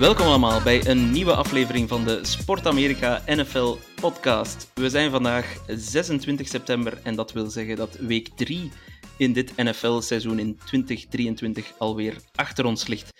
Welkom 0.00 0.26
allemaal 0.26 0.62
bij 0.62 0.86
een 0.86 1.10
nieuwe 1.10 1.34
aflevering 1.34 1.88
van 1.88 2.04
de 2.04 2.24
Sport 2.24 2.66
Amerika 2.66 3.22
NFL 3.26 3.76
podcast. 4.00 4.70
We 4.74 4.88
zijn 4.88 5.10
vandaag 5.10 5.64
26 5.66 6.48
september 6.48 7.00
en 7.02 7.14
dat 7.14 7.32
wil 7.32 7.46
zeggen 7.46 7.76
dat 7.76 7.96
week 7.96 8.28
3 8.28 8.70
in 9.18 9.32
dit 9.32 9.56
NFL-seizoen 9.56 10.38
in 10.38 10.58
2023 10.64 11.72
alweer 11.78 12.16
achter 12.34 12.64
ons 12.64 12.86
ligt. 12.86 13.10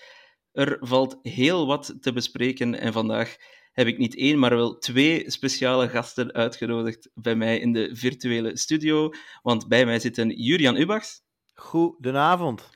Er 0.51 0.77
valt 0.79 1.19
heel 1.21 1.67
wat 1.67 1.97
te 1.99 2.13
bespreken 2.13 2.79
en 2.79 2.93
vandaag 2.93 3.35
heb 3.71 3.87
ik 3.87 3.97
niet 3.97 4.17
één, 4.17 4.39
maar 4.39 4.55
wel 4.55 4.77
twee 4.77 5.31
speciale 5.31 5.89
gasten 5.89 6.33
uitgenodigd 6.33 7.09
bij 7.13 7.35
mij 7.35 7.59
in 7.59 7.73
de 7.73 7.89
virtuele 7.95 8.57
studio. 8.57 9.09
Want 9.41 9.67
bij 9.67 9.85
mij 9.85 9.99
zitten 9.99 10.29
Jurian 10.29 10.77
Ubachs 10.77 11.21
Goedenavond. 11.53 12.69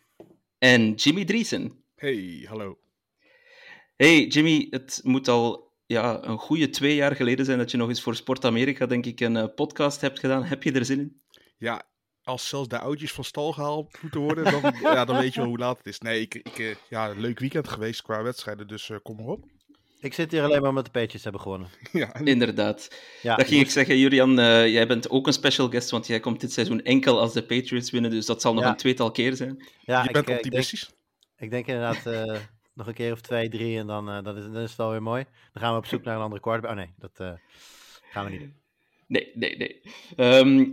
en 0.58 0.94
Jimmy 0.94 1.26
Driesen. 1.26 1.84
Hey, 1.96 2.46
hallo. 2.48 2.85
Hey 3.96 4.26
Jimmy, 4.28 4.68
het 4.70 5.00
moet 5.04 5.28
al 5.28 5.74
ja, 5.86 6.24
een 6.24 6.38
goede 6.38 6.70
twee 6.70 6.96
jaar 6.96 7.16
geleden 7.16 7.46
zijn 7.46 7.58
dat 7.58 7.72
je 7.72 7.78
nog 7.78 7.90
eens 7.90 8.02
voor 8.02 8.16
Sport 8.16 8.46
Amerika, 8.46 8.86
denk 8.86 9.06
ik, 9.06 9.20
een 9.20 9.36
eh, 9.38 9.46
podcast 9.56 10.02
hebt 10.02 10.20
gedaan. 10.20 10.44
Heb 10.44 10.64
je 10.64 10.72
er 10.72 10.86
zin 10.86 11.00
in? 11.00 11.22
Ja, 11.58 11.84
als 12.24 12.48
zelfs 12.50 12.68
de 12.68 12.80
oudjes 12.80 13.12
van 13.12 13.24
stal 13.24 13.52
gehaald 13.54 13.98
moeten 14.02 14.20
worden, 14.22 14.44
dan, 14.44 14.74
ja, 14.82 15.06
dan 15.06 15.18
weet 15.18 15.34
je 15.34 15.40
wel 15.40 15.50
hoe 15.50 15.58
laat 15.58 15.78
het 15.78 15.86
is. 15.88 16.00
Nee, 16.00 16.22
ik, 16.22 16.34
ik, 16.36 16.60
eh, 16.60 16.76
ja, 16.90 17.10
een 17.10 17.20
leuk 17.20 17.40
weekend 17.40 17.68
geweest 17.68 18.02
qua 18.02 18.24
wedstrijden, 18.24 18.68
dus 18.68 18.90
eh, 18.90 18.98
kom 19.04 19.16
maar 19.16 19.26
op. 19.26 19.46
Ik 20.00 20.14
zit 20.14 20.32
hier 20.32 20.44
alleen 20.44 20.60
maar 20.62 20.70
omdat 20.70 20.86
de 20.86 20.92
Patriots 20.92 21.24
hebben 21.24 21.42
gewonnen. 21.42 21.70
Ja, 21.92 22.14
en- 22.14 22.28
Inderdaad. 22.28 22.96
Ja, 23.22 23.36
dat 23.36 23.48
ging 23.48 23.62
ik 23.62 23.70
zeggen, 23.70 23.98
Julian, 23.98 24.40
eh, 24.40 24.68
jij 24.68 24.88
bent 24.88 25.10
ook 25.10 25.28
een 25.28 25.34
special 25.34 25.70
guest, 25.70 25.90
want 25.90 26.08
jij 26.08 26.20
komt 26.20 26.42
dit 26.42 26.52
seizoen 26.54 26.82
enkel 26.84 27.20
als 27.20 27.34
de 27.34 27.44
Patriots 27.46 27.92
winnen, 27.92 28.12
dus 28.12 28.26
dat 28.26 28.42
zal 28.42 28.54
nog 28.54 28.64
Ja. 28.64 28.70
een 28.70 28.76
tweetal 28.78 29.12
keer 29.12 29.36
zijn. 29.36 29.66
ja, 29.82 30.02
je 30.02 30.08
ik, 30.08 30.14
bent 30.14 30.16
eh, 30.16 30.20
ik 30.20 30.26
denk, 30.26 30.38
optimistisch. 30.46 30.92
ik 31.38 31.50
denk 31.50 31.68
inderdaad 31.68 32.06
eh, 32.06 32.40
nog 32.76 32.88
een 32.88 32.94
keer 32.94 33.12
of 33.12 33.22
twee, 33.22 33.50
drie 33.50 33.78
en 33.78 33.88
dan, 33.88 34.10
eh, 34.10 34.24
dan, 34.24 34.38
is, 34.38 34.44
dan 34.44 34.58
is 34.58 34.70
het 34.70 34.78
wel 34.78 34.90
weer 34.90 35.04
mooi. 35.04 35.26
Dan 35.54 35.64
gaan 35.64 35.72
we 35.72 35.78
op 35.78 35.86
zoek 35.86 36.04
naar 36.04 36.16
een 36.16 36.22
andere 36.22 36.42
quarterback. 36.42 36.72
Oh 36.72 36.78
nee, 36.78 36.94
dat 36.98 37.20
eh, 37.20 37.34
gaan 38.12 38.26
we 38.26 38.32
niet 38.32 38.40
doen. 38.40 38.54
Nee, 39.08 39.32
nee, 39.34 39.58
nee. 39.58 39.82
Ehm, 40.16 40.70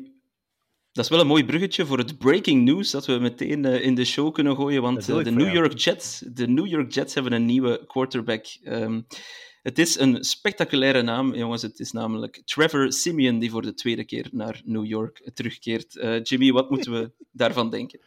dat 0.92 1.04
is 1.04 1.10
wel 1.10 1.20
een 1.20 1.26
mooi 1.26 1.44
bruggetje 1.44 1.86
voor 1.86 1.98
het 1.98 2.18
breaking 2.18 2.64
news 2.64 2.90
dat 2.90 3.06
we 3.06 3.18
meteen 3.18 3.64
eh, 3.64 3.84
in 3.84 3.94
de 3.94 4.04
show 4.04 4.32
kunnen 4.34 4.56
gooien, 4.56 4.82
want 4.82 5.06
Dat 5.06 5.24
de 5.24 5.30
New. 5.30 5.52
York 5.52 5.78
Jets, 5.78 6.18
de 6.18 6.48
New 6.48 6.66
York 6.66 6.92
Jets 6.92 7.14
hebben 7.14 7.32
een 7.32 7.44
nieuwe 7.44 7.84
quarterback. 7.86 8.46
Ehm, 8.62 9.00
het 9.62 9.78
is 9.78 9.98
een 9.98 10.24
spectaculaire 10.24 11.02
naam, 11.02 11.34
jongens. 11.34 11.62
Het 11.62 11.80
is 11.80 11.92
namelijk 11.92 12.42
Trevor 12.44 12.92
Simeon 12.92 13.38
die 13.38 13.50
voor 13.50 13.62
de 13.62 13.74
tweede 13.74 14.04
keer 14.04 14.28
naar 14.32 14.62
New 14.64 14.84
York 14.84 15.30
terugkeert. 15.34 15.92
Jimmy, 16.22 16.52
wat 16.52 16.70
moeten 16.70 16.92
we 16.92 17.12
daarvan 17.42 17.70
denken? 17.70 18.00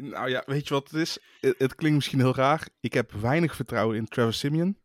Nou 0.00 0.30
ja, 0.30 0.42
weet 0.46 0.68
je 0.68 0.74
wat 0.74 0.90
het 0.90 1.00
is? 1.00 1.18
Het, 1.40 1.54
het 1.58 1.74
klinkt 1.74 1.96
misschien 1.96 2.18
heel 2.18 2.34
raar. 2.34 2.68
Ik 2.80 2.92
heb 2.92 3.12
weinig 3.12 3.54
vertrouwen 3.54 3.96
in 3.96 4.08
Trevor 4.08 4.32
Simeon, 4.32 4.78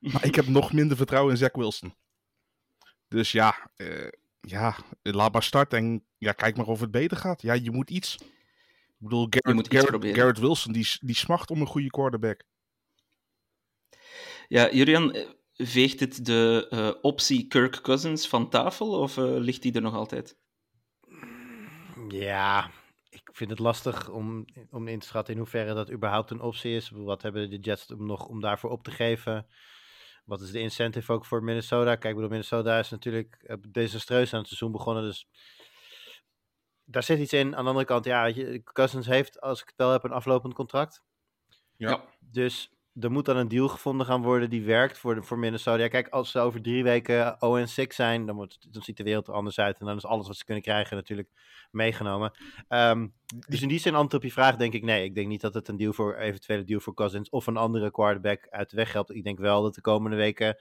maar 0.00 0.24
ik 0.24 0.34
heb 0.34 0.46
nog 0.58 0.72
minder 0.72 0.96
vertrouwen 0.96 1.32
in 1.32 1.38
Zach 1.38 1.52
Wilson. 1.52 1.94
Dus 3.08 3.32
ja, 3.32 3.70
eh, 3.76 4.08
ja, 4.40 4.76
laat 5.02 5.32
maar 5.32 5.42
starten 5.42 5.78
en 5.78 6.04
ja, 6.18 6.32
kijk 6.32 6.56
maar 6.56 6.66
of 6.66 6.80
het 6.80 6.90
beter 6.90 7.16
gaat. 7.16 7.42
Ja, 7.42 7.52
je 7.52 7.70
moet 7.70 7.90
iets. 7.90 8.16
Ik 8.98 9.02
bedoel, 9.02 9.26
Garrett, 9.30 9.68
Garrett- 9.68 9.90
proberen. 9.90 10.16
Garrett 10.16 10.38
Wilson, 10.38 10.72
die, 10.72 10.88
die 11.00 11.16
smacht 11.16 11.50
om 11.50 11.60
een 11.60 11.66
goede 11.66 11.90
quarterback. 11.90 12.42
Ja, 14.48 14.70
Julian, 14.72 15.12
eh, 15.12 15.28
veegt 15.54 15.98
dit 15.98 16.24
de 16.26 16.66
eh, 16.70 16.90
optie 17.02 17.46
Kirk 17.46 17.80
Cousins 17.82 18.28
van 18.28 18.50
tafel 18.50 18.90
of 18.90 19.16
eh, 19.16 19.24
ligt 19.24 19.62
die 19.62 19.72
er 19.72 19.82
nog 19.82 19.94
altijd? 19.94 20.36
Ja, 22.08 22.70
vind 23.36 23.50
het 23.50 23.58
lastig 23.58 24.08
om, 24.08 24.44
om 24.70 24.88
in 24.88 24.98
te 24.98 25.06
schatten 25.06 25.34
in 25.34 25.40
hoeverre 25.40 25.74
dat 25.74 25.90
überhaupt 25.90 26.30
een 26.30 26.40
optie 26.40 26.76
is. 26.76 26.90
Wat 26.90 27.22
hebben 27.22 27.50
de 27.50 27.58
Jets 27.58 27.92
om 27.92 28.06
nog 28.06 28.26
om 28.26 28.40
daarvoor 28.40 28.70
op 28.70 28.82
te 28.82 28.90
geven? 28.90 29.46
Wat 30.24 30.40
is 30.40 30.50
de 30.50 30.60
incentive 30.60 31.12
ook 31.12 31.24
voor 31.24 31.42
Minnesota? 31.42 31.96
Kijk, 31.96 32.14
bedoel, 32.14 32.30
Minnesota 32.30 32.78
is 32.78 32.90
natuurlijk 32.90 33.42
eh, 33.46 33.56
desastreus 33.68 34.32
aan 34.32 34.38
het 34.38 34.48
seizoen 34.48 34.72
begonnen, 34.72 35.02
dus 35.02 35.28
daar 36.84 37.02
zit 37.02 37.18
iets 37.18 37.32
in. 37.32 37.56
Aan 37.56 37.62
de 37.62 37.68
andere 37.68 37.86
kant, 37.86 38.04
ja, 38.04 38.32
Cousins 38.64 39.06
heeft, 39.06 39.40
als 39.40 39.60
ik 39.60 39.66
het 39.66 39.76
wel 39.76 39.92
heb, 39.92 40.04
een 40.04 40.12
aflopend 40.12 40.54
contract. 40.54 41.02
Ja. 41.76 42.04
Dus 42.18 42.70
er 43.00 43.10
moet 43.10 43.24
dan 43.24 43.36
een 43.36 43.48
deal 43.48 43.68
gevonden 43.68 44.06
gaan 44.06 44.22
worden 44.22 44.50
die 44.50 44.64
werkt 44.64 44.98
voor, 44.98 45.24
voor 45.24 45.38
Minnesota. 45.38 45.88
Kijk, 45.88 46.08
als 46.08 46.30
ze 46.30 46.38
over 46.38 46.62
drie 46.62 46.82
weken 46.82 47.36
0 47.40 47.66
6 47.66 47.94
zijn, 47.94 48.26
dan, 48.26 48.50
dan 48.70 48.82
ziet 48.82 48.96
de 48.96 49.02
wereld 49.02 49.28
er 49.28 49.34
anders 49.34 49.58
uit. 49.58 49.78
En 49.78 49.86
dan 49.86 49.96
is 49.96 50.04
alles 50.04 50.26
wat 50.26 50.36
ze 50.36 50.44
kunnen 50.44 50.62
krijgen 50.62 50.96
natuurlijk 50.96 51.28
meegenomen. 51.70 52.32
Ehm, 52.68 53.06
dus 53.48 53.62
in 53.62 53.68
die 53.68 53.78
zin, 53.78 53.94
antwoord 53.94 54.22
je 54.22 54.32
vraag, 54.32 54.56
denk 54.56 54.72
ik 54.72 54.82
nee. 54.82 55.04
Ik 55.04 55.14
denk 55.14 55.28
niet 55.28 55.40
dat 55.40 55.54
het 55.54 55.68
een 55.68 55.76
deal 55.76 55.92
voor, 55.92 56.16
eventuele 56.16 56.64
deal 56.64 56.80
voor 56.80 56.94
Cousins 56.94 57.30
of 57.30 57.46
een 57.46 57.56
andere 57.56 57.90
quarterback 57.90 58.46
uit 58.50 58.70
de 58.70 58.76
weg 58.76 58.92
helpt. 58.92 59.14
Ik 59.14 59.24
denk 59.24 59.38
wel 59.38 59.62
dat 59.62 59.74
de 59.74 59.80
komende 59.80 60.16
weken 60.16 60.58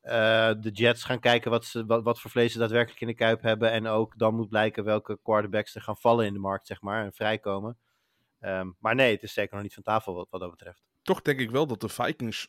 eh, 0.00 0.50
de 0.60 0.70
Jets 0.70 1.04
gaan 1.04 1.20
kijken 1.20 1.50
wat, 1.50 1.64
ze, 1.64 1.86
wat, 1.86 2.02
wat 2.02 2.20
voor 2.20 2.30
vlees 2.30 2.52
ze 2.52 2.58
daadwerkelijk 2.58 3.00
in 3.00 3.06
de 3.06 3.14
kuip 3.14 3.42
hebben. 3.42 3.70
En 3.70 3.86
ook 3.86 4.18
dan 4.18 4.34
moet 4.34 4.48
blijken 4.48 4.84
welke 4.84 5.18
quarterbacks 5.22 5.74
er 5.74 5.82
gaan 5.82 5.96
vallen 5.96 6.26
in 6.26 6.32
de 6.32 6.38
markt, 6.38 6.66
zeg 6.66 6.80
maar, 6.80 7.04
en 7.04 7.12
vrijkomen. 7.12 7.78
Ehm, 8.40 8.70
maar 8.78 8.94
nee, 8.94 9.12
het 9.12 9.22
is 9.22 9.32
zeker 9.32 9.54
nog 9.54 9.62
niet 9.62 9.74
van 9.74 9.82
tafel 9.82 10.14
wat, 10.14 10.26
wat 10.30 10.40
dat 10.40 10.50
betreft. 10.50 10.82
Toch 11.04 11.22
denk 11.22 11.38
ik 11.40 11.50
wel 11.50 11.66
dat 11.66 11.80
de 11.80 11.88
Vikings. 11.88 12.48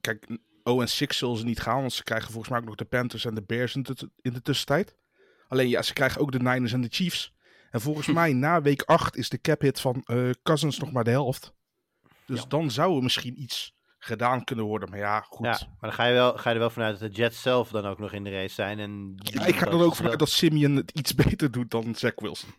Kijk, 0.00 0.26
0 0.64 0.80
en 0.80 0.88
6 0.88 1.16
zullen 1.18 1.36
ze 1.36 1.44
niet 1.44 1.60
gaan, 1.60 1.80
want 1.80 1.92
ze 1.92 2.02
krijgen 2.04 2.30
volgens 2.30 2.50
mij 2.50 2.60
ook 2.60 2.66
nog 2.66 2.74
de 2.74 2.84
Panthers 2.84 3.24
en 3.24 3.34
de 3.34 3.42
Bears 3.42 3.74
in 3.74 3.82
de, 3.82 4.10
in 4.20 4.32
de 4.32 4.42
tussentijd. 4.42 4.96
Alleen 5.48 5.68
ja, 5.68 5.82
ze 5.82 5.92
krijgen 5.92 6.20
ook 6.20 6.32
de 6.32 6.38
Niners 6.40 6.72
en 6.72 6.80
de 6.80 6.88
Chiefs. 6.90 7.32
En 7.70 7.80
volgens 7.80 8.06
mij 8.18 8.32
na 8.32 8.62
week 8.62 8.82
8 8.82 9.16
is 9.16 9.28
de 9.28 9.40
cap 9.40 9.60
hit 9.60 9.80
van 9.80 10.02
eh, 10.04 10.30
Cousins 10.42 10.78
nog 10.78 10.92
maar 10.92 11.04
de 11.04 11.10
helft. 11.10 11.52
Dus 12.26 12.44
dan 12.48 12.70
zou 12.70 12.96
er 12.96 13.02
misschien 13.02 13.42
iets 13.42 13.76
gedaan 13.98 14.44
kunnen 14.44 14.64
worden. 14.64 14.90
Maar 14.90 14.98
ja, 14.98 15.20
goed. 15.20 15.46
Ja, 15.46 15.52
Ja, 15.52 15.58
maar 15.66 15.76
dan 15.80 15.92
ga 15.92 16.04
je, 16.04 16.12
wel, 16.12 16.36
ga 16.36 16.48
je 16.48 16.54
er 16.54 16.60
wel 16.60 16.70
vanuit 16.70 16.98
dat 16.98 17.10
de 17.10 17.16
Jets 17.16 17.42
zelf 17.42 17.70
dan 17.70 17.86
ook 17.86 17.98
nog 17.98 18.12
in 18.12 18.24
de 18.24 18.30
race 18.30 18.54
zijn. 18.54 18.78
En 18.78 19.14
ik 19.46 19.56
ga 19.56 19.66
er 19.66 19.82
ook 19.82 19.96
vanuit 19.96 20.18
dat 20.18 20.28
Simeon 20.30 20.76
het 20.76 20.90
iets 20.90 21.14
beter 21.24 21.50
doet 21.50 21.70
dan 21.70 21.94
Zach 21.94 22.12
Wilson. 22.16 22.50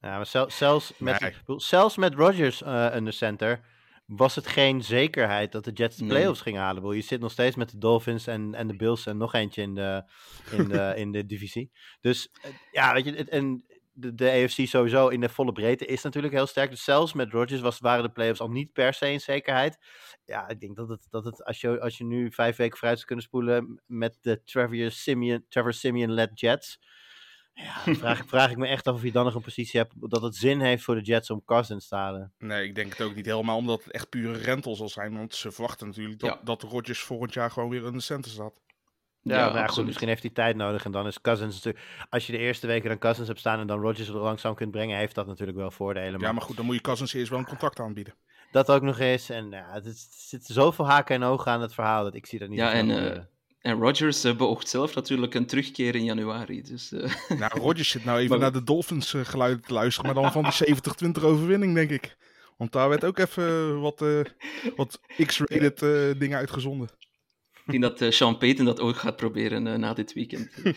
Ja, 0.00 0.16
maar 0.16 0.26
zel- 0.26 0.50
zelfs, 0.50 0.92
met, 0.98 1.20
Nee. 1.20 1.34
zelfs 1.46 1.96
met 1.96 2.14
Rodgers 2.14 2.62
eh 2.62 2.94
in 2.94 3.04
de 3.04 3.10
center 3.12 3.60
was 4.06 4.34
het 4.34 4.46
geen 4.46 4.82
zekerheid 4.82 5.52
dat 5.52 5.64
de 5.64 5.72
Jets 5.72 5.96
de 5.96 6.04
Nee. 6.04 6.12
playoffs 6.12 6.40
gingen 6.40 6.60
halen. 6.60 6.96
Je 6.96 7.02
zit 7.02 7.20
nog 7.20 7.30
steeds 7.32 7.56
met 7.56 7.70
de 7.70 7.78
Dolphins 7.78 8.26
en, 8.26 8.54
en 8.54 8.66
de 8.66 8.76
Bills 8.76 9.06
en 9.06 9.16
nog 9.16 9.34
eentje 9.34 9.62
in 9.62 9.74
de, 9.74 10.10
in 10.50 10.68
de, 10.68 10.92
in 11.02 11.12
de 11.12 11.26
divisie. 11.26 11.70
Dus 12.00 12.28
eh, 12.42 12.50
ja, 12.72 12.92
weet 12.92 13.04
je, 13.04 13.24
en 13.24 13.64
de, 13.92 14.14
de 14.14 14.30
AFC 14.30 14.66
sowieso 14.68 15.08
in 15.08 15.20
de 15.20 15.28
volle 15.28 15.52
breedte 15.52 15.86
is 15.86 16.02
natuurlijk 16.02 16.34
heel 16.34 16.46
sterk. 16.46 16.70
Dus 16.70 16.84
zelfs 16.84 17.12
met 17.12 17.32
Rodgers 17.32 17.60
was, 17.60 17.78
waren 17.78 18.02
de 18.02 18.12
playoffs 18.12 18.40
al 18.40 18.50
niet 18.50 18.72
per 18.72 18.94
se 18.94 19.06
een 19.06 19.20
zekerheid. 19.20 19.78
Ja, 20.24 20.48
ik 20.48 20.60
denk 20.60 20.76
dat 20.76 20.88
het, 20.88 21.06
dat 21.10 21.24
het 21.24 21.44
als, 21.44 21.60
je, 21.60 21.80
als 21.80 21.98
je 21.98 22.04
nu 22.04 22.32
vijf 22.32 22.56
weken 22.56 22.76
vooruit 22.76 22.96
zou 22.96 23.06
kunnen 23.06 23.24
spoelen 23.24 23.82
met 23.86 24.18
de 24.20 24.42
Trevor 24.44 24.90
Simeon, 24.90 25.44
Trevor 25.48 25.72
Simeon-led 25.72 26.40
Jets. 26.40 26.80
Ja, 27.54 27.74
dan 27.84 27.94
vraag, 27.96 28.18
ik- 28.20 28.28
vraag 28.28 28.50
ik 28.50 28.56
me 28.56 28.66
echt 28.66 28.86
af 28.86 28.94
of 28.94 29.02
je 29.02 29.12
dan 29.12 29.24
nog 29.24 29.34
een 29.34 29.42
positie 29.42 29.80
hebt 29.80 29.92
dat 30.10 30.22
het 30.22 30.36
zin 30.36 30.60
heeft 30.60 30.82
voor 30.84 30.94
de 30.94 31.00
Jets 31.02 31.30
om 31.30 31.44
Cousins 31.44 31.88
te 31.88 31.94
halen. 31.96 32.32
Nee, 32.38 32.64
ik 32.64 32.74
denk 32.74 32.92
het 32.96 33.06
ook 33.06 33.14
niet 33.14 33.26
helemaal, 33.26 33.56
omdat 33.56 33.84
het 33.84 33.92
echt 33.92 34.08
pure 34.08 34.38
rental 34.38 34.74
zal 34.76 34.88
zijn. 34.88 35.16
Want 35.16 35.34
ze 35.34 35.52
verwachten 35.52 35.86
natuurlijk 35.86 36.20
dat, 36.20 36.30
Ja. 36.30 36.40
dat 36.44 36.62
Rodgers 36.62 37.00
volgend 37.00 37.32
jaar 37.34 37.50
gewoon 37.50 37.68
weer 37.68 37.84
in 37.86 37.92
de 37.92 38.00
center 38.00 38.30
staat. 38.30 38.52
Ja, 39.22 39.36
Ja, 39.36 39.52
maar 39.52 39.68
goed, 39.68 39.84
misschien 39.86 40.08
heeft 40.08 40.22
hij 40.22 40.30
tijd 40.30 40.56
nodig 40.56 40.84
en 40.84 40.90
dan 40.92 41.06
is 41.06 41.20
Cousins 41.20 41.54
natuurlijk... 41.54 41.84
Als 42.10 42.26
je 42.26 42.32
de 42.32 42.38
eerste 42.38 42.66
weken 42.66 42.88
dan 42.88 42.98
Cousins 42.98 43.28
hebt 43.28 43.40
staan 43.40 43.60
en 43.60 43.66
dan 43.66 43.80
Rodgers 43.80 44.08
er 44.08 44.14
langzaam 44.14 44.54
kunt 44.54 44.70
brengen, 44.70 44.96
heeft 44.96 45.14
dat 45.14 45.26
natuurlijk 45.26 45.58
wel 45.58 45.70
voordelen. 45.70 46.20
Ja, 46.20 46.32
maar 46.32 46.42
goed, 46.42 46.56
dan 46.56 46.64
moet 46.64 46.74
je 46.74 46.80
Cousins 46.80 47.12
eerst 47.12 47.30
wel 47.30 47.38
een 47.38 47.44
contract 47.46 47.80
aanbieden. 47.80 48.14
Dat 48.50 48.70
ook 48.70 48.82
nog 48.82 48.98
eens. 48.98 49.30
En 49.30 49.50
ja, 49.50 49.74
er 49.74 49.92
zitten 50.10 50.54
zoveel 50.54 50.86
haken 50.88 51.14
en 51.14 51.22
ogen 51.22 51.52
aan 51.52 51.60
het 51.60 51.74
verhaal 51.74 52.04
dat 52.04 52.14
ik 52.14 52.26
zie 52.26 52.38
dat 52.38 52.48
niet 52.48 52.58
Ja, 52.58 52.72
en, 52.72 52.90
eh. 52.90 53.20
En 53.64 53.78
Rodgers 53.80 54.24
eh, 54.24 54.36
beoogt 54.36 54.68
zelf 54.68 54.94
natuurlijk 54.94 55.34
een 55.34 55.46
terugkeer 55.46 55.94
in 55.94 56.04
januari. 56.04 56.62
Dus, 56.62 56.92
eh, 56.92 57.14
Nou, 57.38 57.60
Rodgers 57.60 57.88
zit 57.88 58.04
nou 58.04 58.18
even 58.18 58.30
Maar- 58.30 58.38
naar 58.38 58.52
de 58.52 58.64
Dolphins 58.64 59.14
eh, 59.14 59.24
geluiden 59.24 59.62
te 59.64 59.72
luisteren, 59.72 60.14
maar 60.14 60.22
dan 60.22 60.32
van 60.32 60.42
die 60.42 60.74
70-20 61.20 61.24
overwinning, 61.24 61.74
denk 61.74 61.90
ik. 61.90 62.16
Want 62.56 62.72
daar 62.72 62.88
werd 62.88 63.04
ook 63.04 63.18
even 63.18 63.80
wat, 63.80 64.02
eh, 64.02 64.20
wat 64.76 65.00
X-rated 65.26 65.78
dingen 66.18 66.38
uitgezonden. 66.38 66.88
Ik 67.66 67.80
denk 67.80 67.98
dat 67.98 68.14
Sean 68.14 68.38
Payton 68.38 68.64
dat 68.64 68.80
ook 68.80 68.96
gaat 68.96 69.16
proberen 69.16 69.80
na 69.80 69.94
dit 69.94 70.12
weekend. 70.12 70.50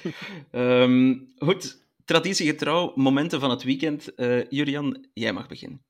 Ehm, 0.51 1.15
goed, 1.37 1.83
traditiegetrouw 2.05 2.91
momenten 2.95 3.39
van 3.39 3.49
het 3.49 3.63
weekend. 3.63 4.09
Uh, 4.15 4.43
Julian, 4.49 5.05
jij 5.13 5.33
mag 5.33 5.47
beginnen. 5.47 5.81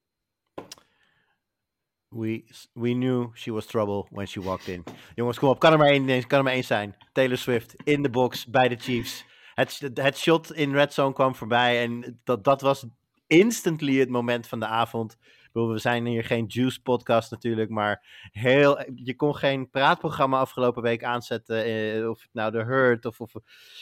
We, 2.17 2.43
we 2.73 2.93
knew 2.93 3.29
she 3.33 3.51
was 3.51 3.65
trouble 3.65 4.07
when 4.09 4.27
she 4.27 4.41
walked 4.41 4.67
in. 4.67 4.83
Jongens, 5.15 5.39
kom 5.39 5.49
op. 5.49 5.59
Kan 5.59 5.71
er 5.71 5.77
maar 5.77 5.87
één, 5.87 6.27
kan 6.27 6.37
er 6.37 6.43
maar 6.43 6.53
één 6.53 6.63
zijn. 6.63 6.95
Taylor 7.11 7.37
Swift 7.37 7.75
in 7.83 8.01
de 8.01 8.09
box 8.09 8.45
bij 8.45 8.67
de 8.67 8.75
Chiefs. 8.75 9.25
Het, 9.53 9.89
het 9.93 10.17
shot 10.17 10.53
in 10.53 10.73
Red 10.73 10.93
Zone 10.93 11.13
kwam 11.13 11.35
voorbij. 11.35 11.81
En 11.83 12.19
dat, 12.23 12.43
dat 12.43 12.61
was 12.61 12.85
instantly 13.27 13.99
het 13.99 14.09
moment 14.09 14.47
van 14.47 14.59
de 14.59 14.65
avond. 14.65 15.17
We 15.53 15.77
zijn 15.77 16.05
hier 16.05 16.23
geen 16.23 16.45
Juice 16.45 16.81
podcast 16.81 17.31
natuurlijk, 17.31 17.69
maar 17.69 18.27
heel, 18.31 18.91
je 18.95 19.15
kon 19.15 19.35
geen 19.35 19.69
praatprogramma 19.69 20.39
afgelopen 20.39 20.81
week 20.81 21.03
aanzetten. 21.03 21.63
Eh, 21.63 22.09
of 22.09 22.21
het 22.21 22.29
nou 22.33 22.51
de 22.51 22.63
Hurt 22.63 23.05
of, 23.05 23.19
of 23.19 23.33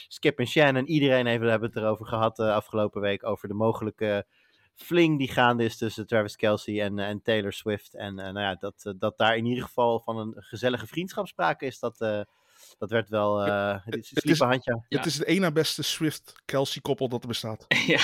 Skip 0.08 0.38
en 0.38 0.46
Shannon. 0.46 0.86
Iedereen 0.86 1.26
heeft, 1.26 1.42
hebben 1.42 1.68
het 1.68 1.78
erover 1.78 2.06
gehad 2.06 2.38
uh, 2.38 2.54
afgelopen 2.54 3.00
week. 3.00 3.26
Over 3.26 3.48
de 3.48 3.54
mogelijke 3.54 4.26
fling 4.76 5.18
die 5.18 5.28
gaande 5.28 5.64
is 5.64 5.76
tussen 5.76 6.06
Travis 6.06 6.36
Kelsey 6.36 6.82
en, 6.82 6.98
en 6.98 7.22
Taylor 7.22 7.52
Swift. 7.52 7.94
En 7.94 8.18
uh, 8.18 8.24
nou 8.24 8.40
ja, 8.40 8.54
dat, 8.54 8.94
dat 8.98 9.18
daar 9.18 9.36
in 9.36 9.46
ieder 9.46 9.64
geval 9.64 10.00
van 10.00 10.18
een 10.18 10.34
gezellige 10.36 10.86
vriendschap 10.86 11.26
sprake 11.26 11.66
is, 11.66 11.78
dat, 11.78 11.98
dat 12.78 12.90
werd 12.90 13.08
wel. 13.08 13.38
het, 13.38 13.96
is, 13.96 14.10
het, 14.14 14.24
is, 14.24 14.38
handje. 14.38 14.82
Ja. 14.88 14.96
het 14.96 15.06
is 15.06 15.18
het 15.18 15.26
ene 15.26 15.52
beste 15.52 15.82
Swift-Kelsey 15.82 16.82
koppel 16.82 17.08
dat 17.08 17.22
er 17.22 17.28
bestaat. 17.28 17.64
ja. 17.86 18.00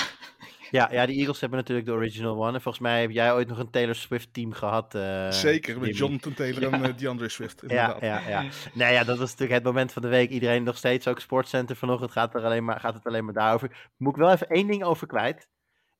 Ja, 0.73 0.89
ja, 0.91 1.05
de 1.05 1.13
Eagles 1.13 1.39
hebben 1.39 1.59
natuurlijk 1.59 1.87
de 1.87 1.93
original 1.93 2.35
one. 2.35 2.53
En 2.53 2.61
volgens 2.61 2.83
mij 2.83 3.01
heb 3.01 3.11
jij 3.11 3.33
ooit 3.33 3.47
nog 3.47 3.57
een 3.57 3.69
Taylor 3.69 3.95
Swift 3.95 4.33
team 4.33 4.53
gehad. 4.53 4.95
Uh, 4.95 5.31
Zeker, 5.31 5.79
met 5.79 5.97
Jonathan 5.97 6.33
Taylor 6.33 6.73
en 6.73 6.81
uh, 6.81 6.97
DeAndre 6.97 7.29
Swift. 7.29 7.61
Inderdaad. 7.61 8.01
Ja, 8.01 8.19
ja, 8.19 8.29
ja. 8.29 8.49
nee, 8.73 8.93
ja, 8.93 9.03
dat 9.03 9.17
was 9.17 9.29
natuurlijk 9.29 9.53
het 9.53 9.63
moment 9.63 9.91
van 9.91 10.01
de 10.01 10.07
week. 10.07 10.29
Iedereen 10.29 10.63
nog 10.63 10.77
steeds, 10.77 11.07
ook 11.07 11.19
Sportcenter 11.19 11.75
vanochtend, 11.75 12.11
gaat, 12.11 12.35
er 12.35 12.43
alleen 12.43 12.65
maar, 12.65 12.79
gaat 12.79 12.93
het 12.93 13.05
alleen 13.05 13.25
maar 13.25 13.33
daarover. 13.33 13.91
Moet 13.97 14.15
ik 14.15 14.21
wel 14.21 14.31
even 14.31 14.47
één 14.47 14.67
ding 14.67 14.83
over 14.83 15.07
kwijt. 15.07 15.47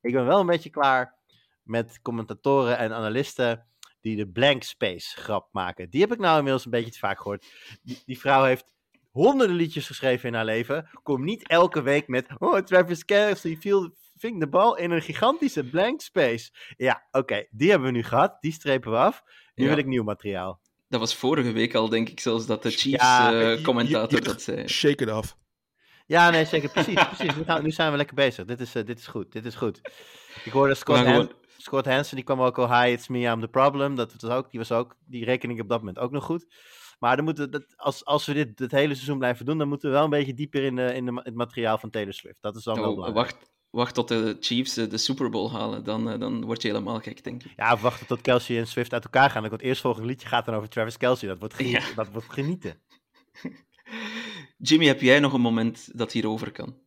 Ik 0.03 0.13
ben 0.13 0.25
wel 0.25 0.39
een 0.39 0.45
beetje 0.45 0.69
klaar 0.69 1.15
met 1.63 1.99
commentatoren 2.01 2.77
en 2.77 2.93
analisten 2.93 3.67
die 4.01 4.15
de 4.15 4.27
blank 4.27 4.63
space 4.63 5.21
grap 5.21 5.49
maken. 5.51 5.89
Die 5.89 6.01
heb 6.01 6.11
ik 6.11 6.19
nou 6.19 6.37
inmiddels 6.37 6.65
een 6.65 6.71
beetje 6.71 6.91
te 6.91 6.97
vaak 6.97 7.17
gehoord. 7.17 7.45
Die, 7.81 8.01
die 8.05 8.19
vrouw 8.19 8.43
heeft 8.43 8.73
honderden 9.11 9.55
liedjes 9.55 9.87
geschreven 9.87 10.29
in 10.29 10.35
haar 10.35 10.45
leven. 10.45 10.89
Kom 11.03 11.23
niet 11.23 11.47
elke 11.47 11.81
week 11.81 12.07
met, 12.07 12.27
oh, 12.37 12.57
Travis 12.57 13.05
Kelsey 13.05 13.57
viel, 13.59 13.95
ving 14.15 14.39
de 14.39 14.47
bal 14.47 14.77
in 14.77 14.91
een 14.91 15.01
gigantische 15.01 15.63
blank 15.63 16.01
space. 16.01 16.51
Ja, 16.77 17.07
oké, 17.11 17.45
die 17.49 17.69
hebben 17.69 17.87
we 17.87 17.93
nu 17.93 18.03
gehad. 18.03 18.37
Die 18.41 18.51
strepen 18.51 18.91
we 18.91 18.97
af. 18.97 19.23
Nu 19.55 19.67
wil 19.67 19.77
ik 19.77 19.85
nieuw 19.85 20.03
materiaal. 20.03 20.61
Dat 20.87 20.99
was 20.99 21.15
vorige 21.15 21.51
week 21.51 21.75
al, 21.75 21.89
denk 21.89 22.09
ik, 22.09 22.19
zelfs 22.19 22.45
dat 22.45 22.63
de 22.63 22.69
Chiefs-commentator 22.69 24.11
ja, 24.11 24.19
uh, 24.19 24.25
dat 24.25 24.41
zei. 24.41 24.67
Shake 24.67 25.03
it 25.03 25.11
off. 25.11 25.37
Ja, 26.05 26.29
nee, 26.29 26.45
zeker. 26.45 26.69
Precies, 26.69 27.07
precies. 27.07 27.35
Nu, 27.35 27.43
gaan, 27.43 27.63
nu 27.63 27.71
zijn 27.71 27.91
we 27.91 27.97
lekker 27.97 28.15
bezig. 28.15 28.45
Dit 28.45 28.59
is, 28.59 28.75
uh, 28.75 28.85
dit 28.85 28.99
is 28.99 29.07
goed, 29.07 29.31
dit 29.31 29.45
is 29.45 29.55
goed. 29.55 29.81
Ik 30.43 30.51
hoorde 30.51 30.73
Scott, 30.73 31.05
Han 31.05 31.31
Scott 31.57 31.85
Hansen, 31.85 32.15
die 32.15 32.25
kwam 32.25 32.41
ook 32.41 32.57
al, 32.57 32.81
hi, 32.81 32.91
it's 32.91 33.07
me, 33.07 33.19
I'm 33.19 33.41
the 33.41 33.47
problem. 33.47 33.95
Dat 33.95 34.15
was 34.19 34.31
ook, 34.31 34.51
die 34.51 34.59
was 34.59 34.71
ook, 34.71 34.95
die 35.05 35.25
rekening 35.25 35.61
op 35.61 35.69
dat 35.69 35.79
moment 35.79 35.99
ook 35.99 36.11
nog 36.11 36.23
goed. 36.23 36.45
Maar 36.99 37.15
dan 37.15 37.25
moeten 37.25 37.51
dat, 37.51 37.65
als, 37.75 38.05
als 38.05 38.25
we 38.25 38.33
dit 38.33 38.59
het 38.59 38.71
hele 38.71 38.93
seizoen 38.93 39.17
blijven 39.17 39.45
doen, 39.45 39.57
dan 39.57 39.67
moeten 39.67 39.89
we 39.89 39.95
wel 39.95 40.03
een 40.03 40.09
beetje 40.09 40.33
dieper 40.33 40.63
in, 40.63 40.75
de, 40.75 40.93
in 40.93 41.05
de, 41.05 41.21
het 41.23 41.35
materiaal 41.35 41.77
van 41.77 41.89
Taylor 41.89 42.13
Swift. 42.13 42.37
Dat 42.41 42.55
is 42.55 42.63
dan 42.63 42.79
wel 42.79 42.95
belangrijk. 42.95 43.27
Wacht, 43.27 43.51
wacht 43.69 43.93
tot 43.93 44.07
de 44.07 44.37
Chiefs 44.39 44.73
de 44.73 44.97
Super 44.97 45.29
Bowl 45.29 45.51
halen, 45.51 45.83
dan, 45.83 46.09
eh, 46.09 46.19
dan 46.19 46.45
word 46.45 46.61
je 46.61 46.67
helemaal 46.67 46.99
gek, 46.99 47.23
denk 47.23 47.43
ik. 47.43 47.53
Ja, 47.55 47.77
wachten 47.77 48.07
tot 48.07 48.21
Kelsey 48.21 48.57
en 48.57 48.67
Swift 48.67 48.93
uit 48.93 49.03
elkaar 49.03 49.29
gaan. 49.29 49.41
Dan 49.41 49.51
het 49.51 49.61
eerstvolgende 49.61 50.07
liedje 50.07 50.27
gaat 50.27 50.45
dan 50.45 50.55
over 50.55 50.69
Travis 50.69 50.97
Kelsey. 50.97 51.27
Dat 51.27 51.39
wordt, 51.39 51.53
genieten. 51.53 51.95
Dat 51.95 52.11
wordt 52.11 52.33
genieten. 52.33 52.81
Jimmy, 54.65 54.85
heb 54.85 55.01
jij 55.01 55.19
nog 55.19 55.33
een 55.33 55.41
moment 55.41 55.97
dat 55.97 56.11
hierover 56.11 56.51
kan? 56.51 56.81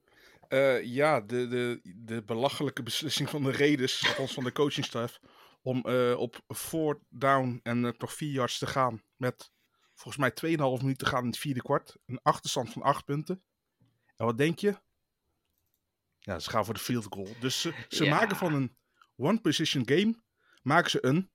Uh, 0.49 0.84
ja, 0.84 1.20
de, 1.20 1.49
de, 1.49 1.81
de 1.82 2.23
belachelijke 2.23 2.82
beslissing 2.82 3.31
van 3.31 3.43
de 3.43 3.52
Raiders, 3.52 4.06
althans 4.08 4.32
van 4.32 4.44
de 4.44 4.52
coachingstaf, 4.52 5.20
om 5.62 5.82
uh, 5.87 6.19
op 6.19 6.40
four 6.55 7.00
down 7.08 7.61
en 7.62 7.84
uh, 7.84 7.90
toch 7.90 8.12
vier 8.12 8.31
yards 8.31 8.58
te 8.58 8.67
gaan 8.67 9.02
met 9.17 9.52
volgens 9.94 10.17
mij 10.40 10.56
2,5 10.56 10.56
minuten 10.58 10.96
te 10.96 11.06
gaan 11.06 11.23
in 11.23 11.26
het 11.26 11.38
vierde 11.38 11.62
kwart. 11.62 11.96
Een 12.06 12.20
achterstand 12.23 12.73
van 12.73 12.82
8 12.82 13.05
punten. 13.05 13.43
En 14.17 14.26
wat 14.26 14.38
denk 14.38 14.58
je? 14.58 14.81
Ja, 16.19 16.38
ze 16.38 16.50
gaan 16.50 16.64
voor 16.64 16.75
de 16.75 16.81
field 16.81 17.06
goal. 17.11 17.28
Dus 17.40 17.61
ze, 17.61 17.75
ze 17.88 18.06
maken 18.06 18.37
van 18.37 18.55
een 18.55 18.76
one-position 19.17 19.88
game, 19.88 20.23
maken 20.62 20.90
ze 20.90 21.05
een 21.05 21.31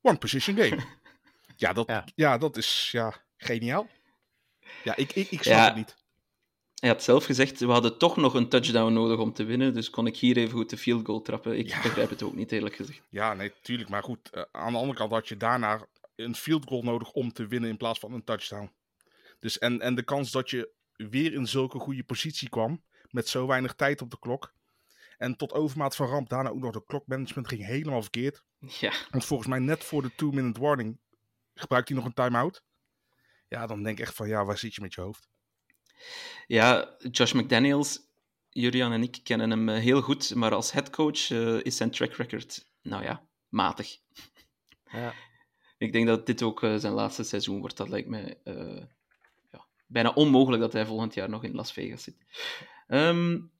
one-position 0.00 0.56
game. 0.56 0.82
ja, 1.56 1.72
dat, 1.72 2.04
ja. 2.14 2.38
dat 2.38 2.56
is 2.56 2.88
ja, 2.92 3.24
geniaal. 3.36 3.88
Ja, 4.84 4.96
ik, 4.96 5.12
ik, 5.12 5.30
ik 5.30 5.42
snap 5.42 5.56
ja. 5.56 5.64
het 5.64 5.76
niet. 5.76 5.96
Hij 6.74 6.88
had 6.88 7.02
zelf 7.02 7.24
gezegd, 7.24 7.60
we 7.60 7.66
hadden 7.66 7.98
toch 7.98 8.16
nog 8.16 8.34
een 8.34 8.48
touchdown 8.48 8.92
nodig 8.92 9.18
om 9.18 9.32
te 9.32 9.44
winnen, 9.44 9.74
dus 9.74 9.90
kon 9.90 10.06
ik 10.06 10.16
hier 10.16 10.36
even 10.36 10.56
goed 10.56 10.70
de 10.70 10.76
field 10.76 11.06
goal 11.06 11.22
trappen. 11.22 11.58
Ik 11.58 11.66
begrijp 11.82 12.10
het 12.10 12.22
ook 12.22 12.34
niet, 12.34 12.52
eerlijk 12.52 12.74
gezegd. 12.74 13.02
Ja, 13.08 13.34
nee, 13.34 13.52
tuurlijk. 13.62 13.88
Maar 13.88 14.02
goed, 14.02 14.30
uh, 14.34 14.42
aan 14.52 14.72
de 14.72 14.78
andere 14.78 14.98
kant 14.98 15.12
had 15.12 15.28
je 15.28 15.36
daarna 15.36 15.86
een 16.16 16.34
field 16.34 16.64
goal 16.66 16.82
nodig 16.82 17.10
om 17.10 17.32
te 17.32 17.46
winnen 17.46 17.70
in 17.70 17.76
plaats 17.76 17.98
van 17.98 18.12
een 18.12 18.24
touchdown. 18.24 18.72
Dus 19.38 19.58
en, 19.58 19.80
en 19.80 19.94
de 19.94 20.02
kans 20.02 20.30
dat 20.30 20.50
je 20.50 20.70
weer 20.92 21.32
in 21.32 21.46
zulke 21.46 21.78
goede 21.78 22.04
positie 22.04 22.48
kwam, 22.48 22.84
met 23.10 23.28
zo 23.28 23.46
weinig 23.46 23.74
tijd 23.74 24.02
op 24.02 24.10
de 24.10 24.18
klok. 24.18 24.54
En 25.18 25.36
tot 25.36 25.52
overmaat 25.52 25.96
van 25.96 26.06
ramp, 26.06 26.28
daarna 26.28 26.50
ook 26.50 26.60
nog 26.60 26.72
de 26.72 26.84
klokmanagement 26.86 27.48
ging 27.48 27.64
helemaal 27.64 28.02
verkeerd. 28.02 28.42
Ja. 28.58 28.92
Want 29.10 29.24
volgens 29.24 29.48
mij 29.48 29.58
net 29.58 29.84
voor 29.84 30.02
de 30.02 30.14
two-minute 30.14 30.60
warning 30.60 31.00
gebruikt 31.54 31.88
hij 31.88 31.96
nog 31.96 32.06
een 32.06 32.14
time-out. 32.14 32.62
Ja, 33.50 33.66
dan 33.66 33.82
denk 33.82 33.98
ik 33.98 34.04
echt 34.04 34.14
van, 34.14 34.28
ja, 34.28 34.44
waar 34.44 34.58
zit 34.58 34.74
je 34.74 34.80
met 34.80 34.94
je 34.94 35.00
hoofd? 35.00 35.28
Ja, 36.46 36.96
Josh 37.10 37.32
McDaniels, 37.32 38.00
Julian 38.48 38.92
en 38.92 39.02
ik 39.02 39.20
kennen 39.22 39.50
hem 39.50 39.68
eh, 39.68 39.78
heel 39.78 40.02
goed, 40.02 40.34
maar 40.34 40.54
als 40.54 40.72
headcoach 40.72 41.30
uh, 41.30 41.64
is 41.64 41.76
zijn 41.76 41.90
track 41.90 42.12
record, 42.12 42.66
nou 42.82 43.02
ja, 43.02 43.26
matig. 43.48 43.96
Ja. 44.92 45.14
Ik 45.78 45.92
denk 45.92 46.06
dat 46.06 46.26
dit 46.26 46.42
ook 46.42 46.62
uh, 46.62 46.76
zijn 46.76 46.92
laatste 46.92 47.22
seizoen 47.22 47.60
wordt. 47.60 47.76
Dat 47.76 47.88
lijkt 47.88 48.08
mij 48.08 48.38
ja, 49.50 49.66
bijna 49.86 50.10
onmogelijk 50.10 50.62
dat 50.62 50.72
hij 50.72 50.86
volgend 50.86 51.14
jaar 51.14 51.28
nog 51.28 51.44
in 51.44 51.54
Las 51.54 51.72
Vegas 51.72 52.02
zit. 52.02 52.16
Um, 52.88 53.50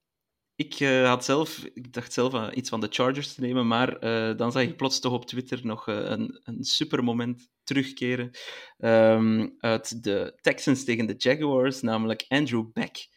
ik, 0.61 0.81
uh, 0.81 1.09
had 1.09 1.25
zelf, 1.25 1.65
ik 1.75 1.93
dacht 1.93 2.13
zelf 2.13 2.35
aan 2.35 2.51
iets 2.55 2.69
van 2.69 2.81
de 2.81 2.87
Chargers 2.91 3.35
te 3.35 3.41
nemen, 3.41 3.67
maar 3.67 4.05
uh, 4.05 4.37
dan 4.37 4.53
zag 4.53 4.63
ik 4.63 4.77
plots 4.77 5.01
toch 5.01 5.13
op 5.13 5.27
Twitter 5.27 5.61
nog 5.63 5.89
uh, 5.89 5.97
een, 5.97 6.41
een 6.43 6.65
super 6.65 7.05
moment 7.05 7.51
terugkeren 7.65 8.31
um, 8.79 9.55
uit 9.59 10.03
de 10.05 10.39
Texans 10.41 10.85
tegen 10.85 11.07
de 11.07 11.15
Jaguars, 11.19 11.81
namelijk 11.81 12.25
Andrew 12.29 12.73
Beck. 12.73 13.09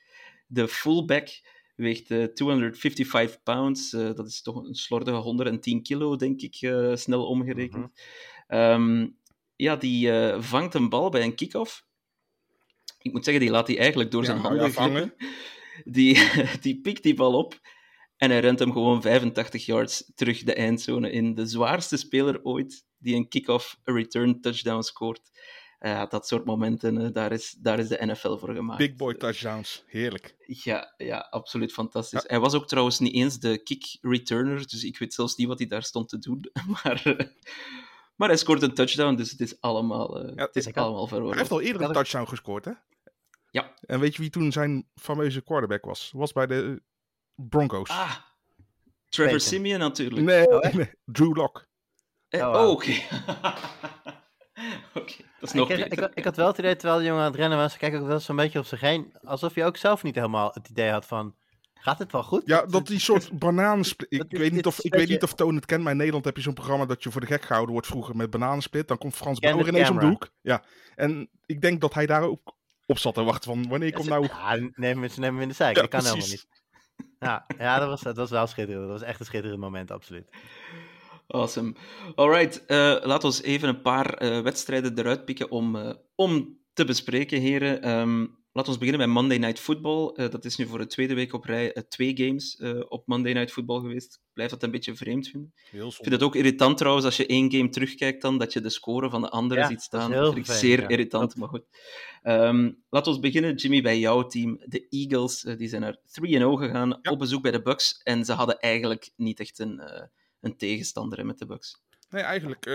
De 0.48 0.68
fullback 0.68 1.28
weegt 1.76 2.36
255 2.36 3.44
pounds, 3.44 3.90
dat 3.90 4.28
is 4.28 4.42
toch 4.42 4.56
een 4.56 4.76
slordige 4.76 5.18
110 5.18 5.84
kilo, 5.84 6.16
denk 6.16 6.42
ik, 6.42 6.56
snel 6.94 7.26
omgerekend. 7.26 7.92
Mm 8.48 8.58
-hmm. 8.58 8.60
um, 8.60 9.18
ja, 9.56 9.76
die 9.76 10.12
vangt 10.40 10.74
een 10.74 10.90
bal 10.90 11.10
bij 11.10 11.24
een 11.24 11.36
kick-off. 11.36 11.86
Ik 13.02 13.14
moet 13.14 13.24
zeggen, 13.24 13.44
die 13.44 13.52
laat 13.52 13.68
hij 13.68 13.78
eigenlijk 13.78 14.12
door 14.12 14.22
ja, 14.22 14.28
zijn 14.28 14.40
handen 14.40 14.74
vangen. 14.74 15.14
Die, 15.84 16.30
die 16.62 16.82
pikt 16.82 17.04
die 17.04 17.14
bal 17.14 17.34
op 17.34 17.60
en 18.18 18.30
hij 18.30 18.40
rent 18.40 18.60
hem 18.60 18.72
gewoon 18.72 19.02
85 19.02 19.66
yards 19.66 20.12
terug 20.16 20.44
de 20.44 20.54
eindzone 20.54 21.12
in. 21.12 21.34
De 21.34 21.46
zwaarste 21.46 21.98
speler 21.98 22.44
ooit 22.44 22.86
die 22.98 23.16
een 23.16 23.28
kick-off 23.28 23.80
return 23.84 24.42
touchdown 24.42 24.82
scoort. 24.82 25.32
Uh, 25.80 26.10
dat 26.10 26.28
soort 26.28 26.46
momenten, 26.46 27.02
uh, 27.02 27.08
daar, 27.14 27.32
is, 27.32 27.56
daar 27.60 27.80
is 27.80 27.88
de 27.88 28.06
NFL 28.06 28.38
voor 28.38 28.54
gemaakt. 28.54 28.78
Big 28.78 28.96
boy 28.96 29.14
touchdowns, 29.14 29.84
heerlijk. 29.88 30.36
Ja, 30.46 30.94
ja 30.98 31.28
absoluut 31.30 31.74
fantastisch. 31.74 32.22
Ja. 32.22 32.28
Hij 32.28 32.40
was 32.40 32.54
ook 32.54 32.68
trouwens 32.68 33.00
niet 33.00 33.14
eens 33.14 33.40
de 33.40 33.64
kick 33.64 33.98
returner, 34.02 34.68
dus 34.68 34.84
ik 34.84 34.98
weet 34.98 35.14
zelfs 35.14 35.36
niet 35.36 35.48
wat 35.48 35.60
hij 35.60 35.68
daar 35.68 35.84
stond 35.84 36.10
te 36.10 36.20
doen. 36.20 36.52
Maar, 36.84 37.02
uh, 37.06 37.28
maar 38.16 38.28
hij 38.28 38.38
scoort 38.38 38.62
een 38.62 38.74
touchdown, 38.74 39.16
dus 39.16 39.32
het 39.32 39.42
is 39.42 39.62
allemaal, 39.62 40.26
ja, 40.36 40.44
het 40.46 40.56
is 40.56 40.74
allemaal. 40.74 41.10
Hij 41.10 41.38
heeft 41.38 41.52
al 41.52 41.62
eerder 41.62 41.82
een 41.82 41.94
touchdown 41.94 42.28
gescoord, 42.28 42.66
hè? 42.66 42.72
Ja. 43.54 43.74
En 43.86 44.00
weet 44.00 44.16
je 44.16 44.22
wie 44.22 44.30
toen 44.30 44.52
zijn 44.52 44.88
fameuze 44.96 45.42
quarterback 45.42 45.86
was? 45.86 46.12
Was 46.16 46.32
bij 46.32 46.48
de 46.48 46.82
Broncos. 47.36 47.90
Ah, 47.90 48.16
Trevor 49.10 49.40
Simeon 49.40 49.80
natuurlijk. 49.80 50.26
Nee, 50.26 50.48
oh, 50.48 50.74
nee. 50.74 50.92
Drew 51.06 51.36
Lock. 51.36 51.68
Eh, 52.30 52.48
oh, 52.48 52.70
oké. 52.70 52.94
Okay. 54.94 55.04
okay, 55.04 55.26
dat 55.40 55.50
is 55.50 55.54
nog 55.54 55.70
ik, 55.70 55.94
ik, 55.94 56.12
ik, 56.14 56.24
had 56.24 56.36
wel 56.36 56.48
het 56.48 56.58
idee, 56.58 56.76
terwijl 56.76 57.00
de 57.00 57.06
jongen 57.06 57.22
aan 57.22 57.32
het 57.32 57.40
rennen 57.40 57.58
was, 57.58 57.78
kijk 57.78 57.96
ook 57.96 58.08
wel 58.08 58.20
zo'n 58.20 58.36
beetje 58.36 58.60
op 58.60 58.66
zich 58.66 58.80
heen, 58.80 59.14
alsof 59.24 59.56
je 59.56 59.64
ook 59.64 59.78
zelf 59.78 60.04
niet 60.04 60.16
helemaal 60.16 60.52
het 60.54 60.70
idee 60.70 60.90
had 60.90 61.06
van, 61.06 61.36
gaat 61.74 62.00
het 62.00 62.12
wel 62.12 62.24
goed? 62.24 62.42
Ja, 62.46 62.66
dat 62.66 62.88
die 62.88 63.00
soort 63.00 63.32
bananensplit. 63.40 64.12
Ik, 64.12 64.38
weet, 64.38 64.52
niet 64.52 64.66
of, 64.66 64.80
ik 64.80 64.94
weet 64.94 65.10
niet 65.10 65.24
of 65.24 65.34
Toon 65.34 65.56
het 65.56 65.66
kent, 65.66 65.82
maar 65.84 65.92
in 65.92 65.98
Nederland 65.98 66.26
heb 66.26 66.36
je 66.36 66.42
zo'n 66.42 66.54
programma 66.54 66.86
dat 66.86 67.04
je 67.04 67.12
voor 67.12 67.22
de 67.22 67.28
gek 67.28 67.42
gehouden 67.42 67.72
wordt 67.74 67.88
vroeger 67.88 68.16
met 68.16 68.30
bananensplit. 68.30 68.88
Dan 68.88 68.98
komt 68.98 69.16
Frans 69.16 69.40
Bauer 69.40 69.68
ineens 69.68 69.90
om 69.90 70.00
de 70.00 70.06
hoek. 70.06 70.30
Ja, 70.42 70.64
en 70.96 71.30
ik 71.46 71.62
denk 71.62 71.82
dat 71.82 71.94
hij 71.94 72.06
daar 72.06 72.24
ook 72.24 72.56
op 72.86 72.98
zat 72.98 73.14
te 73.14 73.24
wachten 73.24 73.54
van 73.54 73.68
wanneer 73.68 73.94
komt 73.94 74.10
nou... 74.10 74.28
Ja, 74.28 74.56
neem, 74.74 75.10
ze 75.10 75.20
nemen 75.20 75.34
hem 75.34 75.42
in 75.42 75.48
de 75.48 75.54
zijk, 75.54 75.76
ja, 75.76 75.82
dat 75.82 75.90
kan 75.90 76.00
precies. 76.00 76.24
helemaal 76.24 76.38
niet. 76.40 76.62
Ja, 77.20 77.46
ja 77.58 77.80
dat, 77.80 77.90
was, 77.90 78.02
dat 78.02 78.16
was 78.16 78.30
wel 78.30 78.48
schitterend. 78.48 78.88
Dat 78.88 79.00
was 79.00 79.08
echt 79.08 79.20
een 79.20 79.26
schitterend 79.26 79.62
moment, 79.62 79.92
absoluut. 79.92 80.30
Awesome. 81.28 81.74
Alright, 82.16 82.64
uh, 82.68 82.98
laten 83.02 83.32
we 83.32 83.44
even 83.44 83.70
een 83.70 83.82
paar 83.82 84.24
uh, 84.24 84.42
wedstrijden 84.42 84.98
eruit 84.98 85.26
pikken 85.26 85.52
om, 85.52 85.76
uh, 85.76 85.94
om 86.16 86.58
te 86.74 86.86
bespreken, 86.86 87.40
heren. 87.40 87.82
Ehm, 87.82 88.26
laten 88.52 88.74
we 88.74 88.80
beginnen 88.80 89.08
met 89.08 89.16
Monday 89.16 89.38
Night 89.38 89.60
Football. 89.60 90.08
Eh, 90.08 90.30
dat 90.30 90.46
is 90.46 90.56
nu 90.56 90.68
voor 90.68 90.78
de 90.78 90.86
tweede 90.88 91.14
week 91.14 91.34
op 91.34 91.44
rij 91.46 91.74
eh, 91.74 91.84
twee 91.84 92.18
games 92.18 92.58
eh, 92.58 92.80
op 92.88 93.08
Monday 93.08 93.34
Night 93.34 93.52
Football 93.52 93.80
geweest. 93.80 94.14
Ik 94.14 94.34
blijf 94.34 94.50
dat 94.50 94.64
een 94.64 94.72
beetje 94.72 94.96
vreemd 94.96 95.28
vinden. 95.28 95.54
Heel 95.70 95.88
Ik 95.88 95.94
vind 95.94 96.12
het 96.12 96.24
ook 96.24 96.36
irritant 96.36 96.78
trouwens, 96.78 97.06
als 97.06 97.18
je 97.18 97.26
één 97.26 97.52
game 97.52 97.70
terugkijkt 97.70 98.22
dan, 98.22 98.38
dat 98.38 98.54
je 98.54 98.62
de 98.62 98.70
score 98.70 99.10
van 99.10 99.22
de 99.22 99.30
andere 99.30 99.60
Ja, 99.60 99.68
ziet 99.68 99.82
staan. 99.82 100.12
heel 100.12 100.22
Dat 100.22 100.34
vind 100.34 100.46
ik 100.46 100.52
vervelend, 100.52 100.80
zeer 100.80 100.82
ja. 100.82 100.88
irritant, 100.98 101.36
maar 101.36 101.50
goed. 101.50 101.64
Ehm, 102.22 102.72
laten 102.90 103.14
we 103.14 103.20
beginnen, 103.20 103.56
Jimmy, 103.56 103.82
bij 103.82 104.00
jouw 104.00 104.28
team. 104.28 104.62
De 104.66 104.88
Eagles, 104.90 105.42
die 105.42 105.68
zijn 105.68 105.82
naar 105.82 105.98
3-0 106.06 106.56
gegaan 106.56 107.00
Ja. 107.02 107.12
op 107.12 107.20
bezoek 107.20 107.42
bij 107.42 107.52
de 107.52 107.62
Bucks. 107.62 108.02
En 108.04 108.26
ze 108.26 108.34
hadden 108.34 108.60
eigenlijk 108.60 109.12
niet 109.16 109.40
echt 109.40 109.60
een, 109.60 109.80
eh, 109.80 110.08
een 110.40 110.58
tegenstander 110.58 111.18
hè, 111.18 111.24
met 111.24 111.38
de 111.38 111.46
Bucks. 111.46 111.82
Nee, 112.10 112.24
eigenlijk. 112.24 112.66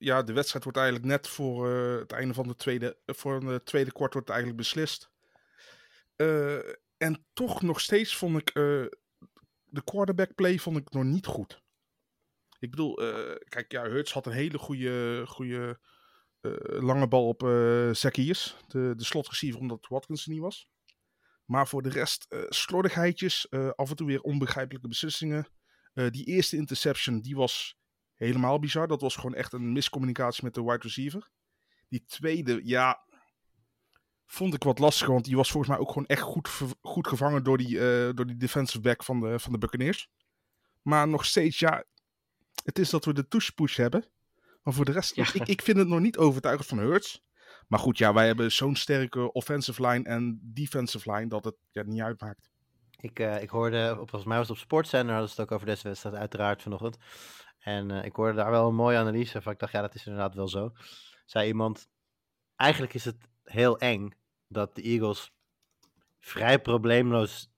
Ja, 0.00 0.22
de 0.22 0.32
wedstrijd 0.32 0.64
wordt 0.64 0.78
eigenlijk 0.78 1.08
net 1.08 1.28
voor 1.28 1.70
eh, 1.70 1.98
het 1.98 2.12
einde 2.12 2.34
van 2.34 2.48
de 2.48 2.56
tweede, 2.56 2.98
eh, 3.04 3.14
voor 3.14 3.40
de 3.40 3.62
tweede 3.64 3.92
kwart 3.92 4.12
wordt 4.12 4.28
eigenlijk 4.28 4.58
beslist. 4.58 5.10
Eh, 6.16 6.58
en 6.96 7.26
toch 7.32 7.62
nog 7.62 7.80
steeds 7.80 8.16
vond 8.16 8.38
ik 8.38 8.52
de 9.64 9.84
quarterback 9.84 10.34
play 10.34 10.58
vond 10.58 10.76
ik 10.76 10.92
nog 10.92 11.04
niet 11.04 11.26
goed. 11.26 11.62
Ik 12.58 12.70
bedoel, 12.70 12.94
kijk, 13.48 13.72
ja, 13.72 13.82
Hurts 13.82 14.12
had 14.12 14.26
een 14.26 14.32
hele 14.32 14.58
goede, 14.58 15.22
goede 15.26 15.80
lange 16.80 17.08
bal 17.08 17.28
op 17.28 17.40
Zacchaeus, 17.92 18.56
de, 18.66 18.92
de 18.96 19.04
slotreceiver, 19.04 19.60
omdat 19.60 19.86
Watkins 19.88 20.24
er 20.24 20.32
niet 20.32 20.40
was. 20.40 20.68
Maar 21.44 21.68
voor 21.68 21.82
de 21.82 21.88
rest, 21.88 22.26
slordigheidjes, 22.48 23.50
af 23.76 23.90
en 23.90 23.96
toe 23.96 24.06
weer 24.06 24.20
onbegrijpelijke 24.20 24.88
beslissingen. 24.88 25.48
Die 25.92 26.24
eerste 26.24 26.56
interception, 26.56 27.20
die 27.20 27.36
was 27.36 27.79
helemaal 28.26 28.58
bizar. 28.58 28.86
Dat 28.88 29.00
was 29.00 29.14
gewoon 29.14 29.34
echt 29.34 29.52
een 29.52 29.72
miscommunicatie 29.72 30.44
met 30.44 30.54
de 30.54 30.62
wide 30.62 30.82
receiver. 30.82 31.30
Die 31.88 32.04
tweede, 32.04 32.60
ja, 32.64 33.04
vond 34.26 34.54
ik 34.54 34.62
wat 34.62 34.78
lastiger. 34.78 35.12
Want 35.12 35.24
die 35.24 35.36
was 35.36 35.50
volgens 35.50 35.72
mij 35.72 35.80
ook 35.80 35.88
gewoon 35.88 36.06
echt 36.06 36.22
goed, 36.22 36.50
goed 36.80 37.06
gevangen 37.06 37.44
door 37.44 37.58
die, 37.58 37.78
eh, 37.78 38.14
door 38.14 38.26
die 38.26 38.36
defensive 38.36 38.80
back 38.80 39.04
van 39.04 39.20
de, 39.20 39.38
van 39.38 39.52
de 39.52 39.58
Buccaneers. 39.58 40.10
Maar 40.82 41.08
nog 41.08 41.24
steeds, 41.24 41.58
ja, 41.58 41.84
het 42.64 42.78
is 42.78 42.90
dat 42.90 43.04
we 43.04 43.12
de 43.12 43.26
push 43.54 43.76
hebben. 43.76 44.04
Maar 44.62 44.74
voor 44.74 44.84
de 44.84 44.92
rest, 44.92 45.14
Ja. 45.14 45.26
ik, 45.32 45.48
ik 45.48 45.62
vind 45.62 45.76
het 45.78 45.88
nog 45.88 46.00
niet 46.00 46.18
overtuigend 46.18 46.68
van 46.68 46.78
Hurts. 46.78 47.22
Maar 47.68 47.78
goed, 47.78 47.98
ja, 47.98 48.12
wij 48.12 48.26
hebben 48.26 48.52
zo'n 48.52 48.76
sterke 48.76 49.32
offensive 49.32 49.86
line 49.86 50.04
en 50.04 50.40
defensive 50.42 51.12
line 51.12 51.28
dat 51.28 51.44
het 51.44 51.56
ja, 51.70 51.82
niet 51.82 52.00
uitmaakt. 52.00 52.50
Ik, 52.96 53.18
eh, 53.18 53.42
ik 53.42 53.50
hoorde, 53.50 53.90
op, 53.90 54.08
volgens 54.08 54.24
mij 54.24 54.38
was 54.38 54.48
het 54.48 54.56
op 54.56 54.62
Sportcenter, 54.62 55.10
hadden 55.10 55.28
ze 55.30 55.40
het 55.40 55.44
ook 55.50 55.54
over 55.54 55.66
deze 55.66 55.88
wedstrijd 55.88 56.14
uiteraard 56.14 56.62
vanochtend. 56.62 56.96
En 57.60 57.90
eh, 57.90 58.04
ik 58.04 58.14
hoorde 58.14 58.34
daar 58.36 58.50
wel 58.50 58.68
een 58.68 58.74
mooie 58.74 58.98
analyse 58.98 59.42
van. 59.42 59.52
Ik 59.52 59.58
dacht, 59.58 59.72
ja, 59.72 59.80
dat 59.80 59.94
is 59.94 60.06
inderdaad 60.06 60.34
wel 60.34 60.48
zo. 60.48 60.72
Zei 61.26 61.46
iemand, 61.46 61.88
eigenlijk 62.56 62.94
is 62.94 63.04
het 63.04 63.16
heel 63.44 63.78
eng 63.78 64.12
dat 64.48 64.74
de 64.74 64.82
Eagles 64.82 65.32
vrij 66.18 66.60
probleemloos 66.60 67.48
3-0 67.48 67.52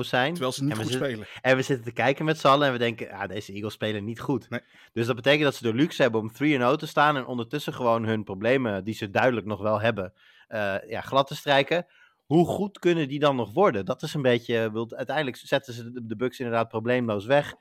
zijn. 0.00 0.30
Terwijl 0.32 0.52
ze 0.52 0.64
niet 0.64 0.74
goed 0.74 0.86
zitten- 0.86 1.06
spelen. 1.08 1.26
En 1.40 1.56
we 1.56 1.62
zitten 1.62 1.84
te 1.84 1.92
kijken 1.92 2.24
met 2.24 2.38
z'n 2.38 2.46
allen 2.46 2.66
en 2.66 2.72
we 2.72 2.78
denken, 2.78 3.06
ja, 3.06 3.26
deze 3.26 3.52
Eagles 3.52 3.72
spelen 3.72 4.04
niet 4.04 4.20
goed. 4.20 4.50
Nee. 4.50 4.60
Dus 4.92 5.06
dat 5.06 5.16
betekent 5.16 5.42
dat 5.44 5.54
ze 5.54 5.62
de 5.62 5.74
luxe 5.74 6.02
hebben 6.02 6.20
om 6.20 6.32
3-0 6.32 6.76
te 6.76 6.86
staan 6.86 7.16
en 7.16 7.26
ondertussen 7.26 7.74
gewoon 7.74 8.04
hun 8.04 8.24
problemen, 8.24 8.84
die 8.84 8.94
ze 8.94 9.10
duidelijk 9.10 9.46
nog 9.46 9.60
wel 9.60 9.80
hebben, 9.80 10.12
eh, 10.48 10.74
ja, 10.88 11.00
glad 11.00 11.26
te 11.26 11.36
strijken. 11.36 11.86
Hoe 12.26 12.46
goed 12.46 12.78
kunnen 12.78 13.08
die 13.08 13.18
dan 13.18 13.36
nog 13.36 13.52
worden? 13.52 13.84
Dat 13.84 14.02
is 14.02 14.14
een 14.14 14.22
beetje, 14.22 14.72
wilt- 14.72 14.94
uiteindelijk 14.94 15.36
zetten 15.36 15.74
ze 15.74 16.04
de, 16.06 16.16
Bucks 16.16 16.38
inderdaad 16.38 16.68
probleemloos 16.68 17.24
weg. 17.26 17.54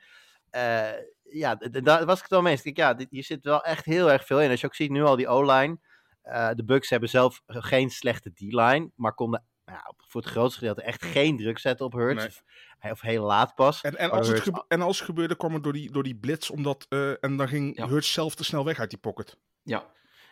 Eh, 0.50 0.90
ja, 1.30 1.56
daar 1.56 2.06
was 2.06 2.16
ik 2.16 2.22
het 2.22 2.32
wel 2.32 2.42
mee 2.42 2.52
eens. 2.52 2.64
Ik 2.64 2.76
denk, 2.76 2.78
Ja, 2.90 2.94
dit, 2.94 3.08
hier 3.10 3.24
zit 3.24 3.44
wel 3.44 3.64
echt 3.64 3.86
heel 3.86 4.12
erg 4.12 4.26
veel 4.26 4.42
in. 4.42 4.50
Als 4.50 4.62
je 4.62 4.68
ook 4.68 4.76
ziet 4.76 4.92
nu 4.92 5.04
al 5.04 5.16
die 5.16 5.28
O-line. 5.28 5.78
eh, 6.22 6.50
de 6.56 6.64
Bucks 6.66 6.90
hebben 6.90 7.10
zelf 7.10 7.42
geen 7.46 7.90
slechte 7.90 8.34
D-line, 8.34 8.92
maar 8.96 9.14
konden 9.14 9.46
nou 9.66 9.80
ja, 9.80 9.94
voor 9.98 10.22
het 10.22 10.30
grootste 10.30 10.60
gedeelte 10.60 10.82
echt 10.82 11.04
geen 11.06 11.38
druk 11.38 11.60
zetten 11.60 11.86
op 11.86 11.94
Hurts. 11.94 12.20
Nee. 12.24 12.28
Of, 12.28 12.92
of 12.92 13.02
heel 13.02 13.24
laat 13.24 13.56
pas. 13.56 13.82
En, 13.82 13.92
en, 13.92 13.98
Waardoor 13.98 14.18
als 14.18 14.28
het 14.28 14.44
Hurts- 14.44 14.64
en 14.68 14.82
als 14.82 14.98
het 14.98 15.06
gebeurde, 15.06 15.36
kwam 15.38 15.54
het 15.54 15.64
door 15.64 15.74
die, 15.74 15.92
door 15.92 16.04
die 16.04 16.16
blitz. 16.16 16.50
Omdat, 16.50 16.86
eh, 16.90 17.24
en 17.24 17.38
dan 17.38 17.48
ging 17.48 17.78
Ja. 17.78 17.88
Hurts 17.88 18.12
zelf 18.14 18.36
te 18.36 18.44
snel 18.44 18.66
weg 18.66 18.80
uit 18.80 18.90
die 18.90 19.00
pocket. 19.00 19.38
Ja, 19.64 19.86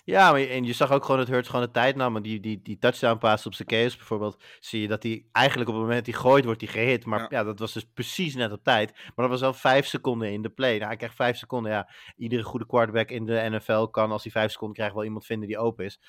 Ja, 0.05 0.31
maar 0.31 0.41
en 0.41 0.63
je 0.63 0.73
zag 0.73 0.91
ook 0.91 1.01
gewoon 1.05 1.19
dat 1.19 1.27
Hurts 1.27 1.49
gewoon 1.49 1.65
de 1.65 1.71
tijd 1.71 1.95
nam. 1.95 2.15
En 2.15 2.21
die, 2.21 2.39
die, 2.39 2.61
die 2.63 2.77
touchdown 2.77 3.17
pass 3.17 3.45
op 3.45 3.53
zijn 3.53 3.67
case 3.67 3.97
bijvoorbeeld, 3.97 4.43
zie 4.59 4.81
je 4.81 4.87
dat 4.87 5.03
hij 5.03 5.25
eigenlijk 5.31 5.69
op 5.69 5.75
het 5.75 5.83
moment 5.83 6.05
dat 6.05 6.13
hij 6.15 6.23
gooit, 6.23 6.45
wordt 6.45 6.61
hij 6.61 6.69
gehit. 6.71 7.05
Maar 7.05 7.19
Ja. 7.19 7.27
ja. 7.29 7.43
dat 7.43 7.59
was 7.59 7.73
dus 7.73 7.85
precies 7.93 8.35
net 8.35 8.51
op 8.51 8.63
tijd. 8.63 8.91
Maar 8.93 9.13
dat 9.15 9.29
was 9.29 9.39
wel 9.41 9.53
vijf 9.53 9.85
seconden 9.87 10.31
in 10.31 10.41
de 10.41 10.49
play. 10.49 10.73
Nou, 10.75 10.85
hij 10.87 10.95
krijgt 10.97 11.15
vijf 11.15 11.37
seconden. 11.37 11.71
Ja, 11.71 11.89
iedere 12.17 12.43
goede 12.43 12.65
quarterback 12.65 13.09
in 13.09 13.25
de 13.25 13.47
NFL 13.49 13.83
kan 13.85 14.11
als 14.11 14.23
hij 14.23 14.31
vijf 14.31 14.51
seconden 14.51 14.75
krijgt 14.75 14.93
wel 14.95 15.03
iemand 15.03 15.25
vinden 15.25 15.47
die 15.47 15.57
open 15.57 15.85
is. 15.85 15.99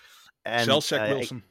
En, 0.42 0.60
Zelfs 0.64 0.86
Zach 0.88 0.98
eh, 0.98 1.10
ik- 1.10 1.16
Wilson. 1.16 1.44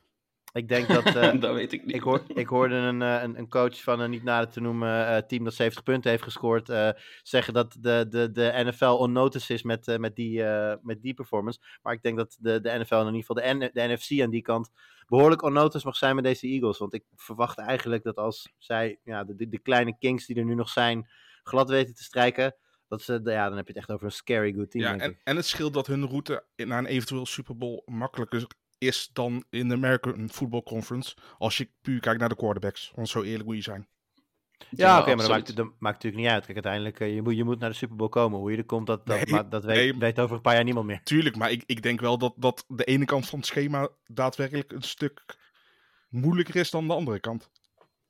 Ik, 0.55 0.67
denk 0.67 0.87
dat... 0.87 1.05
eh, 1.15 1.39
dat 1.39 1.53
weet 1.53 1.73
ik 1.73 1.85
niet. 1.85 1.95
ik, 1.95 2.01
hoor, 2.01 2.21
ik 2.27 2.47
hoorde 2.47 2.75
een, 2.75 3.01
eh, 3.01 3.21
een, 3.23 3.37
een 3.37 3.49
coach 3.49 3.83
van 3.83 3.99
een 3.99 4.09
niet 4.09 4.23
nader 4.23 4.49
te 4.49 4.61
noemen 4.61 5.07
eh, 5.07 5.17
team 5.17 5.43
dat 5.43 5.53
70 5.53 5.83
punten 5.83 6.09
heeft 6.11 6.23
gescoord. 6.23 6.69
eh, 6.69 6.89
zeggen 7.23 7.53
dat 7.53 7.77
de, 7.79 8.05
de, 8.09 8.31
de 8.31 8.51
NFL 8.65 8.85
on 8.85 9.11
notice 9.11 9.53
is 9.53 9.63
met, 9.63 9.97
met, 9.99 10.15
die, 10.15 10.43
eh, 10.43 10.75
met 10.81 11.01
die 11.01 11.13
performance. 11.13 11.59
Maar 11.81 11.93
ik 11.93 12.01
denk 12.01 12.17
dat 12.17 12.37
de, 12.39 12.61
de 12.61 12.69
NFL, 12.69 12.95
in 12.95 13.05
ieder 13.15 13.19
geval 13.19 13.35
de, 13.35 13.65
N- 13.65 13.69
de 13.73 13.93
NFC 13.93 14.21
aan 14.21 14.29
die 14.29 14.41
kant, 14.41 14.69
behoorlijk 15.07 15.41
on 15.41 15.53
notice 15.53 15.85
mag 15.85 15.95
zijn 15.95 16.15
met 16.15 16.23
deze 16.23 16.47
Eagles. 16.47 16.77
Want 16.77 16.93
ik 16.93 17.03
verwacht 17.15 17.57
eigenlijk 17.57 18.03
dat 18.03 18.15
als 18.17 18.53
zij 18.57 18.99
ja, 19.03 19.23
de, 19.23 19.35
de, 19.35 19.49
de 19.49 19.59
kleine 19.59 19.97
Kings 19.97 20.25
die 20.25 20.35
er 20.35 20.45
nu 20.45 20.55
nog 20.55 20.69
zijn, 20.69 21.09
glad 21.43 21.69
weten 21.69 21.95
te 21.95 22.03
strijken. 22.03 22.55
Dat 22.87 23.01
ze, 23.01 23.19
ja, 23.23 23.47
dan 23.47 23.57
heb 23.57 23.67
je 23.67 23.73
het 23.73 23.81
echt 23.81 23.91
over 23.91 24.05
een 24.05 24.11
scary 24.11 24.53
good 24.53 24.71
team. 24.71 24.83
Ja, 24.83 24.89
denk 24.89 25.01
en, 25.01 25.09
ik. 25.09 25.21
en 25.23 25.35
het 25.35 25.45
scheelt 25.45 25.73
dat 25.73 25.87
hun 25.87 26.07
route 26.07 26.43
naar 26.55 26.79
een 26.79 26.85
eventueel 26.85 27.25
Super 27.25 27.57
Bowl 27.57 27.81
makkelijker 27.85 28.47
is 28.87 29.09
dan 29.13 29.43
in 29.49 29.67
de 29.67 29.73
American 29.73 30.29
Football 30.29 30.63
Conference. 30.63 31.15
Als 31.37 31.57
je 31.57 31.69
puur 31.81 31.99
kijkt 31.99 32.19
naar 32.19 32.29
de 32.29 32.35
quarterbacks. 32.35 32.91
Want 32.95 33.09
zo 33.09 33.21
eerlijk 33.21 33.45
moet 33.45 33.55
je 33.55 33.61
zijn. 33.61 33.87
Ja, 34.69 34.99
oké, 34.99 35.07
maar 35.07 35.17
dat 35.17 35.29
maakt, 35.29 35.55
dat 35.55 35.65
maakt 35.65 36.03
natuurlijk 36.03 36.23
niet 36.23 36.31
uit. 36.31 36.43
Kijk, 36.43 36.53
uiteindelijk, 36.53 36.99
eh, 36.99 37.15
je, 37.15 37.21
moet, 37.21 37.35
je 37.35 37.43
moet 37.43 37.59
naar 37.59 37.69
de 37.69 37.75
Super 37.75 37.95
Bowl 37.95 38.09
komen. 38.09 38.39
Hoe 38.39 38.51
je 38.51 38.57
er 38.57 38.65
komt, 38.65 38.87
dat, 38.87 39.05
dat, 39.05 39.15
Nee, 39.15 39.33
maar 39.33 39.49
dat 39.49 39.63
weet, 39.63 39.75
nee. 39.75 39.99
weet 39.99 40.19
over 40.19 40.35
een 40.35 40.41
paar 40.41 40.53
jaar 40.53 40.63
niemand 40.63 40.85
meer. 40.85 41.03
Tuurlijk, 41.03 41.35
maar 41.35 41.51
ik, 41.51 41.63
ik 41.65 41.81
denk 41.81 41.99
wel 41.99 42.17
dat, 42.17 42.33
dat 42.35 42.65
de 42.67 42.83
ene 42.83 43.05
kant 43.05 43.27
van 43.27 43.39
het 43.39 43.47
schema 43.47 43.89
daadwerkelijk 44.07 44.71
een 44.71 44.81
stuk 44.81 45.25
moeilijker 46.09 46.55
is 46.55 46.71
dan 46.71 46.87
de 46.87 46.93
andere 46.93 47.19
kant. 47.19 47.49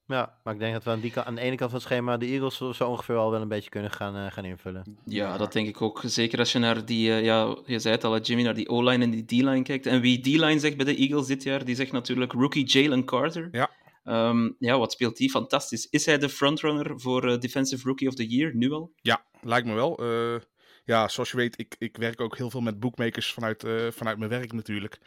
Ja, 0.08 0.40
maar 0.44 0.54
ik 0.54 0.60
denk 0.60 0.74
dat 0.74 0.84
we 0.84 0.90
aan, 0.90 1.00
die 1.00 1.12
kant, 1.12 1.28
aan 1.28 1.36
de 1.36 1.42
ene 1.42 1.56
kant 1.56 1.72
van 1.72 1.80
het 1.80 1.88
schema 1.88 2.18
de 2.18 2.26
Eagles 2.26 2.58
zo, 2.58 2.90
ongeveer 2.90 3.16
al 3.16 3.32
wel 3.32 3.42
een 3.42 3.48
beetje 3.48 3.70
kunnen 3.70 3.92
gaan, 3.92 4.16
eh, 4.16 4.32
gaan 4.32 4.46
invullen. 4.46 4.98
Ja, 5.06 5.38
dat 5.38 5.54
denk 5.54 5.68
ik 5.68 5.82
ook. 5.82 6.02
Zeker 6.06 6.40
als 6.40 6.52
je 6.52 6.60
naar 6.60 6.86
die, 6.86 7.12
eh, 7.12 7.24
ja, 7.24 7.58
je 7.66 7.80
zei 7.80 7.96
het 7.96 8.04
al, 8.04 8.20
Jimmy, 8.20 8.44
naar 8.44 8.54
die 8.54 8.70
O-line 8.70 9.04
en 9.04 9.10
die 9.10 9.26
D-line 9.26 9.62
kijkt. 9.62 9.86
En 9.86 10.02
wie 10.02 10.22
D-line 10.22 10.60
zegt 10.60 10.78
bij 10.78 10.86
de 10.86 10.96
Eagles 10.96 11.28
dit 11.28 11.44
jaar, 11.44 11.66
die 11.66 11.76
zegt 11.76 11.92
natuurlijk 11.92 12.32
rookie 12.32 12.66
Jalen 12.66 13.06
Carter. 13.06 13.48
Ja. 13.52 13.70
Ehm, 14.04 14.52
ja, 14.60 14.78
wat 14.78 14.92
speelt 14.92 15.18
die? 15.18 15.30
Fantastisch. 15.30 15.88
Is 15.90 16.06
hij 16.06 16.18
de 16.18 16.30
frontrunner 16.30 17.00
voor 17.00 17.30
eh, 17.30 17.40
Defensive 17.40 17.88
Rookie 17.88 18.08
of 18.08 18.14
the 18.14 18.28
Year, 18.28 18.56
nu 18.56 18.72
al? 18.72 18.92
Ja, 19.02 19.26
lijkt 19.42 19.68
me 19.68 19.74
wel. 19.74 19.98
Eh, 19.98 20.42
ja, 20.84 21.08
zoals 21.08 21.32
je 21.32 21.38
weet, 21.38 21.60
ik, 21.60 21.76
ik 21.80 21.98
werk 21.98 22.22
ook 22.22 22.38
heel 22.38 22.50
veel 22.50 22.62
met 22.62 22.80
bookmakers 22.80 23.34
vanuit, 23.34 23.64
eh, 23.64 23.88
vanuit 23.92 24.18
mijn 24.18 24.30
werk 24.30 24.54
natuurlijk. 24.54 25.00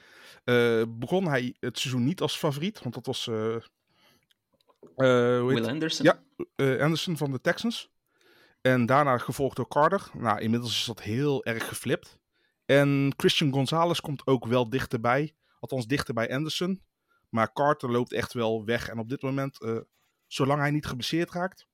Eh, 0.44 0.82
begon 0.88 1.28
hij 1.28 1.54
het 1.60 1.78
seizoen 1.78 2.04
niet 2.04 2.20
als 2.20 2.36
favoriet, 2.36 2.80
want 2.82 2.94
dat 2.94 3.06
was 3.06 3.26
eh, 3.26 3.54
eh, 3.54 3.60
hoe 3.60 3.64
heet 3.64 4.67
Will 4.97 5.66
Anderson? 5.68 6.04
Ja. 6.06 6.23
eh, 6.56 6.80
Anderson 6.82 7.16
van 7.16 7.30
de 7.30 7.40
Texans. 7.40 7.90
En 8.61 8.87
daarna 8.87 9.18
gevolgd 9.18 9.56
door 9.56 9.68
Carter. 9.68 10.11
Nou, 10.12 10.40
inmiddels 10.40 10.78
is 10.78 10.85
dat 10.85 11.02
heel 11.02 11.44
erg 11.44 11.68
geflipt. 11.68 12.18
En 12.64 13.12
Christian 13.16 13.52
Gonzalez 13.52 14.00
komt 14.00 14.26
ook 14.26 14.47
wel 14.47 14.70
dichterbij. 14.70 15.37
Althans, 15.61 15.87
dichter 15.87 16.14
bij 16.14 16.35
Anderson. 16.35 16.82
Maar 17.28 17.52
Carter 17.52 17.90
loopt 17.90 18.12
echt 18.12 18.32
wel 18.32 18.64
weg. 18.64 18.88
En 18.88 18.99
op 18.99 19.08
dit 19.08 19.23
moment, 19.23 19.61
eh, 19.62 19.78
zolang 20.26 20.61
hij 20.61 20.70
niet 20.70 20.87
geblesseerd 20.87 21.30
raakt, 21.30 21.66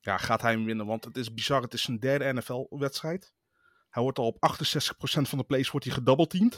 ja, 0.00 0.16
gaat 0.16 0.42
hij 0.42 0.52
hem 0.52 0.64
winnen. 0.64 0.86
Want 0.86 1.04
het 1.04 1.16
is 1.16 1.34
bizar. 1.34 1.62
Het 1.62 1.74
is 1.74 1.82
zijn 1.82 1.98
derde 1.98 2.32
NFL-wedstrijd. 2.32 3.32
Hij 3.90 4.02
wordt 4.02 4.18
al 4.18 4.26
op 4.26 4.36
68% 4.40 5.28
van 5.28 5.38
de 5.38 5.44
plays 5.44 5.70
wordt 5.70 5.86
hij. 5.86 6.50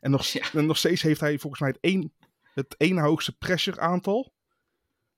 En 0.00 0.10
nog, 0.10 0.26
Ja. 0.26 0.52
en 0.52 0.66
nog 0.66 0.76
steeds 0.76 1.02
heeft 1.02 1.20
hij 1.20 1.38
volgens 1.38 1.60
mij 1.60 1.70
het 1.70 1.80
één, 1.80 2.14
het 2.42 2.76
één 2.76 2.98
hoogste 2.98 3.36
pressure 3.36 3.80
aantal. 3.80 4.34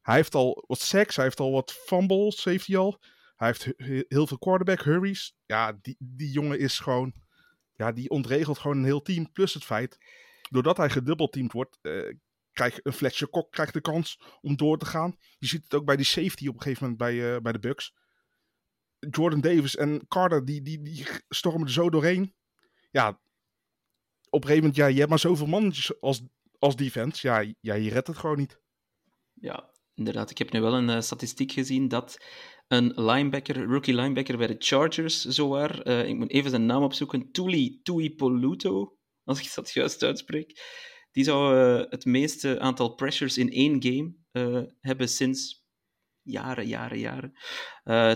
Hij 0.08 0.16
heeft 0.16 0.34
al 0.34 0.64
wat 0.66 0.80
sacks, 0.80 1.16
hij 1.16 1.24
heeft 1.24 1.40
al 1.40 1.50
wat 1.52 1.72
fumbles, 1.72 2.44
heeft 2.44 2.66
hij 2.66 2.76
al. 2.76 3.02
Hij 3.36 3.46
heeft 3.48 3.64
he- 3.64 3.72
he- 3.76 4.04
heel 4.08 4.26
veel 4.26 4.38
quarterback 4.38 4.82
hurries. 4.82 5.36
Ja, 5.46 5.78
die, 5.82 5.96
die 5.98 6.30
jongen 6.30 6.58
is 6.58 6.78
gewoon... 6.78 7.14
Ja, 7.74 7.92
die 7.92 8.10
ontregelt 8.10 8.58
gewoon 8.58 8.76
een 8.76 8.84
heel 8.84 9.02
team. 9.02 9.32
Plus 9.32 9.54
het 9.54 9.64
feit, 9.64 9.98
doordat 10.50 10.76
hij 10.76 10.90
gedubbelteamd 10.90 11.52
wordt... 11.52 11.78
eh 11.82 12.14
krijgt 12.52 12.86
een 12.86 12.92
Fletcher 12.92 13.28
Kok 13.28 13.52
krijgt 13.52 13.72
de 13.72 13.80
kans 13.80 14.20
om 14.40 14.56
door 14.56 14.78
te 14.78 14.84
gaan. 14.86 15.16
Je 15.38 15.46
ziet 15.46 15.62
het 15.62 15.74
ook 15.74 15.84
bij 15.84 15.96
die 15.96 16.04
safety 16.04 16.48
op 16.48 16.54
een 16.54 16.62
gegeven 16.62 16.82
moment 16.82 16.98
bij, 16.98 17.34
eh, 17.34 17.40
bij 17.40 17.52
de 17.52 17.58
Bucks. 17.58 17.94
Jordan 18.98 19.40
Davis 19.40 19.76
en 19.76 20.06
Carter, 20.06 20.44
die, 20.44 20.62
die, 20.62 20.82
die 20.82 21.06
stormen 21.28 21.70
zo 21.70 21.90
doorheen. 21.90 22.34
Ja, 22.90 23.08
op 24.30 24.42
een 24.42 24.48
gegeven 24.48 24.56
moment, 24.56 24.76
ja, 24.76 24.86
je 24.86 24.98
hebt 24.98 25.10
maar 25.10 25.18
zoveel 25.18 25.46
mannetjes 25.46 26.00
als, 26.00 26.22
als 26.58 26.76
defense. 26.76 27.26
Ja, 27.26 27.52
ja, 27.60 27.74
je 27.74 27.90
redt 27.90 28.06
het 28.06 28.18
gewoon 28.18 28.38
niet. 28.38 28.60
Ja, 29.32 29.70
inderdaad. 29.99 30.31
Ik 30.31 30.38
heb 30.38 30.52
nu 30.52 30.61
wel 30.61 30.75
een 30.75 30.90
eh, 30.90 31.00
statistiek 31.00 31.52
gezien 31.52 31.88
dat 31.88 32.25
een 32.69 32.93
linebacker, 32.95 33.64
rookie 33.64 33.95
linebacker 33.95 34.37
bij 34.37 34.47
de 34.47 34.57
Chargers, 34.59 35.25
zowaar, 35.25 35.81
eh 35.81 36.09
ik 36.09 36.17
moet 36.17 36.31
even 36.31 36.50
zijn 36.50 36.67
naam 36.67 36.83
opzoeken, 36.83 37.33
Tuli 37.33 37.81
Tuipoluto, 37.83 38.97
als 39.25 39.40
ik 39.40 39.55
dat 39.55 39.71
juist 39.71 40.02
uitspreek, 40.02 40.76
Die 41.12 41.25
zou 41.25 41.57
eh, 41.57 41.90
het 41.90 42.05
meeste 42.05 42.61
aantal 42.61 42.95
pressures 42.95 43.38
in 43.38 43.50
één 43.50 43.83
game 43.83 44.17
hebben 44.81 45.09
sinds 45.09 45.67
jaren, 46.23 46.67
jaren, 46.67 46.99
jaren. 46.99 47.33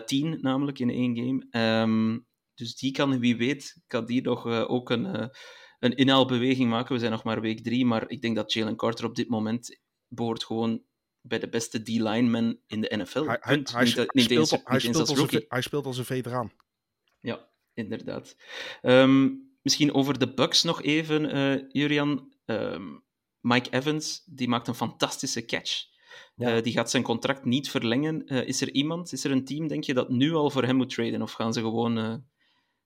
Tien 0.06 0.38
namelijk 0.40 0.78
in 0.78 0.90
één 0.90 1.16
game. 1.16 1.46
Ehm, 1.50 2.18
dus 2.54 2.76
die 2.76 2.92
kan, 2.92 3.18
wie 3.18 3.36
weet, 3.36 3.82
kan 3.86 4.06
die 4.06 4.22
nog 4.22 4.46
ook 4.46 4.90
een, 4.90 5.30
een 5.78 5.96
inhaalbeweging 5.96 6.70
maken. 6.70 6.94
We 6.94 7.00
zijn 7.00 7.12
nog 7.12 7.24
maar 7.24 7.40
week 7.40 7.62
drie, 7.62 7.84
maar 7.84 8.10
ik 8.10 8.22
denk 8.22 8.36
dat 8.36 8.52
Jalen 8.52 8.76
Carter 8.76 9.04
op 9.04 9.14
dit 9.14 9.28
moment 9.28 9.80
behoort 10.08 10.44
gewoon 10.44 10.82
bij 11.22 11.38
de 11.38 11.48
beste 11.48 11.82
D-linemen 11.82 12.60
in 12.66 12.80
de 12.80 12.96
NFL. 12.96 13.24
Hij, 13.24 13.38
hij, 13.40 13.54
Punt. 13.54 13.72
hij, 13.72 13.82
niet, 13.84 13.90
speelt, 14.24 14.30
eens, 14.30 14.52
al- 14.52 14.60
als 14.64 14.84
een, 14.84 15.16
rookie. 15.16 15.38
ve- 15.38 15.44
hij 15.48 15.60
speelt 15.62 15.86
als 15.86 15.98
een 15.98 16.04
veteraan. 16.04 16.52
Ja, 17.20 17.48
inderdaad. 17.74 18.36
Ehm, 18.80 19.28
misschien 19.62 19.94
over 19.94 20.18
de 20.18 20.34
Bucks 20.34 20.62
nog 20.62 20.82
even, 20.82 21.30
eh 21.30 21.64
Jurian. 21.68 22.34
Ehm, 22.44 22.82
Mike 23.40 23.70
Evans, 23.70 24.22
die 24.26 24.48
maakt 24.48 24.68
een 24.68 24.74
fantastische 24.74 25.44
catch. 25.44 25.84
Ja. 26.34 26.56
Eh, 26.56 26.62
die 26.62 26.72
gaat 26.72 26.90
zijn 26.90 27.02
contract 27.02 27.44
niet 27.44 27.70
verlengen. 27.70 28.26
Eh, 28.26 28.46
is 28.48 28.60
er 28.60 28.70
iemand, 28.70 29.12
is 29.12 29.24
er 29.24 29.30
een 29.30 29.44
team, 29.44 29.68
denk 29.68 29.84
je, 29.84 29.94
dat 29.94 30.08
nu 30.08 30.32
al 30.34 30.50
voor 30.50 30.64
hem 30.64 30.76
moet 30.76 30.90
traden? 30.94 31.22
Of 31.22 31.32
gaan 31.32 31.52
ze 31.52 31.60
gewoon, 31.60 31.98
eh, 31.98 32.14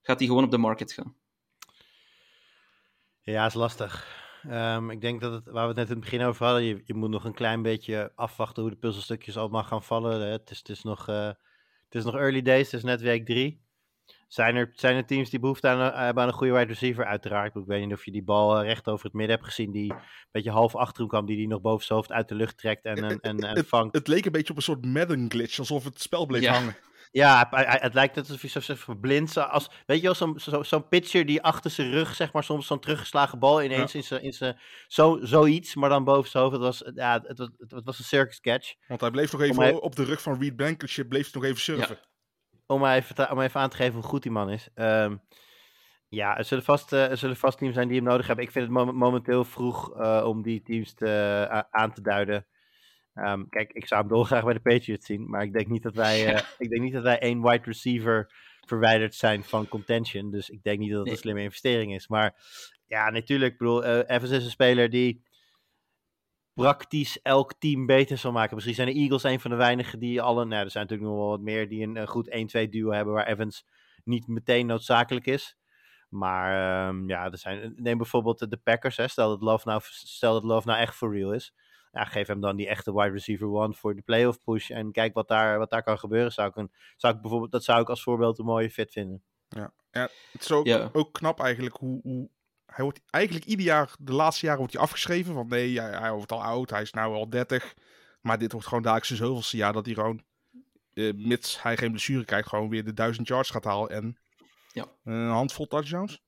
gaat 0.01 0.19
hij 0.19 0.27
gewoon 0.27 0.43
op 0.43 0.51
de 0.51 0.57
market 0.57 0.91
gaan? 0.93 1.15
Ja, 3.21 3.45
is 3.45 3.53
lastig. 3.53 4.25
Ehm, 4.49 4.89
ik 4.89 5.01
denk 5.01 5.21
dat 5.21 5.31
het, 5.33 5.45
waar 5.45 5.61
we 5.61 5.67
het 5.67 5.75
net 5.77 5.87
in 5.89 5.95
het 5.95 6.03
begin 6.03 6.21
over 6.21 6.45
hadden, 6.45 6.63
je, 6.63 6.81
je 6.85 6.93
moet 6.93 7.09
nog 7.09 7.23
een 7.25 7.33
klein 7.33 7.61
beetje 7.61 8.11
afwachten 8.15 8.61
hoe 8.61 8.71
de 8.71 8.77
puzzelstukjes 8.77 9.37
allemaal 9.37 9.63
gaan 9.63 9.83
vallen. 9.83 10.21
hè. 10.21 10.27
Het 10.27 10.49
is, 10.51 10.57
het 10.57 10.69
is, 10.69 10.83
nog, 10.83 11.07
eh, 11.07 11.25
het 11.25 11.95
is 11.95 12.03
nog 12.03 12.15
early 12.15 12.41
days, 12.41 12.65
het 12.71 12.73
is 12.73 12.83
net 12.83 13.01
week 13.01 13.25
drie. 13.25 13.65
Zijn 14.27 14.55
er, 14.55 14.69
zijn 14.73 14.95
er 14.95 15.05
teams 15.05 15.29
die 15.29 15.39
behoefte 15.39 15.67
aan, 15.67 15.79
een- 15.79 15.93
hebben 16.05 16.23
aan 16.23 16.29
een 16.29 16.35
goede 16.35 16.53
wide 16.53 16.65
receiver? 16.65 17.05
Uiteraard. 17.05 17.55
Ik 17.55 17.63
weet 17.65 17.83
niet 17.85 17.93
of 17.93 18.05
je 18.05 18.11
die 18.11 18.23
bal 18.23 18.57
eh, 18.59 18.65
recht 18.65 18.87
over 18.87 19.05
het 19.05 19.13
midden 19.13 19.35
hebt 19.35 19.47
gezien, 19.47 19.71
die 19.71 19.91
een 19.93 19.99
beetje 20.31 20.51
half 20.51 20.75
achter 20.75 20.97
hem 20.99 21.07
kwam, 21.07 21.25
die 21.25 21.37
die 21.37 21.47
nog 21.47 21.61
boven 21.61 21.85
zijn 21.85 21.97
hoofd 21.99 22.11
uit 22.11 22.27
de 22.27 22.35
lucht 22.35 22.57
trekt 22.57 22.85
en, 22.85 22.95
en, 23.03 23.19
en, 23.19 23.39
en 23.39 23.55
Het, 23.57 23.67
vangt. 23.67 23.95
het 23.95 24.07
leek 24.07 24.25
een 24.25 24.31
beetje 24.31 24.49
op 24.51 24.57
een 24.57 24.63
soort 24.63 24.85
Madden 24.85 25.29
glitch, 25.31 25.59
alsof 25.59 25.83
het 25.83 26.01
spel 26.01 26.25
bleef 26.25 26.41
Ja. 26.41 26.53
hangen. 26.53 26.75
Ja, 27.11 27.47
het 27.51 27.93
lijkt 27.93 28.15
net 28.15 28.29
alsof 28.29 28.51
hij 28.51 28.61
zo 28.61 28.75
verblind 28.75 29.37
als 29.37 29.69
Weet 29.85 30.01
je 30.01 30.13
wel, 30.17 30.35
zo'n 30.35 30.65
zo, 30.65 30.79
pitcher 30.79 31.25
die 31.25 31.41
achter 31.41 31.71
zijn 31.71 31.91
rug, 31.91 32.15
zeg 32.15 32.33
maar, 32.33 32.43
soms 32.43 32.67
zo'n 32.67 32.79
teruggeslagen 32.79 33.39
bal 33.39 33.63
ineens 33.63 33.95
in 33.95 34.03
zijn... 34.03 34.21
In 34.23 34.33
zijn 34.33 34.59
zo, 34.87 35.17
zoiets, 35.21 35.75
maar 35.75 35.89
dan 35.89 36.03
boven 36.03 36.29
zijn 36.31 36.43
hoofd. 36.43 36.55
Het 36.55 36.63
was, 36.65 36.91
ja, 36.95 37.21
het, 37.23 37.37
was- 37.37 37.49
het, 37.57 37.81
was 37.85 37.99
een 37.99 38.05
circus 38.05 38.39
catch. 38.39 38.73
Want 38.87 39.01
hij 39.01 39.11
bleef 39.11 39.31
nog 39.31 39.41
even 39.41 39.61
hij- 39.61 39.73
op 39.73 39.95
de 39.95 40.03
rug 40.03 40.21
van 40.21 40.39
Reed 40.39 40.55
Blankenship, 40.55 41.09
bleef 41.09 41.33
nog 41.33 41.43
even 41.43 41.61
surfen. 41.61 41.99
Om 42.65 42.85
even, 42.85 43.31
om 43.31 43.41
even 43.41 43.59
aan 43.61 43.69
te 43.69 43.75
geven 43.75 43.93
hoe 43.93 44.03
goed 44.03 44.23
die 44.23 44.31
man 44.31 44.49
is. 44.49 44.69
Ehm, 44.73 45.15
ja, 46.07 46.37
er 46.37 46.43
zullen, 46.45 46.63
vast, 46.63 46.93
eh, 46.93 47.09
er 47.09 47.17
zullen 47.17 47.35
vast 47.35 47.57
teams 47.57 47.73
zijn 47.73 47.87
die 47.87 47.97
hem 47.97 48.05
nodig 48.05 48.27
hebben. 48.27 48.45
Ik 48.45 48.51
vind 48.51 48.65
het 48.65 48.73
mo- 48.73 48.91
momenteel 48.93 49.43
vroeg 49.43 49.97
eh, 49.97 50.23
om 50.27 50.41
die 50.41 50.61
teams 50.61 50.93
te, 50.93 51.07
a- 51.51 51.67
aan 51.71 51.93
te 51.93 52.01
duiden. 52.01 52.47
Ehm, 53.17 53.43
kijk, 53.49 53.71
ik 53.73 53.87
zou 53.87 54.01
hem 54.01 54.09
dolgraag 54.09 54.43
bij 54.43 54.53
de 54.53 54.59
Patriots 54.59 55.05
zien. 55.05 55.29
Maar 55.29 55.43
ik 55.43 55.53
denk 55.53 55.67
niet 55.67 55.83
dat 55.83 55.95
wij, 55.95 56.25
eh, 56.35 56.41
ik 56.57 56.69
denk 56.69 56.81
niet 56.81 56.93
dat 56.93 57.03
wij 57.03 57.19
één 57.19 57.41
wide 57.41 57.63
receiver 57.63 58.31
verwijderd 58.65 59.15
zijn 59.15 59.43
van 59.43 59.67
contention. 59.67 60.31
Dus 60.31 60.49
ik 60.49 60.63
denk 60.63 60.79
niet 60.79 60.89
dat 60.89 60.97
het 60.97 61.05
Nee. 61.05 61.15
een 61.15 61.21
slimme 61.21 61.41
investering 61.41 61.93
is. 61.93 62.07
Maar 62.07 62.35
ja, 62.85 63.09
natuurlijk. 63.09 63.51
Ik 63.51 63.57
bedoel, 63.57 63.85
eh 63.85 64.15
Evans 64.15 64.31
is 64.31 64.43
een 64.43 64.49
speler 64.49 64.89
die 64.89 65.25
praktisch 66.53 67.21
elk 67.21 67.53
team 67.59 67.85
beter 67.85 68.17
zal 68.17 68.31
maken. 68.31 68.55
Misschien 68.55 68.75
zijn 68.75 68.87
de 68.87 68.93
Eagles 68.93 69.23
een 69.23 69.39
van 69.39 69.51
de 69.51 69.57
weinigen 69.57 69.99
die 69.99 70.21
alle... 70.21 70.45
Nou, 70.45 70.63
er 70.63 70.71
zijn 70.71 70.83
natuurlijk 70.83 71.11
nog 71.11 71.19
wel 71.19 71.29
wat 71.29 71.41
meer 71.41 71.69
die 71.69 71.83
een, 71.83 71.95
een 71.95 72.07
goed 72.07 72.29
1-2 72.65 72.69
duo 72.69 72.91
hebben... 72.91 73.13
waar 73.13 73.27
Evans 73.27 73.65
niet 74.03 74.27
meteen 74.27 74.65
noodzakelijk 74.65 75.25
is. 75.25 75.57
Maar 76.09 76.87
ehm, 76.87 77.09
ja, 77.09 77.25
er 77.31 77.37
zijn, 77.37 77.73
neem 77.75 77.97
bijvoorbeeld 77.97 78.39
de, 78.39 78.47
de 78.47 78.57
Packers. 78.57 78.97
Hè. 78.97 79.07
Stel, 79.07 79.29
dat 79.29 79.41
Love 79.41 79.67
nou, 79.67 79.81
stel 79.83 80.33
dat 80.33 80.43
Love 80.43 80.67
nou 80.67 80.79
echt 80.79 80.95
for 80.95 81.13
real 81.13 81.33
is. 81.33 81.53
Ja, 81.97 82.05
geef 82.05 82.27
hem 82.27 82.41
dan 82.41 82.55
die 82.55 82.67
echte 82.67 82.93
wide 82.93 83.09
receiver 83.11 83.47
one 83.47 83.73
voor 83.73 83.95
de 83.95 84.01
playoff 84.01 84.43
push. 84.43 84.69
En 84.69 84.91
kijk 84.91 85.13
wat 85.13 85.27
daar, 85.27 85.57
wat 85.57 85.69
daar 85.69 85.83
kan 85.83 85.99
gebeuren. 85.99 86.31
Zou 86.31 86.47
ik 86.49 86.55
een, 86.55 86.71
zou 86.97 87.15
ik 87.15 87.21
bijvoorbeeld, 87.21 87.51
dat 87.51 87.63
zou 87.63 87.81
ik 87.81 87.89
als 87.89 88.03
voorbeeld 88.03 88.39
een 88.39 88.45
mooie 88.45 88.69
fit 88.69 88.91
vinden. 88.91 89.23
Het 90.31 90.41
is 90.41 90.51
ook, 90.51 90.65
Ja. 90.65 90.89
ook 90.93 91.13
knap 91.13 91.39
eigenlijk 91.39 91.75
hoe, 91.77 91.99
hoe... 92.03 92.29
Hij 92.65 92.83
wordt 92.83 93.01
eigenlijk 93.09 93.45
ieder 93.45 93.65
jaar, 93.65 93.95
de 93.99 94.13
laatste 94.13 94.43
jaren 94.45 94.59
wordt 94.59 94.73
hij 94.73 94.83
afgeschreven. 94.83 95.33
Van 95.33 95.47
nee, 95.47 95.79
hij, 95.79 95.99
hij 95.99 96.11
wordt 96.11 96.31
al 96.31 96.43
oud, 96.43 96.69
hij 96.69 96.81
is 96.81 96.91
nou 96.91 97.13
al 97.15 97.29
30. 97.29 97.73
Maar 98.21 98.37
dit 98.37 98.51
wordt 98.51 98.67
gewoon 98.67 98.83
dadelijk 98.83 99.07
zijn 99.07 99.19
zoveelste 99.19 99.57
jaar 99.57 99.73
dat 99.73 99.85
hij 99.85 99.93
gewoon, 99.95 100.23
eh, 100.93 101.13
mits 101.13 101.61
hij 101.61 101.77
geen 101.77 101.89
blessure 101.91 102.25
krijgt, 102.25 102.47
gewoon 102.49 102.69
weer 102.69 102.83
de 102.83 102.93
1000 102.93 103.27
yards 103.27 103.49
gaat 103.49 103.63
halen. 103.63 103.89
En 103.89 104.17
Ja. 104.71 104.85
een 105.03 105.27
handvol 105.29 105.67
touchdowns. 105.67 106.21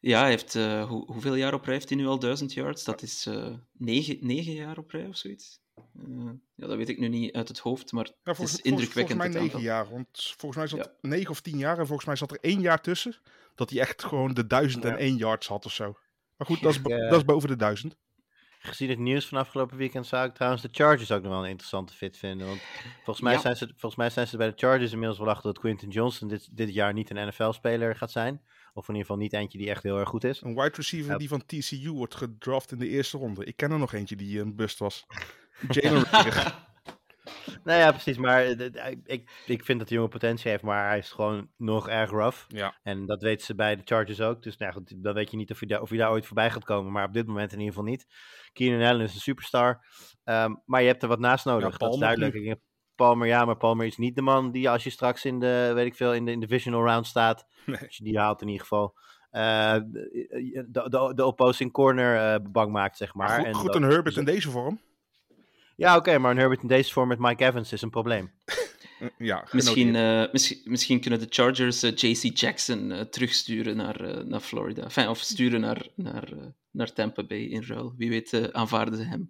Ja, 0.00 0.20
hij 0.20 0.28
heeft, 0.28 0.54
eh, 0.54 0.88
hoe, 0.88 1.12
hoeveel 1.12 1.34
jaar 1.34 1.54
op 1.54 1.64
rij 1.64 1.74
heeft 1.74 1.88
hij 1.88 1.98
nu 1.98 2.06
al 2.06 2.18
1000 2.18 2.52
yards? 2.52 2.84
Dat 2.84 3.02
is 3.02 3.26
eh 3.26 3.54
negen, 3.72 4.16
negen 4.20 4.52
jaar 4.52 4.78
op 4.78 4.90
rij 4.90 5.06
of 5.06 5.16
zoiets. 5.16 5.60
Eh, 5.76 6.30
ja, 6.54 6.66
dat 6.66 6.76
weet 6.76 6.88
ik 6.88 6.98
nu 6.98 7.08
niet 7.08 7.32
uit 7.34 7.48
het 7.48 7.58
hoofd, 7.58 7.92
maar 7.92 8.04
Ja, 8.22 8.32
het 8.32 8.38
is 8.38 8.60
indrukwekkend. 8.60 9.18
volgens 9.18 9.34
mij 9.34 9.42
negen 9.42 9.60
jaar. 9.60 9.90
Want 9.90 10.08
volgens 10.36 10.56
mij 10.56 10.66
zat 10.66 10.78
Ja. 11.02 11.08
negen 11.08 11.30
of 11.30 11.40
tien 11.40 11.58
jaar. 11.58 11.78
En 11.78 11.86
volgens 11.86 12.06
mij 12.06 12.16
zat 12.16 12.30
er 12.30 12.38
één 12.40 12.60
jaar 12.60 12.80
tussen. 12.80 13.16
Dat 13.54 13.70
hij 13.70 13.80
echt 13.80 14.04
gewoon 14.04 14.34
de 14.34 14.46
1001 14.46 15.16
yards 15.16 15.46
had 15.48 15.64
of 15.66 15.72
zo. 15.72 15.98
Maar 16.36 16.46
goed, 16.46 16.60
dat 16.62 16.74
is, 16.74 16.82
dat 16.82 17.12
is 17.16 17.24
boven 17.24 17.48
de 17.48 17.56
1000. 17.56 17.96
Gezien 18.60 18.88
het 18.88 18.98
nieuws 18.98 19.26
van 19.26 19.38
afgelopen 19.38 19.76
weekend 19.76 20.06
zou 20.06 20.28
ik 20.28 20.34
trouwens 20.34 20.62
de 20.62 20.68
Chargers 20.72 21.10
ook 21.12 21.22
nog 21.22 21.32
wel 21.32 21.42
een 21.44 21.48
interessante 21.50 21.92
fit 21.94 22.16
vinden. 22.16 22.46
Want 22.46 22.60
volgens 22.94 23.20
mij, 23.20 23.32
Ja. 23.32 23.40
zijn, 23.40 23.56
ze, 23.56 23.66
volgens 23.66 23.96
mij 23.96 24.10
zijn 24.10 24.26
ze 24.26 24.36
bij 24.36 24.46
de 24.50 24.56
Chargers 24.56 24.92
inmiddels 24.92 25.18
wel 25.18 25.28
achter 25.28 25.52
dat 25.52 25.58
Quinton 25.62 25.88
Johnson 25.88 26.28
dit, 26.28 26.56
dit 26.56 26.74
jaar 26.74 26.92
niet 26.92 27.10
een 27.10 27.26
NFL-speler 27.26 27.96
gaat 27.96 28.10
zijn. 28.10 28.42
Of 28.78 28.88
in 28.88 28.94
ieder 28.94 29.06
geval 29.10 29.22
niet 29.22 29.32
eentje 29.32 29.58
die 29.58 29.70
echt 29.70 29.82
heel 29.82 29.98
erg 29.98 30.08
goed 30.08 30.24
is. 30.24 30.40
Een 30.42 30.54
wide 30.54 30.72
receiver 30.74 31.12
Ja. 31.12 31.18
die 31.18 31.28
van 31.28 31.46
TCU 31.46 31.90
wordt 31.90 32.14
gedraft 32.14 32.72
in 32.72 32.78
de 32.78 32.88
eerste 32.88 33.18
ronde. 33.18 33.44
Ik 33.44 33.56
ken 33.56 33.70
er 33.70 33.78
nog 33.78 33.92
eentje 33.92 34.16
die 34.16 34.40
een 34.40 34.56
bust 34.56 34.78
was. 34.78 35.06
Jalen. 35.68 36.04
Nou 37.64 37.80
ja, 37.80 37.90
precies. 37.90 38.16
Maar 38.16 38.44
eh, 38.44 38.92
ik, 39.04 39.30
ik 39.46 39.64
vind 39.64 39.78
dat 39.78 39.88
de 39.88 39.94
jongen 39.94 40.10
potentie 40.10 40.50
heeft, 40.50 40.62
maar 40.62 40.88
hij 40.88 40.98
is 40.98 41.10
gewoon 41.10 41.50
nog 41.56 41.88
erg 41.88 42.10
rough. 42.10 42.38
Ja. 42.48 42.74
En 42.82 43.06
dat 43.06 43.22
weten 43.22 43.46
ze 43.46 43.54
bij 43.54 43.76
de 43.76 43.82
Chargers 43.84 44.20
ook. 44.20 44.42
Dus 44.42 44.56
nou 44.56 44.72
goed, 44.72 45.02
dan 45.02 45.14
weet 45.14 45.30
je 45.30 45.36
niet 45.36 45.50
of 45.50 45.60
je, 45.60 45.66
daar, 45.66 45.80
of 45.80 45.90
je 45.90 45.96
daar 45.96 46.10
ooit 46.10 46.26
voorbij 46.26 46.50
gaat 46.50 46.64
komen. 46.64 46.92
Maar 46.92 47.04
op 47.04 47.12
dit 47.12 47.26
moment 47.26 47.52
in 47.52 47.58
ieder 47.58 47.74
geval 47.74 47.88
niet. 47.88 48.06
Keenan 48.52 48.88
Allen 48.88 49.04
is 49.04 49.14
een 49.14 49.20
superstar. 49.20 49.84
Ehm, 50.24 50.54
maar 50.64 50.80
je 50.80 50.86
hebt 50.86 51.02
er 51.02 51.08
wat 51.08 51.18
naast 51.18 51.44
nodig. 51.44 51.76
dat 51.76 51.92
is 51.94 52.00
duidelijk. 52.00 52.58
Palmer, 52.98 53.26
ja, 53.26 53.44
maar 53.44 53.56
Palmer 53.56 53.86
is 53.86 53.96
niet 53.96 54.14
de 54.16 54.22
man 54.22 54.50
die 54.50 54.70
als 54.70 54.84
je 54.84 54.90
straks 54.90 55.24
in 55.24 55.38
de, 55.40 55.70
weet 55.74 55.86
ik 55.86 55.94
veel, 55.94 56.14
in 56.14 56.24
de, 56.24 56.30
in 56.32 56.40
de 56.40 56.46
divisional 56.46 56.84
round 56.84 57.06
staat. 57.06 57.46
Nee. 57.66 57.78
Als 57.86 57.96
je 57.96 58.04
die 58.04 58.18
haalt 58.18 58.40
in 58.42 58.46
ieder 58.48 58.62
geval. 58.62 58.94
eh, 59.30 59.74
de, 59.74 60.68
de, 60.90 61.12
de 61.14 61.24
opposing 61.24 61.72
corner 61.72 62.34
eh, 62.34 62.40
bang 62.50 62.72
maakt, 62.72 62.96
zeg 62.96 63.14
maar. 63.14 63.28
Goed, 63.38 63.46
En 63.46 63.54
goed 63.54 63.66
dat- 63.72 63.76
een 63.82 63.88
Herbert 63.90 64.16
in 64.16 64.24
deze 64.24 64.50
vorm. 64.50 64.80
Ja, 65.76 65.96
oké, 65.96 66.18
maar 66.18 66.30
een 66.30 66.36
Herbert 66.38 66.62
in 66.62 66.68
deze 66.68 66.92
vorm 66.92 67.08
met 67.08 67.18
Mike 67.18 67.44
Evans 67.44 67.72
is 67.72 67.82
een 67.82 67.90
probleem. 67.90 68.32
Eh, 68.44 68.56
Ja, 69.18 69.46
Misschien, 69.52 69.96
eh, 69.96 70.24
misschien, 70.32 70.60
misschien 70.64 71.00
kunnen 71.00 71.18
de 71.20 71.26
Chargers 71.28 71.80
JC 71.80 72.38
Jackson 72.38 73.06
terugsturen 73.10 73.76
naar, 73.76 74.26
naar 74.26 74.40
Florida. 74.40 74.82
Enfin, 74.82 75.08
of 75.08 75.18
sturen 75.18 75.60
naar, 75.60 75.86
naar, 75.94 76.28
naar 76.70 76.92
Tampa 76.92 77.24
Bay 77.24 77.38
in 77.38 77.62
ruil. 77.62 77.94
Wie 77.96 78.08
weet 78.10 78.52
aanvaarden 78.52 78.96
ze 78.98 79.04
hem. 79.04 79.28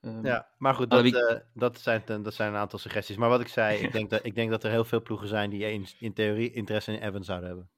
Ehm, 0.00 0.26
Ja, 0.26 0.48
maar 0.58 0.74
goed, 0.74 0.90
dat, 0.90 1.04
eh, 1.04 1.36
dat, 1.54 1.80
zijn, 1.80 2.02
dat 2.06 2.34
zijn 2.34 2.52
een 2.52 2.58
aantal 2.58 2.78
suggesties. 2.78 3.16
Maar 3.16 3.28
wat 3.28 3.40
ik 3.40 3.48
zei, 3.48 3.78
ik 3.78 3.92
denk 3.92 4.10
dat, 4.10 4.24
ik 4.24 4.34
denk 4.34 4.50
dat 4.50 4.64
er 4.64 4.70
heel 4.70 4.84
veel 4.84 5.02
ploegen 5.02 5.28
zijn 5.28 5.50
die 5.50 5.72
in, 5.72 5.86
in 5.98 6.12
theorie 6.12 6.52
interesse 6.52 6.92
in 6.92 7.02
Evans 7.02 7.26
zouden 7.26 7.48
hebben. 7.48 7.70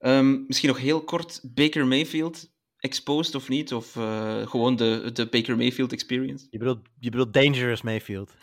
Ehm, 0.00 0.46
misschien 0.46 0.68
nog 0.68 0.78
heel 0.78 1.04
kort, 1.04 1.40
Baker 1.54 1.86
Mayfield, 1.86 2.50
exposed 2.78 3.34
of 3.34 3.48
niet? 3.48 3.74
Of 3.74 3.96
eh, 3.96 4.46
gewoon 4.46 4.76
de, 4.76 5.10
de 5.12 5.28
Baker 5.28 5.56
Mayfield 5.56 5.92
experience? 5.92 6.46
Je 6.50 6.58
bedoelt, 6.58 6.88
je 6.98 7.10
bedoelt 7.10 7.32
Dangerous 7.34 7.82
Mayfield. 7.82 8.34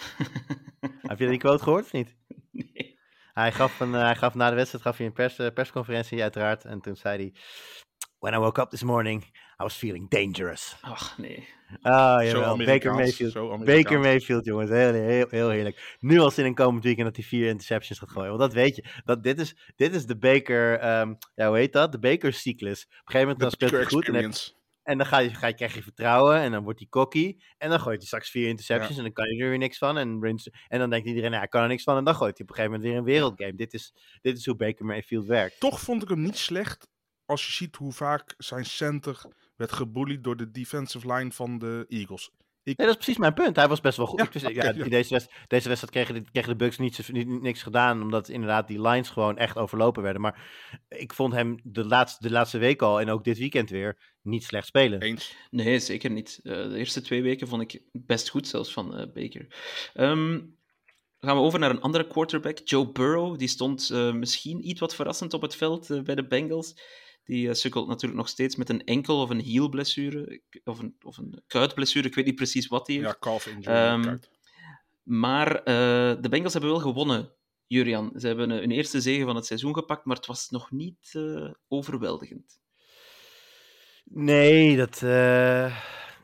Heb 1.02 1.20
je 1.20 1.28
die 1.28 1.38
quote 1.38 1.64
gehoord 1.64 1.84
of 1.84 1.92
niet? 1.92 2.16
nee. 2.52 3.00
Hij 3.34 3.52
gaf, 3.52 3.80
een, 3.80 3.96
eh, 3.96 4.02
hij 4.02 4.16
gaf 4.16 4.34
na 4.34 4.50
de 4.50 4.56
wedstrijd 4.56 4.84
gaf 4.84 4.98
hij 4.98 5.06
een 5.06 5.14
pers, 5.14 5.38
eh, 5.38 5.54
persconferentie 5.54 6.22
uiteraard. 6.22 6.66
En 6.66 6.82
toen 6.82 6.96
zei 6.96 7.18
hij, 7.18 7.34
when 8.20 8.34
I 8.34 8.38
woke 8.38 8.62
up 8.62 8.70
this 8.70 8.84
morning, 8.84 9.24
I 9.60 9.64
was 9.64 9.74
feeling 9.76 10.10
dangerous. 10.10 10.76
Ach, 10.82 11.18
nee. 11.18 11.48
Ah, 11.82 12.20
Zo 12.20 12.26
jawel. 12.26 12.58
Baker 12.58 12.94
Mayfield. 12.94 13.66
Baker 13.66 14.00
Mayfield, 14.00 14.46
jongens. 14.46 14.70
Heel, 14.70 14.94
heel, 14.94 15.28
heel 15.30 15.50
heerlijk. 15.50 15.98
Nu 16.00 16.20
al 16.20 16.32
zin 16.32 16.46
in 16.46 16.54
komend 16.54 16.84
weekend 16.84 17.06
dat 17.08 17.16
hij 17.16 17.26
vier 17.26 17.48
interceptions 17.48 18.00
gaat 18.00 18.12
gooien. 18.12 18.30
Want 18.30 18.42
dat 18.42 18.54
weet 18.54 18.76
je. 18.76 18.84
Dat, 19.06 19.24
dit, 19.24 19.40
is, 19.40 19.56
dit 19.76 19.96
is 19.96 20.06
de 20.06 20.18
Baker, 20.18 20.80
ehm, 20.80 21.14
ja, 21.36 21.48
hoe 21.48 21.58
heet 21.58 21.74
dat? 21.74 21.92
De 21.92 22.00
Baker-cyclus. 22.00 22.84
Op 22.86 22.92
een 22.92 22.98
gegeven 22.98 23.20
moment 23.20 23.40
dan 23.40 23.52
speelt 23.52 23.72
hij 23.72 23.86
goed. 23.86 24.08
En, 24.08 24.14
dan- 24.14 24.22
experience. 24.24 24.52
en 24.84 24.98
dan 24.98 25.08
ga 25.08 25.18
je, 25.18 25.34
ga 25.34 25.48
je, 25.48 25.54
krijg 25.54 25.74
je 25.76 25.84
vertrouwen. 25.84 26.36
En 26.40 26.52
dan 26.52 26.64
wordt 26.64 26.80
hij 26.80 26.88
cocky. 26.90 27.38
En 27.58 27.70
dan 27.70 27.80
gooit 27.80 27.98
hij 27.98 28.06
straks 28.08 28.30
vier 28.30 28.48
interceptions. 28.48 28.98
En 28.98 29.04
dan 29.04 29.14
kan 29.14 29.26
hij 29.26 29.40
er 29.40 29.50
weer 29.50 29.58
niks 29.58 29.78
van. 29.78 29.98
En, 29.98 30.18
Rins- 30.22 30.50
en 30.68 30.80
dan 30.80 30.90
denkt 30.90 31.08
iedereen, 31.08 31.30
nou, 31.30 31.42
hij 31.42 31.50
kan 31.52 31.62
er 31.62 31.68
niks 31.68 31.84
van. 31.84 31.98
En 31.98 32.04
dan 32.04 32.16
gooit 32.16 32.38
hij 32.38 32.48
op 32.48 32.50
een 32.50 32.56
gegeven 32.56 32.80
moment 32.80 32.90
weer 32.92 33.00
een 33.00 33.14
wereldgame. 33.14 33.56
Dit 33.56 33.74
is, 33.74 33.94
dit 34.22 34.38
is 34.38 34.46
hoe 34.46 34.56
Baker 34.56 34.86
Mayfield 34.86 35.26
werkt. 35.26 35.60
Toch 35.60 35.80
vond 35.80 36.02
ik 36.04 36.10
hem 36.10 36.22
niet 36.22 36.38
slecht 36.38 36.88
als 37.26 37.46
je 37.46 37.52
ziet 37.52 37.76
hoe 37.76 37.92
vaak 37.94 38.34
zijn 38.38 38.66
center 38.66 39.22
werd 39.58 39.72
gebullied 39.72 40.24
door 40.24 40.38
de 40.38 40.52
defensive 40.52 41.14
line 41.14 41.32
van 41.32 41.58
de 41.60 41.86
Eagles. 41.88 42.32
Nee, 42.64 42.76
dat 42.76 42.88
is 42.88 42.96
precies 42.96 43.18
mijn 43.18 43.34
punt. 43.34 43.56
Hij 43.56 43.68
was 43.68 43.82
best 43.82 43.98
wel 43.98 44.06
goed. 44.06 44.20
Ja, 44.20 44.26
Ik 44.26 44.32
wist- 44.34 44.46
oké, 44.46 44.56
ja, 44.56 44.64
ja. 44.64 44.72
Deze, 44.90 45.14
wedstrijd, 45.14 45.32
deze 45.48 45.68
wedstrijd 45.68 45.94
kregen 45.94 46.14
de, 46.24 46.32
kregen 46.32 46.50
de 46.50 46.56
Bucks 46.56 46.78
niet, 46.78 47.14
niks 47.42 47.64
gedaan, 47.64 48.02
omdat 48.02 48.30
inderdaad 48.30 48.68
die 48.68 48.82
lines 48.82 49.10
gewoon 49.10 49.38
echt 49.38 49.58
overlopen 49.58 50.04
werden. 50.04 50.22
Maar 50.22 50.50
ik 50.90 51.14
vond 51.14 51.34
hem 51.34 51.60
de 51.64 51.86
laatste, 51.86 52.24
de 52.28 52.32
laatste 52.34 52.58
week 52.58 52.82
al 52.82 53.00
en 53.02 53.10
ook 53.10 53.24
dit 53.24 53.38
weekend 53.38 53.70
weer 53.70 53.98
niet 54.22 54.44
slecht 54.44 54.68
spelen. 54.68 55.02
Eens. 55.02 55.36
Nee, 55.50 55.80
zeker 55.80 56.10
niet. 56.12 56.40
Eh, 56.44 56.54
de 56.54 56.78
eerste 56.78 57.02
twee 57.02 57.22
weken 57.22 57.48
vond 57.48 57.62
ik 57.62 57.82
best 57.92 58.30
goed 58.30 58.48
zelfs 58.48 58.74
van 58.74 58.96
eh, 58.98 59.14
Baker. 59.14 59.48
Ehm, 59.94 60.40
gaan 61.20 61.36
we 61.36 61.42
over 61.42 61.60
naar 61.60 61.70
een 61.70 61.82
andere 61.82 62.08
quarterback, 62.08 62.60
Joe 62.64 62.92
Burrow. 62.92 63.38
Die 63.38 63.48
stond 63.48 63.90
eh, 63.90 64.14
misschien 64.14 64.68
iets 64.70 64.80
wat 64.80 64.96
verrassend 64.96 65.34
op 65.34 65.42
het 65.42 65.56
veld 65.56 66.04
bij 66.04 66.16
de 66.16 66.28
Bengals. 66.28 66.76
Die 67.28 67.48
eh, 67.50 67.54
sukkelt 67.54 67.88
natuurlijk 67.88 68.20
nog 68.20 68.30
steeds 68.30 68.56
met 68.56 68.70
een 68.70 68.84
enkel- 68.84 69.22
of 69.22 69.30
een 69.30 69.40
hielblessure, 69.40 70.42
of 70.64 70.80
een, 70.80 70.96
of 71.02 71.18
een 71.18 71.44
kuitblessure. 71.48 72.08
Ik 72.08 72.16
weet 72.16 72.26
niet 72.26 72.36
precies 72.36 72.68
wat 72.68 72.86
die 72.86 72.96
heeft. 72.98 73.10
Ja, 73.10 73.18
calf 73.20 73.48
injury. 73.48 73.76
Ehm. 73.76 74.18
Maar 75.04 75.56
eh, 75.64 76.22
de 76.22 76.30
Bengals 76.30 76.54
hebben 76.54 76.72
wel 76.72 76.80
gewonnen, 76.80 77.34
Jurian. 77.68 78.12
Ze 78.16 78.28
hebben 78.28 78.52
eh, 78.52 78.60
hun 78.60 78.72
eerste 78.72 79.02
zege 79.02 79.24
van 79.26 79.36
het 79.36 79.46
seizoen 79.46 79.74
gepakt, 79.74 80.06
maar 80.06 80.16
het 80.16 80.26
was 80.26 80.50
nog 80.50 80.72
niet 80.72 81.10
eh, 81.12 81.52
overweldigend. 81.68 82.60
Nee, 84.04 84.78
dat, 84.78 85.02
eh, 85.04 85.78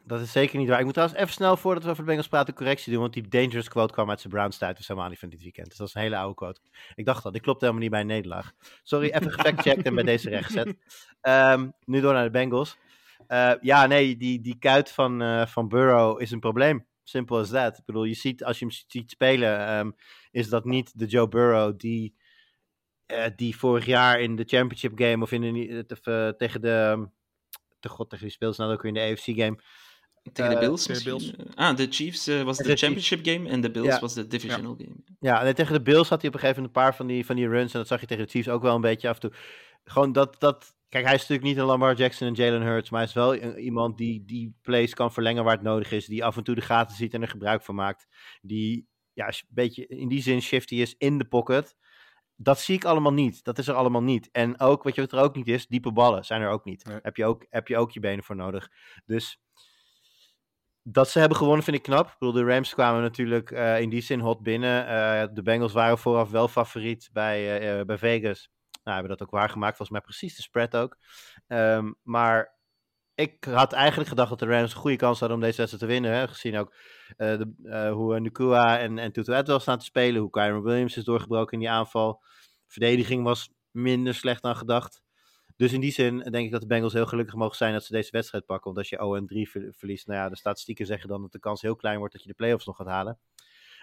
dat 0.05 0.21
is 0.21 0.31
zeker 0.31 0.57
niet 0.57 0.67
waar. 0.67 0.79
Ik 0.79 0.85
moet 0.85 0.93
trouwens 0.93 1.19
even 1.19 1.33
snel, 1.33 1.57
voordat 1.57 1.83
we 1.83 1.89
over 1.89 2.01
de 2.01 2.07
Bengals 2.07 2.27
praten, 2.27 2.53
correctie 2.53 2.91
doen. 2.91 3.01
Want 3.01 3.13
die 3.13 3.27
dangerous 3.27 3.67
quote 3.67 3.93
kwam 3.93 4.09
uit 4.09 4.21
zijn 4.21 4.33
Browns 4.33 4.57
tijd. 4.57 4.77
Dus 4.77 4.87
helemaal 4.87 5.09
niet 5.09 5.19
van 5.19 5.29
dit 5.29 5.41
weekend. 5.41 5.67
Dus 5.67 5.77
dat 5.77 5.87
is 5.87 5.93
een 5.93 6.01
hele 6.01 6.17
oude 6.17 6.35
quote. 6.35 6.61
Ik 6.95 7.05
dacht 7.05 7.23
dat. 7.23 7.33
Die 7.33 7.41
klopt 7.41 7.61
helemaal 7.61 7.81
niet 7.81 7.91
bij 7.91 7.99
een 7.99 8.07
nederlaag. 8.07 8.53
Sorry, 8.83 9.09
even 9.09 9.31
gefactcheckt 9.31 9.85
en 9.85 9.95
bij 9.95 10.03
deze 10.03 10.29
rechtgezet. 10.29 10.75
Ehm, 11.21 11.69
nu 11.85 12.01
door 12.01 12.13
naar 12.13 12.23
de 12.23 12.29
Bengals. 12.29 12.77
Eh, 13.27 13.51
ja, 13.61 13.85
nee, 13.85 14.17
die, 14.17 14.41
die 14.41 14.57
kuit 14.59 14.91
van, 14.91 15.21
eh, 15.21 15.45
van 15.45 15.67
Burrow 15.67 16.21
is 16.21 16.31
een 16.31 16.39
probleem. 16.39 16.85
Simple 17.03 17.39
as 17.39 17.49
that. 17.49 17.77
Ik 17.77 17.85
bedoel, 17.85 18.03
je 18.03 18.13
ziet, 18.13 18.43
als 18.43 18.59
je 18.59 18.65
hem 18.65 18.73
ziet 18.87 19.11
spelen, 19.11 19.67
ehm, 19.67 19.91
is 20.31 20.49
dat 20.49 20.65
niet 20.65 20.99
de 20.99 21.05
Joe 21.05 21.27
Burrow 21.27 21.79
die, 21.79 22.15
eh, 23.05 23.25
die 23.35 23.57
vorig 23.57 23.85
jaar 23.85 24.19
in 24.19 24.35
de 24.35 24.43
championship 24.45 24.91
game 24.95 25.23
of 25.23 25.31
in 25.31 25.53
de, 25.53 26.33
tegen 26.37 26.61
de, 26.61 27.07
de 27.79 27.89
god 27.89 28.09
tegen 28.09 28.25
wie 28.25 28.33
speelde 28.33 28.55
ze 28.55 28.61
nou 28.61 28.73
ook 28.73 28.81
weer 28.81 28.95
in 28.95 28.97
de 28.97 29.13
AFC 29.13 29.39
game. 29.39 29.61
Tegen 30.31 30.51
de 30.51 30.57
Eh, 30.57 30.61
Bills 30.61 30.83
tegen 30.85 31.03
de 31.03 31.13
misschien? 31.13 31.35
Eh, 31.55 31.55
Ah, 31.69 31.75
de 31.77 31.87
Chiefs 31.89 32.27
eh, 32.27 32.41
was 32.43 32.57
de, 32.57 32.63
De 32.63 32.69
Chiefs. 32.69 32.81
championship 32.81 33.25
game 33.25 33.49
en 33.49 33.61
de 33.61 33.71
Bills 33.71 33.87
Ja. 33.87 33.99
was 33.99 34.13
de 34.13 34.27
divisional 34.27 34.75
game. 34.77 34.95
Ja, 35.19 35.43
en 35.43 35.55
tegen 35.55 35.73
de 35.73 35.81
Bills 35.81 36.09
had 36.09 36.19
hij 36.21 36.29
op 36.29 36.33
een 36.35 36.39
gegeven 36.41 36.61
moment 36.63 36.77
een 36.77 36.83
paar 36.83 36.95
van 36.95 37.07
die, 37.07 37.25
van 37.25 37.35
die 37.35 37.47
runs. 37.47 37.73
En 37.73 37.79
dat 37.79 37.87
zag 37.87 37.99
je 38.01 38.07
tegen 38.07 38.23
de 38.23 38.29
Chiefs 38.29 38.49
ook 38.49 38.61
wel 38.61 38.75
een 38.75 38.81
beetje 38.81 39.09
af 39.09 39.13
en 39.15 39.21
toe. 39.21 39.31
Gewoon 39.83 40.11
dat, 40.11 40.39
dat 40.39 40.75
kijk, 40.89 41.05
hij 41.05 41.13
is 41.13 41.19
natuurlijk 41.19 41.47
niet 41.47 41.57
een 41.57 41.65
Lamar 41.65 41.95
Jackson 41.95 42.27
en 42.27 42.33
Jalen 42.33 42.61
Hurts. 42.61 42.89
Maar 42.89 42.99
hij 42.99 43.09
is 43.09 43.15
wel 43.15 43.35
een- 43.35 43.59
iemand 43.59 43.97
die 43.97 44.23
die 44.25 44.55
plays 44.61 44.93
kan 44.93 45.13
verlengen 45.13 45.43
waar 45.43 45.53
het 45.53 45.63
nodig 45.63 45.91
is. 45.91 46.05
Die 46.05 46.25
af 46.25 46.37
en 46.37 46.43
toe 46.43 46.55
de 46.55 46.61
gaten 46.61 46.95
ziet 46.95 47.13
en 47.13 47.21
er 47.21 47.27
gebruik 47.27 47.63
van 47.63 47.75
maakt. 47.75 48.07
Die 48.41 48.87
ja, 49.13 49.27
een 49.27 49.33
beetje 49.49 49.87
in 49.87 50.07
die 50.07 50.21
zin 50.21 50.41
shifty 50.41 50.75
is 50.75 50.95
in 50.97 51.17
de 51.17 51.25
pocket. 51.25 51.75
Dat 52.35 52.59
zie 52.59 52.75
ik 52.75 52.85
allemaal 52.85 53.13
niet. 53.13 53.43
Dat 53.43 53.57
is 53.57 53.67
er 53.67 53.73
allemaal 53.73 54.03
niet. 54.03 54.29
En 54.31 54.59
ook, 54.59 54.83
wat 54.83 54.95
je 54.95 55.01
wat 55.01 55.11
er 55.11 55.19
ook 55.19 55.35
niet 55.35 55.47
is, 55.47 55.67
diepe 55.67 55.91
ballen 55.91 56.25
zijn 56.25 56.41
er 56.41 56.49
ook 56.49 56.65
niet. 56.65 56.85
Nee. 56.85 56.99
Heb, 57.01 57.15
je 57.15 57.25
ook, 57.25 57.45
heb 57.49 57.67
je 57.67 57.77
ook 57.77 57.91
je 57.91 57.99
benen 57.99 58.23
voor 58.23 58.35
nodig. 58.35 58.69
Dus 59.05 59.39
dat 60.83 61.09
ze 61.09 61.19
hebben 61.19 61.37
gewonnen 61.37 61.63
vind 61.63 61.77
ik 61.77 61.83
knap. 61.83 62.07
Ik 62.07 62.15
bedoel, 62.19 62.33
de 62.33 62.51
Rams 62.51 62.73
kwamen 62.73 63.01
natuurlijk 63.01 63.51
eh, 63.51 63.79
in 63.79 63.89
die 63.89 64.01
zin 64.01 64.19
hot 64.19 64.43
binnen. 64.43 64.87
Eh, 64.87 65.27
de 65.33 65.41
Bengals 65.41 65.73
waren 65.73 65.97
vooraf 65.97 66.29
wel 66.29 66.47
favoriet 66.47 67.09
bij, 67.13 67.59
eh, 67.79 67.85
bij 67.85 67.97
Vegas. 67.97 68.51
Nou, 68.83 68.97
hebben 68.97 69.17
dat 69.17 69.27
ook 69.27 69.33
waargemaakt. 69.33 69.77
Volgens 69.77 69.97
mij 69.97 70.07
precies 70.07 70.35
de 70.35 70.41
spread 70.41 70.75
ook. 70.75 70.97
Ehm, 71.47 71.91
maar 72.03 72.57
ik 73.15 73.43
had 73.43 73.73
eigenlijk 73.73 74.09
gedacht 74.09 74.29
dat 74.29 74.39
de 74.39 74.45
Rams 74.45 74.73
een 74.73 74.79
goede 74.79 74.97
kans 74.97 75.19
hadden 75.19 75.37
om 75.37 75.43
deze 75.43 75.57
wedstrijd 75.57 75.83
te 75.85 75.93
winnen. 75.93 76.11
Hè? 76.11 76.27
Gezien 76.27 76.57
ook 76.57 76.75
de, 77.17 77.89
hoe 77.93 78.19
Nukua 78.19 78.79
en, 78.79 78.97
en 78.97 79.11
Tutu 79.11 79.59
staan 79.59 79.79
te 79.79 79.85
spelen. 79.85 80.21
Hoe 80.21 80.29
Kyron 80.29 80.63
Williams 80.63 80.97
is 80.97 81.03
doorgebroken 81.03 81.53
in 81.53 81.59
die 81.59 81.69
aanval. 81.69 82.23
Verdediging 82.67 83.23
was 83.23 83.49
minder 83.71 84.13
slecht 84.13 84.41
dan 84.41 84.55
gedacht. 84.55 85.02
Dus 85.63 85.73
in 85.73 85.79
die 85.79 85.91
zin 85.91 86.17
denk 86.17 86.45
ik 86.45 86.51
dat 86.51 86.61
de 86.61 86.67
Bengals 86.67 86.93
heel 86.93 87.05
gelukkig 87.05 87.35
mogen 87.35 87.55
zijn 87.55 87.73
dat 87.73 87.83
ze 87.83 87.91
deze 87.91 88.11
wedstrijd 88.11 88.45
pakken. 88.45 88.73
Want 88.73 88.77
als 88.77 88.89
je 88.89 89.47
0-3 89.47 89.51
ver- 89.51 89.73
verliest, 89.77 90.07
nou 90.07 90.19
ja, 90.19 90.29
de 90.29 90.35
statistieken 90.35 90.85
zeggen 90.85 91.09
dan 91.09 91.21
dat 91.21 91.31
de 91.31 91.39
kans 91.39 91.61
heel 91.61 91.75
klein 91.75 91.97
wordt 91.97 92.13
dat 92.13 92.21
je 92.21 92.27
de 92.27 92.33
playoffs 92.33 92.65
nog 92.65 92.75
gaat 92.75 92.87
halen. 92.87 93.19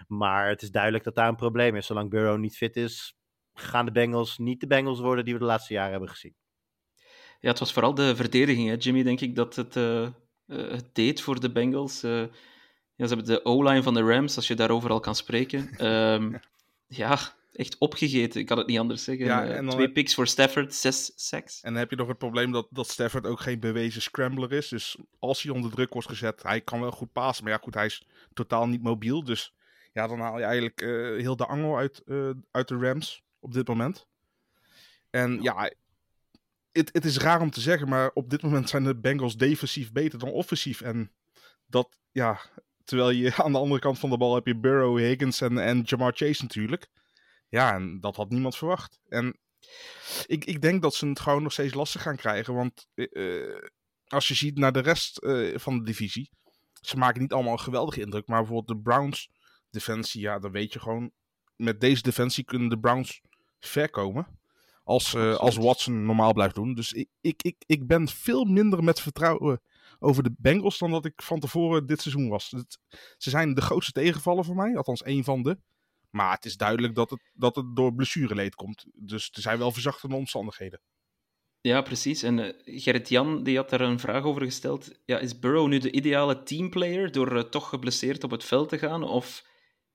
Maar 0.07 0.49
het 0.49 0.61
is 0.61 0.71
duidelijk 0.71 1.03
dat 1.03 1.15
daar 1.15 1.27
een 1.27 1.35
probleem 1.35 1.75
is. 1.75 1.85
Zolang 1.85 2.09
Burrow 2.09 2.39
niet 2.39 2.57
fit 2.57 2.75
is, 2.75 3.17
gaan 3.53 3.85
de 3.85 3.91
Bengals 3.91 4.37
niet 4.37 4.59
de 4.59 4.67
Bengals 4.67 4.99
worden 4.99 5.25
die 5.25 5.33
we 5.33 5.39
de 5.39 5.45
laatste 5.45 5.73
jaren 5.73 5.91
hebben 5.91 6.09
gezien. 6.09 6.35
Ja, 7.39 7.49
het 7.49 7.59
was 7.59 7.73
vooral 7.73 7.93
de 7.93 8.15
verdediging, 8.15 8.67
hè, 8.67 8.75
Jimmy, 8.79 9.03
denk 9.03 9.21
ik, 9.21 9.35
dat 9.35 9.55
het, 9.55 9.75
eh, 9.75 10.03
eh, 10.03 10.11
het 10.45 10.95
deed 10.95 11.21
voor 11.21 11.39
de 11.39 11.51
Bengals. 11.51 12.03
Eh, 12.03 12.19
ja, 12.95 13.07
ze 13.07 13.15
hebben 13.15 13.25
de 13.25 13.45
O-line 13.45 13.83
van 13.83 13.93
de 13.93 14.03
Rams, 14.03 14.35
als 14.35 14.47
je 14.47 14.55
daarover 14.55 14.89
al 14.89 14.99
kan 14.99 15.15
spreken. 15.15 15.69
Ehm, 15.77 16.33
ja, 16.87 17.17
echt 17.51 17.77
opgegeten, 17.77 18.39
ik 18.39 18.45
kan 18.45 18.57
het 18.57 18.67
niet 18.67 18.79
anders 18.79 19.03
zeggen. 19.03 19.25
Ja, 19.25 19.45
Eh, 19.45 19.57
en 19.57 19.69
twee 19.69 19.81
heb- 19.85 19.93
picks 19.93 20.13
voor 20.13 20.27
Stafford, 20.27 20.73
zes 20.73 21.11
sacks. 21.15 21.61
En 21.61 21.71
dan 21.71 21.79
heb 21.81 21.89
je 21.89 21.95
nog 21.95 22.07
het 22.07 22.17
probleem 22.17 22.51
dat, 22.51 22.67
dat 22.69 22.87
Stafford 22.89 23.25
ook 23.25 23.39
geen 23.39 23.59
bewezen 23.59 24.01
scrambler 24.01 24.51
is. 24.51 24.67
Dus 24.67 24.97
als 25.19 25.43
hij 25.43 25.51
onder 25.53 25.71
druk 25.71 25.93
wordt 25.93 26.07
gezet, 26.07 26.43
hij 26.43 26.61
kan 26.61 26.79
wel 26.81 26.91
goed 26.91 27.11
passen. 27.11 27.43
Maar 27.43 27.53
ja, 27.53 27.59
goed, 27.63 27.73
hij 27.73 27.85
is 27.85 28.05
totaal 28.33 28.67
niet 28.67 28.83
mobiel. 28.83 29.23
Dus 29.23 29.53
ja, 29.93 30.07
dan 30.07 30.19
haal 30.19 30.37
je 30.37 30.43
eigenlijk 30.43 30.81
eh, 30.81 30.89
heel 31.21 31.35
de 31.35 31.45
angel 31.45 31.77
uit, 31.77 32.01
eh, 32.05 32.29
uit 32.51 32.67
de 32.67 32.77
Rams 32.77 33.23
op 33.39 33.53
dit 33.53 33.67
moment. 33.67 34.07
En 35.09 35.41
ja, 35.41 35.71
het, 36.71 36.89
het 36.93 37.05
is 37.05 37.17
raar 37.17 37.41
om 37.41 37.51
te 37.51 37.61
zeggen, 37.61 37.89
maar 37.89 38.11
op 38.13 38.29
dit 38.29 38.41
moment 38.41 38.69
zijn 38.69 38.83
de 38.83 38.95
Bengals 38.95 39.37
defensief 39.37 39.91
beter 39.91 40.19
dan 40.19 40.29
offensief. 40.29 40.81
En 40.81 41.11
dat, 41.67 41.99
ja, 42.11 42.39
terwijl 42.83 43.09
je 43.09 43.33
aan 43.43 43.51
de 43.51 43.57
andere 43.57 43.81
kant 43.81 43.99
van 43.99 44.09
de 44.09 44.17
bal 44.17 44.35
heb 44.35 44.45
je 44.47 44.55
Burrow, 44.57 44.97
Higgins 44.97 45.41
en, 45.41 45.57
en 45.57 45.81
Jamar 45.81 46.11
Chase 46.15 46.41
natuurlijk. 46.41 46.87
Ja, 47.51 47.73
en 47.73 47.99
dat 47.99 48.15
had 48.15 48.29
niemand 48.29 48.57
verwacht. 48.57 48.99
En 49.07 49.37
ik, 50.25 50.45
ik 50.45 50.61
denk 50.61 50.81
dat 50.81 50.95
ze 50.95 51.07
het 51.07 51.19
gewoon 51.19 51.43
nog 51.43 51.51
steeds 51.51 51.73
lastig 51.73 52.01
gaan 52.01 52.15
krijgen. 52.15 52.53
Want 52.53 52.87
eh, 52.93 53.45
eh, 53.45 53.63
als 54.07 54.27
je 54.27 54.33
ziet 54.33 54.57
naar 54.57 54.71
de 54.71 54.79
rest 54.79 55.17
eh, 55.17 55.57
van 55.57 55.77
de 55.77 55.83
divisie. 55.83 56.29
Ze 56.81 56.97
maken 56.97 57.21
niet 57.21 57.33
allemaal 57.33 57.53
een 57.53 57.59
geweldige 57.59 58.01
indruk. 58.01 58.27
Maar 58.27 58.39
bijvoorbeeld 58.39 58.77
de 58.77 58.89
Browns 58.89 59.29
defensie. 59.69 60.21
Ja, 60.21 60.39
dan 60.39 60.51
weet 60.51 60.73
je 60.73 60.79
gewoon. 60.79 61.11
Met 61.55 61.79
deze 61.81 62.01
defensie 62.01 62.43
kunnen 62.43 62.69
de 62.69 62.79
Browns 62.79 63.21
ver 63.59 63.89
komen. 63.89 64.39
Als, 64.83 65.15
als 65.15 65.55
Watson 65.57 66.05
normaal 66.05 66.33
blijft 66.33 66.55
doen. 66.55 66.73
Dus 66.73 66.93
ik, 66.93 67.09
ik, 67.21 67.41
ik, 67.43 67.55
ik 67.65 67.87
ben 67.87 68.07
veel 68.07 68.43
minder 68.45 68.83
met 68.83 68.99
vertrouwen 68.99 69.61
over 69.99 70.23
de 70.23 70.33
Bengals. 70.37 70.77
Dan 70.77 70.91
dat 70.91 71.05
ik 71.05 71.21
van 71.21 71.39
tevoren 71.39 71.85
dit 71.85 72.01
seizoen 72.01 72.29
was. 72.29 72.51
Het- 72.51 72.79
ze 73.17 73.29
zijn 73.29 73.53
de 73.53 73.61
grootste 73.61 73.91
tegenvaller 73.91 74.45
voor 74.45 74.55
mij. 74.55 74.77
Althans 74.77 75.03
één 75.03 75.23
van 75.23 75.43
de. 75.43 75.57
Maar 76.11 76.31
het 76.35 76.45
is 76.45 76.57
duidelijk 76.57 76.95
dat 76.95 77.09
het, 77.09 77.21
dat 77.33 77.55
het 77.55 77.75
door 77.75 77.93
blessureleed 77.93 78.55
komt. 78.55 78.85
Dus 78.93 79.29
er 79.33 79.41
zijn 79.41 79.57
wel 79.57 79.71
verzachtende 79.71 80.15
omstandigheden. 80.15 80.81
Ja, 81.61 81.81
precies. 81.81 82.23
En 82.23 82.39
eh, 82.39 82.81
Gerrit-Jan 82.81 83.43
die 83.43 83.57
had 83.57 83.69
daar 83.69 83.81
een 83.81 83.99
vraag 83.99 84.23
over 84.23 84.41
gesteld. 84.41 84.91
Ja, 85.05 85.19
is 85.19 85.39
Burrow 85.39 85.67
nu 85.67 85.77
de 85.77 85.91
ideale 85.91 86.43
teamplayer 86.43 87.11
door 87.11 87.35
eh, 87.37 87.43
toch 87.43 87.69
geblesseerd 87.69 88.23
op 88.23 88.31
het 88.31 88.43
veld 88.43 88.69
te 88.69 88.77
gaan? 88.77 89.03
Of 89.03 89.45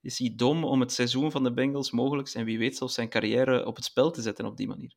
is 0.01 0.19
hij 0.19 0.33
dom 0.37 0.65
om 0.65 0.81
het 0.81 0.93
seizoen 0.93 1.31
van 1.31 1.43
de 1.43 1.53
Bengals 1.53 1.91
mogelijk 1.91 2.29
en 2.29 2.45
wie 2.45 2.59
weet 2.59 2.77
zelfs 2.77 2.95
zijn 2.95 3.09
carrière 3.09 3.67
op 3.67 3.77
het 3.77 3.85
spel 3.85 4.11
te 4.11 4.23
zetten 4.23 4.45
op 4.45 4.57
die 4.57 4.69
manier? 4.69 4.95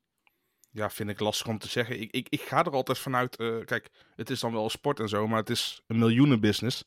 Ja, 0.71 0.89
vind 0.89 1.09
ik 1.09 1.19
lastig 1.19 1.47
om 1.47 1.57
te 1.57 1.67
zeggen. 1.67 2.01
Ik, 2.01 2.11
ik, 2.11 2.29
ik 2.29 2.41
ga 2.41 2.63
er 2.65 2.71
altijd 2.71 2.97
vanuit. 2.97 3.35
eh, 3.35 3.57
kijk, 3.65 3.89
het 4.15 4.29
is 4.29 4.39
dan 4.39 4.51
wel 4.51 4.69
sport 4.69 4.99
en 4.99 5.09
zo, 5.09 5.27
maar 5.27 5.39
het 5.39 5.49
is 5.49 5.81
een 5.87 5.97
miljoenenbusiness. 5.99 6.83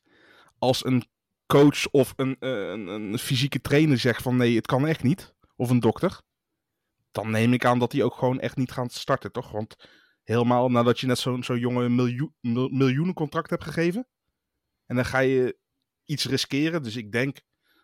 Als 0.58 0.84
een 0.84 1.04
coach 1.52 1.90
of 1.90 2.12
een, 2.16 2.36
eh, 2.38 2.68
een, 2.68 2.86
een 2.86 3.18
fysieke 3.18 3.60
trainer 3.60 3.98
zegt 3.98 4.22
van 4.22 4.36
nee, 4.36 4.56
het 4.56 4.66
kan 4.66 4.86
echt 4.86 5.02
niet. 5.02 5.34
Of 5.56 5.70
een 5.70 5.80
dokter. 5.80 6.20
Dan 7.10 7.30
neem 7.30 7.52
ik 7.52 7.64
aan 7.64 7.78
dat 7.78 7.90
die 7.90 8.04
ook 8.04 8.14
gewoon 8.14 8.40
echt 8.40 8.56
niet 8.56 8.72
gaan 8.72 8.90
starten, 8.90 9.32
toch? 9.32 9.50
Want 9.50 9.76
helemaal 10.22 10.70
nadat 10.70 11.00
je 11.00 11.06
net 11.06 11.18
zo'n 11.18 11.44
zo'n 11.44 11.58
jonge 11.58 11.88
miljoen, 11.88 12.34
mil- 12.40 12.68
miljoenencontract 12.68 13.50
hebt 13.50 13.64
gegeven. 13.64 14.08
En 14.86 14.96
dan 14.96 15.04
ga 15.04 15.18
je 15.18 15.58
iets 16.04 16.24
riskeren. 16.24 16.82
Dus 16.82 16.96
ik 16.96 17.12
denk 17.12 17.40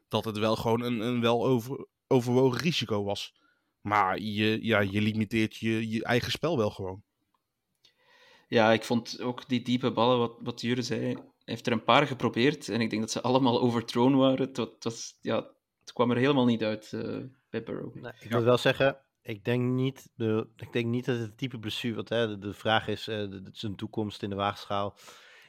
dat 0.08 0.24
het 0.24 0.38
wel 0.38 0.56
gewoon 0.56 0.82
een, 0.82 1.00
een 1.00 1.20
wel 1.20 1.46
over, 1.46 1.86
overwogen 2.06 2.60
risico 2.60 3.04
was. 3.04 3.34
Maar 3.80 4.18
je, 4.18 4.64
ja, 4.64 4.80
je 4.80 5.00
limiteert 5.00 5.56
je, 5.56 5.88
je 5.88 6.04
eigen 6.04 6.30
spel 6.30 6.56
wel 6.56 6.70
gewoon. 6.70 7.02
Ja, 8.48 8.72
ik 8.72 8.84
vond 8.84 9.20
ook 9.20 9.48
die 9.48 9.62
diepe 9.62 9.92
ballen, 9.92 10.18
wat, 10.18 10.36
wat 10.40 10.60
Jure 10.60 10.82
zei, 10.82 11.16
heeft 11.48 11.66
er 11.66 11.72
een 11.72 11.84
paar 11.84 12.06
geprobeerd 12.06 12.68
en 12.68 12.80
ik 12.80 12.90
denk 12.90 13.02
dat 13.02 13.10
ze 13.10 13.20
allemaal 13.20 13.60
overthrown 13.66 14.14
waren. 14.16 14.46
Het, 14.46 14.56
wa- 14.56 14.64
het 14.74 14.84
was, 14.84 15.18
ja, 15.20 15.36
het 15.80 15.92
kwam 15.92 16.10
er 16.10 16.16
helemaal 16.16 16.44
niet 16.44 16.62
uit 16.62 16.92
eh, 16.92 17.16
bij 17.50 17.62
Burrow. 17.62 17.94
Nee, 17.94 18.12
ik 18.20 18.30
moet 18.30 18.42
wel 18.42 18.58
zeggen, 18.58 18.98
ik 19.22 19.44
denk 19.44 19.62
niet, 19.72 20.08
de, 20.14 20.48
ik 20.56 20.72
denk 20.72 20.86
niet 20.86 21.04
dat 21.04 21.16
het 21.16 21.26
het 21.26 21.38
type 21.38 21.58
blessure, 21.58 21.94
want 21.94 22.08
hè, 22.08 22.28
de, 22.28 22.38
de 22.38 22.52
vraag 22.54 22.88
is, 22.88 23.08
eh, 23.08 23.16
de, 23.16 23.42
de- 23.42 23.50
zijn 23.52 23.76
toekomst 23.76 24.22
in 24.22 24.30
de 24.30 24.36
waagschaal. 24.36 24.96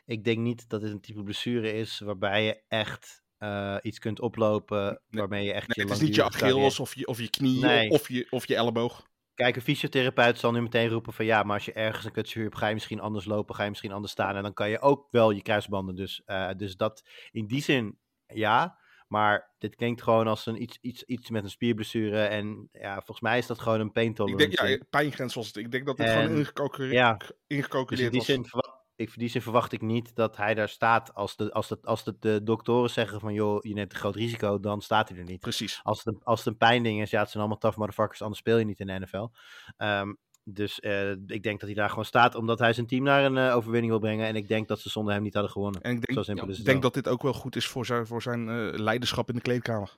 Ik 0.06 0.24
denk 0.24 0.38
niet 0.40 0.70
dat 0.70 0.82
dit 0.82 0.92
een 0.92 1.02
type 1.02 1.24
blessure 1.24 1.74
is 1.74 2.00
waarbij 2.00 2.44
je 2.46 2.62
echt 2.68 3.24
eh, 3.38 3.76
iets 3.82 4.00
kunt 4.00 4.20
oplopen, 4.20 4.84
Nee, 4.86 5.00
waarmee 5.22 5.46
je 5.46 5.54
echt 5.54 5.68
Nee, 5.68 5.86
je 5.86 5.92
het 5.94 6.02
is 6.02 6.08
niet 6.08 6.16
je 6.16 6.24
Achilles 6.24 6.80
of 6.80 6.96
je, 6.96 7.08
of 7.08 7.20
je 7.20 7.30
knie 7.30 7.60
Nee. 7.62 7.90
of, 7.90 8.08
je, 8.08 8.28
of 8.30 8.48
je 8.48 8.56
elleboog. 8.56 9.08
Kijk, 9.39 9.56
een 9.56 9.62
fysiotherapeut 9.62 10.39
zal 10.39 10.52
nu 10.52 10.62
meteen 10.62 10.89
roepen 10.89 11.13
van 11.13 11.25
ja, 11.25 11.43
maar 11.43 11.54
als 11.56 11.65
je 11.65 11.73
ergens 11.73 12.06
een 12.06 12.12
kutsuur 12.12 12.43
hebt, 12.43 12.58
ga 12.58 12.67
je 12.67 12.73
misschien 12.73 12.99
anders 12.99 13.25
lopen, 13.25 13.56
ga 13.56 13.63
je 13.63 13.69
misschien 13.69 13.91
anders 13.91 14.12
staan. 14.12 14.36
En 14.36 14.43
dan 14.43 14.54
kan 14.54 14.69
je 14.69 14.80
ook 14.80 15.08
wel 15.12 15.32
je 15.32 15.41
kruisbanden. 15.41 15.95
Dus, 15.95 16.21
eh, 16.25 16.49
dus 16.58 16.75
dat 16.75 17.04
in 17.32 17.47
die 17.47 17.62
zin 17.62 17.99
ja. 18.28 18.78
Maar 19.08 19.56
dit 19.58 19.75
klinkt 19.75 20.02
gewoon 20.02 20.28
als 20.28 20.45
een 20.45 20.62
iets, 20.62 20.78
iets, 20.82 21.04
iets 21.04 21.30
met 21.30 21.43
een 21.43 21.49
spierblessure. 21.49 22.21
En 22.23 22.69
ja, 22.71 22.93
volgens 22.93 23.19
mij 23.19 23.38
is 23.38 23.47
dat 23.47 23.60
gewoon 23.60 23.80
een 23.80 23.91
pain 23.91 24.15
Ik 24.15 24.38
denk, 24.38 24.60
ja, 24.60 24.78
pijngrens 24.89 25.34
was 25.34 25.47
het. 25.47 25.56
Ik 25.56 25.71
denk 25.71 25.86
dat 25.86 25.99
En- 25.99 26.08
gewoon 26.08 26.38
ingecalculeerd, 26.38 26.93
ja. 26.93 27.13
Dus 27.13 27.30
in 27.30 27.36
ingecalculeerd 27.47 28.12
die, 28.12 28.19
was. 28.19 28.30
zin 28.30 28.45
ik, 29.00 29.08
in 29.08 29.14
die 29.16 29.30
zin 29.30 29.42
verwacht 29.42 29.72
ik 29.72 29.82
niet 29.82 30.16
dat 30.16 30.38
hij 30.38 30.54
daar 30.54 30.70
staat. 30.70 31.14
Als 31.14 31.36
de, 31.36 31.52
als 31.52 31.68
de, 31.68 31.78
als 31.82 32.04
de, 32.04 32.16
de 32.20 32.44
doktoren 32.44 32.90
zeggen 32.90 33.20
van 33.20 33.34
joh, 33.34 33.64
je 33.64 33.74
neemt 33.74 33.94
een 33.94 34.00
groot 34.00 34.16
risico, 34.16 34.60
dan 34.60 34.82
staat 34.82 35.10
hij 35.10 35.18
er 35.18 35.24
niet. 35.24 35.40
Precies. 35.40 35.80
Als 35.84 35.98
het, 35.98 36.08
een, 36.08 36.22
als 36.24 36.40
het 36.40 36.48
een 36.48 36.58
pijnding 36.58 37.02
is, 37.02 37.10
ja, 37.10 37.20
het 37.20 37.30
zijn 37.30 37.40
allemaal 37.44 37.60
tough 37.60 37.78
motherfuckers, 37.78 38.22
anders 38.22 38.40
speel 38.40 38.58
je 38.58 38.66
niet 38.66 38.80
in 38.80 38.88
de 38.88 39.00
NFL. 39.00 39.28
Ehm, 39.78 40.14
dus 40.44 40.80
eh, 40.80 41.12
ik 41.12 41.44
denk 41.44 41.60
dat 41.60 41.70
hij 41.70 41.74
daar 41.74 41.90
gewoon 41.90 42.06
staat 42.06 42.36
omdat 42.36 42.60
hij 42.60 42.74
zijn 42.74 42.88
team 42.88 43.04
naar 43.04 43.24
een 43.24 43.38
eh, 43.38 43.56
overwinning 43.56 43.92
wil 43.92 44.02
brengen. 44.02 44.28
En 44.28 44.36
ik 44.36 44.48
denk 44.48 44.68
dat 44.68 44.80
ze 44.80 44.90
zonder 44.90 45.14
hem 45.14 45.24
niet 45.24 45.34
hadden 45.34 45.52
gewonnen. 45.52 45.82
En 45.82 45.92
ik 45.92 45.98
Zo 45.98 46.14
denk, 46.14 46.26
simpel 46.26 46.46
ja, 46.46 46.52
is 46.52 46.60
ik 46.60 46.66
denk 46.66 46.82
dat 46.82 46.94
dit 46.94 47.08
ook 47.08 47.22
wel 47.22 47.34
goed 47.34 47.56
is 47.56 47.68
voor 47.68 47.86
zijn, 47.86 48.08
voor 48.08 48.22
zijn 48.22 48.50
eh, 48.50 48.80
leiderschap 48.80 49.30
in 49.30 49.36
de 49.36 49.42
kleedkamer. 49.42 49.98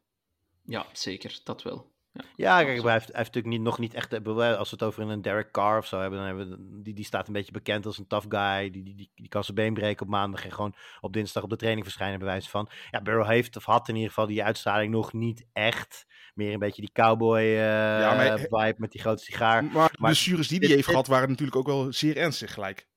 Ja, 0.65 0.85
zeker. 0.93 1.39
Dat 1.43 1.63
wel. 1.63 1.91
Ja, 2.13 2.23
Ja, 2.35 2.63
kijk, 2.63 2.81
hij 2.83 2.91
heeft, 2.91 3.07
hij 3.07 3.15
heeft 3.17 3.33
natuurlijk 3.33 3.45
niet, 3.45 3.61
nog 3.61 3.79
niet 3.79 3.93
echt... 3.93 4.13
eh, 4.13 4.57
Als 4.57 4.69
we 4.69 4.75
het 4.75 4.83
over 4.83 5.01
een 5.09 5.21
Derek 5.21 5.51
Carr 5.51 5.77
of 5.77 5.85
zo 5.87 5.99
hebben, 5.99 6.17
dan 6.19 6.27
hebben 6.27 6.49
we... 6.49 6.81
Die, 6.81 6.93
die 6.93 7.05
staat 7.05 7.27
een 7.27 7.33
beetje 7.33 7.51
bekend 7.51 7.85
als 7.85 7.97
een 7.97 8.07
tough 8.07 8.25
guy. 8.29 8.69
Die, 8.69 8.83
die, 8.83 8.95
die, 8.95 9.11
die 9.15 9.27
kan 9.27 9.43
zijn 9.43 9.55
been 9.55 9.73
breken 9.73 10.05
op 10.05 10.11
maandag 10.11 10.43
en 10.45 10.51
gewoon 10.51 10.75
op 11.01 11.13
dinsdag 11.13 11.43
op 11.43 11.49
de 11.49 11.55
training 11.55 11.85
verschijnen, 11.85 12.19
bij 12.19 12.27
wijze 12.27 12.49
van. 12.49 12.69
Ja, 12.91 13.01
Burrow 13.01 13.25
heeft 13.27 13.55
of 13.57 13.65
had 13.65 13.87
in 13.87 13.93
ieder 13.95 14.09
geval 14.09 14.27
die 14.27 14.43
uitstraling 14.43 14.91
nog 14.91 15.13
niet 15.13 15.45
echt. 15.53 16.05
Meer 16.33 16.53
een 16.53 16.59
beetje 16.59 16.81
die 16.81 16.91
cowboy 16.91 17.39
eh, 17.39 17.57
maar- 17.57 18.39
vibe 18.39 18.75
met 18.77 18.91
die 18.91 19.01
grote 19.01 19.23
sigaar. 19.23 19.63
Maar 19.63 19.89
de 19.91 19.97
blessures 19.97 20.47
die 20.47 20.59
hij 20.59 20.67
heeft 20.67 20.79
dit- 20.81 20.89
gehad 20.89 21.07
waren 21.07 21.29
natuurlijk 21.29 21.57
ook 21.57 21.67
wel 21.67 21.93
zeer 21.93 22.17
ernstig 22.17 22.53
gelijk. 22.53 22.87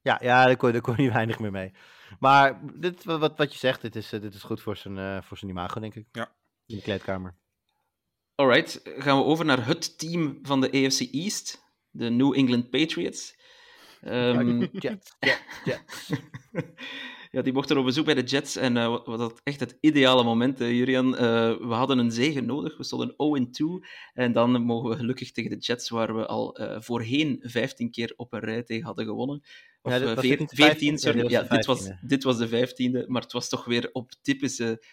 Ja, 0.00 0.18
ja 0.22 0.44
daar, 0.44 0.56
kon, 0.56 0.72
daar 0.72 0.80
kon 0.80 0.94
hij 0.94 1.12
weinig 1.12 1.38
meer 1.38 1.50
mee. 1.50 1.72
Maar 2.18 2.60
dit, 2.74 3.04
wat, 3.04 3.36
wat 3.38 3.52
je 3.52 3.58
zegt, 3.58 3.80
dit 3.80 3.96
is, 3.96 4.12
eh, 4.12 4.20
dit 4.20 4.34
is 4.34 4.42
goed 4.42 4.60
voor 4.62 4.76
zijn, 4.76 4.98
eh, 4.98 5.22
voor 5.22 5.36
zijn 5.38 5.50
imago, 5.50 5.80
denk 5.80 5.94
ik. 5.94 6.06
Ja. 6.12 6.32
In 6.66 6.76
de 6.76 6.82
kleedkamer. 6.82 7.34
Alright, 8.40 8.80
gaan 8.98 9.18
we 9.18 9.24
over 9.24 9.44
naar 9.44 9.66
het 9.66 9.98
team 9.98 10.38
van 10.42 10.60
de 10.60 10.66
AFC 10.66 11.00
East, 11.00 11.62
de 11.90 12.10
New 12.10 12.34
England 12.36 12.70
Patriots. 12.70 13.36
Ehm, 14.00 14.60
Jets, 14.72 15.12
Jets, 15.24 15.42
Jets. 15.64 16.10
ja, 17.32 17.42
die 17.42 17.52
mochten 17.52 17.78
op 17.78 17.84
bezoek 17.84 18.04
bij 18.04 18.14
de 18.14 18.22
Jets 18.22 18.56
en 18.56 18.76
eh, 18.76 18.88
wat, 18.88 19.06
wat 19.06 19.40
echt 19.44 19.60
het 19.60 19.76
ideale 19.80 20.24
moment, 20.24 20.58
Jurian. 20.58 21.16
Eh, 21.16 21.22
we 21.56 21.74
hadden 21.74 21.98
een 21.98 22.10
zege 22.10 22.40
nodig, 22.40 22.76
we 22.76 22.84
stonden 22.84 23.14
0-2 23.82 23.86
en 24.12 24.32
dan 24.32 24.62
mogen 24.62 24.90
we 24.90 24.96
gelukkig 24.96 25.32
tegen 25.32 25.50
de 25.50 25.56
Jets, 25.58 25.88
waar 25.88 26.16
we 26.16 26.26
al 26.26 26.56
eh, 26.56 26.80
voorheen 26.80 27.38
15 27.42 27.90
keer 27.90 28.12
op 28.16 28.32
een 28.32 28.40
rij 28.40 28.62
tegen 28.62 28.84
hadden 28.84 29.04
gewonnen. 29.04 29.42
Of 29.82 29.92
Ja, 29.92 29.98
dit 29.98 30.08
eh, 30.08 30.14
was 30.14 30.24
veer- 30.24 30.30
dit 30.30 30.40
niet 30.40 30.50
de 30.50 30.56
14, 30.56 30.92
15e? 30.92 31.00
sorry. 31.00 31.30
Ja, 31.30 31.42
dit 31.42 31.66
was 31.66 31.84
de 31.84 31.96
dit, 32.02 32.22
was, 32.24 32.38
15e. 32.48 32.48
dit 32.48 32.78
was 32.78 32.88
de 32.90 33.02
15e, 33.04 33.06
maar 33.06 33.22
het 33.22 33.32
was 33.32 33.48
toch 33.48 33.64
weer 33.64 33.88
op 33.92 34.12
typische 34.22 34.84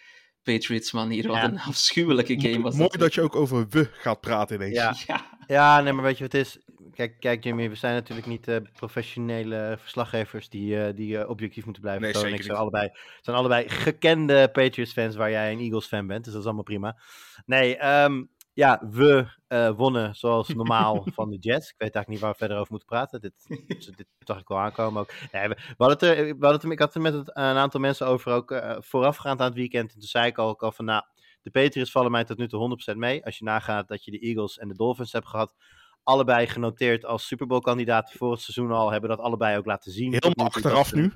Patriots 0.52 0.92
manier. 0.92 1.26
Wat 1.26 1.42
een 1.42 1.58
afschuwelijke 1.58 2.40
game 2.40 2.60
was 2.60 2.74
Mooi 2.74 2.88
dat. 2.90 3.00
dat 3.00 3.14
je 3.14 3.20
ook 3.20 3.36
over 3.36 3.66
we 3.68 3.88
gaat 3.92 4.20
praten 4.20 4.56
ineens. 4.56 4.74
Ja. 4.74 4.94
Ja. 5.06 5.26
Ja, 5.46 5.80
nee, 5.80 5.92
maar 5.92 6.04
weet 6.04 6.18
je 6.18 6.22
wat 6.22 6.32
het 6.32 6.46
is? 6.46 6.58
Kijk, 6.94 7.16
kijk 7.20 7.44
Jimmy, 7.44 7.68
we 7.68 7.74
zijn 7.74 7.94
natuurlijk 7.94 8.26
niet 8.26 8.48
eh, 8.48 8.56
professionele 8.72 9.76
verslaggevers 9.80 10.48
die, 10.48 10.82
eh, 10.82 10.94
die 10.94 11.18
eh, 11.18 11.28
objectief 11.28 11.64
moeten 11.64 11.82
blijven. 11.82 12.02
Nee, 12.02 12.14
zeker 12.14 12.28
ik 12.28 12.36
zijn 12.36 12.50
niet. 12.50 12.60
allebei, 12.60 12.90
zijn 13.20 13.36
allebei 13.36 13.68
gekende 13.68 14.48
Patriots-fans 14.52 15.16
waar 15.16 15.30
jij 15.30 15.52
een 15.52 15.58
Eagles-fan 15.58 16.06
bent. 16.06 16.24
Dus 16.24 16.32
dat 16.32 16.40
is 16.40 16.46
allemaal 16.46 16.64
prima. 16.64 16.96
Nee, 17.46 17.76
ehm, 17.76 18.22
ja, 18.58 18.82
we 18.90 19.26
eh, 19.46 19.70
wonnen 19.70 20.14
zoals 20.14 20.48
normaal 20.48 21.06
van 21.14 21.30
de 21.30 21.36
Jets. 21.36 21.68
Ik 21.68 21.74
weet 21.78 21.94
eigenlijk 21.94 22.08
niet 22.08 22.20
waar 22.20 22.30
we 22.30 22.36
verder 22.36 22.56
over 22.56 22.70
moeten 22.70 22.88
praten. 22.88 23.20
Dit, 23.20 23.44
dit, 23.96 24.06
zag 24.18 24.40
ik 24.40 24.48
wel 24.48 24.58
aankomen 24.58 25.00
ook. 25.00 25.12
Nee, 25.32 25.48
we, 25.48 25.54
we 25.54 25.84
hadden 25.84 26.08
het 26.08 26.18
er, 26.18 26.24
we 26.24 26.46
hadden 26.46 26.60
het 26.60 26.72
ik 26.72 26.78
had 26.78 26.94
het 26.94 27.04
er 27.04 27.12
met 27.12 27.28
een 27.28 27.56
aantal 27.56 27.80
mensen 27.80 28.06
over 28.06 28.32
ook 28.32 28.50
eh, 28.50 28.76
voorafgaand 28.80 29.40
aan 29.40 29.46
het 29.46 29.54
weekend. 29.54 29.92
En 29.92 29.98
toen 29.98 30.08
zei 30.08 30.26
ik 30.26 30.38
al, 30.38 30.48
ook 30.48 30.62
al 30.62 30.72
van, 30.72 30.84
nou, 30.84 31.02
de 31.42 31.50
Patriots 31.50 31.90
vallen 31.90 32.10
mij 32.10 32.24
tot 32.24 32.38
nu 32.38 32.48
toe 32.48 32.78
100% 32.92 32.96
mee. 32.96 33.24
Als 33.24 33.38
je 33.38 33.44
nagaat 33.44 33.88
dat 33.88 34.04
je 34.04 34.10
de 34.10 34.18
Eagles 34.18 34.58
en 34.58 34.68
de 34.68 34.74
Dolphins 34.74 35.12
hebt 35.12 35.28
gehad. 35.28 35.54
Allebei 36.02 36.46
genoteerd 36.46 37.04
als 37.04 37.26
Super 37.26 37.46
Bowl 37.46 37.60
kandidaten 37.60 38.18
voor 38.18 38.30
het 38.30 38.40
seizoen 38.40 38.76
al. 38.76 38.90
Hebben 38.90 39.10
dat 39.10 39.18
allebei 39.18 39.58
ook 39.58 39.66
laten 39.66 39.92
zien. 39.92 40.12
Helemaal 40.12 40.46
achteraf 40.46 40.92
nu. 40.92 41.12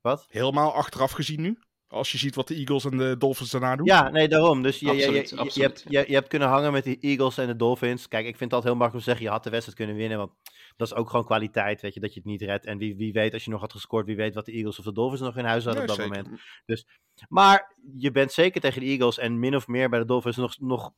Wat? 0.00 0.26
Helemaal 0.28 0.72
achteraf 0.74 1.12
gezien 1.12 1.40
nu. 1.40 1.58
Als 1.94 2.12
je 2.12 2.18
ziet 2.18 2.34
wat 2.34 2.48
de 2.48 2.54
Eagles 2.54 2.84
en 2.84 2.96
de 2.96 3.16
Dolphins 3.18 3.50
daarna 3.50 3.76
doen. 3.76 3.86
Ja, 3.86 4.10
nee, 4.10 4.28
daarom. 4.28 4.62
Dus 4.62 4.78
je, 4.78 4.86
je- 4.92 5.10
je, 5.12 5.20
Absoluut, 5.20 5.54
je, 5.54 5.62
hebt, 5.62 5.84
je, 5.88 6.04
je 6.06 6.14
hebt 6.14 6.28
kunnen 6.28 6.48
hangen 6.48 6.72
met 6.72 6.84
de 6.84 6.98
Eagles 7.00 7.38
en 7.38 7.46
de 7.46 7.56
Dolphins. 7.56 8.08
Kijk, 8.08 8.26
ik 8.26 8.36
vind 8.36 8.50
het 8.50 8.52
altijd 8.52 8.72
heel 8.72 8.82
makkelijk 8.82 8.94
om 8.94 8.98
te 9.00 9.04
zeggen, 9.04 9.24
je 9.24 9.30
had 9.30 9.44
de 9.44 9.50
wedstrijd 9.50 9.78
kunnen 9.78 9.96
winnen. 9.96 10.18
Want 10.18 10.32
dat 10.76 10.86
is 10.86 10.94
ook 10.94 11.10
gewoon 11.10 11.24
kwaliteit, 11.24 11.80
weet 11.80 11.94
je, 11.94 12.00
dat 12.00 12.14
je 12.14 12.20
het 12.20 12.28
niet 12.28 12.42
redt. 12.42 12.66
En 12.66 12.78
wie, 12.78 12.96
wie 12.96 13.12
weet, 13.12 13.32
als 13.32 13.44
je 13.44 13.50
nog 13.50 13.60
had 13.60 13.72
gescoord, 13.72 14.06
wie 14.06 14.16
weet 14.16 14.34
wat 14.34 14.44
de 14.44 14.52
Eagles 14.52 14.78
of 14.78 14.84
de 14.84 14.92
Dolphins 14.92 15.20
nog 15.20 15.36
in 15.36 15.44
huis 15.44 15.64
hadden 15.64 15.82
Nee, 15.82 15.92
op 15.92 15.98
dat 15.98 16.06
zeker. 16.06 16.22
moment. 16.66 16.84
Maar 17.28 17.76
je 17.98 18.10
bent 18.10 18.32
zeker 18.32 18.60
tegen 18.60 18.80
de 18.80 18.86
Eagles 18.86 19.18
en 19.18 19.38
min 19.38 19.56
of 19.56 19.66
meer 19.66 19.88
bij 19.88 19.98
de 19.98 20.04
Dolphins 20.04 20.36
nog, 20.36 20.56
nog 20.60 20.92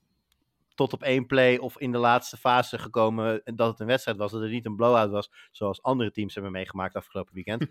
tot 0.75 0.93
op 0.93 1.03
één 1.03 1.27
play 1.27 1.57
of 1.59 1.79
in 1.79 1.93
de 1.93 1.99
laatste 1.99 2.37
fase 2.37 2.79
gekomen 2.79 3.41
dat 3.45 3.71
het 3.71 3.81
een 3.81 3.87
wedstrijd 3.87 4.19
was. 4.19 4.33
Dat 4.33 4.41
het 4.41 4.51
niet 4.51 4.67
een 4.67 4.77
blowout 4.77 5.11
was, 5.11 5.31
zoals 5.51 5.83
andere 5.83 6.11
teams 6.11 6.35
hebben 6.35 6.53
meegemaakt 6.53 6.95
afgelopen 6.95 7.35
weekend. 7.35 7.67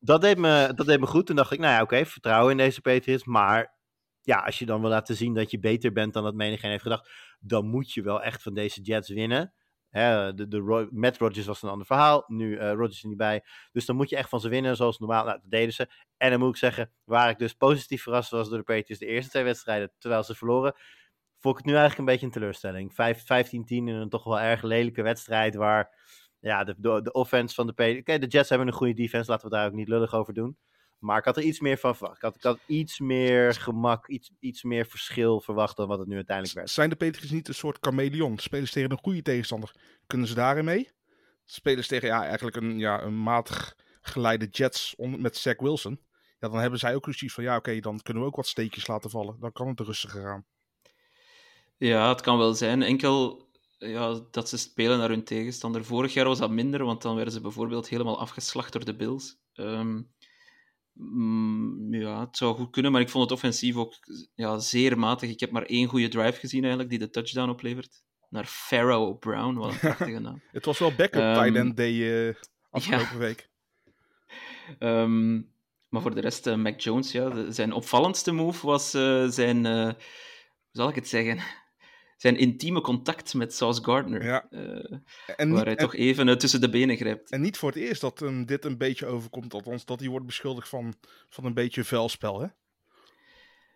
dat, 0.00 0.20
deed 0.20 0.38
me, 0.38 0.72
dat 0.74 0.86
deed 0.86 1.00
me 1.00 1.06
goed. 1.06 1.26
Toen 1.26 1.36
dacht 1.36 1.52
ik, 1.52 1.58
nou 1.58 1.72
ja, 1.72 1.82
oké, 1.82 2.04
vertrouwen 2.06 2.50
in 2.50 2.56
deze 2.56 2.80
Patriots. 2.80 3.24
Maar 3.24 3.78
ja, 4.20 4.36
als 4.38 4.58
je 4.58 4.66
dan 4.66 4.80
wil 4.80 4.90
laten 4.90 5.16
zien 5.16 5.34
dat 5.34 5.50
je 5.50 5.58
beter 5.58 5.92
bent 5.92 6.12
dan 6.12 6.22
dat 6.24 6.34
menigeen 6.34 6.70
heeft 6.70 6.82
gedacht, 6.82 7.10
dan 7.40 7.66
moet 7.66 7.92
je 7.92 8.02
wel 8.02 8.22
echt 8.22 8.42
van 8.42 8.54
deze 8.54 8.80
Jets 8.80 9.08
winnen. 9.08 9.54
Hè, 9.90 10.34
de, 10.34 10.48
de 10.48 10.58
Ro- 10.58 10.88
Matt 10.90 11.18
Rodgers 11.18 11.46
was 11.46 11.62
een 11.62 11.68
ander 11.68 11.86
verhaal. 11.86 12.24
Nu 12.26 12.56
eh 12.56 12.72
Rodgers 12.72 13.02
er 13.02 13.08
niet 13.08 13.16
bij. 13.16 13.44
Dus 13.72 13.84
dan 13.86 13.96
moet 13.96 14.10
je 14.10 14.16
echt 14.16 14.28
van 14.28 14.40
ze 14.40 14.48
winnen, 14.48 14.76
zoals 14.76 14.98
normaal. 14.98 15.24
Nou, 15.24 15.38
dat 15.40 15.50
deden 15.50 15.72
ze. 15.74 15.88
En 16.16 16.30
dan 16.30 16.38
moet 16.40 16.48
ik 16.48 16.56
zeggen, 16.56 16.92
waar 17.04 17.30
ik 17.30 17.38
dus 17.38 17.52
positief 17.54 18.02
verrast 18.02 18.30
was 18.30 18.48
door 18.48 18.58
de 18.58 18.64
Patriots 18.64 18.98
de 18.98 19.06
eerste 19.06 19.30
twee 19.30 19.44
wedstrijden, 19.44 19.92
terwijl 19.98 20.22
ze 20.22 20.34
verloren, 20.34 20.74
vond 21.38 21.58
ik 21.58 21.64
het 21.64 21.72
nu 21.72 21.78
eigenlijk 21.78 21.98
een 21.98 22.04
beetje 22.14 22.26
een 22.26 22.32
teleurstelling. 22.32 22.94
Vijf- 22.94 23.22
15-10 23.22 23.64
in 23.66 23.88
een 23.88 24.08
toch 24.08 24.24
wel 24.24 24.40
erg 24.40 24.62
lelijke 24.62 25.02
wedstrijd, 25.02 25.54
waar 25.54 25.94
ja, 26.40 26.64
de, 26.64 26.74
de, 26.78 27.00
de 27.02 27.12
offense 27.12 27.54
van 27.54 27.66
de 27.66 27.72
Patriots... 27.72 28.00
Oké, 28.00 28.18
de 28.18 28.26
Jets 28.26 28.48
hebben 28.48 28.66
een 28.66 28.72
goede 28.72 28.94
defense, 28.94 29.30
laten 29.30 29.48
we 29.48 29.56
daar 29.56 29.66
ook 29.66 29.72
niet 29.72 29.88
lullig 29.88 30.14
over 30.14 30.34
doen. 30.34 30.58
Maar 30.98 31.18
ik 31.18 31.24
had 31.24 31.36
er 31.36 31.42
iets 31.42 31.60
meer 31.60 31.78
van 31.78 31.96
verwacht. 31.96 32.16
Ik 32.16 32.22
had, 32.22 32.36
ik 32.36 32.42
had 32.42 32.58
iets 32.66 32.98
meer 32.98 33.54
gemak, 33.54 34.08
iets, 34.08 34.30
iets 34.40 34.62
meer 34.62 34.86
verschil 34.86 35.40
verwacht 35.40 35.76
dan 35.76 35.88
wat 35.88 35.98
het 35.98 36.08
nu 36.08 36.14
uiteindelijk 36.14 36.56
werd. 36.56 36.70
Zijn 36.70 36.88
de 36.88 36.96
Patriots 36.96 37.30
niet 37.30 37.48
een 37.48 37.54
soort 37.54 37.78
chameleon? 37.80 38.38
Spelen 38.38 38.66
ze 38.66 38.72
tegen 38.72 38.90
een 38.90 38.98
goede 39.02 39.22
tegenstander? 39.22 39.74
Kunnen 40.06 40.26
ze 40.26 40.34
daarin 40.34 40.64
mee? 40.64 40.90
Spelen 41.44 41.82
ze 41.82 41.88
tegen 41.88 42.08
ja, 42.08 42.24
eigenlijk 42.24 42.56
een, 42.56 42.78
ja, 42.78 43.02
een 43.02 43.22
matig 43.22 43.76
geleide 44.00 44.46
Jets 44.46 44.94
on- 44.96 45.20
met 45.20 45.36
Zach 45.36 45.58
Wilson? 45.58 46.00
Ja, 46.38 46.48
dan 46.48 46.58
hebben 46.58 46.78
zij 46.78 46.94
ook 46.94 47.02
precies 47.02 47.32
van 47.32 47.44
ja, 47.44 47.56
oké, 47.56 47.80
dan 47.80 48.00
kunnen 48.02 48.22
we 48.22 48.28
ook 48.28 48.36
wat 48.36 48.46
steekjes 48.46 48.86
laten 48.86 49.10
vallen. 49.10 49.36
Dan 49.40 49.52
kan 49.52 49.68
het 49.68 49.80
rustiger 49.80 50.22
gaan. 50.22 50.46
Ja, 51.76 52.08
het 52.08 52.20
kan 52.20 52.38
wel 52.38 52.54
zijn. 52.54 52.82
Enkel 52.82 53.48
ja, 53.88 54.20
dat 54.30 54.48
ze 54.48 54.56
spelen 54.58 54.98
naar 54.98 55.08
hun 55.08 55.24
tegenstander. 55.24 55.84
Vorig 55.84 56.12
jaar 56.14 56.24
was 56.24 56.38
dat 56.38 56.50
minder, 56.50 56.84
want 56.84 57.02
dan 57.02 57.14
werden 57.14 57.32
ze 57.34 57.40
bijvoorbeeld 57.40 57.88
helemaal 57.88 58.18
afgeslacht 58.20 58.72
door 58.72 58.84
de 58.84 58.96
Bills. 58.96 59.38
Mm, 60.92 61.94
ja, 61.94 62.20
het 62.20 62.36
zou 62.36 62.54
goed 62.54 62.70
kunnen, 62.70 62.92
maar 62.92 63.00
ik 63.00 63.08
vond 63.08 63.24
het 63.24 63.32
offensief 63.32 63.76
ook 63.76 63.94
ja, 64.34 64.58
zeer 64.58 64.98
matig. 64.98 65.30
Ik 65.30 65.40
heb 65.40 65.50
maar 65.50 65.62
één 65.62 65.88
goede 65.88 66.08
drive 66.08 66.38
gezien 66.38 66.60
eigenlijk, 66.60 66.90
die 66.90 66.98
de 66.98 67.10
touchdown 67.10 67.50
oplevert. 67.50 68.02
Naar 68.28 68.44
Pharaoh 68.44 69.18
Brown, 69.18 69.54
wat 69.54 69.72
een 69.72 69.78
prachtige 69.88 70.18
naam. 70.18 70.42
Het 70.52 70.64
was 70.64 70.78
wel 70.78 70.94
backup 70.94 71.22
Ehm, 71.22 71.42
tight 71.42 71.56
end 71.56 71.76
day 71.76 72.28
eh, 72.28 72.34
afgelopen 72.70 73.18
week. 73.18 73.48
Ehm, 74.78 75.34
maar 75.88 76.02
voor 76.02 76.14
de 76.14 76.20
rest, 76.20 76.46
eh, 76.46 76.54
Mac 76.56 76.80
Jones, 76.80 77.12
ja, 77.12 77.28
de- 77.30 77.52
zijn 77.52 77.72
opvallendste 77.72 78.32
move 78.32 78.66
was 78.66 78.94
eh, 78.94 79.26
zijn, 79.28 79.66
hoe 79.66 79.96
zal 80.72 80.88
ik 80.88 80.94
het 80.94 81.08
zeggen, 81.08 81.38
zijn 82.20 82.36
intieme 82.36 82.80
contact 82.80 83.34
met 83.34 83.54
Sauce 83.54 83.84
Gardner. 83.84 84.24
Ja. 84.24 84.46
Eh, 84.50 84.60
En 84.60 85.00
waar 85.36 85.46
niet, 85.46 85.56
hij 85.58 85.66
en, 85.66 85.76
toch 85.76 85.94
even 85.94 86.28
eh, 86.28 86.34
tussen 86.36 86.60
de 86.60 86.70
benen 86.70 86.96
grijpt. 86.96 87.30
en 87.30 87.40
niet 87.40 87.56
voor 87.58 87.68
het 87.68 87.78
eerst 87.78 88.00
dat 88.00 88.24
dit 88.46 88.64
een 88.64 88.78
beetje 88.78 89.06
overkomt. 89.06 89.54
Althans, 89.54 89.84
dat 89.84 90.00
hij 90.00 90.08
wordt 90.08 90.26
beschuldigd 90.26 90.68
van, 90.68 90.94
van 91.28 91.44
een 91.44 91.54
beetje 91.54 91.84
vuilspel. 91.84 92.40
Hè? 92.40 92.46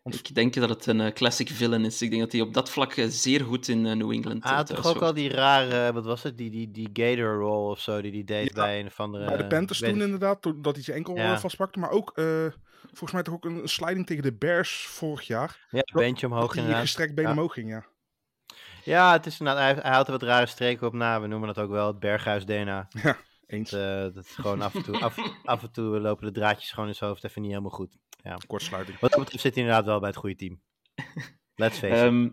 Want- 0.02 0.28
Ik 0.28 0.34
denk 0.34 0.54
dat 0.54 0.68
het 0.68 0.86
een 0.86 1.00
eh, 1.00 1.12
classic 1.12 1.48
villain 1.48 1.84
is. 1.84 2.02
Ik 2.02 2.10
denk 2.10 2.22
dat 2.22 2.32
hij 2.32 2.40
op 2.40 2.54
dat 2.54 2.70
vlak 2.70 2.92
eh, 2.92 3.06
zeer 3.08 3.40
goed 3.40 3.68
in 3.68 3.80
New 3.82 4.10
England 4.12 4.42
Hij 4.42 4.52
uh, 4.52 4.58
had 4.58 4.66
toch 4.66 4.86
ook 4.86 5.02
al 5.02 5.14
die 5.14 5.28
rare, 5.30 5.92
wat 5.92 6.04
was 6.04 6.22
het, 6.22 6.38
die, 6.38 6.50
die, 6.50 6.70
die 6.70 6.88
gator 6.92 7.34
roll 7.38 7.70
of 7.70 7.80
zo, 7.80 8.00
die 8.00 8.12
die 8.12 8.24
deed 8.24 8.46
Ja, 8.48 8.54
bij 8.54 8.80
een 8.80 8.86
of 8.86 9.00
andere... 9.00 9.24
Bij 9.26 9.36
de 9.36 9.46
Panthers 9.46 9.78
toen 9.78 10.00
inderdaad, 10.02 10.42
toen, 10.42 10.62
dat 10.62 10.74
hij 10.74 10.84
zijn 10.84 10.96
enkel 10.96 11.16
Ja. 11.16 11.38
vastpakte. 11.38 11.78
Maar 11.78 11.90
ook, 11.90 12.12
eh, 12.14 12.46
volgens 12.86 13.12
mij 13.12 13.22
toch 13.22 13.34
ook 13.34 13.44
een, 13.44 13.68
sliding 13.68 14.06
tegen 14.06 14.22
de 14.22 14.32
Bears 14.34 14.86
vorig 14.86 15.26
jaar. 15.26 15.66
Ja, 15.70 15.82
beentje 15.94 16.26
omhoog 16.26 16.46
dat 16.46 16.56
inderdaad. 16.56 16.80
gestrekt 16.82 17.14
benen 17.14 17.30
Ja. 17.30 17.36
omhoog 17.36 17.52
ging, 17.52 17.68
ja. 17.70 17.84
Ja, 18.84 19.12
het 19.12 19.26
is 19.26 19.38
inderdaad, 19.38 19.62
hij, 19.62 19.82
hij 19.82 19.92
houdt 19.92 20.06
er 20.06 20.12
wat 20.12 20.22
rare 20.22 20.46
streken 20.46 20.86
op 20.86 20.92
na. 20.92 21.20
We 21.20 21.26
noemen 21.26 21.54
dat 21.54 21.64
ook 21.64 21.70
wel 21.70 21.86
het 21.86 21.98
berghuis 21.98 22.44
DNA. 22.44 22.88
Eens. 23.46 23.70
Dat, 23.70 23.80
eh, 23.80 24.14
dat 24.14 24.24
is 24.24 24.30
gewoon 24.30 24.62
af 24.62 24.74
en, 24.74 24.82
toe, 24.82 25.00
af, 25.00 25.16
af 25.44 25.62
en 25.62 25.72
toe 25.72 26.00
lopen 26.00 26.26
de 26.26 26.32
draadjes 26.32 26.70
gewoon 26.72 26.88
in 26.88 26.94
zijn 26.94 27.10
hoofd 27.10 27.24
even 27.24 27.40
niet 27.42 27.50
helemaal 27.50 27.70
goed. 27.70 27.96
Kortsluiting. 28.46 29.00
Wat 29.00 29.10
dat 29.10 29.20
betreft 29.20 29.42
zit 29.42 29.54
hij 29.54 29.62
inderdaad 29.62 29.86
wel 29.86 29.98
bij 29.98 30.08
het 30.08 30.18
goede 30.18 30.36
team. 30.36 30.60
Let's 31.54 31.78
face 31.78 31.94
it. 31.94 32.00
Ehm, 32.00 32.28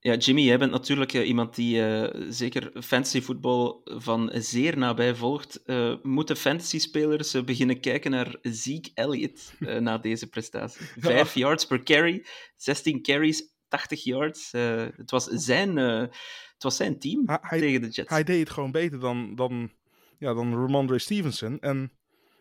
Ja, 0.00 0.14
Jimmy, 0.14 0.42
jij 0.42 0.58
bent 0.58 0.70
natuurlijk 0.70 1.12
uh, 1.12 1.28
iemand 1.28 1.54
die 1.54 1.76
uh, 1.76 2.26
zeker 2.28 2.82
fantasyvoetbal 2.82 3.80
van 3.84 4.30
zeer 4.34 4.78
nabij 4.78 5.14
volgt. 5.14 5.60
Uh, 5.66 5.94
moeten 6.02 6.36
fantasy-spelers 6.36 7.44
beginnen 7.44 7.80
kijken 7.80 8.10
naar 8.10 8.36
Zeke 8.42 8.90
Elliott 8.94 9.52
na 9.58 9.98
deze 9.98 10.28
prestatie? 10.28 10.86
Vijf 11.00 11.34
yards 11.34 11.66
per 11.66 11.82
carry, 11.82 12.26
16 12.56 13.02
carries, 13.02 13.57
80 13.68 14.04
yards. 14.04 14.52
het, 14.52 15.10
was 15.10 15.24
zijn, 15.24 15.76
het 15.76 16.62
was 16.62 16.76
zijn 16.76 16.98
team 16.98 17.22
hij, 17.26 17.58
tegen 17.58 17.80
de 17.80 17.88
Jets. 17.88 18.10
Hij 18.10 18.24
deed 18.24 18.40
het 18.40 18.50
gewoon 18.50 18.70
beter 18.70 19.00
dan, 19.00 19.34
dan, 19.34 19.72
ja, 20.18 20.34
dan 20.34 20.54
Ramondre 20.54 20.98
Stevenson. 20.98 21.60
En 21.60 21.92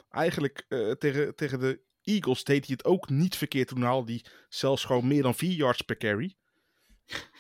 eigenlijk 0.09 0.65
tegen, 0.99 1.35
tegen 1.35 1.59
de 1.59 1.81
Eagles 2.01 2.43
deed 2.43 2.65
hij 2.65 2.75
het 2.77 2.85
ook 2.85 3.09
niet 3.09 3.35
verkeerd. 3.35 3.67
Toen 3.67 3.81
haalde 3.81 4.11
hij 4.11 4.23
zelfs 4.49 4.83
gewoon 4.85 5.07
meer 5.07 5.21
dan 5.21 5.35
4 5.35 5.51
yards 5.51 5.81
per 5.81 5.97
carry. 5.97 6.35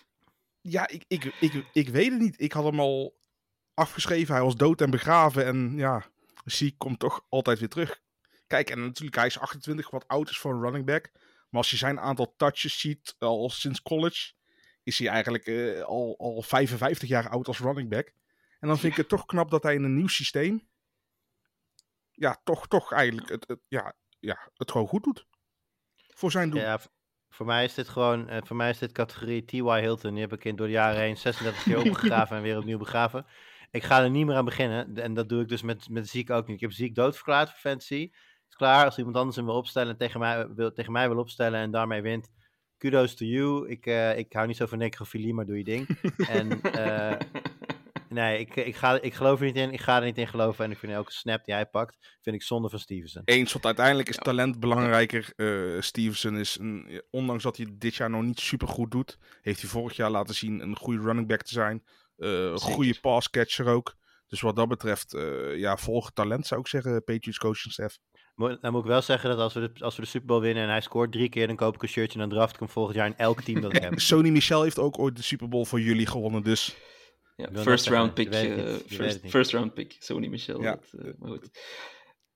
Ja, 0.61 0.87
ik, 0.87 1.03
ik, 1.07 1.23
ik, 1.39 1.65
ik 1.73 1.89
weet 1.89 2.11
het 2.11 2.19
niet. 2.19 2.41
Ik 2.41 2.51
had 2.51 2.63
hem 2.63 2.79
al 2.79 3.17
afgeschreven. 3.73 4.33
Hij 4.33 4.43
was 4.43 4.55
dood 4.55 4.81
en 4.81 4.89
begraven. 4.89 5.45
En 5.45 5.73
ja, 5.77 6.05
Ziek 6.45 6.77
komt 6.77 6.99
toch 6.99 7.25
altijd 7.29 7.59
weer 7.59 7.69
terug. 7.69 8.01
Kijk, 8.47 8.69
en 8.69 8.79
natuurlijk, 8.79 9.15
hij 9.15 9.25
is 9.25 9.39
28, 9.39 9.89
wat 9.89 10.07
oud 10.07 10.29
is 10.29 10.37
voor 10.37 10.53
een 10.53 10.61
running 10.61 10.85
back. 10.85 11.11
Maar 11.57 11.65
als 11.65 11.75
je 11.75 11.85
zijn 11.85 11.99
aantal 11.99 12.33
touches 12.35 12.79
ziet, 12.79 13.15
al 13.19 13.49
sinds 13.49 13.81
college, 13.81 14.33
is 14.83 14.99
hij 14.99 15.07
eigenlijk 15.07 15.45
uh, 15.45 15.81
al, 15.81 16.15
al 16.17 16.41
55 16.41 17.09
jaar 17.09 17.29
oud 17.29 17.47
als 17.47 17.59
running 17.59 17.89
back. 17.89 18.13
En 18.59 18.67
dan 18.67 18.77
vind 18.77 18.91
ik 18.91 18.97
het 18.97 19.09
toch 19.09 19.25
knap 19.25 19.49
dat 19.49 19.63
hij 19.63 19.73
in 19.73 19.83
een 19.83 19.95
nieuw 19.95 20.07
systeem, 20.07 20.67
ja, 22.11 22.41
toch, 22.43 22.67
toch 22.67 22.91
eigenlijk 22.91 23.29
het, 23.29 23.47
het 23.47 23.59
ja, 23.67 23.95
ja, 24.19 24.51
het 24.53 24.71
gewoon 24.71 24.87
goed 24.87 25.03
doet. 25.03 25.25
Voor 25.95 26.31
zijn 26.31 26.49
doel. 26.49 26.59
Ja, 26.59 26.79
voor 27.29 27.45
mij 27.45 27.63
is 27.63 27.73
dit 27.73 27.87
gewoon, 27.87 28.33
uh, 28.33 28.37
voor 28.43 28.55
mij 28.55 28.69
is 28.69 28.77
dit 28.77 28.91
categorie 28.91 29.45
T.Y. 29.45 29.79
Hilton. 29.79 30.11
Die 30.11 30.21
heb 30.21 30.33
ik 30.33 30.45
in, 30.45 30.55
door 30.55 30.67
de 30.67 30.73
jaren 30.73 31.01
heen 31.01 31.17
36 31.17 31.63
keer 31.63 31.77
opgegraven 31.89 32.37
en 32.37 32.43
weer 32.43 32.57
opnieuw 32.57 32.77
begraven. 32.77 33.25
Ik 33.71 33.83
ga 33.83 34.01
er 34.01 34.09
niet 34.09 34.25
meer 34.25 34.35
aan 34.35 34.45
beginnen. 34.45 34.97
En 34.97 35.13
dat 35.13 35.29
doe 35.29 35.41
ik 35.41 35.47
dus 35.47 35.61
met, 35.61 35.89
met 35.89 36.09
Ziek 36.09 36.29
ook 36.29 36.47
niet. 36.47 36.55
Ik 36.55 36.61
heb 36.61 36.71
Ziek 36.71 36.95
doodverklaard 36.95 37.49
voor 37.49 37.59
Fantasy. 37.59 38.11
Klaar. 38.57 38.85
Als 38.85 38.97
iemand 38.97 39.15
anders 39.15 39.35
hem 39.35 39.45
wil 39.45 39.55
opstellen 39.55 39.91
en 39.91 39.97
tegen 39.97 40.19
mij 40.19 40.47
wil, 40.47 40.73
tegen 40.73 40.91
mij 40.91 41.09
wil 41.09 41.17
opstellen 41.17 41.59
en 41.59 41.71
daarmee 41.71 42.01
wint. 42.01 42.29
Kudos 42.77 43.15
to 43.15 43.25
you. 43.25 43.69
Ik, 43.69 43.85
uh, 43.85 44.17
ik 44.17 44.33
hou 44.33 44.47
niet 44.47 44.57
zo 44.57 44.65
van 44.65 44.77
necrofilie, 44.77 45.33
maar 45.33 45.45
doe 45.45 45.57
je 45.57 45.63
ding. 45.63 45.87
en 46.27 46.59
uh, 46.75 47.17
Nee, 48.09 48.39
ik, 48.39 48.55
ik, 48.55 48.75
ga, 48.75 49.01
ik 49.01 49.13
geloof 49.13 49.39
er 49.39 49.45
niet 49.45 49.55
in. 49.55 49.71
Ik 49.71 49.81
ga 49.81 49.97
er 49.97 50.05
niet 50.05 50.17
in 50.17 50.27
geloven. 50.27 50.65
En 50.65 50.71
ik 50.71 50.77
vind 50.77 50.91
elke 50.91 51.11
snap 51.11 51.45
die 51.45 51.53
hij 51.53 51.65
pakt, 51.65 52.17
vind 52.21 52.35
ik 52.35 52.43
zonde 52.43 52.69
van 52.69 52.79
Stevenson. 52.79 53.21
Eens, 53.25 53.53
want 53.53 53.65
uiteindelijk 53.65 54.09
is 54.09 54.15
talent 54.15 54.59
belangrijker. 54.59 55.33
Uh, 55.35 55.81
Stevenson 55.81 56.37
is, 56.37 56.57
een, 56.59 57.01
ondanks 57.09 57.43
dat 57.43 57.57
hij 57.57 57.67
dit 57.73 57.95
jaar 57.95 58.09
nog 58.09 58.23
niet 58.23 58.39
super 58.39 58.67
goed 58.67 58.91
doet, 58.91 59.17
heeft 59.41 59.61
hij 59.61 59.69
vorig 59.69 59.95
jaar 59.95 60.09
laten 60.09 60.35
zien 60.35 60.61
een 60.61 60.77
goede 60.77 61.01
running 61.01 61.27
back 61.27 61.41
te 61.41 61.53
zijn. 61.53 61.83
Uh, 62.17 62.29
een 62.29 62.59
goede 62.59 62.99
passcatcher 62.99 63.67
ook. 63.67 63.95
Dus 64.27 64.41
wat 64.41 64.55
dat 64.55 64.67
betreft, 64.67 65.13
uh, 65.13 65.57
ja, 65.57 65.77
volg 65.77 66.11
talent 66.11 66.47
zou 66.47 66.59
ik 66.59 66.67
zeggen, 66.67 67.03
Patriots 67.03 67.37
coaching 67.37 67.73
staff. 67.73 67.99
Dan 68.37 68.71
moet 68.71 68.81
ik 68.81 68.87
wel 68.87 69.01
zeggen 69.01 69.29
dat 69.29 69.39
als 69.39 69.53
we, 69.53 69.59
de, 69.59 69.83
als 69.83 69.95
we 69.95 70.01
de 70.01 70.07
Super 70.07 70.27
Bowl 70.27 70.41
winnen 70.41 70.63
en 70.63 70.69
hij 70.69 70.81
scoort 70.81 71.11
drie 71.11 71.29
keer, 71.29 71.47
dan 71.47 71.55
koop 71.55 71.75
ik 71.75 71.81
een 71.81 71.87
shirtje 71.87 72.19
en 72.19 72.29
dan 72.29 72.37
draft 72.37 72.53
ik 72.53 72.59
hem 72.59 72.69
volgend 72.69 72.95
jaar 72.95 73.07
in 73.07 73.17
elk 73.17 73.41
team 73.41 73.61
dat 73.61 73.75
ik 73.75 73.81
heb. 73.89 73.99
Sony 73.99 74.29
Michel 74.29 74.63
heeft 74.63 74.79
ook 74.79 74.99
ooit 74.99 75.15
de 75.15 75.21
Super 75.21 75.47
Bowl 75.47 75.65
voor 75.65 75.81
jullie 75.81 76.07
gewonnen, 76.07 76.43
dus... 76.43 76.75
Ja, 77.35 77.49
first 77.53 77.87
round 77.87 78.13
pick. 78.13 78.33
Uh, 78.33 78.75
first, 78.87 79.19
first, 79.25 79.51
round 79.51 79.73
pick, 79.73 79.95
Sony 79.99 80.27
Michel. 80.27 80.61
Ja. 80.61 80.71
Dat, 80.71 81.05
uh, 81.05 81.11
maar 81.19 81.29
goed. 81.29 81.49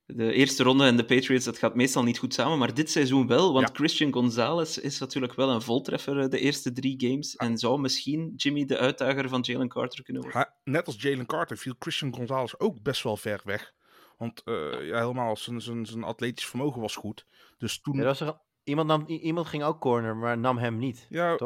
De 0.06 0.34
eerste 0.34 0.64
ronde 0.64 0.86
en 0.86 0.98
de 0.98 1.06
Patriots, 1.06 1.46
dat 1.46 1.58
gaat 1.58 1.76
meestal 1.76 2.04
niet 2.04 2.18
goed 2.18 2.34
samen, 2.34 2.58
maar 2.58 2.74
dit 2.74 2.92
seizoen 2.92 3.28
wel, 3.28 3.54
want 3.54 3.68
ja. 3.68 3.74
Christian 3.74 4.14
Gonzalez 4.14 4.78
is 4.78 5.00
natuurlijk 5.00 5.34
wel 5.34 5.50
een 5.50 5.62
voltreffer 5.62 6.20
eh, 6.20 6.30
de 6.30 6.40
eerste 6.40 6.72
drie 6.72 6.96
games 6.98 7.36
en 7.36 7.58
zou 7.58 7.80
misschien 7.80 8.34
Jimmy 8.36 8.66
de 8.66 8.78
uitdager 8.78 9.30
van 9.30 9.42
Jalen 9.42 9.68
Carter 9.68 10.04
kunnen 10.04 10.22
worden. 10.22 10.42
Ha, 10.42 10.56
net 10.64 10.86
als 10.86 11.02
Jalen 11.02 11.26
Carter 11.26 11.58
viel 11.58 11.76
Christian 11.80 12.16
Gonzalez 12.16 12.54
ook 12.58 12.82
best 12.82 13.04
wel 13.04 13.18
ver 13.18 13.42
weg, 13.44 13.74
want 14.22 14.42
uh, 14.46 14.88
ja, 14.88 15.00
helemaal 15.00 15.36
zijn, 15.36 15.62
zijn, 15.62 15.86
zijn 15.86 16.04
atletisch 16.04 16.46
vermogen 16.46 16.82
was 16.82 16.96
goed. 16.96 17.26
Dus 17.58 17.82
toen... 17.82 17.96
Ja, 17.96 18.04
was 18.04 18.20
er, 18.20 18.38
iemand, 18.64 18.88
nam, 18.88 19.06
iemand 19.08 19.48
ging 19.48 19.64
ook 19.64 19.80
corner, 19.80 20.16
maar 20.16 20.38
nam 20.38 20.58
hem 20.58 20.78
niet. 20.78 21.06
Ja, 21.10 21.32
uh, 21.34 21.38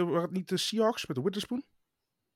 waren 0.00 0.22
het 0.22 0.30
niet 0.30 0.48
de 0.48 0.56
Seahawks 0.56 1.06
met 1.06 1.16
de 1.16 1.22
Witherspoon? 1.22 1.64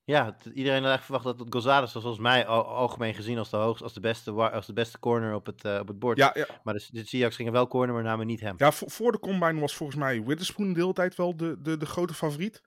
Ja, 0.04 0.36
iedereen 0.54 0.82
had 0.82 0.88
eigenlijk 0.88 1.02
verwacht 1.02 1.38
dat 1.38 1.46
Gonzalez 1.50 1.92
was 1.92 2.02
volgens 2.02 2.22
mij 2.22 2.46
al, 2.46 2.64
algemeen 2.64 3.14
gezien 3.14 3.38
als 3.38 3.50
de, 3.50 3.56
hoogste, 3.56 3.84
als 3.84 3.92
de, 3.92 4.00
beste, 4.00 4.30
als 4.30 4.66
de 4.66 4.72
beste 4.72 4.98
corner 4.98 5.34
op 5.34 5.46
het, 5.46 5.64
uh, 5.64 5.78
op 5.80 5.88
het 5.88 5.98
bord. 5.98 6.18
Ja, 6.18 6.30
ja. 6.34 6.46
Maar 6.62 6.74
de, 6.74 6.88
de 6.90 7.06
Seahawks 7.06 7.36
gingen 7.36 7.52
wel 7.52 7.66
corner, 7.66 7.94
maar 7.94 8.02
namen 8.02 8.26
niet 8.26 8.40
hem. 8.40 8.54
Ja, 8.56 8.72
voor, 8.72 8.90
voor 8.90 9.12
de 9.12 9.18
combine 9.18 9.60
was 9.60 9.76
volgens 9.76 9.98
mij 9.98 10.24
Witherspoon 10.24 10.72
de 10.72 10.80
hele 10.80 10.92
tijd 10.92 11.14
wel 11.14 11.36
de, 11.36 11.60
de, 11.62 11.76
de 11.76 11.86
grote 11.86 12.14
favoriet. 12.14 12.62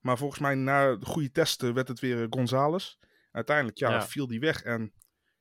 Maar 0.00 0.18
volgens 0.18 0.40
mij 0.40 0.54
na 0.54 0.96
de 0.96 1.06
goede 1.06 1.30
testen 1.30 1.74
werd 1.74 1.88
het 1.88 2.00
weer 2.00 2.26
Gonzalez. 2.30 2.98
Uiteindelijk 3.32 3.78
ja, 3.78 3.90
ja. 3.90 4.02
viel 4.02 4.26
die 4.26 4.40
weg. 4.40 4.62
En 4.62 4.92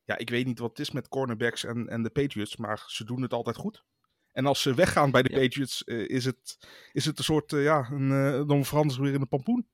ja, 0.10 0.18
ik 0.18 0.30
weet 0.30 0.46
niet 0.46 0.60
wat 0.60 0.70
het 0.70 0.80
is 0.80 0.92
met 0.92 1.08
cornerbacks 1.08 1.64
en, 1.66 1.88
en 1.88 2.04
de 2.04 2.10
Patriots, 2.10 2.58
maar 2.58 2.84
ze 2.88 3.04
doen 3.04 3.22
het 3.22 3.34
altijd 3.34 3.56
goed. 3.56 3.84
En 4.32 4.46
als 4.46 4.62
ze 4.62 4.74
weggaan 4.74 5.12
bij 5.12 5.22
de 5.22 5.32
ja. 5.32 5.40
Patriots, 5.40 5.84
uh, 5.86 6.08
is, 6.08 6.26
het, 6.26 6.58
is 6.92 7.06
het 7.06 7.18
een 7.18 7.24
soort, 7.24 7.52
uh, 7.52 7.64
ja, 7.64 7.90
een, 7.92 8.10
uh, 8.10 8.48
dan 8.48 8.66
veranderen 8.66 8.96
ze 8.96 9.02
weer 9.02 9.14
in 9.14 9.22
een 9.22 9.28
pampoen. 9.28 9.68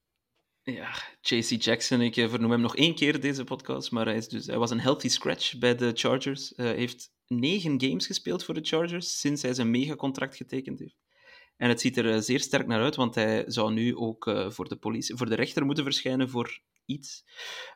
Ja, 0.64 0.94
JC 1.22 1.62
Jackson, 1.62 2.02
ik 2.02 2.14
vernoem 2.14 2.52
hem 2.52 2.62
nog 2.62 2.76
één 2.76 2.96
keer 2.96 3.20
deze 3.20 3.44
podcast, 3.44 3.92
maar 3.92 4.06
hij, 4.06 4.16
is 4.16 4.28
dus, 4.28 4.46
hij 4.46 4.58
was 4.58 4.72
een 4.72 4.80
healthy 4.80 5.08
scratch 5.08 5.58
bij 5.58 5.76
de 5.76 5.92
Chargers. 5.94 6.54
Hij 6.56 6.76
heeft 6.76 7.12
negen 7.28 7.82
games 7.82 8.06
gespeeld 8.06 8.44
voor 8.44 8.54
de 8.54 8.64
Chargers 8.64 9.20
sinds 9.20 9.42
hij 9.42 9.54
zijn 9.54 9.72
megacontract 9.72 10.36
getekend 10.36 10.80
heeft. 10.80 10.98
En 11.58 11.70
het 11.70 11.82
ziet 11.82 11.98
er 11.98 12.24
zeer 12.24 12.40
sterk 12.40 12.68
naar 12.68 12.82
uit, 12.82 12.96
want 12.96 13.16
hij 13.16 13.44
zou 13.48 13.74
nu 13.74 13.96
ook 13.96 14.48
voor, 14.48 14.70
de 14.70 14.76
politie, 14.76 15.16
voor 15.16 15.30
de 15.30 15.36
rechter 15.36 15.66
moeten 15.66 15.84
verschijnen 15.84 16.30
voor 16.30 16.60
iets. 16.86 17.24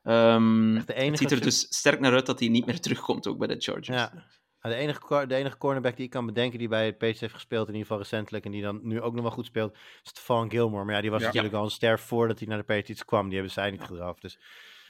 Um, 0.03 0.75
het 0.75 1.17
ziet 1.17 1.31
er 1.31 1.41
dus 1.41 1.65
sterk 1.69 1.99
naar 1.99 2.13
uit 2.13 2.25
dat 2.25 2.39
hij 2.39 2.47
niet 2.47 2.65
meer 2.65 2.79
terugkomt 2.79 3.27
ook 3.27 3.37
bij 3.37 3.47
de 3.47 3.55
Chargers. 3.59 3.87
Ja. 3.87 4.27
De 4.61 4.75
enige, 4.75 5.25
de 5.27 5.35
enige 5.35 5.57
cornerback 5.57 5.95
die 5.95 6.05
ik 6.05 6.11
kan 6.11 6.25
bedenken 6.25 6.59
die 6.59 6.67
bij 6.67 6.85
het 6.85 6.93
Patriots 6.93 7.19
heeft 7.19 7.33
gespeeld, 7.33 7.67
in 7.67 7.73
ieder 7.73 7.87
geval 7.87 8.01
recentelijk, 8.01 8.45
en 8.45 8.51
die 8.51 8.61
dan 8.61 8.79
nu 8.83 9.01
ook 9.01 9.13
nog 9.13 9.21
wel 9.21 9.31
goed 9.31 9.45
speelt, 9.45 9.73
is 9.73 10.09
Stefan 10.09 10.49
Gilmore. 10.49 10.85
Maar 10.85 10.95
ja, 10.95 11.01
die 11.01 11.11
was 11.11 11.19
ja. 11.19 11.25
natuurlijk 11.25 11.53
al 11.53 11.63
een 11.63 11.69
ster 11.69 11.99
voordat 11.99 12.39
hij 12.39 12.47
naar 12.47 12.57
de 12.57 12.63
Patriots 12.63 13.05
kwam. 13.05 13.25
Die 13.25 13.33
hebben 13.33 13.53
zij 13.53 13.71
niet 13.71 13.81
gedraft. 13.81 14.21
Dus. 14.21 14.39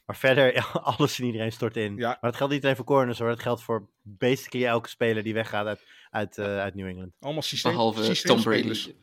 Maar 0.05 0.15
verder, 0.15 0.53
ja, 0.59 0.61
alles 0.71 1.19
en 1.19 1.25
iedereen 1.25 1.51
stort 1.51 1.77
in. 1.77 1.95
Ja. 1.95 2.07
Maar 2.07 2.17
dat 2.21 2.35
geldt 2.35 2.53
niet 2.53 2.63
alleen 2.63 2.75
voor 2.75 2.85
corners 2.85 3.19
hoor. 3.19 3.29
Dat 3.29 3.39
geldt 3.39 3.63
voor 3.63 3.89
basically 4.01 4.65
elke 4.65 4.89
speler 4.89 5.23
die 5.23 5.33
weggaat 5.33 5.65
uit, 5.65 5.85
uit, 6.09 6.37
uh, 6.37 6.45
uit 6.45 6.75
New 6.75 6.87
England. 6.87 7.11
Allemaal 7.19 7.41
systeem, 7.41 7.71
Behalve 7.71 8.21
Tom 8.21 8.41
Brady. 8.41 8.95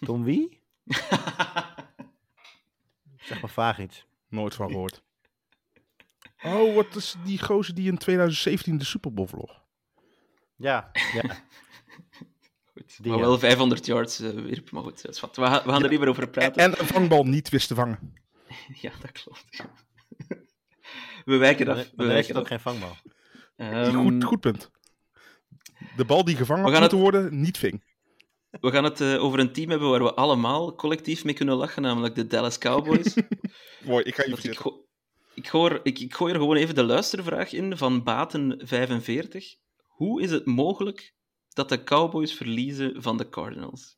Tom 0.00 0.24
wie? 0.24 0.62
zeg 3.28 3.40
maar 3.40 3.50
vaag 3.50 3.78
iets. 3.78 4.06
Nooit 4.28 4.54
van 4.54 4.70
gehoord. 4.70 5.02
Oh, 6.42 6.74
wat 6.74 6.96
is 6.96 7.14
die 7.24 7.42
gozer 7.42 7.74
die 7.74 7.90
in 7.90 7.98
2017 7.98 8.78
de 8.78 8.84
Super 8.84 9.12
Bowl 9.12 9.28
vlog? 9.28 9.64
Ja, 10.56 10.90
ja. 11.12 11.22
goed. 12.72 13.02
Die, 13.02 13.10
maar 13.10 13.20
wel 13.20 13.38
500 13.38 13.86
yards 13.86 14.20
uh, 14.20 14.30
wierp, 14.30 14.70
maar 14.70 14.82
goed, 14.82 15.02
dat 15.02 15.14
is 15.14 15.20
wat. 15.20 15.36
We, 15.36 15.42
gaan, 15.42 15.62
we 15.64 15.70
gaan 15.70 15.82
er 15.82 15.90
niet 15.90 15.98
meer 15.98 16.08
over 16.08 16.28
praten. 16.28 16.62
En 16.62 16.80
een 16.80 16.86
vangbal 16.86 17.24
niet 17.24 17.48
wist 17.48 17.68
te 17.68 17.74
vangen. 17.74 18.14
ja, 18.84 18.92
dat 19.00 19.12
klopt. 19.12 19.66
we 21.24 21.36
wijken 21.36 21.68
af. 21.68 21.90
We 21.96 22.06
wijken 22.06 22.36
ook 22.36 22.46
geen 22.46 22.60
vangbal. 22.60 22.96
Um, 23.56 23.94
goed, 23.94 24.24
goed 24.24 24.40
punt. 24.40 24.70
De 25.96 26.04
bal 26.04 26.24
die 26.24 26.36
gevangen 26.36 26.62
had 26.62 26.72
moeten 26.72 26.90
het... 26.90 27.00
worden, 27.00 27.40
niet 27.40 27.58
ving. 27.58 27.84
We 28.60 28.70
gaan 28.70 28.84
het 28.84 29.00
uh, 29.00 29.22
over 29.24 29.38
een 29.38 29.52
team 29.52 29.70
hebben 29.70 29.90
waar 29.90 30.02
we 30.02 30.14
allemaal 30.14 30.74
collectief 30.74 31.24
mee 31.24 31.34
kunnen 31.34 31.56
lachen, 31.56 31.82
namelijk 31.82 32.14
de 32.14 32.26
Dallas 32.26 32.58
Cowboys. 32.58 33.14
Mooi, 33.84 34.04
ik 34.04 34.14
ga 34.14 34.24
je 34.24 34.50
ik, 34.50 34.58
go 34.58 34.86
ik, 35.34 35.46
hoor, 35.46 35.80
ik, 35.82 35.98
ik 35.98 36.14
gooi 36.14 36.32
er 36.32 36.40
gewoon 36.40 36.56
even 36.56 36.74
de 36.74 36.84
luistervraag 36.84 37.52
in 37.52 37.76
van 37.76 38.00
Baten45. 38.00 39.36
Hoe 39.86 40.22
is 40.22 40.30
het 40.30 40.46
mogelijk 40.46 41.14
dat 41.48 41.68
de 41.68 41.84
Cowboys 41.84 42.34
verliezen 42.34 43.02
van 43.02 43.16
de 43.16 43.28
Cardinals? 43.28 43.96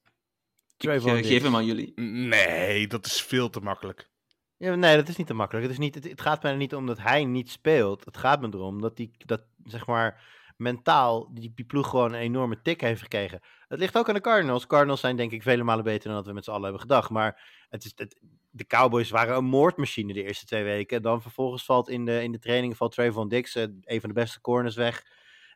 Ik 0.78 0.88
uh, 0.88 1.02
geef 1.02 1.42
hem 1.42 1.56
aan 1.56 1.66
jullie. 1.66 1.92
Nee, 2.00 2.86
dat 2.86 3.06
is 3.06 3.22
veel 3.22 3.50
te 3.50 3.60
makkelijk. 3.60 4.10
Ja, 4.56 4.74
nee, 4.74 4.96
dat 4.96 5.08
is 5.08 5.16
niet 5.16 5.26
te 5.26 5.34
makkelijk. 5.34 5.66
Het, 5.66 5.74
is 5.74 5.80
niet, 5.80 5.94
het, 5.94 6.04
het 6.04 6.20
gaat 6.20 6.42
mij 6.42 6.54
niet 6.54 6.74
om 6.74 6.86
dat 6.86 6.98
hij 6.98 7.24
niet 7.24 7.50
speelt. 7.50 8.04
Het 8.04 8.16
gaat 8.16 8.40
me 8.40 8.48
erom 8.52 8.80
dat 8.80 8.96
die, 8.96 9.10
dat, 9.16 9.42
zeg 9.64 9.86
maar, 9.86 10.22
mentaal 10.58 11.34
die, 11.34 11.52
die 11.54 11.64
ploeg 11.64 11.88
gewoon 11.88 12.12
een 12.12 12.20
enorme 12.20 12.62
tik 12.62 12.80
heeft 12.80 13.02
gekregen. 13.02 13.40
Het 13.68 13.78
ligt 13.78 13.96
ook 13.96 14.08
aan 14.08 14.14
de 14.14 14.20
Cardinals. 14.20 14.66
Cardinals 14.66 15.00
zijn 15.00 15.16
denk 15.16 15.32
ik 15.32 15.42
vele 15.42 15.62
malen 15.62 15.84
beter 15.84 16.06
dan 16.08 16.16
dat 16.16 16.26
we 16.26 16.32
met 16.32 16.44
z'n 16.44 16.50
allen 16.50 16.62
hebben 16.62 16.80
gedacht. 16.80 17.10
Maar 17.10 17.42
het 17.68 17.84
is, 17.84 17.92
het, 17.94 18.20
de 18.50 18.66
Cowboys 18.66 19.10
waren 19.10 19.36
een 19.36 19.44
moordmachine 19.44 20.12
de 20.12 20.22
eerste 20.22 20.46
twee 20.46 20.64
weken. 20.64 21.02
Dan 21.02 21.22
vervolgens 21.22 21.64
valt 21.64 21.88
in 21.88 22.04
de, 22.04 22.22
in 22.22 22.32
de 22.32 22.38
training 22.38 22.76
valt 22.76 22.92
Trayvon 22.92 23.28
Dix, 23.28 23.54
een 23.54 24.00
van 24.00 24.08
de 24.08 24.14
beste 24.14 24.40
corners, 24.40 24.76
weg. 24.76 25.04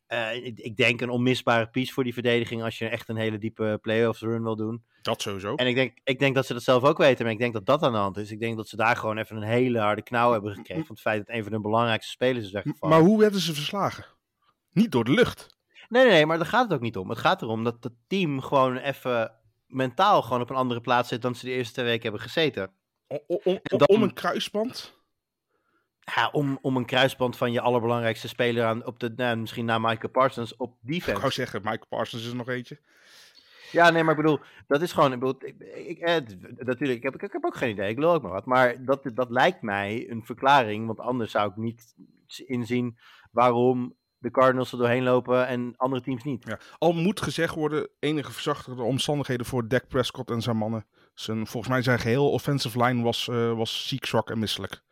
Uh, 0.08 0.34
ik, 0.34 0.58
ik, 0.58 0.76
denk 0.76 1.00
een 1.00 1.10
onmisbare 1.10 1.68
piece 1.68 1.92
voor 1.92 2.04
die 2.04 2.12
verdediging 2.12 2.62
als 2.62 2.78
je 2.78 2.88
echt 2.88 3.08
een 3.08 3.16
hele 3.16 3.38
diepe 3.38 3.78
playoffs 3.82 4.20
run 4.20 4.42
wil 4.42 4.56
doen. 4.56 4.84
Dat 5.02 5.22
sowieso. 5.22 5.54
En 5.54 5.66
ik 5.66 5.74
denk, 5.74 5.98
ik 6.04 6.18
denk 6.18 6.34
dat 6.34 6.46
ze 6.46 6.52
dat 6.52 6.62
zelf 6.62 6.82
ook 6.82 6.98
weten, 6.98 7.24
maar 7.24 7.32
ik 7.32 7.38
denk 7.38 7.52
dat 7.52 7.66
dat 7.66 7.82
aan 7.82 7.92
de 7.92 7.98
hand 7.98 8.16
is. 8.16 8.30
Ik 8.30 8.40
denk 8.40 8.56
dat 8.56 8.68
ze 8.68 8.76
daar 8.76 8.96
gewoon 8.96 9.18
even 9.18 9.36
een 9.36 9.42
hele 9.42 9.78
harde 9.78 10.02
knauw 10.02 10.32
hebben 10.32 10.54
gekregen 10.54 10.86
van 10.86 10.94
het 10.94 11.04
feit 11.04 11.26
dat 11.26 11.36
een 11.36 11.42
van 11.42 11.52
hun 11.52 11.62
belangrijkste 11.62 12.10
spelers 12.10 12.44
is 12.44 12.52
weggevallen. 12.52 12.96
Maar 12.96 13.06
hoe 13.06 13.18
werden 13.18 13.40
ze 13.40 13.54
verslagen? 13.54 14.04
Niet 14.72 14.92
door 14.92 15.04
de 15.04 15.10
lucht. 15.10 15.56
Nee, 15.88 16.02
nee, 16.02 16.12
nee, 16.12 16.26
maar 16.26 16.38
daar 16.38 16.46
gaat 16.46 16.64
het 16.64 16.72
ook 16.72 16.80
niet 16.80 16.96
om. 16.96 17.08
Het 17.08 17.18
gaat 17.18 17.42
erom 17.42 17.64
dat 17.64 17.76
het 17.80 17.92
team 18.06 18.40
gewoon 18.40 18.76
even 18.76 19.32
mentaal 19.66 20.22
gewoon 20.22 20.40
op 20.40 20.50
een 20.50 20.56
andere 20.56 20.80
plaats 20.80 21.08
zit 21.08 21.22
dan 21.22 21.34
ze 21.34 21.44
de 21.46 21.52
eerste 21.52 21.72
twee 21.72 21.84
weken 21.84 22.02
hebben 22.02 22.20
gezeten. 22.20 22.70
O- 23.06 23.24
o- 23.26 23.40
om, 23.44 23.58
En 23.62 23.78
dan- 23.78 23.88
om 23.88 24.02
een 24.02 24.12
kruisband. 24.12 25.00
Ja, 26.14 26.28
om, 26.32 26.58
om 26.62 26.76
een 26.76 26.84
kruisband 26.86 27.36
van 27.36 27.52
je 27.52 27.60
allerbelangrijkste 27.60 28.28
speler 28.28 28.64
aan 28.64 28.86
op 28.86 28.98
de, 29.00 29.12
nou, 29.16 29.36
misschien 29.36 29.64
na 29.64 29.78
Michael 29.78 30.10
Parsons 30.12 30.56
op 30.56 30.72
Ik 30.82 30.88
defense. 30.92 31.20
wou 31.20 31.32
zeggen, 31.32 31.60
Michael 31.62 31.86
Parsons 31.88 32.22
is 32.22 32.28
er 32.30 32.36
nog 32.36 32.48
eentje. 32.48 32.80
Ja, 33.72 33.90
nee, 33.90 34.02
maar 34.02 34.16
ik 34.16 34.22
bedoel, 34.22 34.40
dat 34.66 34.82
is 34.82 34.92
gewoon, 34.92 35.12
ik 35.12 35.18
bedoel, 35.18 35.36
ik, 35.48 35.56
ik, 35.86 35.98
eh, 35.98 36.14
natuurlijk, 36.56 36.98
ik 36.98 37.02
heb, 37.02 37.14
ik 37.22 37.32
heb 37.32 37.44
ook 37.44 37.56
geen 37.56 37.70
idee, 37.70 37.88
ik 37.90 37.96
wil 37.98 38.12
ook 38.12 38.22
maar 38.22 38.32
wat. 38.32 38.44
Maar 38.46 38.84
dat, 38.84 39.10
dat 39.14 39.30
lijkt 39.30 39.62
mij 39.62 40.10
een 40.10 40.24
verklaring, 40.24 40.86
want 40.86 41.00
anders 41.00 41.30
zou 41.30 41.50
ik 41.50 41.56
niet 41.56 41.94
inzien 42.46 42.98
waarom 43.30 43.94
de 44.22 44.30
Cardinals 44.30 44.72
er 44.72 44.78
doorheen 44.78 45.02
lopen 45.02 45.46
en 45.46 45.74
andere 45.76 46.02
teams 46.02 46.24
niet. 46.24 46.44
Ja. 46.46 46.58
Al 46.78 46.92
moet 46.92 47.20
gezegd 47.20 47.54
worden, 47.54 47.88
enige 47.98 48.32
verzachtende 48.32 48.82
omstandigheden 48.82 49.46
voor 49.46 49.68
Dak 49.68 49.88
Prescott 49.88 50.30
en 50.30 50.42
zijn 50.42 50.56
mannen. 50.56 50.86
Zijn, 51.14 51.46
volgens 51.46 51.72
mij 51.72 51.82
zijn 51.82 51.98
geheel 51.98 52.30
offensive 52.30 52.84
line 52.84 53.02
was, 53.02 53.28
eh, 53.28 53.52
was 53.56 53.88
ziek, 53.88 54.06
zwak 54.06 54.30
en 54.30 54.38
misselijk. 54.38 54.82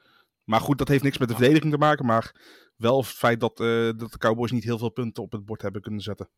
Maar 0.45 0.61
goed, 0.61 0.79
dat 0.79 0.89
heeft 0.89 1.03
niks 1.03 1.19
met 1.19 1.29
de 1.29 1.35
verdediging 1.35 1.73
te 1.73 1.79
maken. 1.79 2.07
Maar 2.07 2.35
wel 2.77 2.99
het 2.99 3.07
feit 3.07 3.41
dat, 3.41 3.61
eh, 3.61 3.67
dat 3.97 4.13
de 4.13 4.19
Cowboys 4.19 4.51
niet 4.51 4.65
heel 4.65 4.79
veel 4.79 4.91
punten 4.91 5.23
op 5.23 5.33
het 5.33 5.45
bord 5.45 5.63
hebben 5.63 5.83
kunnen 5.83 6.01
zetten. 6.01 6.29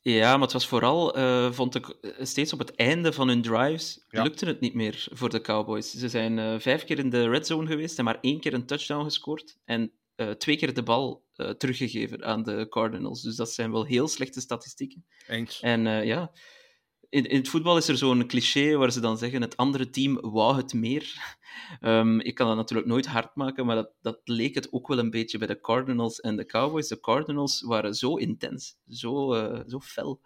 Ja, 0.00 0.32
maar 0.32 0.40
het 0.42 0.52
was 0.52 0.66
vooral, 0.68 1.16
eh, 1.16 1.52
vond 1.52 1.74
ik, 1.74 1.96
steeds 2.20 2.52
op 2.52 2.58
het 2.58 2.74
einde 2.74 3.12
van 3.12 3.28
hun 3.28 3.42
drives 3.42 4.04
Ja. 4.08 4.22
lukte 4.22 4.46
het 4.46 4.60
niet 4.60 4.74
meer 4.74 5.08
voor 5.12 5.28
de 5.28 5.40
Cowboys. 5.40 5.90
Ze 5.90 6.08
zijn 6.08 6.38
eh, 6.38 6.54
vijf 6.58 6.84
keer 6.84 6.98
in 6.98 7.10
de 7.10 7.28
red 7.28 7.46
zone 7.46 7.66
geweest 7.66 7.98
en 7.98 8.04
maar 8.04 8.18
één 8.20 8.40
keer 8.40 8.54
een 8.54 8.66
touchdown 8.66 9.04
gescoord. 9.04 9.56
En 9.64 9.92
eh, 10.14 10.30
twee 10.30 10.56
keer 10.56 10.74
de 10.74 10.82
bal 10.82 11.24
eh, 11.36 11.50
teruggegeven 11.50 12.24
aan 12.24 12.42
de 12.42 12.66
Cardinals. 12.68 13.22
Dus 13.22 13.36
dat 13.36 13.52
zijn 13.52 13.72
wel 13.72 13.84
heel 13.84 14.08
slechte 14.08 14.40
statistieken. 14.40 15.04
En 15.60 15.86
eh, 15.86 16.04
ja, 16.04 16.32
in, 17.08 17.24
in 17.24 17.36
het 17.36 17.48
voetbal 17.48 17.76
is 17.76 17.88
er 17.88 17.96
zo'n 17.96 18.26
cliché 18.26 18.76
waar 18.76 18.92
ze 18.92 19.00
dan 19.00 19.18
zeggen: 19.18 19.40
het 19.42 19.56
andere 19.56 19.90
team 19.90 20.20
wou 20.20 20.56
het 20.56 20.74
meer. 20.74 21.14
Ehm, 21.80 22.18
ik 22.20 22.34
kan 22.34 22.46
dat 22.46 22.56
natuurlijk 22.56 22.88
nooit 22.88 23.06
hard 23.06 23.34
maken, 23.34 23.66
maar 23.66 23.76
dat, 23.76 23.92
dat 24.00 24.20
leek 24.24 24.54
het 24.54 24.72
ook 24.72 24.88
wel 24.88 24.98
een 24.98 25.10
beetje 25.10 25.38
bij 25.38 25.46
de 25.46 25.60
Cardinals 25.60 26.20
en 26.20 26.36
de 26.36 26.46
Cowboys. 26.46 26.88
De 26.88 27.00
Cardinals 27.00 27.62
waren 27.62 27.94
zo 27.94 28.16
intens, 28.16 28.76
zo, 28.88 29.32
eh, 29.34 29.60
zo 29.66 29.80
fel. 29.80 30.20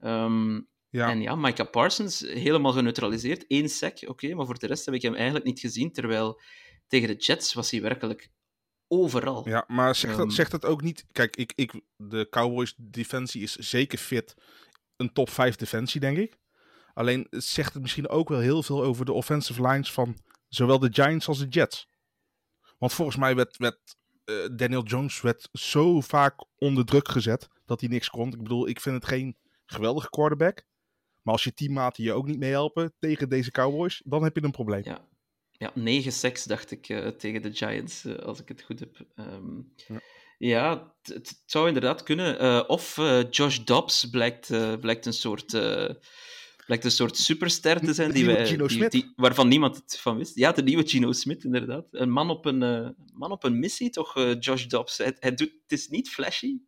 Ehm, 0.00 0.60
Ja. 0.90 1.10
En 1.10 1.20
ja, 1.20 1.34
Micah 1.34 1.70
Parsons 1.70 2.20
helemaal 2.20 2.72
geneutraliseerd. 2.72 3.44
Eén 3.48 3.68
sack, 3.68 3.98
oké, 4.06 4.34
maar 4.34 4.46
voor 4.46 4.58
de 4.58 4.66
rest 4.66 4.84
heb 4.84 4.94
ik 4.94 5.02
hem 5.02 5.14
eigenlijk 5.14 5.44
niet 5.44 5.60
gezien. 5.60 5.92
Terwijl 5.92 6.40
tegen 6.86 7.08
de 7.08 7.16
Jets 7.16 7.54
was 7.54 7.70
hij 7.70 7.80
werkelijk 7.80 8.30
overal. 8.88 9.48
Ja, 9.48 9.64
maar 9.66 9.94
zegt, 9.94 10.12
Ehm. 10.14 10.22
dat, 10.22 10.32
zegt 10.32 10.50
dat 10.50 10.64
ook 10.64 10.82
niet. 10.82 11.04
Kijk, 11.12 11.36
ik, 11.36 11.52
ik, 11.54 11.80
de 11.96 12.26
Cowboys 12.30 12.74
defensie 12.76 13.42
is 13.42 13.56
zeker 13.56 13.98
fit. 13.98 14.34
Een 14.96 15.12
top 15.12 15.30
5 15.30 15.56
defensie, 15.56 16.00
denk 16.00 16.16
ik. 16.16 16.38
Alleen 16.94 17.26
het 17.30 17.44
zegt 17.44 17.72
het 17.72 17.82
misschien 17.82 18.08
ook 18.08 18.28
wel 18.28 18.40
heel 18.40 18.62
veel 18.62 18.82
over 18.82 19.04
de 19.04 19.12
offensive 19.12 19.62
lines 19.62 19.92
van 19.92 20.16
zowel 20.48 20.78
de 20.78 20.88
Giants 20.92 21.28
als 21.28 21.38
de 21.38 21.48
Jets. 21.48 21.88
Want 22.78 22.92
volgens 22.92 23.16
mij 23.16 23.34
werd, 23.34 23.56
werd 23.56 23.78
eh, 24.24 24.34
Daniel 24.56 24.82
Jones 24.82 25.20
werd 25.20 25.48
zo 25.52 26.00
vaak 26.00 26.44
onder 26.58 26.84
druk 26.84 27.08
gezet 27.08 27.48
dat 27.66 27.80
hij 27.80 27.88
niks 27.88 28.08
kon. 28.10 28.32
Ik 28.32 28.42
bedoel, 28.42 28.68
ik 28.68 28.80
vind 28.80 28.94
het 28.94 29.06
geen 29.06 29.36
geweldige 29.66 30.10
quarterback. 30.10 30.64
Maar 31.22 31.34
als 31.34 31.44
je 31.44 31.54
teammaten 31.54 32.04
je 32.04 32.12
ook 32.12 32.26
niet 32.26 32.38
meehelpen 32.38 32.92
tegen 32.98 33.28
deze 33.28 33.50
Cowboys, 33.50 34.02
dan 34.04 34.22
heb 34.22 34.36
je 34.36 34.42
een 34.42 34.50
probleem. 34.50 34.84
Ja, 34.84 35.08
ja 35.58 35.70
9 35.74 36.12
seks 36.12 36.44
dacht 36.44 36.70
ik 36.70 36.88
eh, 36.88 37.06
tegen 37.08 37.42
de 37.42 37.52
Giants, 37.52 38.04
eh, 38.04 38.14
als 38.16 38.40
ik 38.40 38.48
het 38.48 38.62
goed 38.62 38.80
heb. 38.80 38.96
Ehm, 39.14 39.56
Ja. 39.88 40.00
ja, 40.38 40.94
het, 41.02 41.14
het 41.14 41.42
zou 41.46 41.66
inderdaad 41.66 42.02
kunnen. 42.02 42.38
Eh, 42.38 42.64
of 42.66 42.96
Josh 43.30 43.58
Dobbs 43.58 44.10
blijkt, 44.10 44.46
blijkt, 44.80 45.06
een 45.06 45.12
soort, 45.12 45.50
blijkt 46.66 46.84
een 46.84 46.90
soort 46.90 47.16
superster 47.16 47.80
te 47.80 47.94
zijn 47.94 48.08
De 48.08 48.14
die 48.14 48.22
nieuwe 48.24 48.38
wij, 48.78 48.88
die- 48.92 49.12
waarvan 49.16 49.48
niemand 49.48 49.76
het 49.76 49.98
van 50.00 50.16
wist. 50.16 50.34
Ja, 50.36 50.52
de 50.52 50.62
nieuwe 50.62 50.86
Gino 50.88 51.12
Smith, 51.12 51.44
inderdaad. 51.44 51.86
Een 51.90 52.10
man 52.10 52.30
op 52.30 52.44
een, 52.44 52.94
man 53.12 53.30
op 53.32 53.44
een 53.44 53.58
missie, 53.58 53.90
toch, 53.90 54.14
Josh 54.40 54.64
Dobbs. 54.64 54.98
Hij, 54.98 55.16
hij 55.18 55.34
doet, 55.34 55.52
het 55.62 55.72
is 55.78 55.88
niet 55.88 56.08
flashy, 56.10 56.58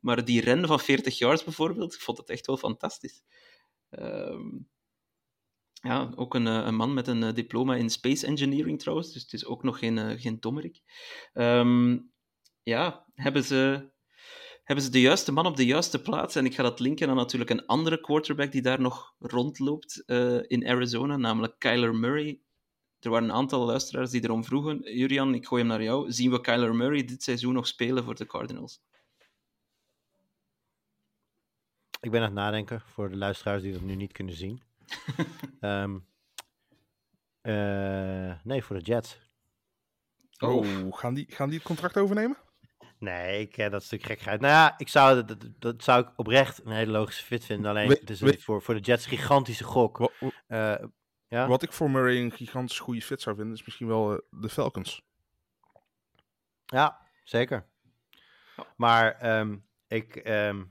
maar 0.00 0.24
die 0.24 0.40
ren 0.40 0.66
van 0.66 0.80
40 0.80 1.18
yards 1.18 1.44
bijvoorbeeld, 1.44 1.94
ik 1.94 2.00
vond 2.00 2.18
het 2.18 2.30
echt 2.30 2.46
wel 2.46 2.56
fantastisch. 2.56 3.22
Ehm, 3.90 4.46
ja, 5.82 6.10
ook 6.14 6.34
een, 6.34 6.46
eh, 6.46 6.64
een 6.64 6.74
man 6.74 6.94
met 6.94 7.06
een 7.06 7.22
eh, 7.22 7.34
diploma 7.34 7.74
in 7.74 7.90
space 7.90 8.26
engineering 8.26 8.78
trouwens, 8.78 9.12
dus 9.12 9.22
het 9.22 9.32
is 9.32 9.44
ook 9.44 9.62
nog 9.62 9.78
geen, 9.78 9.98
eh, 9.98 10.20
geen 10.20 10.40
dommerik. 10.40 10.82
Ehm, 11.32 11.98
ja, 12.62 13.06
hebben 13.14 13.44
ze, 13.44 13.90
hebben 14.64 14.84
ze 14.84 14.90
de 14.90 15.00
juiste 15.00 15.32
man 15.32 15.46
op 15.46 15.56
de 15.56 15.66
juiste 15.66 16.02
plaats? 16.02 16.36
En 16.36 16.44
ik 16.44 16.54
ga 16.54 16.62
dat 16.62 16.80
linken 16.80 17.08
aan 17.08 17.16
natuurlijk 17.16 17.50
een 17.50 17.66
andere 17.66 18.00
quarterback 18.00 18.52
die 18.52 18.62
daar 18.62 18.80
nog 18.80 19.14
rondloopt 19.18 20.02
in 20.46 20.66
Arizona, 20.66 21.16
namelijk 21.16 21.58
Kyler 21.58 21.94
Murray. 21.94 22.40
Er 23.00 23.10
waren 23.10 23.28
een 23.28 23.34
aantal 23.34 23.66
luisteraars 23.66 24.10
die 24.10 24.24
erom 24.24 24.44
vroegen. 24.44 24.96
Jurian, 24.96 25.34
ik 25.34 25.46
gooi 25.46 25.62
hem 25.62 25.70
naar 25.70 25.82
jou. 25.82 26.12
Zien 26.12 26.30
we 26.30 26.40
Kyler 26.40 26.74
Murray 26.74 27.04
dit 27.04 27.22
seizoen 27.22 27.54
nog 27.54 27.66
spelen 27.66 28.04
voor 28.04 28.14
de 28.14 28.26
Cardinals? 28.26 28.80
Ik 32.00 32.10
ben 32.10 32.20
aan 32.20 32.26
het 32.26 32.34
nadenken 32.34 32.80
voor 32.80 33.08
de 33.08 33.16
luisteraars 33.16 33.62
die 33.62 33.72
dat 33.72 33.82
nu 33.82 33.94
niet 33.94 34.12
kunnen 34.12 34.34
zien. 34.34 34.67
Ehm, 35.60 35.98
eh, 37.40 38.42
nee, 38.44 38.62
voor 38.64 38.76
de 38.78 38.82
Jets. 38.84 39.18
Oh, 40.38 40.92
gaan 40.96 41.14
die, 41.14 41.26
gaan 41.28 41.48
die 41.48 41.58
het 41.58 41.66
contract 41.66 41.96
overnemen? 41.96 42.36
Nee, 42.98 43.40
ik, 43.40 43.56
eh, 43.56 43.70
dat 43.70 43.82
is 43.82 43.90
natuurlijk 43.90 44.20
gekheid. 44.20 44.40
Nou 44.40 44.52
ja, 44.52 44.74
ik 44.78 44.88
zou, 44.88 45.24
dat, 45.24 45.48
dat, 45.58 45.82
zou 45.84 46.02
ik 46.02 46.12
oprecht 46.16 46.64
een 46.64 46.72
hele 46.72 46.90
logische 46.92 47.24
fit 47.24 47.44
vinden. 47.44 47.70
Alleen, 47.70 47.88
het 48.00 48.10
is 48.10 48.20
een- 48.20 48.40
voor, 48.40 48.62
voor 48.62 48.74
de 48.74 48.80
Jets 48.80 49.04
een 49.04 49.10
gigantische 49.18 49.64
gok. 49.64 49.98
Wa- 49.98 50.10
Eh, 50.46 50.84
ja? 51.28 51.48
Wat 51.48 51.62
ik 51.62 51.72
voor 51.72 51.90
Murray 51.90 52.20
een 52.22 52.32
gigantisch 52.32 52.78
goede 52.78 53.02
fit 53.02 53.20
zou 53.22 53.36
vinden, 53.36 53.54
is 53.54 53.64
misschien 53.64 53.86
wel 53.86 54.22
de 54.30 54.48
Falcons. 54.48 55.02
Ja, 56.66 57.00
zeker. 57.24 57.66
Maar 58.76 59.12
ehm, 59.12 59.56
ik, 59.86 60.16
ehm, 60.16 60.64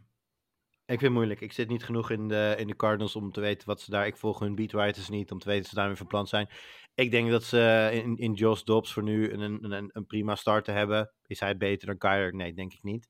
ik 0.87 0.99
vind 0.99 1.01
het 1.01 1.11
moeilijk. 1.11 1.41
Ik 1.41 1.51
zit 1.51 1.69
niet 1.69 1.83
genoeg 1.83 2.09
in 2.09 2.27
de, 2.27 2.55
in 2.57 2.67
de 2.67 2.75
Cardinals 2.75 3.15
om 3.15 3.31
te 3.31 3.41
weten 3.41 3.67
wat 3.67 3.81
ze 3.81 3.91
daar... 3.91 4.07
Ik 4.07 4.17
volg 4.17 4.39
hun 4.39 4.55
beatwriters 4.55 5.09
niet 5.09 5.31
om 5.31 5.39
te 5.39 5.45
weten 5.45 5.61
dat 5.61 5.71
ze 5.71 5.77
daarmee 5.77 5.95
van 5.95 6.07
plan 6.07 6.27
zijn. 6.27 6.49
Ik 6.95 7.11
denk 7.11 7.29
dat 7.29 7.43
ze 7.43 7.89
in, 7.93 8.17
in 8.17 8.33
Josh 8.33 8.61
Dobbs 8.61 8.93
voor 8.93 9.03
nu 9.03 9.31
een, 9.31 9.71
een, 9.71 9.89
een 9.93 10.05
prima 10.05 10.35
start 10.35 10.65
te 10.65 10.71
hebben. 10.71 11.11
Is 11.25 11.39
hij 11.39 11.57
beter 11.57 11.87
dan 11.87 11.97
Kyler? 11.97 12.35
Nee, 12.35 12.53
denk 12.53 12.73
ik 12.73 12.83
niet. 12.83 13.09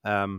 Ehm, 0.00 0.38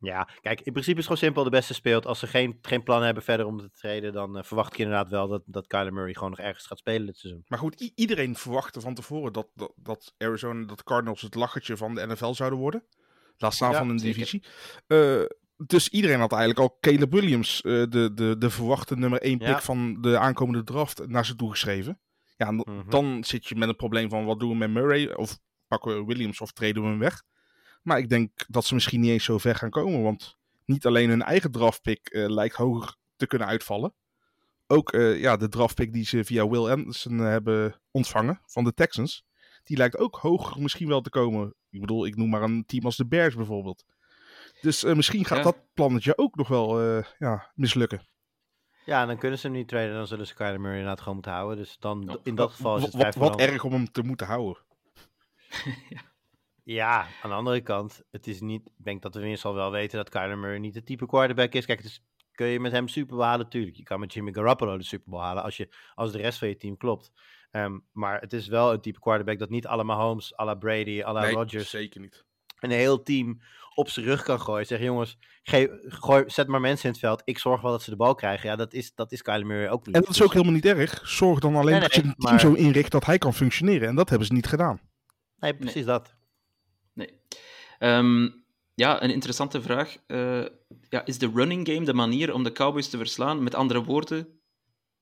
ja, 0.00 0.28
kijk, 0.40 0.60
in 0.60 0.72
principe 0.72 0.98
is 0.98 1.04
het 1.08 1.12
gewoon 1.12 1.18
simpel. 1.18 1.44
De 1.44 1.50
beste 1.50 1.74
speelt. 1.74 2.06
Als 2.06 2.18
ze 2.18 2.26
geen, 2.26 2.58
geen 2.62 2.82
plan 2.82 3.02
hebben 3.02 3.22
verder 3.22 3.46
om 3.46 3.58
te 3.58 3.70
treden, 3.70 4.12
dan 4.12 4.38
eh, 4.38 4.42
verwacht 4.42 4.72
ik 4.72 4.78
inderdaad 4.78 5.08
wel 5.08 5.28
dat, 5.28 5.42
dat 5.46 5.66
Kyler 5.66 5.92
Murray 5.92 6.14
gewoon 6.14 6.30
nog 6.30 6.38
ergens 6.38 6.66
gaat 6.66 6.78
spelen 6.78 7.06
dit 7.06 7.16
seizoen. 7.16 7.44
Maar 7.46 7.58
goed, 7.58 7.92
iedereen 7.94 8.36
verwachtte 8.36 8.80
van 8.80 8.94
tevoren 8.94 9.32
dat, 9.32 9.48
dat, 9.54 9.72
dat 9.76 10.14
Arizona, 10.18 10.66
dat 10.66 10.82
Cardinals 10.82 11.20
het 11.20 11.34
lachertje 11.34 11.76
van 11.76 11.94
de 11.94 12.06
NFL 12.06 12.32
zouden 12.32 12.58
worden. 12.58 12.84
Laat 13.36 13.54
staan 13.54 13.70
Ja, 13.70 13.78
van 13.78 13.88
een 13.88 13.96
divisie. 13.96 14.44
Eh, 14.86 15.22
dus 15.66 15.88
iedereen 15.88 16.18
had 16.20 16.32
eigenlijk 16.32 16.60
al 16.60 16.76
Caleb 16.80 17.12
Williams, 17.12 17.60
eh, 17.60 17.72
de, 17.88 18.10
de, 18.14 18.34
de 18.38 18.50
verwachte 18.50 18.96
nummer 18.96 19.20
1 19.22 19.38
pick 19.38 19.48
Ja. 19.48 19.60
van 19.60 20.00
de 20.00 20.18
aankomende 20.18 20.64
draft, 20.64 21.06
naar 21.08 21.26
ze 21.26 21.34
toe 21.36 21.50
geschreven. 21.50 22.00
Ja, 22.36 22.50
Mhm. 22.50 22.88
dan 22.88 23.24
zit 23.24 23.46
je 23.46 23.56
met 23.56 23.68
een 23.68 23.76
probleem 23.76 24.08
van 24.10 24.24
wat 24.24 24.40
doen 24.40 24.50
we 24.50 24.56
met 24.56 24.70
Murray? 24.70 25.12
Of 25.12 25.38
pakken 25.66 25.96
we 25.96 26.04
Williams 26.04 26.40
of 26.40 26.52
treden 26.52 26.82
we 26.82 26.88
hem 26.88 26.98
weg? 26.98 27.22
Maar 27.82 27.98
ik 27.98 28.08
denk 28.08 28.30
dat 28.48 28.64
ze 28.64 28.74
misschien 28.74 29.00
niet 29.00 29.10
eens 29.10 29.24
zo 29.24 29.38
ver 29.38 29.54
gaan 29.54 29.70
komen. 29.70 30.02
Want 30.02 30.36
niet 30.64 30.86
alleen 30.86 31.08
hun 31.08 31.22
eigen 31.22 31.50
draftpick 31.50 32.08
eh 32.08 32.28
lijkt 32.28 32.54
hoger 32.56 32.96
te 33.16 33.26
kunnen 33.26 33.48
uitvallen. 33.48 33.94
Ook 34.66 34.92
eh, 34.92 35.20
ja, 35.20 35.36
de 35.36 35.48
draftpick 35.48 35.92
die 35.92 36.04
ze 36.04 36.24
via 36.24 36.48
Will 36.48 36.70
Anderson 36.70 37.18
hebben 37.18 37.80
ontvangen 37.90 38.40
van 38.46 38.64
de 38.64 38.74
Texans. 38.74 39.24
Die 39.64 39.76
lijkt 39.76 39.96
ook 39.98 40.16
hoger 40.16 40.62
misschien 40.62 40.88
wel 40.88 41.00
te 41.00 41.10
komen. 41.10 41.54
Ik 41.70 41.80
bedoel, 41.80 42.06
ik 42.06 42.16
noem 42.16 42.28
maar 42.30 42.42
een 42.42 42.64
team 42.66 42.84
als 42.84 42.96
de 42.96 43.06
Bears 43.06 43.34
bijvoorbeeld. 43.34 43.84
Dus 44.60 44.84
eh, 44.84 44.94
misschien 44.94 45.24
gaat 45.24 45.38
Ja. 45.38 45.44
dat 45.44 45.56
plannetje 45.74 46.18
ook 46.18 46.36
nog 46.36 46.48
wel 46.48 46.80
eh, 46.80 47.04
ja, 47.18 47.50
mislukken. 47.54 48.08
Ja, 48.84 49.00
en 49.00 49.06
dan 49.06 49.18
kunnen 49.18 49.38
ze 49.38 49.46
hem 49.46 49.56
niet 49.56 49.68
traden. 49.68 49.94
Dan 49.94 50.06
zullen 50.06 50.26
ze 50.26 50.34
Kyler 50.34 50.60
Murray 50.60 50.76
inderdaad 50.78 50.98
gewoon 50.98 51.14
moeten 51.14 51.32
houden. 51.32 51.56
Dus 51.56 51.76
dan, 51.78 52.02
Ja. 52.06 52.16
in 52.22 52.34
dat 52.34 52.52
geval 52.52 52.76
is 52.76 52.82
het 52.82 52.92
Wat, 52.92 53.14
vrij 53.14 53.28
wat, 53.28 53.40
erg 53.40 53.64
om 53.64 53.72
hem 53.72 53.92
te 53.92 54.02
moeten 54.02 54.26
houden. 54.26 54.62
Ja, 56.64 57.06
aan 57.22 57.30
de 57.30 57.36
andere 57.36 57.60
kant, 57.60 58.02
het 58.10 58.26
is 58.26 58.40
niet. 58.40 58.66
Ik 58.66 58.84
denk 58.84 59.02
dat 59.02 59.14
we 59.14 59.28
in 59.28 59.42
al 59.42 59.54
wel 59.54 59.70
weten 59.70 59.96
dat 59.96 60.08
Kyler 60.08 60.38
Murray 60.38 60.58
niet 60.58 60.74
het 60.74 60.86
type 60.86 61.06
quarterback 61.06 61.52
is. 61.52 61.66
Kijk, 61.66 61.78
het 61.78 61.86
is, 61.88 62.02
kun 62.32 62.46
je 62.46 62.60
met 62.60 62.72
hem 62.72 62.88
Super 62.88 63.16
Bowl 63.16 63.28
halen? 63.28 63.48
Tuurlijk. 63.48 63.76
Je 63.76 63.82
kan 63.82 64.00
met 64.00 64.12
Jimmy 64.12 64.32
Garoppolo 64.32 64.76
de 64.78 64.84
Super 64.84 65.10
Bowl 65.10 65.22
halen 65.22 65.42
als, 65.42 65.56
je, 65.56 65.68
als 65.94 66.12
de 66.12 66.18
rest 66.18 66.38
van 66.38 66.48
je 66.48 66.56
team 66.56 66.76
klopt. 66.76 67.12
Ehm, 67.50 67.78
maar 67.92 68.20
het 68.20 68.32
is 68.32 68.46
wel 68.46 68.72
een 68.72 68.80
type 68.80 69.00
quarterback 69.00 69.38
dat 69.38 69.50
niet 69.50 69.66
alle 69.66 69.84
Mahomes, 69.84 70.36
alle 70.36 70.58
Brady, 70.58 71.02
alle 71.02 71.20
Nee, 71.20 71.32
Rodgers 71.32 71.70
zeker 71.70 72.00
niet. 72.00 72.24
Een 72.60 72.70
heel 72.70 73.02
team 73.02 73.40
op 73.74 73.88
zijn 73.90 74.06
rug 74.06 74.22
kan 74.22 74.40
gooien. 74.40 74.66
Zeg 74.66 74.80
jongens, 74.80 75.18
geef, 75.42 75.68
gooi, 75.88 76.24
zet 76.26 76.46
maar 76.46 76.60
mensen 76.60 76.84
in 76.84 76.90
het 76.90 77.00
veld. 77.00 77.22
Ik 77.24 77.38
zorg 77.38 77.60
wel 77.60 77.70
dat 77.70 77.82
ze 77.82 77.90
de 77.90 77.96
bal 77.96 78.14
krijgen. 78.14 78.48
Ja, 78.48 78.56
dat 78.56 78.72
is, 78.72 78.94
dat 78.94 79.12
is 79.12 79.22
Kyler 79.22 79.46
Murray 79.46 79.68
ook 79.68 79.86
niet. 79.86 79.94
En 79.94 80.00
dat 80.00 80.10
is 80.10 80.16
Dus- 80.16 80.26
ook 80.26 80.32
helemaal 80.32 80.54
niet 80.54 80.66
erg. 80.66 81.08
Zorg 81.08 81.38
dan 81.38 81.56
alleen 81.56 81.72
Nee, 81.72 81.80
dat 81.80 81.94
je 81.94 82.02
een 82.02 82.14
team 82.18 82.30
maar- 82.30 82.40
zo 82.40 82.52
inricht 82.52 82.90
dat 82.92 83.04
hij 83.06 83.18
kan 83.18 83.34
functioneren. 83.34 83.88
En 83.88 83.94
dat 83.94 84.08
hebben 84.08 84.26
ze 84.26 84.32
niet 84.32 84.46
gedaan. 84.46 84.80
Nee, 85.38 85.54
precies 85.56 85.84
dat. 85.84 86.14
Nee. 86.94 87.10
Ehm, 87.78 88.28
ja, 88.74 89.02
een 89.02 89.10
interessante 89.10 89.62
vraag. 89.62 89.96
Eh, 90.06 90.44
ja, 90.88 91.04
is 91.04 91.18
de 91.18 91.30
running 91.34 91.68
game 91.68 91.84
de 91.84 91.94
manier 91.94 92.32
om 92.34 92.42
de 92.44 92.52
Cowboys 92.52 92.88
te 92.88 92.96
verslaan? 92.96 93.42
Met 93.42 93.54
andere 93.54 93.84
woorden, 93.84 94.28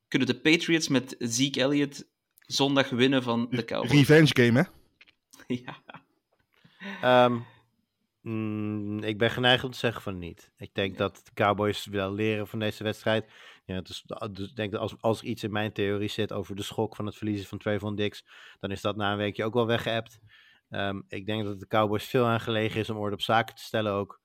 kunnen 0.09 0.29
de 0.29 0.41
Patriots 0.41 0.89
met 0.89 1.15
Zeke 1.19 1.61
Elliott 1.61 2.07
zondag 2.39 2.91
winnen 2.91 3.23
van 3.23 3.47
de 3.51 3.65
Cowboys? 3.65 3.91
Revenge 3.93 4.31
game, 4.33 4.59
hè? 4.59 4.65
Ja. 5.65 5.77
Ehm, 7.03 7.39
mm, 8.21 8.99
ik 9.03 9.19
ben 9.19 9.31
geneigd 9.31 9.65
om 9.65 9.71
te 9.71 9.79
zeggen 9.79 10.03
van 10.03 10.19
niet. 10.19 10.53
Ik 10.57 10.75
denk 10.75 10.99
dat 10.99 11.21
de 11.25 11.31
Cowboys 11.35 11.87
wel 11.87 12.13
leren 12.13 12.47
van 12.49 12.59
deze 12.59 12.83
wedstrijd. 12.85 13.31
Ja, 13.65 13.81
dus, 13.81 14.05
dus 14.33 14.49
ik 14.49 14.57
denk 14.57 14.73
dat 14.73 14.81
als, 14.81 14.95
als 15.01 15.23
iets 15.23 15.45
in 15.45 15.53
mijn 15.53 15.73
theorie 15.73 16.09
zit 16.09 16.33
over 16.33 16.57
de 16.57 16.63
schok 16.63 16.97
van 16.97 17.07
het 17.07 17.17
verliezen 17.17 17.49
van 17.49 17.59
Trayvon 17.59 17.95
Dix, 17.95 18.25
dan 18.61 18.71
is 18.71 18.81
dat 18.81 18.97
na 18.97 19.11
een 19.13 19.19
weekje 19.19 19.45
ook 19.45 19.55
wel 19.55 19.67
weggeëpt. 19.67 20.21
Ehm, 20.71 21.01
ik 21.09 21.27
denk 21.27 21.45
dat 21.45 21.61
de 21.61 21.67
Cowboys 21.67 22.05
veel 22.05 22.25
aan 22.27 22.41
gelegen 22.41 22.81
is 22.81 22.91
om 22.91 22.97
orde 22.97 23.15
op 23.15 23.21
zaken 23.23 23.55
te 23.55 23.63
stellen 23.63 23.93
ook. 23.93 24.21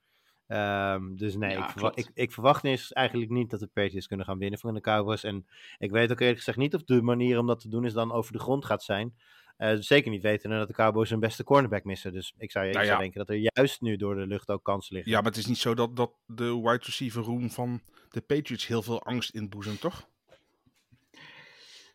Ehm, 0.48 1.16
dus 1.16 1.36
nee, 1.36 1.50
Ja, 1.52 1.58
ik, 1.64 1.70
verwa- 1.72 1.90
klopt. 1.90 1.98
ik, 2.10 2.12
ik 2.14 2.32
verwacht 2.32 2.64
is 2.64 2.92
eigenlijk 2.92 3.32
niet 3.32 3.50
dat 3.50 3.60
de 3.60 3.68
Patriots 3.68 4.08
kunnen 4.08 4.26
gaan 4.26 4.38
winnen 4.38 4.60
van 4.60 4.74
de 4.74 4.82
Cowboys. 4.82 5.24
En 5.24 5.48
ik 5.78 5.92
weet 5.92 6.12
ook 6.12 6.20
eerlijk 6.20 6.38
gezegd 6.38 6.58
niet 6.58 6.76
of 6.76 6.84
de 6.84 7.02
manier 7.02 7.40
om 7.40 7.48
dat 7.48 7.60
te 7.60 7.70
doen 7.70 7.86
is 7.86 7.94
dan 7.94 8.12
over 8.12 8.32
de 8.34 8.40
grond 8.40 8.66
gaat 8.66 8.84
zijn. 8.84 9.16
Eh, 9.64 9.76
zeker 9.80 10.12
niet 10.12 10.22
weten 10.22 10.50
dat 10.50 10.68
de 10.68 10.74
Cowboys 10.74 11.10
hun 11.10 11.20
beste 11.20 11.44
cornerback 11.44 11.84
missen. 11.84 12.14
Dus 12.14 12.34
ik 12.38 12.52
zou, 12.52 12.66
ik 12.66 12.74
Nou 12.74 12.86
zou 12.86 13.00
denken 13.00 13.20
dat 13.20 13.30
er 13.30 13.50
juist 13.54 13.82
nu 13.82 13.96
door 13.96 14.16
de 14.16 14.28
lucht 14.28 14.50
ook 14.50 14.64
kansen 14.64 14.96
liggen. 14.96 15.12
Ja, 15.12 15.22
maar 15.22 15.30
het 15.30 15.40
is 15.40 15.46
niet 15.46 15.58
zo 15.58 15.74
dat, 15.74 15.96
dat 15.96 16.12
de 16.26 16.56
wide 16.56 16.84
receiver 16.84 17.24
room 17.24 17.50
van 17.52 17.82
de 18.10 18.22
Patriots 18.22 18.68
heel 18.68 18.82
veel 18.82 19.04
angst 19.04 19.30
inboezemt, 19.34 19.80
toch? 19.82 20.08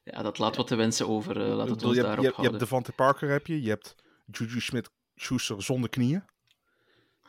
ja, 0.05 0.23
dat 0.23 0.39
laat 0.39 0.57
wat 0.57 0.67
te 0.67 0.75
wensen 0.75 1.09
over. 1.09 1.41
eh, 1.41 1.49
laat 1.49 1.69
het 1.69 1.77
bedoel, 1.77 1.89
ons 1.89 1.97
je, 1.97 2.03
hebt, 2.03 2.03
daarop 2.03 2.25
je, 2.25 2.31
hebt, 2.31 2.37
je 2.37 2.49
hebt. 2.49 2.59
Devante 2.59 2.93
Parker, 2.93 3.29
heb 3.29 3.47
je. 3.47 3.63
Je 3.63 3.69
hebt 3.69 3.95
Juju 4.27 4.61
Smith-Schuster 4.61 5.63
zonder 5.63 5.91
knieën. 5.91 6.25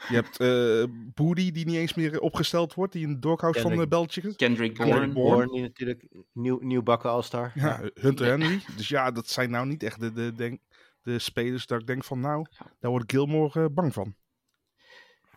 Je 0.08 0.16
hebt 0.16 0.40
eh 0.40 0.84
Boody, 1.14 1.52
die 1.52 1.66
niet 1.66 1.76
eens 1.76 1.94
meer 1.94 2.20
opgesteld 2.20 2.74
wordt. 2.74 2.94
Die 2.94 3.04
in 3.04 3.14
de 3.14 3.20
doghouse 3.20 3.62
van 3.62 3.78
de 3.78 3.88
Beltje. 3.88 4.22
Kendrick 4.22 4.38
Kendrick 4.38 4.76
Bourne. 4.76 5.14
Bourne. 5.14 5.14
Bourne, 5.14 5.54
die 5.54 5.62
natuurlijk 5.62 6.08
nieuw, 6.34 6.60
nieuw 6.62 6.84
bakken 6.84 7.10
All-Star. 7.10 7.52
Ja, 7.56 7.90
Hunter 7.94 8.26
Henry. 8.26 8.62
Dus 8.76 8.88
ja, 8.88 9.12
dat 9.12 9.30
zijn 9.30 9.50
nou 9.50 9.66
niet 9.66 9.84
echt 9.84 10.00
de, 10.00 10.14
de, 10.14 10.34
denk, 10.34 10.60
de 11.02 11.20
spelers 11.20 11.66
dat 11.66 11.80
ik 11.80 11.88
denk 11.88 12.04
van 12.04 12.20
nou, 12.20 12.46
daar 12.80 12.92
wordt 12.92 13.12
Gilmore 13.12 13.64
eh, 13.64 13.66
bang 13.72 13.94
van. 13.94 14.16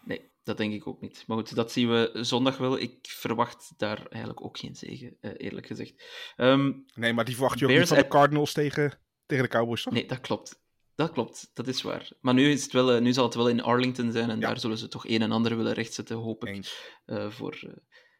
Nee, 0.04 0.30
dat 0.42 0.56
denk 0.56 0.72
ik 0.72 0.86
ook 0.86 1.00
niet. 1.00 1.24
Maar 1.26 1.36
goed, 1.36 1.54
dat 1.54 1.72
zien 1.72 1.88
we 1.88 2.10
zondag 2.12 2.56
wel. 2.56 2.78
Ik 2.80 2.98
verwacht 3.02 3.74
daar 3.76 4.06
eigenlijk 4.06 4.44
ook 4.44 4.58
geen 4.58 4.74
zegen, 4.74 5.16
eh, 5.20 5.30
eerlijk 5.36 5.66
gezegd. 5.66 6.04
Ehm, 6.36 6.72
Nee, 6.94 7.12
maar 7.12 7.24
die 7.24 7.34
verwacht 7.34 7.58
je 7.58 7.64
ook 7.64 7.70
Bears 7.70 7.90
niet 7.90 7.98
van 7.98 8.08
de 8.08 8.14
Cardinals 8.14 8.52
tegen, 8.52 9.00
tegen 9.26 9.44
de 9.44 9.50
Cowboys, 9.50 9.82
toch? 9.82 9.92
nee, 9.92 10.06
dat 10.06 10.20
klopt. 10.20 10.61
Dat 11.02 11.12
klopt, 11.12 11.50
dat 11.54 11.66
is 11.68 11.82
waar. 11.82 12.08
Maar 12.20 12.34
nu, 12.34 12.50
is 12.50 12.62
het 12.62 12.72
wel, 12.72 12.92
eh, 12.92 13.00
nu 13.00 13.12
zal 13.12 13.24
het 13.24 13.34
wel 13.34 13.48
in 13.48 13.62
Arlington 13.62 14.12
zijn 14.12 14.30
en 14.30 14.40
Ja. 14.40 14.46
daar 14.46 14.58
zullen 14.60 14.78
ze 14.78 14.88
toch 14.88 15.06
een 15.08 15.22
en 15.22 15.32
ander 15.32 15.56
willen 15.56 15.72
rechtzetten, 15.72 16.16
hoop 16.16 16.44
ik. 16.44 16.72
Eh, 17.04 17.30
voor, 17.30 17.58
eh, 17.60 17.72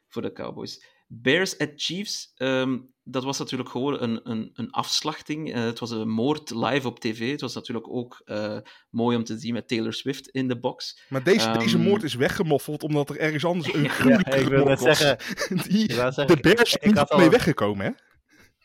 voor 0.09 0.23
de 0.23 0.33
Cowboys. 0.33 0.85
Bears 1.15 1.59
at 1.59 1.71
Chiefs, 1.77 2.33
ehm, 2.35 2.79
dat 3.03 3.25
was 3.25 3.39
natuurlijk 3.39 3.69
gewoon 3.71 4.03
een, 4.03 4.21
een, 4.31 4.51
een 4.55 4.71
afslachting. 4.71 5.53
Het 5.55 5.79
was 5.79 5.91
een 5.91 6.09
moord 6.09 6.51
live 6.51 6.89
op 6.89 7.01
tv. 7.01 7.31
Het 7.31 7.41
was 7.41 7.55
natuurlijk 7.55 7.89
ook 7.89 8.21
eh, 8.25 8.59
mooi 8.91 9.17
om 9.17 9.25
te 9.25 9.39
zien 9.39 9.53
met 9.53 9.69
Taylor 9.69 9.93
Swift 9.93 10.29
in 10.29 10.49
de 10.49 10.59
box. 10.59 11.03
Maar 11.09 11.23
deze, 11.23 11.51
deze 11.59 11.77
Ehm, 11.77 11.87
moord 11.87 12.03
is 12.03 12.15
weggemoffeld 12.15 12.83
omdat 12.83 13.11
er 13.11 13.19
ergens 13.19 13.45
anders 13.45 13.75
een 13.75 13.83
Ja, 13.89 13.89
gruwelijke 13.89 14.37
ik 14.39 14.49
wil 14.49 14.65
net 14.65 14.67
moord 14.67 14.81
was. 14.81 14.99
zeggen, 14.99 15.19
Die, 15.69 15.87
de 15.87 16.39
Bears 16.41 16.77
ik- 16.77 16.97
had 16.97 17.17
mee 17.17 17.25
al- 17.25 17.31
weggekomen, 17.31 17.87
hè? 17.87 17.93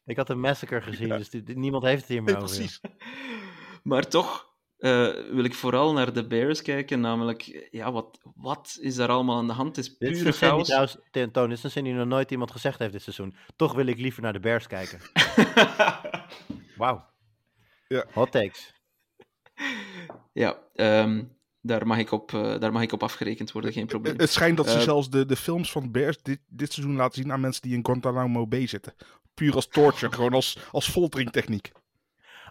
ik 0.06 0.18
had 0.18 0.30
een 0.30 0.40
massacre 0.40 0.82
gezien, 0.82 1.10
dus 1.10 1.30
die- 1.30 1.44
die- 1.44 1.58
niemand 1.58 1.84
heeft 1.84 2.00
het 2.02 2.10
hier 2.10 2.24
meer 2.24 2.34
Nee, 2.34 2.44
over. 2.44 2.56
precies. 2.58 2.80
Maar 3.88 4.08
toch 4.08 4.46
eh, 4.78 5.08
wil 5.32 5.44
ik 5.44 5.54
vooral 5.54 5.94
naar 5.94 6.14
de 6.14 6.28
Bears 6.28 6.62
kijken. 6.62 7.00
Namelijk, 7.00 7.68
ja, 7.72 7.92
wat, 7.92 8.20
wat 8.36 8.78
is 8.82 8.96
daar 8.96 9.10
allemaal 9.10 9.38
aan 9.38 9.48
de 9.48 9.54
hand? 9.54 9.76
Het 9.76 9.86
is 9.86 9.98
Dit 9.98 10.12
is 10.12 10.18
pure 10.18 10.32
chaos. 10.32 10.66
trouwens, 10.68 10.98
Tin- 11.12 11.32
Toon, 11.32 11.50
dit 11.50 11.58
is 11.58 11.64
een 11.64 11.70
zin 11.72 11.84
die 11.84 11.94
nog 11.94 12.08
nooit 12.08 12.32
iemand 12.32 12.52
gezegd 12.52 12.80
heeft 12.80 12.92
dit 12.92 13.02
seizoen. 13.02 13.36
Toch 13.56 13.74
wil 13.74 13.86
ik 13.88 13.98
liever 13.98 14.22
naar 14.22 14.34
de 14.34 14.40
Bears 14.40 14.68
kijken. 14.68 15.00
Wauw. 16.78 17.06
Ja. 17.88 18.06
Hot 18.14 18.32
takes. 18.32 18.74
ja, 20.34 20.58
ehm, 20.74 21.24
daar, 21.62 21.88
mag 21.88 21.98
ik 21.98 22.12
op, 22.12 22.34
eh, 22.34 22.60
daar 22.60 22.72
mag 22.72 22.82
ik 22.82 22.92
op 22.92 23.04
afgerekend 23.04 23.52
worden, 23.52 23.72
geen 23.74 23.88
probleem. 23.88 24.18
Het 24.18 24.32
schijnt 24.32 24.58
dat 24.58 24.70
ze 24.70 24.78
Eh, 24.78 24.82
zelfs 24.84 25.10
de, 25.10 25.26
de 25.26 25.36
films 25.36 25.72
van 25.72 25.84
de 25.84 25.90
Bears 25.90 26.18
dit, 26.22 26.40
dit 26.48 26.74
seizoen 26.74 26.96
laten 26.96 27.22
zien 27.22 27.32
aan 27.32 27.40
mensen 27.40 27.62
die 27.62 27.76
in 27.76 27.86
Guantanamo 27.86 28.48
Bay 28.48 28.68
zitten. 28.68 28.94
Puur 29.34 29.56
als 29.56 29.68
torture, 29.68 30.12
gewoon 30.14 30.34
als, 30.34 30.58
als 30.72 30.90
folteringtechniek. 30.90 31.72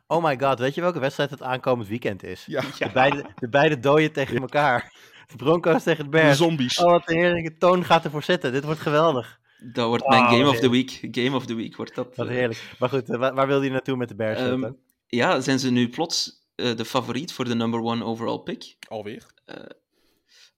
Oh 0.07 0.25
my 0.25 0.39
god, 0.39 0.59
weet 0.59 0.75
je 0.75 0.81
welke 0.81 0.99
wedstrijd 0.99 1.31
het 1.31 1.43
aankomend 1.43 1.89
weekend 1.89 2.23
is? 2.23 2.45
Ja, 2.47 2.61
De, 2.79 2.91
beide, 2.93 3.27
de 3.35 3.49
beide 3.49 3.79
dooien 3.81 4.13
tegen 4.13 4.41
elkaar. 4.41 4.93
De 5.27 5.37
Broncos 5.37 5.83
tegen 5.83 6.05
de 6.05 6.11
de 6.11 6.17
Bears. 6.17 6.37
zombies. 6.37 6.79
Oh, 6.79 6.91
wat 6.91 7.11
een 7.11 7.17
heerlijke 7.17 7.57
toon 7.57 7.85
gaat 7.85 8.05
ervoor 8.05 8.23
zitten. 8.23 8.53
Dit 8.53 8.65
wordt 8.65 8.81
geweldig. 8.81 9.41
Dat 9.73 9.89
wordt 9.89 10.09
mijn 10.09 10.23
Wauw, 10.23 10.37
Game 10.37 10.49
of 10.51 10.59
the 10.59 10.71
Week. 10.71 10.99
Game 11.11 11.37
of 11.37 11.47
the 11.47 11.55
Week 11.55 11.77
wordt 11.77 11.95
dat. 11.95 12.17
Wat 12.17 12.27
eh. 12.27 12.33
heerlijk. 12.33 12.75
Maar 12.79 12.89
goed, 12.89 13.11
eh, 13.11 13.19
waar, 13.19 13.35
waar 13.35 13.47
wil 13.47 13.63
je 13.63 13.71
naartoe 13.71 13.97
met 13.97 14.09
de 14.09 14.15
Bears? 14.15 14.39
Toon? 14.39 14.77
Ja, 15.07 15.41
zijn 15.41 15.59
ze 15.59 15.71
nu 15.71 15.89
plots 15.89 16.47
eh, 16.55 16.77
de 16.77 16.85
favoriet 16.85 17.33
voor 17.33 17.45
de 17.45 17.55
number 17.55 17.81
one 17.81 18.05
overall 18.05 18.39
pick? 18.39 18.77
Alweer? 18.89 19.27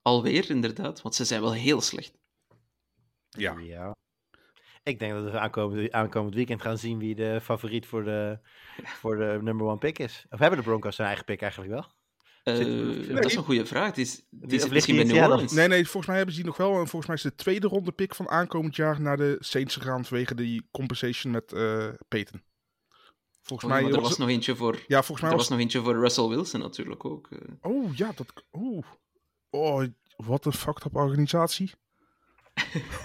Alweer, 0.03 0.51
inderdaad, 0.51 1.03
want 1.03 1.14
ze 1.14 1.24
zijn 1.24 1.40
wel 1.40 1.53
heel 1.53 1.80
slecht. 1.80 2.12
Ja. 3.28 3.59
Ja. 3.59 3.96
Ik 4.89 4.99
denk 4.99 5.12
dat 5.12 5.30
we 5.30 5.39
aankomend, 5.39 5.93
aankomend 5.93 6.34
weekend 6.34 6.62
gaan 6.62 6.78
zien 6.78 6.99
wie 6.99 7.14
de 7.14 7.41
favoriet 7.43 7.86
voor 7.86 8.05
de, 8.05 8.39
voor 8.84 9.16
de 9.16 9.39
number 9.43 9.66
one 9.66 9.78
pick 9.78 9.99
is. 9.99 10.26
Of 10.30 10.39
hebben 10.39 10.59
de 10.59 10.64
Broncos 10.64 10.95
zijn 10.97 11.07
eigen 11.09 11.24
pick 11.24 11.41
eigenlijk 11.43 11.72
wel? 11.72 11.86
Eh, 12.43 13.14
dat 13.14 13.24
is 13.24 13.34
een 13.34 13.43
goede 13.45 13.66
vraag. 13.66 13.86
Het 13.86 13.99
is, 13.99 14.22
het 14.41 14.70
misschien 14.70 14.97
bij 14.97 15.05
in 15.05 15.11
New? 15.14 15.22
Orleans. 15.30 15.53
Nee, 15.53 15.68
nee, 15.68 15.82
volgens 15.84 16.07
mij 16.07 16.16
hebben 16.16 16.34
ze 16.34 16.41
die 16.41 16.49
nog 16.51 16.59
wel. 16.59 16.70
En 16.70 16.86
volgens 16.89 17.07
mij 17.07 17.14
is 17.16 17.22
de 17.22 17.34
tweede 17.34 17.66
ronde 17.66 17.93
pick 17.93 18.14
van 18.14 18.28
aankomend 18.28 18.76
jaar 18.76 19.01
naar 19.01 19.16
de 19.16 19.36
Saints 19.39 19.76
gegaan 19.76 20.05
vanwege 20.05 20.34
die 20.34 20.68
compensation 20.70 21.32
met 21.32 21.53
eh 21.53 21.89
Peyton. 22.09 22.43
Volgens 23.43 23.70
Oh, 23.70 23.76
mij 23.78 23.84
er 23.89 23.91
was 23.93 24.01
was 24.01 24.11
het- 24.11 24.18
nog 24.18 24.28
eentje 24.28 24.57
voor, 24.57 24.74
Ja, 24.86 25.03
volgens 25.03 25.20
mij 25.20 25.30
er 25.30 25.36
was 25.36 25.49
was 25.49 25.49
nog 25.49 25.59
eentje 25.59 25.80
voor 25.82 25.95
Russell 26.01 26.28
Wilson 26.28 26.61
natuurlijk 26.61 27.05
ook. 27.05 27.28
eh. 27.30 27.39
Oh, 27.61 27.97
ja, 27.97 28.12
dat... 28.16 28.32
Oeh. 28.53 28.86
Oh, 29.51 29.84
wat 30.16 30.45
een 30.45 30.53
fucked 30.53 30.84
up 30.84 30.97
organisatie. 30.97 31.70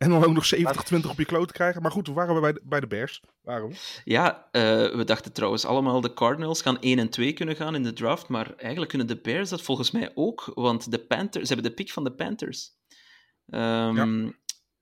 en 0.00 0.10
dan 0.10 0.24
ook 0.24 0.32
nog 0.34 0.54
70-20 0.54 1.10
op 1.10 1.18
je 1.18 1.24
kloot 1.24 1.52
krijgen. 1.52 1.82
Maar 1.82 1.90
goed, 1.90 2.06
we 2.06 2.12
waren 2.12 2.40
bij 2.40 2.52
de, 2.52 2.60
bij 2.64 2.80
de 2.80 2.86
Bears. 2.86 3.22
Waren 3.40 3.68
we. 3.68 3.74
Ja, 4.04 4.48
eh, 4.50 4.62
we 4.94 5.04
dachten 5.04 5.32
trouwens 5.32 5.64
allemaal 5.64 6.00
de 6.00 6.12
Cardinals 6.14 6.62
gaan 6.62 6.78
1 6.80 6.98
en 6.98 7.08
2 7.10 7.32
kunnen 7.32 7.56
gaan 7.56 7.74
in 7.74 7.82
de 7.82 7.92
draft, 7.92 8.28
maar 8.28 8.54
eigenlijk 8.56 8.88
kunnen 8.90 9.06
de 9.06 9.20
Bears 9.20 9.48
dat 9.48 9.62
volgens 9.62 9.90
mij 9.90 10.10
ook, 10.14 10.52
want 10.54 10.90
de 10.90 10.98
Panthers, 10.98 11.48
ze 11.48 11.52
hebben 11.54 11.70
de 11.70 11.76
pick 11.76 11.92
van 11.92 12.04
de 12.04 12.12
Panthers. 12.12 12.70
Ehm, 13.46 13.94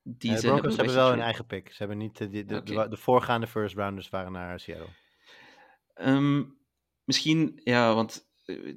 Die 0.02 0.30
Ja, 0.30 0.34
de 0.36 0.40
zijn 0.40 0.52
Broncos 0.56 0.76
hebben 0.76 0.94
wel 0.94 1.10
hun 1.10 1.20
eigen 1.20 1.46
pick. 1.46 1.68
Ze 1.68 1.76
hebben 1.78 1.98
niet, 1.98 2.20
eh, 2.20 2.30
die- 2.30 2.44
de, 2.44 2.62
de, 2.62 2.86
de 2.88 2.96
voorgaande 2.96 3.46
first 3.46 3.74
rounders 3.76 4.08
waren 4.08 4.32
naar 4.32 4.60
Seattle. 4.60 4.88
Ehm, 5.94 6.42
misschien, 7.04 7.60
ja, 7.64 7.94
want 7.94 8.27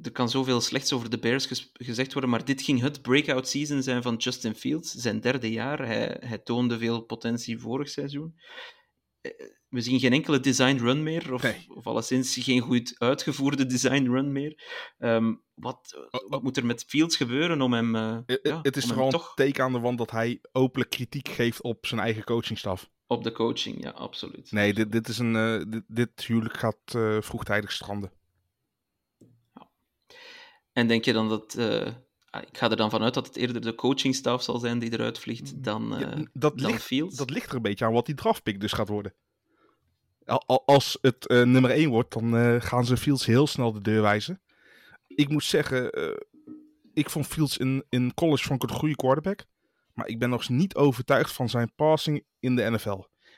er 0.02 0.12
kan 0.12 0.30
zoveel 0.30 0.62
slechts 0.62 0.94
over 0.94 1.10
de 1.10 1.20
Bears 1.20 1.70
gezegd 1.74 2.14
worden, 2.14 2.32
maar 2.32 2.46
dit 2.46 2.62
ging 2.62 2.82
het 2.82 3.02
breakout 3.02 3.48
season 3.48 3.84
zijn 3.84 4.02
van 4.02 4.16
Justin 4.16 4.56
Fields, 4.56 4.92
zijn 4.92 5.20
derde 5.20 5.52
jaar. 5.52 5.86
Hij, 5.86 6.18
hij 6.26 6.38
toonde 6.38 6.78
veel 6.78 7.02
potentie 7.02 7.60
vorig 7.60 7.90
seizoen. 7.90 8.36
Eh, 9.22 9.32
We 9.70 9.82
zien 9.82 10.00
geen 10.00 10.14
enkele 10.14 10.40
design 10.40 10.78
run 10.78 11.04
meer, 11.04 11.34
of, 11.34 11.42
Nee. 11.44 11.66
of 11.76 11.88
alleszins 11.88 12.38
geen 12.40 12.60
goed 12.60 12.96
uitgevoerde 12.98 13.66
design 13.66 14.06
run 14.06 14.32
meer. 14.32 14.64
Ehm, 14.98 15.34
wat, 15.54 16.08
wat 16.28 16.44
moet 16.44 16.58
er 16.58 16.66
met 16.66 16.84
Fields 16.88 17.16
gebeuren 17.18 17.62
om 17.62 17.74
hem, 17.74 17.96
eh, 17.96 18.18
Eh, 18.26 18.36
ja, 18.44 18.60
het 18.62 18.78
is 18.78 18.92
om 18.92 19.10
toch 19.10 19.28
een 19.28 19.46
teken 19.46 19.64
aan 19.64 19.74
de 19.74 19.80
wand 19.80 19.98
dat 19.98 20.12
hij 20.12 20.40
openlijk 20.52 20.90
kritiek 20.92 21.28
geeft 21.28 21.62
op 21.62 21.86
zijn 21.86 22.02
eigen 22.02 22.24
coachingstaf. 22.24 22.90
op 23.08 23.24
de 23.24 23.32
coaching? 23.32 23.84
Ja, 23.84 23.90
absoluut. 23.90 24.52
Nee, 24.52 24.74
dit, 24.74 24.92
dit, 24.92 25.08
is 25.08 25.18
een, 25.18 25.36
eh, 25.36 25.62
dit, 25.72 25.84
dit 25.88 26.26
huwelijk 26.26 26.58
gaat 26.58 26.96
eh, 26.96 27.22
vroegtijdig 27.22 27.72
stranden. 27.72 28.12
En 30.74 30.88
denk 30.88 31.06
je 31.06 31.14
dan 31.14 31.30
dat... 31.30 31.54
eh, 31.56 31.88
ah, 32.30 32.42
ik 32.42 32.58
ga 32.58 32.70
er 32.70 32.76
dan 32.76 32.90
vanuit 32.90 33.14
dat 33.14 33.28
het 33.28 33.36
eerder 33.36 33.62
de 33.62 33.76
coachingstaf 33.76 34.44
zal 34.44 34.60
zijn 34.60 34.80
die 34.80 34.92
eruit 34.94 35.20
vliegt 35.20 35.64
dan, 35.64 35.96
Ja, 36.00 36.12
eh, 36.12 36.22
dat, 36.34 36.58
dan 36.58 36.72
ligt, 36.72 36.84
Fields. 36.84 37.16
dat 37.16 37.30
ligt 37.30 37.50
er 37.50 37.56
een 37.56 37.62
beetje 37.62 37.86
aan 37.86 37.94
wat 37.94 38.06
die 38.06 38.16
draftpick 38.16 38.60
dus 38.62 38.72
gaat 38.72 38.88
worden. 38.90 39.14
Al- 40.26 40.44
al- 40.46 40.64
Als 40.66 40.98
het 41.02 41.28
eh, 41.28 41.42
nummer 41.44 41.72
1 41.72 41.90
wordt, 41.90 42.14
dan 42.14 42.62
gaan 42.62 42.86
ze 42.86 42.98
Fields 42.98 43.26
heel 43.26 43.48
snel 43.48 43.72
de 43.72 43.82
deur 43.82 44.02
wijzen. 44.02 44.42
Ik 45.08 45.30
moet 45.30 45.44
zeggen, 45.44 45.92
ik 46.94 47.10
vond 47.10 47.28
Fields 47.28 47.58
in, 47.58 47.84
in 47.90 48.14
college 48.14 48.44
vond 48.44 48.64
ik 48.64 48.70
een 48.70 48.76
goede 48.76 48.96
quarterback. 48.96 49.46
Maar 49.94 50.08
ik 50.08 50.20
ben 50.20 50.30
nog 50.30 50.50
niet 50.50 50.76
overtuigd 50.76 51.32
van 51.34 51.50
zijn 51.50 51.72
passing 51.76 52.24
in 52.40 52.56
de 52.56 52.70
NFL. 52.70 52.90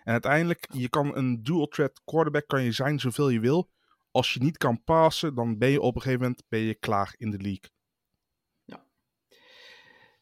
En 0.04 0.12
uiteindelijk, 0.12 0.68
je 0.72 0.90
kan 0.90 1.16
een 1.16 1.44
dual 1.44 1.68
threat 1.68 2.02
quarterback 2.06 2.48
kan 2.48 2.64
je 2.64 2.72
zijn 2.72 3.00
zoveel 3.00 3.30
je 3.30 3.40
wil. 3.40 3.70
Als 4.14 4.34
je 4.34 4.40
niet 4.40 4.58
kan 4.58 4.84
passen, 4.84 5.36
dan 5.36 5.58
ben 5.58 5.70
je 5.70 5.82
op 5.82 5.96
een 5.96 6.02
gegeven 6.02 6.22
moment 6.22 6.44
ben 6.50 6.60
je 6.60 6.76
klaar 6.76 7.14
in 7.18 7.32
de 7.32 7.38
league. 7.38 7.72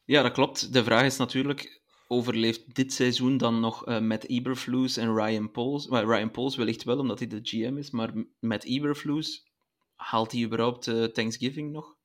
Ja, 0.04 0.22
dat 0.22 0.32
klopt. 0.32 0.72
De 0.72 0.84
vraag 0.84 1.04
is 1.04 1.16
natuurlijk, 1.16 1.82
overleeft 2.08 2.74
dit 2.74 2.92
seizoen 2.92 3.36
dan 3.36 3.60
nog 3.60 3.86
eh 3.86 4.00
met 4.00 4.28
Eberflus 4.28 4.96
en 4.96 5.14
Ryan 5.14 5.50
Poles? 5.50 5.86
Maar 5.86 6.04
Ryan 6.04 6.30
Poles 6.30 6.56
wellicht 6.56 6.84
wel, 6.84 6.98
omdat 6.98 7.18
hij 7.18 7.28
de 7.28 7.40
GM 7.42 7.76
is, 7.76 7.90
maar 7.90 8.12
met 8.38 8.64
Eberflus 8.64 9.50
haalt 9.94 10.32
hij 10.32 10.42
überhaupt 10.42 10.86
eh, 10.86 11.04
Thanksgiving 11.04 11.72
nog? 11.72 11.96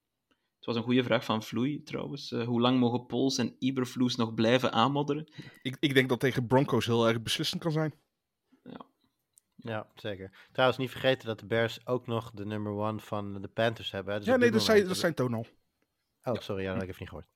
Het 0.57 0.65
was 0.65 0.75
een 0.75 0.83
goede 0.83 1.03
vraag 1.03 1.25
van 1.25 1.43
Vloei 1.43 1.83
trouwens. 1.83 2.31
Eh, 2.31 2.45
hoe 2.45 2.61
lang 2.61 2.79
mogen 2.79 3.05
Pols 3.05 3.37
en 3.37 3.55
Iberfloes 3.59 4.15
nog 4.15 4.33
blijven 4.33 4.71
aanmodderen? 4.71 5.31
Ik, 5.61 5.77
ik 5.79 5.93
denk 5.93 6.09
dat 6.09 6.19
tegen 6.19 6.47
Broncos 6.47 6.85
heel 6.85 7.07
erg 7.07 7.21
beslissend 7.21 7.61
kan 7.61 7.71
zijn. 7.71 7.93
Ja, 8.63 8.85
zeker. 9.95 10.47
Trouwens, 10.51 10.79
niet 10.79 10.91
vergeten 10.91 11.27
dat 11.27 11.39
de 11.39 11.45
Bears 11.45 11.87
ook 11.87 12.07
nog 12.07 12.31
de 12.31 12.45
number 12.45 12.71
one 12.73 12.99
van 12.99 13.41
de 13.41 13.47
Panthers 13.47 13.91
hebben. 13.91 14.13
hè. 14.13 14.19
Dus 14.19 14.27
ja, 14.27 14.35
nee, 14.35 14.51
dat 14.51 14.63
zijn, 14.63 14.87
dat 14.87 14.97
zijn 14.97 15.13
toon 15.13 15.33
al. 15.33 15.45
Oh, 16.23 16.39
sorry, 16.39 16.63
ja, 16.63 16.71
dat 16.73 16.81
heb 16.81 16.89
ik 16.89 16.89
even 16.89 16.99
niet 16.99 17.09
gehoord. 17.09 17.27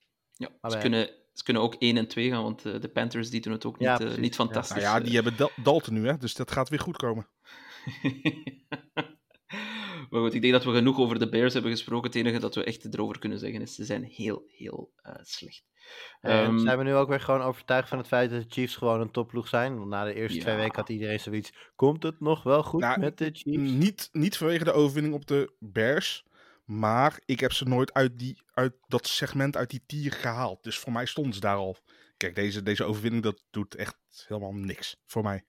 Ja, 0.62 0.70
ze, 0.70 0.78
kunnen, 0.78 1.10
ze 1.34 1.44
kunnen 1.44 1.62
ook 1.62 1.76
1 1.76 1.98
en 1.98 2.08
2 2.08 2.30
gaan, 2.32 2.44
want 2.44 2.66
eh, 2.66 2.80
de 2.82 2.90
Panthers 2.90 3.30
die 3.30 3.42
doen 3.42 3.54
het 3.54 3.66
ook 3.66 3.80
niet, 3.80 3.88
Ja, 3.88 4.00
eh, 4.00 4.18
niet 4.18 4.36
Ja. 4.36 4.44
fantastisch. 4.44 4.84
Nou 4.84 4.98
ja, 4.98 5.04
die 5.04 5.14
hebben 5.16 5.38
Dal- 5.38 5.52
Dalton 5.64 5.94
nu, 5.94 6.08
hè, 6.08 6.18
dus 6.18 6.34
dat 6.34 6.52
gaat 6.52 6.70
weer 6.70 6.80
goed 6.80 6.98
komen. 6.98 7.28
maar 10.12 10.22
goed, 10.22 10.34
ik 10.34 10.42
denk 10.42 10.54
dat 10.54 10.64
we 10.64 10.72
genoeg 10.72 11.00
over 11.00 11.20
de 11.20 11.30
Bears 11.30 11.54
hebben 11.54 11.72
gesproken. 11.72 12.08
Het 12.08 12.16
enige 12.16 12.40
dat 12.40 12.56
we 12.56 12.64
echt 12.64 12.94
erover 12.94 13.20
kunnen 13.20 13.40
zeggen 13.40 13.62
is, 13.62 13.76
ze 13.76 13.86
zijn 13.86 14.04
heel, 14.04 14.44
heel 14.48 14.92
eh, 14.96 15.14
slecht. 15.22 15.64
En 16.22 16.32
Ehm, 16.32 16.58
zijn 16.60 16.78
we 16.78 16.84
nu 16.84 16.94
ook 16.94 17.10
weer 17.10 17.20
gewoon 17.20 17.42
overtuigd 17.42 17.90
van 17.90 17.98
het 17.98 18.08
feit 18.08 18.30
dat 18.30 18.42
de 18.42 18.50
Chiefs 18.50 18.76
gewoon 18.76 19.02
een 19.02 19.12
topploeg 19.12 19.48
zijn? 19.48 19.78
Want 19.78 19.90
na 19.90 20.04
de 20.04 20.14
eerste 20.14 20.40
twee 20.40 20.56
weken 20.56 20.76
had 20.76 20.90
iedereen 20.90 21.20
zoiets. 21.20 21.54
Komt 21.76 22.04
het 22.04 22.20
nog 22.20 22.44
wel 22.44 22.64
goed 22.64 22.82
Nou, 22.82 23.00
met 23.00 23.18
de 23.18 23.30
Chiefs? 23.34 23.72
Niet, 23.72 24.10
niet 24.12 24.38
vanwege 24.38 24.64
de 24.64 24.72
overwinning 24.72 25.14
op 25.14 25.26
de 25.28 25.54
Bears, 25.60 26.26
maar 26.66 27.20
ik 27.26 27.40
heb 27.40 27.52
ze 27.52 27.66
nooit 27.66 27.94
uit, 27.94 28.20
die, 28.20 28.42
uit 28.54 28.74
dat 28.88 29.08
segment, 29.08 29.58
uit 29.58 29.70
die 29.70 29.84
tier 29.86 30.12
gehaald. 30.12 30.64
Dus 30.64 30.80
voor 30.80 30.92
mij 30.92 31.06
stonden 31.06 31.34
ze 31.34 31.40
daar 31.40 31.56
al. 31.56 31.78
Kijk, 32.18 32.36
deze, 32.36 32.64
deze 32.64 32.84
overwinning, 32.84 33.24
dat 33.24 33.44
doet 33.52 33.76
echt 33.76 33.98
helemaal 34.28 34.54
niks 34.54 34.98
voor 35.06 35.24
mij. 35.24 35.44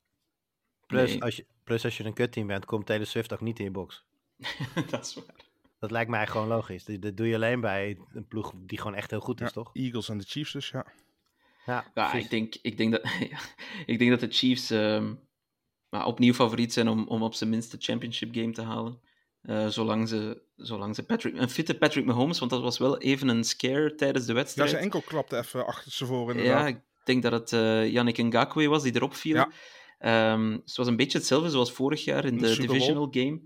Plus, 0.86 1.10
nee. 1.10 1.22
als 1.22 1.36
je, 1.36 1.46
plus 1.64 1.84
als 1.84 1.96
je 1.96 2.04
een 2.04 2.14
kutteam 2.14 2.46
bent, 2.46 2.64
komt 2.64 2.86
Taylor 2.86 3.06
Swift 3.06 3.32
ook 3.32 3.40
niet 3.40 3.58
in 3.58 3.64
je 3.64 3.70
box. 3.70 4.04
dat 4.90 5.06
is 5.06 5.14
waar. 5.14 5.50
Dat 5.78 5.90
lijkt 5.90 6.10
mij 6.10 6.26
gewoon 6.26 6.48
logisch. 6.48 6.84
Dat, 6.84 7.02
dat 7.02 7.16
doe 7.16 7.26
je 7.28 7.34
alleen 7.34 7.60
bij 7.60 7.98
een 8.12 8.26
ploeg 8.26 8.52
die 8.56 8.78
gewoon 8.78 8.94
echt 8.94 9.10
heel 9.10 9.20
goed 9.20 9.40
is, 9.40 9.46
Ja, 9.46 9.52
toch? 9.52 9.70
Eagles 9.72 10.08
en 10.08 10.18
de 10.18 10.24
Chiefs 10.26 10.52
dus, 10.52 10.68
ja. 10.70 10.86
Ja, 11.66 11.90
Ja, 11.94 12.12
ik 12.12 12.30
denk, 12.30 12.54
ik, 12.62 12.76
denk 12.76 12.92
dat, 12.92 13.02
ja, 13.30 13.38
ik 13.86 13.98
denk 13.98 14.10
dat 14.10 14.20
de 14.20 14.28
Chiefs 14.30 14.70
ehm, 14.70 15.14
maar 15.88 16.06
opnieuw 16.06 16.32
favoriet 16.34 16.72
zijn 16.72 16.88
om, 16.88 17.06
om 17.08 17.22
op 17.22 17.34
zijn 17.34 17.50
minst 17.50 17.70
de 17.70 17.76
championship 17.80 18.34
game 18.34 18.50
te 18.52 18.62
halen. 18.62 19.00
Eh, 19.42 19.66
zolang 19.66 20.08
ze, 20.08 20.42
zolang 20.56 20.94
ze 20.94 21.02
Patrick, 21.02 21.36
een 21.38 21.50
fitte 21.50 21.74
Patrick 21.78 22.04
Mahomes, 22.04 22.38
want 22.38 22.50
dat 22.50 22.60
was 22.62 22.78
wel 22.78 22.98
even 22.98 23.28
een 23.28 23.44
scare 23.44 23.94
tijdens 23.94 24.24
de 24.26 24.32
Ja, 24.32 24.38
wedstrijd. 24.38 24.70
zijn 24.70 24.82
enkel 24.82 25.00
klapte 25.00 25.38
even 25.38 25.66
achter 25.66 25.92
ze 25.92 26.06
voor 26.06 26.32
Ja, 26.34 26.40
inderdaad. 26.40 26.66
ik 26.68 26.80
denk 27.04 27.22
dat 27.22 27.32
het 27.32 27.52
eh 27.52 27.90
Yannick 27.92 28.16
Ngakwe 28.22 28.66
was 28.68 28.82
die 28.82 28.94
erop 28.94 29.14
viel. 29.14 29.34
Ja. 29.34 29.50
Ehm, 29.98 30.50
dus 30.50 30.60
het 30.64 30.76
was 30.76 30.86
een 30.86 30.96
beetje 30.96 31.18
hetzelfde 31.18 31.50
zoals 31.50 31.72
vorig 31.72 32.04
jaar 32.04 32.24
in 32.24 32.38
De 32.38 32.56
divisional 32.56 33.08
game. 33.10 33.40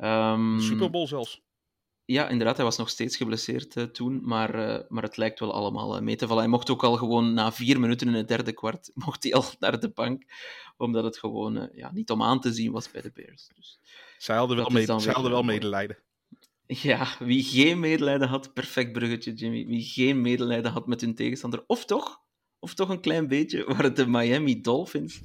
De 0.00 0.56
Super 0.60 0.90
Bowl 0.90 1.06
zelfs. 1.06 1.42
Ja, 2.04 2.28
inderdaad, 2.28 2.56
hij 2.56 2.64
was 2.64 2.76
nog 2.76 2.88
steeds 2.88 3.16
geblesseerd 3.16 3.76
eh, 3.76 3.84
toen, 3.84 4.20
maar, 4.22 4.54
eh, 4.54 4.84
maar 4.88 5.02
het 5.02 5.16
lijkt 5.16 5.40
wel 5.40 5.52
allemaal 5.52 5.96
eh, 5.96 6.02
mee 6.02 6.16
te 6.16 6.26
vallen. 6.26 6.42
Hij 6.42 6.52
mocht 6.52 6.70
ook 6.70 6.84
al 6.84 6.96
gewoon 6.96 7.34
na 7.34 7.52
vier 7.52 7.80
minuten 7.80 8.08
in 8.08 8.14
het 8.14 8.28
derde 8.28 8.52
kwart 8.52 8.90
mocht 9.04 9.22
hij 9.22 9.32
al 9.32 9.44
naar 9.58 9.80
de 9.80 9.90
bank, 9.90 10.24
omdat 10.76 11.04
het 11.04 11.18
gewoon 11.18 11.70
ja, 11.72 11.92
niet 11.92 12.10
om 12.10 12.22
aan 12.22 12.40
te 12.40 12.52
zien 12.52 12.72
was 12.72 12.90
bij 12.90 13.00
de 13.00 13.10
Bears. 13.14 13.50
Dus, 13.54 13.80
Zij 14.18 14.36
hadden 14.36 14.56
wel, 14.56 15.00
zij 15.00 15.12
hadden 15.12 15.30
wel 15.30 15.42
medelijden. 15.42 15.98
ja, 16.66 17.08
wie 17.18 17.42
geen 17.42 17.80
medelijden 17.80 18.28
had, 18.28 18.52
perfect 18.52 18.92
bruggetje, 18.92 19.32
Jimmy. 19.32 19.66
Wie 19.66 19.84
geen 19.84 20.20
medelijden 20.20 20.72
had 20.72 20.86
met 20.86 21.00
hun 21.00 21.14
tegenstander, 21.14 21.64
of 21.66 21.84
toch, 21.84 22.22
of 22.58 22.74
toch 22.74 22.88
een 22.88 23.00
klein 23.00 23.28
beetje, 23.28 23.64
waren 23.74 23.94
de 23.94 24.06
Miami 24.06 24.60
Dolphins 24.60 25.20
70-20 25.20 25.22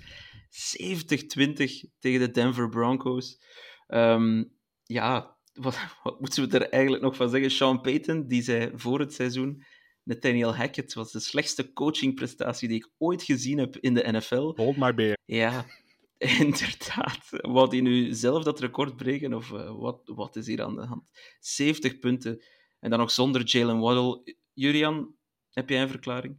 tegen 1.99 2.19
de 2.19 2.31
Denver 2.31 2.69
Broncos. 2.69 3.41
Ehm, 3.87 4.43
ja, 4.85 5.37
wat, 5.53 5.77
wat 6.03 6.19
moeten 6.19 6.49
we 6.49 6.57
er 6.57 6.69
eigenlijk 6.69 7.03
nog 7.03 7.15
van 7.15 7.29
zeggen? 7.29 7.51
Sean 7.51 7.81
Payton, 7.81 8.27
die 8.27 8.41
zei 8.41 8.71
voor 8.73 8.99
het 8.99 9.13
seizoen, 9.13 9.63
Nathaniel 10.03 10.55
Hackett 10.55 10.93
was 10.93 11.11
de 11.11 11.19
slechtste 11.19 11.73
coachingprestatie 11.73 12.67
die 12.67 12.77
ik 12.77 12.91
ooit 12.97 13.23
gezien 13.23 13.57
heb 13.57 13.77
in 13.77 13.93
de 13.93 14.11
NFL. 14.11 14.53
Hold 14.55 14.77
my 14.77 14.93
beer. 14.93 15.17
Ja, 15.25 15.65
inderdaad. 16.17 17.29
Wou 17.29 17.69
hij 17.69 17.81
nu 17.81 18.13
zelf 18.13 18.43
dat 18.43 18.59
record 18.59 18.95
breken 18.95 19.33
of 19.33 19.51
eh, 19.51 19.75
wat, 19.77 20.01
wat 20.05 20.35
is 20.35 20.47
hier 20.47 20.63
aan 20.63 20.75
de 20.75 20.85
hand? 20.85 21.11
70 21.39 21.99
punten 21.99 22.43
en 22.79 22.89
dan 22.89 22.99
nog 22.99 23.11
zonder 23.11 23.43
Jalen 23.43 23.79
Waddle. 23.79 24.35
Julian, 24.53 25.15
heb 25.51 25.69
jij 25.69 25.81
een 25.81 25.89
verklaring? 25.89 26.37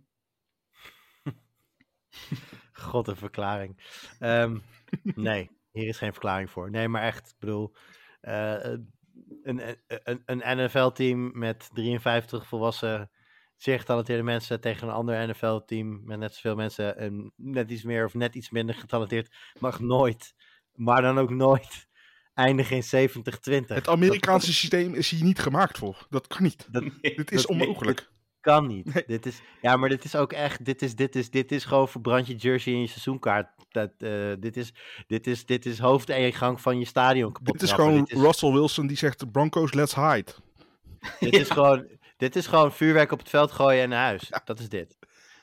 God, 2.73 3.09
een 3.09 3.17
verklaring. 3.17 3.83
Ehm, 4.19 4.59
nee, 5.03 5.51
hier 5.73 5.89
is 5.89 5.99
geen 5.99 6.13
verklaring 6.13 6.51
voor. 6.51 6.71
Nee, 6.71 6.89
maar 6.89 7.03
echt, 7.03 7.29
ik 7.29 7.39
bedoel, 7.39 7.75
een, 8.21 9.77
een, 9.87 10.23
een 10.25 10.65
NFL-team 10.65 11.39
met 11.39 11.71
53 11.73 12.47
volwassen, 12.47 13.11
zeer 13.57 13.79
getalenteerde 13.79 14.23
mensen 14.23 14.61
tegen 14.61 14.89
een 14.89 14.95
ander 14.95 15.29
NFL-team 15.29 16.01
met 16.05 16.19
net 16.19 16.35
zoveel 16.35 16.55
mensen 16.55 16.97
en 16.97 17.33
net 17.37 17.71
iets 17.71 17.83
meer 17.83 18.05
of 18.05 18.15
net 18.15 18.35
iets 18.35 18.51
minder 18.51 18.75
getalenteerd, 18.75 19.35
mag 19.59 19.81
nooit, 19.81 20.35
maar 20.75 21.03
dan 21.03 21.19
ook 21.19 21.31
nooit, 21.31 21.87
eindigen 22.35 22.77
in 22.77 23.09
70-20. 23.09 23.67
Het 23.67 23.89
Amerikaanse 23.89 24.53
systeem 24.53 24.95
is 24.95 25.11
hier 25.11 25.25
niet 25.25 25.39
gemaakt 25.39 25.79
voor. 25.79 26.07
Dat 26.11 26.27
kan 26.27 26.43
niet. 26.43 26.67
Dat, 26.71 26.85
Dit 27.01 27.33
is 27.33 27.47
onmogelijk. 27.47 28.15
Kan 28.47 28.67
niet. 28.67 28.95
Nee. 28.95 29.05
Dit 29.07 29.27
is, 29.27 29.41
ja, 29.63 29.77
maar 29.77 29.89
dit 29.89 30.05
is 30.05 30.17
ook 30.17 30.33
echt. 30.33 30.65
Dit 30.65 30.83
is, 30.83 30.95
dit 30.95 31.17
is, 31.17 31.31
dit 31.31 31.53
is 31.53 31.65
gewoon 31.65 31.89
verbrand 31.89 32.27
je 32.27 32.35
jersey 32.35 32.73
in 32.73 32.81
je 32.81 32.87
seizoenkaart. 32.87 33.49
Dat, 33.69 33.91
eh, 33.99 34.11
dit, 34.41 34.57
is, 34.57 34.73
dit, 35.07 35.27
is, 35.27 35.47
dit 35.47 35.67
is 35.67 35.79
hoofdingang 35.79 36.61
van 36.61 36.79
je 36.79 36.85
stadion 36.85 37.33
kapot. 37.33 37.53
Dit 37.53 37.63
is 37.63 37.73
gewoon 37.73 37.95
Dit 37.95 38.13
is, 38.13 38.21
Russell 38.21 38.53
Wilson 38.53 38.87
die 38.87 38.97
zegt: 38.97 39.31
Broncos, 39.33 39.73
let's 39.73 39.95
hide. 39.95 40.33
dit 41.21 41.35
is 41.35 41.51
gewoon. 41.51 41.87
Dit 42.17 42.37
is 42.37 42.47
gewoon 42.47 42.73
vuurwerk 42.73 43.13
op 43.13 43.19
het 43.19 43.29
veld 43.29 43.53
gooien 43.53 43.83
en 43.83 43.89
naar 43.89 44.05
huis. 44.05 44.31
Dat 44.45 44.59
is 44.59 44.69
dit. 44.69 44.97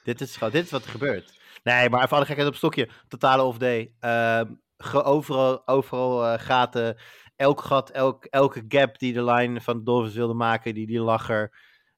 Dit 0.04 0.22
is, 0.22 0.38
gewoon, 0.38 0.54
dit 0.54 0.66
is 0.66 0.72
wat 0.72 0.84
er 0.84 0.90
gebeurt. 0.90 1.40
Nee, 1.64 1.90
maar 1.90 2.04
even 2.04 2.18
alle 2.18 2.26
gekheid 2.26 2.48
op 2.48 2.56
stokje. 2.56 2.90
Totale 3.08 3.44
off-day. 3.44 3.94
Ehm, 4.00 4.46
ge- 4.78 5.04
overal 5.04 5.68
overal 5.68 6.26
eh, 6.26 6.40
gaten. 6.40 6.98
Elk 7.36 7.62
gat, 7.62 7.90
elk, 7.90 8.26
elke 8.26 8.64
gap 8.68 9.00
die 9.00 9.14
de 9.14 9.24
line 9.24 9.62
van 9.62 9.78
de 9.78 9.84
Dolphins 9.84 10.16
wilde 10.16 10.34
maken, 10.34 10.74
die, 10.74 10.88
die 10.88 11.00
lacher. 11.00 11.52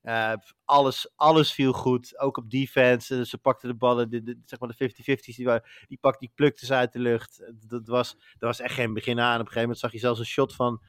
Eh, 0.06 0.34
alles, 0.66 1.12
alles 1.16 1.53
viel 1.53 1.74
goed. 1.74 2.20
Ook 2.20 2.38
op 2.38 2.49
defense. 2.49 3.26
Ze 3.26 3.38
pakten 3.38 3.70
de 3.70 3.76
ballen, 3.76 4.10
de, 4.10 4.24
de- 4.24 4.39
zeg 4.45 4.60
maar 4.60 4.70
de 4.78 4.89
50-50's, 4.89 5.36
die, 5.36 5.60
die, 5.88 5.97
pak, 6.01 6.20
die 6.20 6.32
plukten 6.36 6.68
ze 6.68 6.74
uit 6.74 6.93
de 6.93 6.99
lucht. 6.99 7.39
Eh, 7.39 7.53
Dat 7.68 7.88
was, 7.88 8.12
dat 8.16 8.49
was 8.49 8.60
echt 8.60 8.74
geen 8.74 8.93
begin 8.93 9.20
aan. 9.20 9.34
Op 9.34 9.39
een 9.39 9.45
gegeven 9.45 9.62
moment 9.62 9.80
zag 9.80 9.91
je 9.91 9.99
zelfs 9.99 10.20
een 10.20 10.26
shot 10.26 10.56
van, 10.56 10.82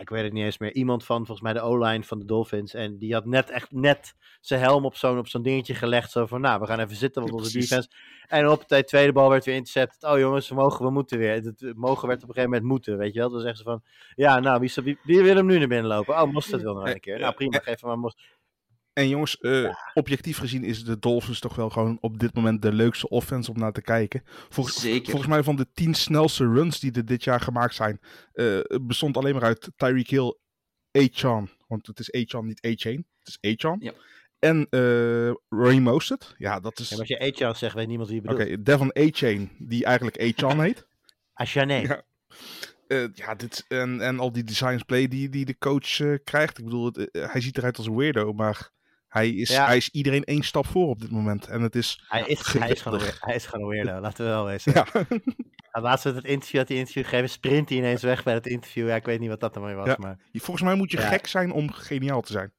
ik 0.00 0.08
weet 0.08 0.22
het 0.24 0.32
niet 0.32 0.44
eens 0.44 0.58
meer, 0.58 0.72
iemand 0.74 1.04
van 1.04 1.16
volgens 1.16 1.40
mij 1.40 1.52
de 1.52 1.60
O-line 1.60 2.04
van 2.04 2.18
de 2.18 2.24
Dolphins. 2.24 2.74
En 2.74 2.98
die 2.98 3.12
had 3.14 3.24
net 3.24 3.50
echt 3.50 3.72
net 3.72 4.14
zijn 4.40 4.60
helm 4.60 4.84
op 4.84 4.96
zo'n 4.96 5.18
op 5.18 5.28
zo'n 5.28 5.42
dingetje 5.42 5.74
gelegd. 5.74 6.10
Zo 6.10 6.26
van, 6.26 6.40
nou, 6.40 6.60
we 6.60 6.66
gaan 6.66 6.78
even 6.80 6.96
zitten, 6.96 7.22
want 7.22 7.34
onze 7.34 7.50
precies. 7.50 7.68
defense. 7.70 7.90
En 8.26 8.48
op 8.48 8.68
de 8.68 8.84
tweede 8.84 9.12
bal 9.12 9.30
werd 9.30 9.44
weer 9.44 9.54
intercept. 9.54 10.04
Oh 10.04 10.18
jongens, 10.18 10.48
we 10.48 10.54
mogen, 10.54 10.84
we 10.84 10.90
moeten 10.90 11.18
weer. 11.18 11.32
Het 11.32 11.44
het 11.44 11.76
mogen 11.76 12.08
werd 12.08 12.22
op 12.22 12.28
een 12.28 12.34
gegeven 12.34 12.50
moment 12.50 12.70
moeten, 12.70 12.96
weet 12.98 13.12
je 13.14 13.18
wel. 13.18 13.30
Dan 13.30 13.40
zeggen 13.40 13.58
ze 13.58 13.64
van, 13.64 13.82
ja, 14.14 14.38
nou, 14.40 14.60
wie, 14.60 14.72
wie, 14.84 14.98
wie 15.02 15.22
wil 15.22 15.36
hem 15.36 15.46
nu 15.46 15.58
naar 15.58 15.68
binnen 15.68 15.86
lopen? 15.90 16.22
Oh, 16.22 16.32
Mostert 16.32 16.62
wil 16.62 16.74
nog 16.74 16.88
een 16.88 17.00
keer. 17.00 17.18
Nou, 17.18 17.34
prima, 17.34 17.58
geef 17.58 17.80
hem 17.80 17.88
maar 17.90 17.98
Mostert. 17.98 18.26
En 18.98 19.08
jongens, 19.08 19.38
eh, 19.38 19.74
objectief 19.94 20.38
gezien 20.38 20.64
is 20.64 20.84
de 20.84 20.98
Dolphins 20.98 21.40
toch 21.40 21.54
wel 21.54 21.70
gewoon 21.70 21.98
op 22.00 22.18
dit 22.18 22.34
moment 22.34 22.62
de 22.62 22.72
leukste 22.72 23.08
offense 23.08 23.50
om 23.50 23.58
naar 23.58 23.72
te 23.72 23.82
kijken. 23.82 24.22
Volgens, 24.48 24.80
Zeker. 24.80 25.10
volgens 25.10 25.30
mij 25.30 25.42
van 25.42 25.56
de 25.56 25.66
tien 25.72 25.94
snelste 25.94 26.44
runs 26.44 26.80
die 26.80 26.92
er 26.92 27.04
dit 27.04 27.24
jaar 27.24 27.40
gemaakt 27.40 27.74
zijn, 27.74 28.00
eh, 28.32 28.60
bestond 28.82 29.16
alleen 29.16 29.34
maar 29.34 29.42
uit 29.42 29.70
Tyreek 29.76 30.08
Hill, 30.08 30.36
A-Chan. 30.98 31.48
Want 31.66 31.86
het 31.86 31.98
is 31.98 32.14
A-Chan, 32.14 32.46
niet 32.46 32.66
A-Chain. 32.66 33.06
Het 33.18 33.28
is 33.28 33.50
A-Chan. 33.50 33.78
Ja. 33.80 33.92
En 34.38 34.66
eh 34.70 35.32
Ray 35.48 35.78
Mostert. 35.78 36.34
Ja, 36.38 36.60
dat 36.60 36.78
is... 36.78 36.88
Ja, 36.88 36.96
als 36.96 37.08
je 37.08 37.18
Etienne 37.18 37.56
zegt, 37.56 37.74
weet 37.74 37.88
niemand 37.88 38.08
wie 38.08 38.22
je 38.22 38.28
Oké, 38.28 38.44
bedoelt. 38.44 38.66
Devon 38.66 38.96
A-Chain, 38.98 39.50
die 39.58 39.84
eigenlijk 39.84 40.22
A-Chan 40.22 40.60
heet. 40.64 40.86
Ashané. 41.32 41.76
Ja. 41.76 42.02
Eh, 42.86 43.04
ja, 43.14 43.34
dit, 43.34 43.64
en, 43.68 44.00
en 44.00 44.18
al 44.18 44.32
die 44.32 44.44
designs 44.44 44.82
play 44.82 45.08
die, 45.08 45.28
die 45.28 45.44
de 45.44 45.58
coach 45.58 46.20
krijgt. 46.24 46.58
Ik 46.58 46.64
bedoel, 46.64 46.84
het, 46.84 47.08
hij 47.12 47.40
ziet 47.40 47.58
eruit 47.58 47.76
als 47.76 47.86
een 47.86 47.96
weirdo, 47.96 48.32
maar 48.32 48.76
hij 49.08 49.30
is, 49.30 49.48
Ja. 49.50 49.66
hij 49.66 49.76
is 49.76 49.90
iedereen 49.90 50.24
één 50.24 50.42
stap 50.42 50.66
voor 50.66 50.88
op 50.88 51.00
dit 51.00 51.10
moment. 51.10 51.46
En 51.46 51.60
het 51.62 51.74
is... 51.74 52.04
Hij 52.08 52.22
is, 52.26 52.52
hij, 52.52 52.70
is 52.70 52.80
gewoon, 52.82 52.98
weer- 52.98 53.16
hij 53.20 53.34
is 53.34 53.46
gewoon 53.46 53.64
een 53.64 53.70
weirdo, 53.70 54.00
laten 54.00 54.24
we 54.24 54.30
wel 54.30 54.44
wezen. 54.44 54.72
Ja, 55.72 55.80
Laatst 55.82 56.04
met 56.04 56.14
het 56.14 56.24
interview, 56.24 56.58
had 56.60 56.68
hij 56.68 56.76
interview 56.76 57.04
gegeven, 57.04 57.28
sprint 57.28 57.68
hij 57.68 57.78
ineens 57.78 58.02
weg 58.02 58.22
bij 58.22 58.34
het 58.34 58.46
interview. 58.46 58.88
Ja, 58.88 58.94
ik 58.94 59.04
weet 59.04 59.20
niet 59.20 59.28
wat 59.28 59.40
dat 59.40 59.54
ermee 59.56 59.74
was, 59.74 59.86
Ja. 59.86 59.96
maar... 59.98 60.18
volgens 60.32 60.62
mij 60.62 60.74
moet 60.74 60.90
je 60.90 60.96
gek 60.98 61.26
zijn 61.26 61.52
om 61.52 61.72
geniaal 61.72 62.20
te 62.20 62.32
zijn. 62.32 62.52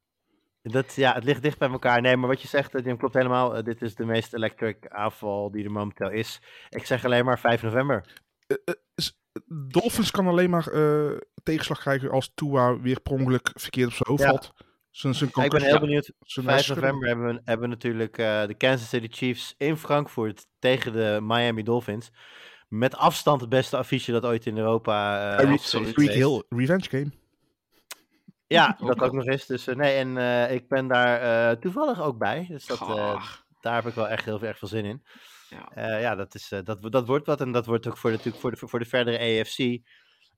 Dat, 0.62 0.94
ja, 0.96 1.14
het 1.14 1.24
ligt 1.24 1.42
dicht 1.42 1.58
bij 1.58 1.70
elkaar. 1.70 2.02
Nee, 2.02 2.18
maar 2.18 2.30
wat 2.30 2.42
je 2.42 2.48
zegt, 2.48 2.76
eh, 2.76 2.86
Jim, 2.86 2.98
klopt 2.98 3.14
helemaal. 3.14 3.56
Eh, 3.56 3.64
dit 3.64 3.82
is 3.82 3.96
de 3.96 4.06
meest 4.06 4.34
electric 4.34 4.88
aanval 4.88 5.52
die 5.52 5.64
er 5.66 5.72
momenteel 5.72 6.10
is. 6.12 6.42
Ik 6.70 6.86
zeg 6.86 7.06
alleen 7.06 7.26
maar 7.26 7.40
5 7.40 7.62
november. 7.62 8.06
Dolphins 9.68 10.12
kan 10.12 10.28
alleen 10.28 10.50
maar 10.50 10.68
eh, 10.68 11.18
tegenslag 11.44 11.80
krijgen 11.80 12.12
als 12.12 12.32
Tua 12.36 12.80
weer 12.80 13.00
per 13.02 13.12
ongeluk 13.14 13.50
verkeerd 13.54 13.88
op 13.88 13.94
zijn 13.94 14.10
hoofd 14.10 14.24
valt. 14.24 14.54
Zijn, 15.00 15.16
zijn 15.16 15.30
ik 15.30 15.50
ben 15.52 15.62
heel 15.62 15.80
benieuwd. 15.80 16.12
zijn 16.20 16.46
5 16.46 16.58
hersenen- 16.58 16.82
november 16.84 17.08
hebben 17.08 17.28
we, 17.36 17.42
hebben 17.46 17.70
we 17.70 17.76
natuurlijk 17.76 18.18
eh, 18.18 18.46
de 18.46 18.54
Kansas 18.54 18.90
City 18.90 19.08
Chiefs 19.12 19.56
in 19.58 19.78
Frankfurt 19.78 20.48
tegen 20.60 20.92
de 20.92 21.20
Miami 21.22 21.64
Dolphins. 21.64 22.12
Met 22.68 22.96
afstand 22.96 23.42
het 23.42 23.50
beste 23.50 23.78
affiche 23.78 24.12
dat 24.12 24.26
ooit 24.26 24.46
in 24.46 24.58
Europa 24.58 25.30
eh. 25.38 25.38
Tyreek 25.38 25.62
geweest. 25.96 26.14
Hill, 26.14 26.44
revenge 26.50 26.90
game. 26.90 27.12
Ja, 28.48 28.78
dat 28.86 29.02
ook 29.02 29.14
nog 29.14 29.26
eens. 29.26 29.46
Dus, 29.46 29.68
eh, 29.68 29.76
nee, 29.76 29.96
en 29.98 30.18
eh, 30.18 30.52
ik 30.56 30.68
ben 30.68 30.88
daar 30.88 31.22
eh, 31.52 31.58
toevallig 31.60 32.02
ook 32.02 32.18
bij. 32.18 32.46
Dus 32.50 32.66
dat, 32.66 32.80
daar 33.62 33.76
heb 33.76 33.86
ik 33.86 33.94
wel 33.94 34.08
echt 34.08 34.26
heel 34.26 34.42
erg 34.42 34.58
veel 34.58 34.68
zin 34.68 34.86
in. 34.86 35.04
ja. 35.50 35.70
Eh, 35.74 36.02
ja, 36.02 36.16
dat, 36.16 36.36
is, 36.36 36.52
eh, 36.52 36.60
dat, 36.64 36.92
dat 36.92 37.08
wordt 37.08 37.26
wat. 37.26 37.42
En 37.42 37.52
dat 37.52 37.66
wordt 37.66 37.88
ook 37.88 37.98
voor 37.98 38.10
de, 38.10 38.16
natuurlijk 38.16 38.42
voor 38.42 38.52
de, 38.52 38.68
voor 38.68 38.80
de 38.80 38.86
verdere 38.86 39.40
AFC. 39.42 39.80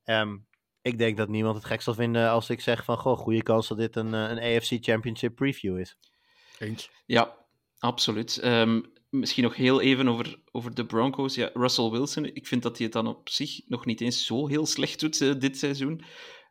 Ehm, 0.03 0.37
ik 0.81 0.97
denk 0.97 1.17
dat 1.17 1.29
niemand 1.29 1.55
het 1.55 1.65
gek 1.65 1.81
zal 1.81 1.93
vinden 1.93 2.29
als 2.29 2.49
ik 2.49 2.61
zeg 2.61 2.83
van... 2.83 2.97
Goh, 2.97 3.17
goede 3.17 3.43
kans 3.43 3.67
dat 3.67 3.77
dit 3.77 3.95
een, 3.95 4.13
eh, 4.13 4.29
een 4.29 4.57
AFC 4.57 4.77
Championship 4.79 5.35
preview 5.35 5.79
is. 5.79 5.97
Eens. 6.59 6.89
Ja, 7.05 7.37
absoluut. 7.79 8.37
Ehm, 8.37 8.81
misschien 9.09 9.43
nog 9.43 9.55
heel 9.55 9.81
even 9.81 10.07
over, 10.07 10.41
over 10.51 10.73
de 10.75 10.85
Broncos. 10.85 11.35
Ja, 11.35 11.49
Russell 11.53 11.89
Wilson, 11.89 12.25
ik 12.25 12.47
vind 12.47 12.63
dat 12.63 12.75
hij 12.77 12.85
het 12.85 12.93
dan 12.95 13.07
op 13.07 13.29
zich 13.29 13.61
nog 13.67 13.85
niet 13.85 14.01
eens 14.01 14.25
zo 14.25 14.47
heel 14.47 14.65
slecht 14.65 14.99
doet 14.99 15.21
eh, 15.21 15.33
dit 15.39 15.57
seizoen. 15.57 16.03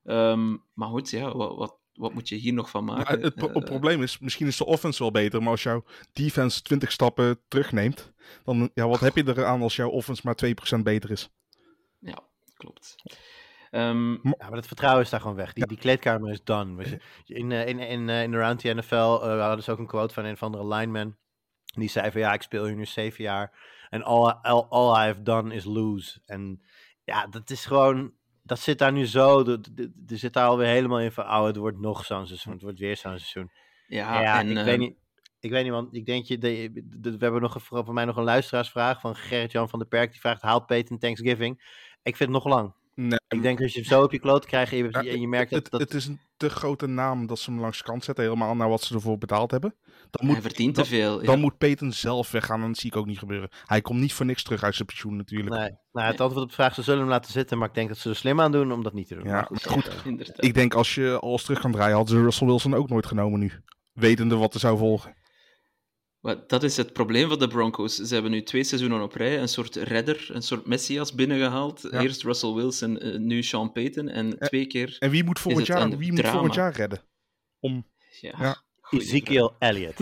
Ehm, 0.05 0.57
maar 0.74 0.89
goed, 0.89 1.11
ja, 1.11 1.37
wat, 1.37 1.57
wat, 1.57 1.78
wat 1.93 2.14
moet 2.14 2.28
je 2.28 2.37
hier 2.37 2.53
nog 2.53 2.70
van 2.70 2.85
maken? 2.85 3.20
het, 3.20 3.35
pro- 3.35 3.49
het 3.49 3.57
Eh, 3.57 3.62
probleem 3.64 4.03
is, 4.03 4.18
misschien 4.18 4.47
is 4.47 4.57
de 4.57 4.66
offense 4.66 5.03
wel 5.03 5.11
beter, 5.11 5.41
maar 5.43 5.51
als 5.51 5.62
jouw 5.62 5.85
defense 6.12 6.62
20 6.62 6.93
stappen 6.93 7.41
terugneemt, 7.49 8.12
dan 8.45 8.70
ja, 8.74 8.89
wat 8.89 9.01
heb 9.01 9.16
je 9.16 9.24
eraan 9.28 9.62
als 9.62 9.76
jouw 9.76 9.89
offense 9.89 10.22
maar 10.24 10.37
2% 10.78 10.83
beter 10.83 11.11
is? 11.11 11.28
ja, 11.99 12.18
klopt. 12.57 12.95
Ehm, 13.70 14.12
Ja, 14.12 14.20
maar 14.38 14.52
het 14.52 14.66
vertrouwen 14.66 15.02
is 15.02 15.10
daar 15.10 15.20
gewoon 15.20 15.36
weg. 15.36 15.52
Die, 15.52 15.66
die 15.66 15.78
kleedkamer 15.78 16.30
is 16.30 16.44
done. 16.44 16.74
Weet 16.76 16.88
je. 17.24 17.34
In, 17.34 17.52
eh, 17.52 17.66
in, 17.66 17.78
in, 17.78 18.08
in 18.08 18.34
Around 18.34 18.58
the 18.60 18.74
NFL 18.74 18.94
eh, 18.94 19.40
hadden 19.46 19.64
ze 19.64 19.70
ook 19.70 19.78
een 19.78 19.86
quote 19.86 20.14
van 20.14 20.24
een 20.24 20.32
of 20.32 20.42
andere 20.42 20.66
lineman. 20.74 21.16
Die 21.64 21.88
zei 21.88 22.10
van 22.10 22.20
ja, 22.20 22.32
ik 22.32 22.42
speel 22.42 22.64
hier 22.64 22.76
nu 22.76 22.86
zeven 22.86 23.24
jaar. 23.24 23.58
En 23.90 24.02
all, 24.02 24.30
all, 24.42 24.66
all 24.68 25.02
I 25.02 25.06
have 25.06 25.22
done 25.22 25.54
is 25.54 25.64
lose. 25.64 26.20
En 26.26 26.62
ja, 27.04 27.26
dat 27.26 27.50
is 27.50 27.64
gewoon... 27.66 28.12
Dat 28.42 28.58
zit 28.60 28.78
daar 28.78 28.92
nu 28.92 29.06
zo. 29.06 29.42
de- 29.42 29.60
de- 29.60 29.72
de- 29.74 29.92
Er 30.06 30.18
zit 30.18 30.32
daar 30.32 30.46
alweer 30.46 30.66
helemaal 30.66 31.00
in 31.00 31.12
van... 31.12 31.24
Oh, 31.24 31.44
het 31.44 31.56
wordt 31.56 31.78
nog 31.80 32.04
zo'n 32.04 32.26
seizoen. 32.26 32.52
Het 32.52 32.62
wordt 32.62 32.78
weer 32.78 32.96
zo'n 32.96 33.18
seizoen. 33.18 33.50
ja, 33.86 34.20
Ja, 34.22 34.38
en, 34.38 34.48
ik 34.48 34.64
weet 34.64 34.78
niet. 34.78 34.98
Ik 35.40 35.50
weet 35.50 35.62
niet, 35.62 35.72
want 35.72 35.94
ik 35.94 36.06
denk 36.06 36.24
je, 36.24 36.38
de, 36.38 36.70
de- 36.84 37.10
we 37.16 37.24
hebben 37.24 37.40
nog 37.40 37.54
een, 37.54 37.60
voor 37.60 37.94
mij 37.94 38.04
nog 38.04 38.16
een 38.16 38.24
luisteraarsvraag 38.24 39.00
van 39.00 39.16
Gerrit-Jan 39.16 39.68
van 39.68 39.78
der 39.78 39.88
Perk. 39.88 40.10
Die 40.10 40.20
vraagt, 40.20 40.42
haalt 40.42 40.66
Peyton 40.66 40.98
Thanksgiving? 40.98 41.54
Ik 42.02 42.16
vind 42.16 42.32
het 42.34 42.42
nog 42.44 42.54
lang. 42.54 42.74
Nee, 42.95 43.18
Ik 43.28 43.43
denk 43.43 43.61
als 43.61 43.72
je 43.72 43.80
hem 43.80 43.88
zo 43.88 44.03
op 44.03 44.12
je 44.12 44.18
kloot 44.18 44.47
krijgt 44.47 44.72
en 44.72 44.78
je, 44.78 44.88
ja, 44.91 45.05
en 45.05 45.20
je 45.20 45.28
merkt 45.28 45.51
dat... 45.51 45.62
het, 45.62 45.70
dat 45.70 45.80
het 45.80 45.95
is 45.95 46.07
een 46.07 46.20
te 46.41 46.51
grote 46.51 46.86
naam 46.86 47.26
dat 47.26 47.38
ze 47.38 47.51
hem 47.51 47.61
langs 47.61 47.78
de 47.78 47.84
kant 47.84 48.05
zetten, 48.05 48.24
helemaal 48.24 48.57
naar 48.57 48.68
wat 48.68 48.82
ze 48.82 48.95
ervoor 48.95 49.18
betaald 49.18 49.51
hebben. 49.51 49.74
Dan 50.11 50.26
moet, 50.26 50.32
hij 50.32 50.43
verdient 50.43 50.74
te 50.74 50.80
dan, 50.80 50.91
veel. 50.91 51.20
ja. 51.20 51.26
dan 51.26 51.41
moet 51.41 51.59
Peyton 51.59 51.93
zelf 51.93 52.30
weggaan 52.30 52.61
en 52.61 52.66
dat 52.66 52.76
zie 52.78 52.91
ik 52.91 52.97
ook 52.97 53.07
niet 53.07 53.18
gebeuren. 53.18 53.49
Hij 53.64 53.80
komt 53.80 54.01
niet 54.01 54.12
voor 54.12 54.26
niks 54.26 54.43
terug 54.43 54.62
uit 54.62 54.74
zijn 54.74 54.86
pensioen 54.86 55.16
natuurlijk. 55.16 55.57
Nee, 55.57 55.70
nou, 55.93 56.07
het 56.11 56.20
antwoord 56.20 56.43
op 56.43 56.49
de 56.49 56.55
vraag, 56.55 56.74
ze 56.74 56.82
zullen 56.82 57.01
hem 57.01 57.09
laten 57.09 57.32
zitten, 57.32 57.59
maar 57.59 57.68
ik 57.68 57.74
denk 57.74 57.88
dat 57.88 57.99
ze 57.99 58.09
er 58.09 58.16
slim 58.16 58.41
aan 58.41 58.53
doen 58.53 58.72
om 58.72 58.82
dat 58.82 58.93
niet 58.93 59.09
te 59.09 59.14
doen. 59.14 59.24
Ja, 59.24 59.32
Maar 59.32 59.49
maar 59.51 59.61
goed, 59.61 60.03
Inderdaad. 60.05 60.45
Ik 60.45 60.55
denk 60.55 60.74
als 60.74 60.95
je 60.95 61.18
alles 61.20 61.43
terug 61.43 61.61
kan 61.61 61.72
draaien, 61.72 61.97
hadden 61.97 62.16
ze 62.16 62.22
Russell 62.22 62.47
Wilson 62.47 62.74
ook 62.74 62.88
nooit 62.88 63.07
genomen 63.07 63.41
nu. 63.41 63.53
Wetende 63.93 64.36
wat 64.36 64.55
er 64.55 64.61
zou 64.61 64.78
volgen. 64.78 65.14
Maar 66.20 66.36
dat 66.46 66.62
is 66.62 66.76
het 66.76 66.92
probleem 66.92 67.28
van 67.28 67.38
de 67.38 67.48
Broncos. 67.48 67.94
Ze 67.96 68.12
hebben 68.14 68.30
nu 68.32 68.42
twee 68.42 68.64
seizoenen 68.64 69.02
op 69.02 69.14
rij 69.14 69.40
een 69.40 69.48
soort 69.48 69.76
redder, 69.76 70.28
een 70.32 70.42
soort 70.42 70.66
messias 70.66 71.14
binnengehaald. 71.14 71.88
Ja. 71.90 72.00
Eerst 72.00 72.22
Russell 72.22 72.52
Wilson, 72.52 72.98
eh, 72.98 73.18
nu 73.18 73.42
Sean 73.42 73.72
Payton. 73.72 74.08
En 74.08 74.38
Eh, 74.38 74.48
twee 74.48 74.66
keer... 74.66 74.96
En 74.98 75.10
wie 75.10 75.24
moet 75.24 75.38
volgend, 75.38 75.66
het 75.68 75.76
jaar, 75.76 75.96
wie 75.98 76.12
moet 76.12 76.26
volgend 76.28 76.54
jaar 76.54 76.72
redden? 76.72 77.00
Om, 77.60 77.86
Ja, 78.20 78.62
Ezekiel 78.90 79.54
Elliott. 79.58 79.98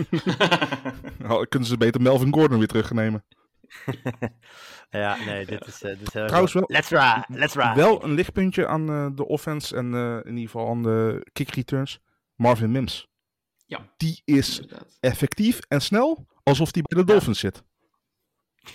nou, 1.19 1.45
kunnen 1.47 1.67
ze 1.69 1.77
beter 1.77 2.01
Melvin 2.01 2.33
Gordon 2.33 2.57
weer 2.57 2.67
terugnemen. 2.67 3.25
ja, 4.89 5.17
nee, 5.25 5.45
dit 5.45 5.67
is, 5.67 5.81
eh, 5.83 5.89
dit 5.97 6.07
is 6.07 6.13
heel 6.13 6.25
Trouwens 6.25 6.53
wel- 6.53 6.63
Let's 6.67 6.89
ride, 6.89 7.25
let's 7.27 7.53
ride. 7.55 7.73
Wel 7.75 8.03
een 8.03 8.13
lichtpuntje 8.13 8.67
aan 8.67 8.89
eh, 8.89 9.07
de 9.15 9.27
offense 9.27 9.75
en 9.75 9.93
eh, 9.93 10.15
in 10.23 10.29
ieder 10.37 10.49
geval 10.49 10.69
aan 10.69 10.83
de 10.83 11.27
kick 11.33 11.49
returns. 11.55 11.99
Marvin 12.35 12.71
Mims. 12.71 13.07
Ja. 13.69 13.89
Die 13.97 14.21
is 14.25 14.59
Inderdaad. 14.59 14.97
effectief 14.99 15.59
en 15.67 15.81
snel, 15.81 16.27
alsof 16.43 16.73
hij 16.73 16.81
bij 16.81 17.03
de 17.03 17.11
Dolphins 17.11 17.39
zit. 17.39 17.63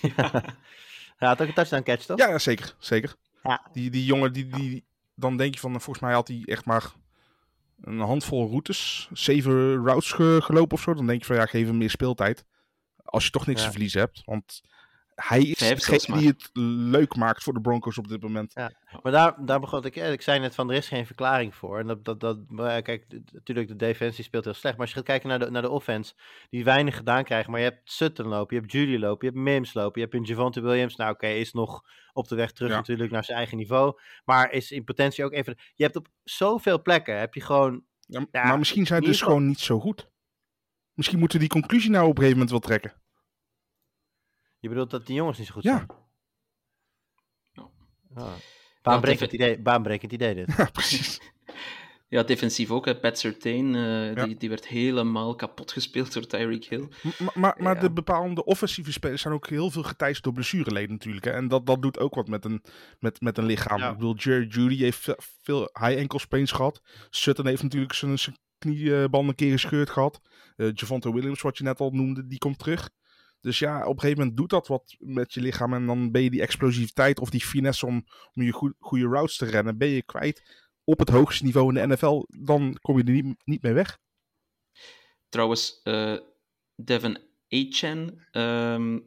Ja, 1.19 1.31
ook 1.31 1.39
een 1.39 1.53
touchdown 1.53 1.83
catch, 1.83 2.05
toch? 2.05 2.17
Ja, 2.17 2.37
zeker. 2.39 2.75
zeker. 2.79 3.15
Ja. 3.43 3.67
Die, 3.73 3.89
die 3.89 4.05
jongen, 4.05 4.33
die, 4.33 4.47
die, 4.47 4.85
dan 5.15 5.37
denk 5.37 5.53
je 5.53 5.59
van, 5.59 5.73
eh, 5.73 5.79
volgens 5.79 6.05
mij 6.05 6.13
had 6.13 6.27
hij 6.27 6.41
echt 6.45 6.65
maar 6.65 6.91
een 7.81 7.99
handvol 7.99 8.47
routes, 8.49 9.09
zeven 9.13 9.83
routes 9.85 10.11
ge- 10.11 10.39
gelopen 10.43 10.77
of 10.77 10.83
zo. 10.83 10.93
Dan 10.93 11.05
denk 11.07 11.19
je 11.19 11.25
van, 11.25 11.35
ja, 11.35 11.45
geef 11.45 11.67
hem 11.67 11.77
meer 11.77 11.89
speeltijd. 11.89 12.45
Als 13.03 13.25
je 13.25 13.29
toch 13.31 13.45
niks 13.45 13.59
Ja. 13.59 13.65
te 13.65 13.71
verliezen 13.71 13.99
hebt. 13.99 14.21
Want 14.25 14.61
hij 15.15 15.41
is 15.41 15.57
degene 15.57 16.17
die 16.17 16.27
het 16.27 16.49
leuk 16.53 17.15
maakt 17.15 17.43
voor 17.43 17.53
de 17.53 17.61
Broncos 17.61 17.97
op 17.97 18.07
dit 18.07 18.21
moment. 18.21 18.51
Ja. 18.55 18.71
Maar 19.03 19.11
daar, 19.11 19.45
daar 19.45 19.59
begon 19.59 19.85
ik, 19.85 19.95
eh, 19.95 20.11
ik 20.11 20.21
zei 20.21 20.39
net 20.39 20.55
van, 20.55 20.69
er 20.69 20.75
is 20.75 20.87
geen 20.87 21.05
verklaring 21.05 21.55
voor. 21.55 21.79
En 21.79 21.87
dat, 21.87 22.05
dat, 22.05 22.19
dat 22.19 22.39
kijk, 22.81 23.05
natuurlijk, 23.31 23.67
de 23.67 23.75
defensie 23.75 24.23
speelt 24.23 24.43
heel 24.43 24.53
slecht. 24.53 24.77
Maar 24.77 24.85
als 24.85 24.89
je 24.89 24.95
gaat 24.95 25.07
kijken 25.07 25.29
naar 25.29 25.39
de, 25.39 25.49
naar 25.49 25.61
de 25.61 25.69
offense, 25.69 26.13
die 26.49 26.63
weinig 26.63 26.95
gedaan 26.95 27.23
krijgen. 27.23 27.51
Maar 27.51 27.59
je 27.59 27.65
hebt 27.65 27.91
Sutton 27.91 28.27
lopen, 28.27 28.55
je 28.55 28.61
hebt 28.61 28.73
Judy 28.73 28.97
lopen, 28.97 29.27
je 29.27 29.33
hebt 29.33 29.45
Mims 29.45 29.73
lopen, 29.73 30.01
je 30.01 30.07
hebt 30.07 30.13
een 30.13 30.35
Javante 30.35 30.61
Williams. 30.61 30.95
Nou 30.95 31.11
oké, 31.11 31.27
is 31.27 31.53
nog 31.53 31.83
op 32.13 32.27
de 32.27 32.35
weg 32.35 32.51
terug 32.51 32.69
Ja. 32.69 32.75
natuurlijk 32.75 33.11
naar 33.11 33.23
zijn 33.23 33.37
eigen 33.37 33.57
niveau. 33.57 33.99
Maar 34.25 34.51
is 34.51 34.71
in 34.71 34.83
potentie 34.83 35.23
ook 35.23 35.33
even, 35.33 35.57
je 35.75 35.83
hebt 35.83 35.95
op 35.95 36.07
zoveel 36.23 36.81
plekken, 36.81 37.19
heb 37.19 37.33
je 37.33 37.41
gewoon, 37.41 37.83
Ja, 38.07 38.25
Ja, 38.31 38.43
maar 38.43 38.57
misschien 38.57 38.85
zijn 38.85 39.01
ze 39.01 39.07
dus 39.07 39.21
gewoon 39.21 39.47
niet 39.47 39.59
zo 39.59 39.79
goed. 39.79 40.09
Misschien 40.93 41.19
moeten 41.19 41.39
we 41.39 41.43
die 41.43 41.61
conclusie 41.61 41.89
nou 41.89 42.03
op 42.03 42.09
een 42.09 42.23
gegeven 42.23 42.37
moment 42.37 42.51
wel 42.51 42.59
trekken. 42.59 43.03
Je 44.65 44.71
bedoelt 44.71 44.91
dat 44.91 45.05
die 45.05 45.15
jongens 45.15 45.37
niet 45.37 45.47
zo 45.47 45.53
goed 45.53 45.63
Ja. 45.63 45.75
zijn. 45.77 45.87
Ja. 47.51 48.21
Ah. 48.21 48.33
Baanbrekend 48.81 49.21
even- 49.33 49.45
idee, 49.45 49.61
baanbrekend 49.61 50.11
idee 50.11 50.35
dit. 50.35 50.53
Ja, 50.57 50.65
precies. 50.71 51.19
Ja, 52.07 52.23
defensief 52.23 52.71
ook. 52.71 52.85
Hè. 52.85 52.99
Pat 52.99 53.19
Surtain, 53.19 53.75
eh, 53.75 54.13
Ja. 54.15 54.25
die, 54.25 54.37
die 54.37 54.49
werd 54.49 54.67
helemaal 54.67 55.35
kapot 55.35 55.71
gespeeld 55.71 56.13
door 56.13 56.25
Tyreek 56.27 56.65
Hill. 56.65 56.79
M- 57.03 57.09
Maar, 57.39 57.55
maar 57.57 57.75
Ja. 57.75 57.81
de 57.81 57.91
bepaalde 57.91 58.43
offensieve 58.45 58.91
spelers 58.91 59.21
zijn 59.21 59.33
ook 59.33 59.47
heel 59.47 59.71
veel 59.71 59.83
geteist 59.83 60.23
door 60.23 60.33
blessureleden 60.33 60.91
natuurlijk. 60.91 61.25
Hè? 61.25 61.31
En 61.31 61.47
dat, 61.47 61.65
dat 61.65 61.81
doet 61.81 61.99
ook 61.99 62.15
wat 62.15 62.27
met 62.27 62.45
een, 62.45 62.63
met, 62.99 63.21
met 63.21 63.37
een 63.37 63.45
lichaam. 63.45 63.79
Ja. 63.79 63.89
Ik 63.89 63.95
bedoel, 63.95 64.15
Jerry 64.15 64.47
Judy 64.47 64.77
heeft 64.77 64.97
ve- 64.99 65.19
veel 65.41 65.69
high 65.79 65.97
ankle 65.99 66.19
sprains 66.19 66.51
gehad. 66.51 66.81
Sutton 67.09 67.47
heeft 67.47 67.63
natuurlijk 67.63 67.93
zijn, 67.93 68.19
zijn 68.19 68.37
knieband 68.57 69.27
een 69.29 69.35
keer 69.35 69.51
gescheurd 69.51 69.89
gehad. 69.89 70.21
Eh 70.55 70.69
Javante 70.73 71.13
Williams, 71.13 71.41
wat 71.41 71.57
je 71.57 71.63
net 71.63 71.79
al 71.79 71.89
noemde, 71.91 72.27
die 72.27 72.37
komt 72.37 72.59
terug. 72.59 72.89
Dus 73.45 73.59
ja, 73.59 73.85
op 73.85 73.93
een 73.93 73.99
gegeven 73.99 74.19
moment 74.19 74.37
doet 74.37 74.49
dat 74.49 74.67
wat 74.67 74.95
met 74.99 75.33
je 75.33 75.41
lichaam. 75.41 75.73
En 75.73 75.85
dan 75.85 76.11
ben 76.11 76.21
je 76.21 76.29
die 76.29 76.41
explosiviteit 76.41 77.19
of 77.19 77.29
die 77.29 77.41
finesse 77.45 77.85
om, 77.85 78.05
om 78.33 78.43
je 78.43 78.51
goe- 78.51 78.75
goede 78.79 79.07
routes 79.07 79.37
te 79.37 79.45
rennen, 79.45 79.77
ben 79.77 79.87
je 79.87 80.01
kwijt. 80.03 80.63
Op 80.83 80.99
het 80.99 81.09
hoogste 81.09 81.43
niveau 81.43 81.67
in 81.67 81.73
de 81.87 81.93
NFL, 81.95 82.25
dan 82.43 82.77
kom 82.81 82.97
je 82.97 83.03
er 83.03 83.11
niet, 83.11 83.35
niet 83.45 83.61
mee 83.61 83.73
weg. 83.73 83.97
Trouwens, 85.29 85.79
eh, 85.83 86.17
Devin 86.75 87.17
Achan, 87.49 88.25
ehm, 88.31 88.99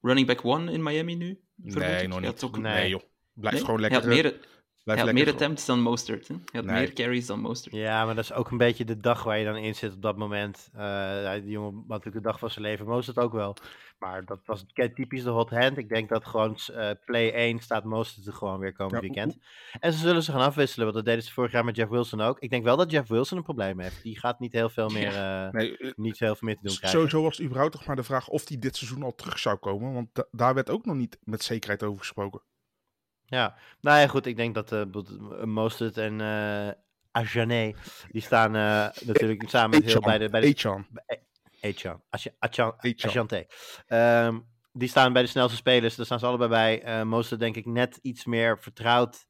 running 0.00 0.26
back 0.26 0.44
one 0.44 0.72
in 0.72 0.82
Miami 0.82 1.14
nu? 1.14 1.40
Hij 1.62 2.06
had 2.26 2.44
ook- 2.44 2.58
Nee. 2.58 2.72
Nee 2.74 2.88
joh, 2.88 3.02
blijf 3.32 3.54
Nee? 3.54 3.64
gewoon 3.64 3.80
Hij 3.80 3.90
lekker. 3.90 4.10
had 4.10 4.22
meer, 4.22 4.46
hij 4.94 5.04
had 5.04 5.12
meer 5.12 5.28
attempts 5.32 5.66
dan 5.66 5.80
Mostert. 5.80 6.28
Hè? 6.28 6.34
Hij 6.34 6.44
had 6.52 6.64
Nee. 6.64 6.74
meer 6.74 6.92
carries 6.92 7.26
dan 7.26 7.40
Mostert. 7.40 7.74
Ja, 7.74 8.04
maar 8.04 8.14
dat 8.14 8.24
is 8.24 8.32
ook 8.32 8.50
een 8.50 8.56
beetje 8.58 8.84
de 8.84 9.00
dag 9.00 9.22
waar 9.24 9.38
je 9.38 9.44
dan 9.44 9.56
in 9.56 9.74
zit 9.74 9.92
op 9.92 10.02
dat 10.02 10.16
moment. 10.16 10.68
Eh, 10.72 10.80
ja, 11.22 11.34
die 11.38 11.50
jongen 11.50 11.74
had 11.74 11.88
natuurlijk 11.88 12.16
de 12.24 12.30
dag 12.30 12.38
van 12.38 12.50
zijn 12.50 12.64
leven, 12.64 12.86
Mostert 12.86 13.18
ook 13.18 13.32
wel. 13.32 13.56
Maar 13.98 14.24
dat 14.24 14.40
was 14.44 14.64
typisch 14.94 15.22
de 15.22 15.30
hot 15.30 15.50
hand. 15.50 15.78
Ik 15.78 15.88
denk 15.88 16.08
dat 16.08 16.26
gewoon 16.26 16.58
eh, 16.74 16.90
play 17.04 17.32
1 17.34 17.58
staat 17.58 17.84
Mostert 17.84 18.26
er 18.26 18.32
gewoon 18.32 18.58
weer 18.58 18.72
komend 18.72 18.94
Ja, 18.94 19.00
weekend. 19.00 19.36
En 19.80 19.92
ze 19.92 19.98
zullen 19.98 20.22
ze 20.22 20.32
gaan 20.32 20.40
afwisselen, 20.40 20.84
want 20.84 20.96
dat 20.96 21.06
deden 21.06 21.22
ze 21.24 21.32
vorig 21.32 21.52
jaar 21.52 21.64
met 21.64 21.76
Jeff 21.76 21.90
Wilson 21.90 22.20
ook. 22.20 22.38
Ik 22.40 22.50
denk 22.50 22.64
wel 22.64 22.76
dat 22.76 22.90
Jeff 22.90 23.08
Wilson 23.08 23.36
een 23.38 23.44
probleem 23.44 23.80
heeft. 23.80 24.02
Die 24.02 24.18
gaat 24.18 24.40
niet 24.40 24.52
heel 24.52 24.68
veel 24.68 24.88
meer, 24.88 25.14
eh, 25.14 25.50
Nee, 25.50 25.76
niet 25.96 26.18
heel 26.18 26.34
veel 26.36 26.46
meer 26.48 26.56
te 26.56 26.62
doen 26.62 26.76
krijgen. 26.76 26.98
sowieso 26.98 27.22
was 27.22 27.36
het 27.36 27.46
überhaupt 27.46 27.72
toch 27.72 27.86
maar 27.86 27.96
de 27.96 28.02
vraag 28.02 28.28
of 28.28 28.48
hij 28.48 28.58
dit 28.58 28.76
seizoen 28.76 29.02
al 29.02 29.14
terug 29.14 29.38
zou 29.38 29.56
komen. 29.56 29.92
Want 29.92 30.08
da- 30.12 30.26
daar 30.30 30.54
werd 30.54 30.70
ook 30.70 30.84
nog 30.84 30.96
niet 30.96 31.18
met 31.22 31.42
zekerheid 31.42 31.82
over 31.82 31.98
gesproken. 31.98 32.40
Ja, 33.26 33.56
nou 33.80 34.00
ja, 34.00 34.06
goed. 34.06 34.26
Ik 34.26 34.36
denk 34.36 34.54
dat 34.54 34.72
eh, 34.72 34.84
Mostert 35.44 35.96
en 35.98 36.20
eh 36.20 36.70
Ajané, 37.10 37.74
die 38.10 38.22
staan 38.22 38.50
natuurlijk 39.06 39.48
samen 39.48 39.70
met 39.70 39.84
heel 39.88 40.00
bij 40.00 40.18
de... 40.18 40.28
Bij 40.28 40.40
de 40.40 40.46
Echan. 40.46 40.86
Echan. 41.60 42.02
Ehm, 43.86 44.38
die 44.72 44.88
staan 44.88 45.12
bij 45.12 45.22
de 45.22 45.28
snelste 45.28 45.56
spelers. 45.56 45.96
Daar 45.96 46.06
staan 46.06 46.18
ze 46.18 46.26
allebei 46.26 46.48
bij. 46.48 46.82
Eh 46.82 47.02
Mostert 47.02 47.40
denk 47.40 47.56
ik 47.56 47.66
net 47.66 47.98
iets 48.02 48.24
meer 48.24 48.58
vertrouwd. 48.58 49.26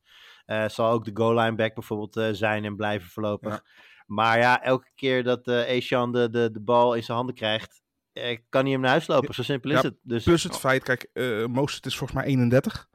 Zal 0.67 0.91
ook 0.91 1.05
de 1.05 1.11
goal 1.15 1.39
line 1.39 1.55
back 1.55 1.75
bijvoorbeeld 1.75 2.37
zijn 2.37 2.65
en 2.65 2.77
blijven 2.77 3.09
voorlopig. 3.09 3.53
Ja. 3.53 3.63
Maar 4.07 4.39
ja, 4.39 4.63
elke 4.63 4.91
keer 4.95 5.23
dat 5.25 5.49
eh 5.49 5.77
Echan 5.77 6.13
de, 6.13 6.31
de, 6.31 6.51
de 6.51 6.61
bal 6.61 6.95
in 6.95 7.03
zijn 7.03 7.17
handen 7.17 7.35
krijgt, 7.35 7.83
kan 8.49 8.63
hij 8.63 8.71
hem 8.73 8.81
naar 8.81 8.91
huis 8.91 9.07
lopen. 9.07 9.35
Zo 9.35 9.43
simpel 9.43 9.71
is 9.71 9.77
Ja, 9.77 9.83
het. 9.83 9.97
Dus 10.03 10.25
Plus 10.25 10.43
het 10.43 10.59
feit, 10.59 10.83
kijk, 10.83 11.11
eh 11.13 11.45
Mostert 11.45 11.87
is 11.87 11.97
volgens 11.97 12.19
mij 12.19 12.29
31. 12.29 12.89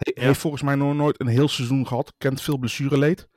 Ja. 0.00 0.22
Heeft 0.22 0.40
volgens 0.40 0.62
mij 0.62 0.74
nog 0.74 0.94
nooit 0.94 1.20
een 1.20 1.26
heel 1.26 1.48
seizoen 1.48 1.86
gehad. 1.86 2.12
Kent 2.18 2.40
veel 2.42 2.58
blessureleed. 2.58 3.28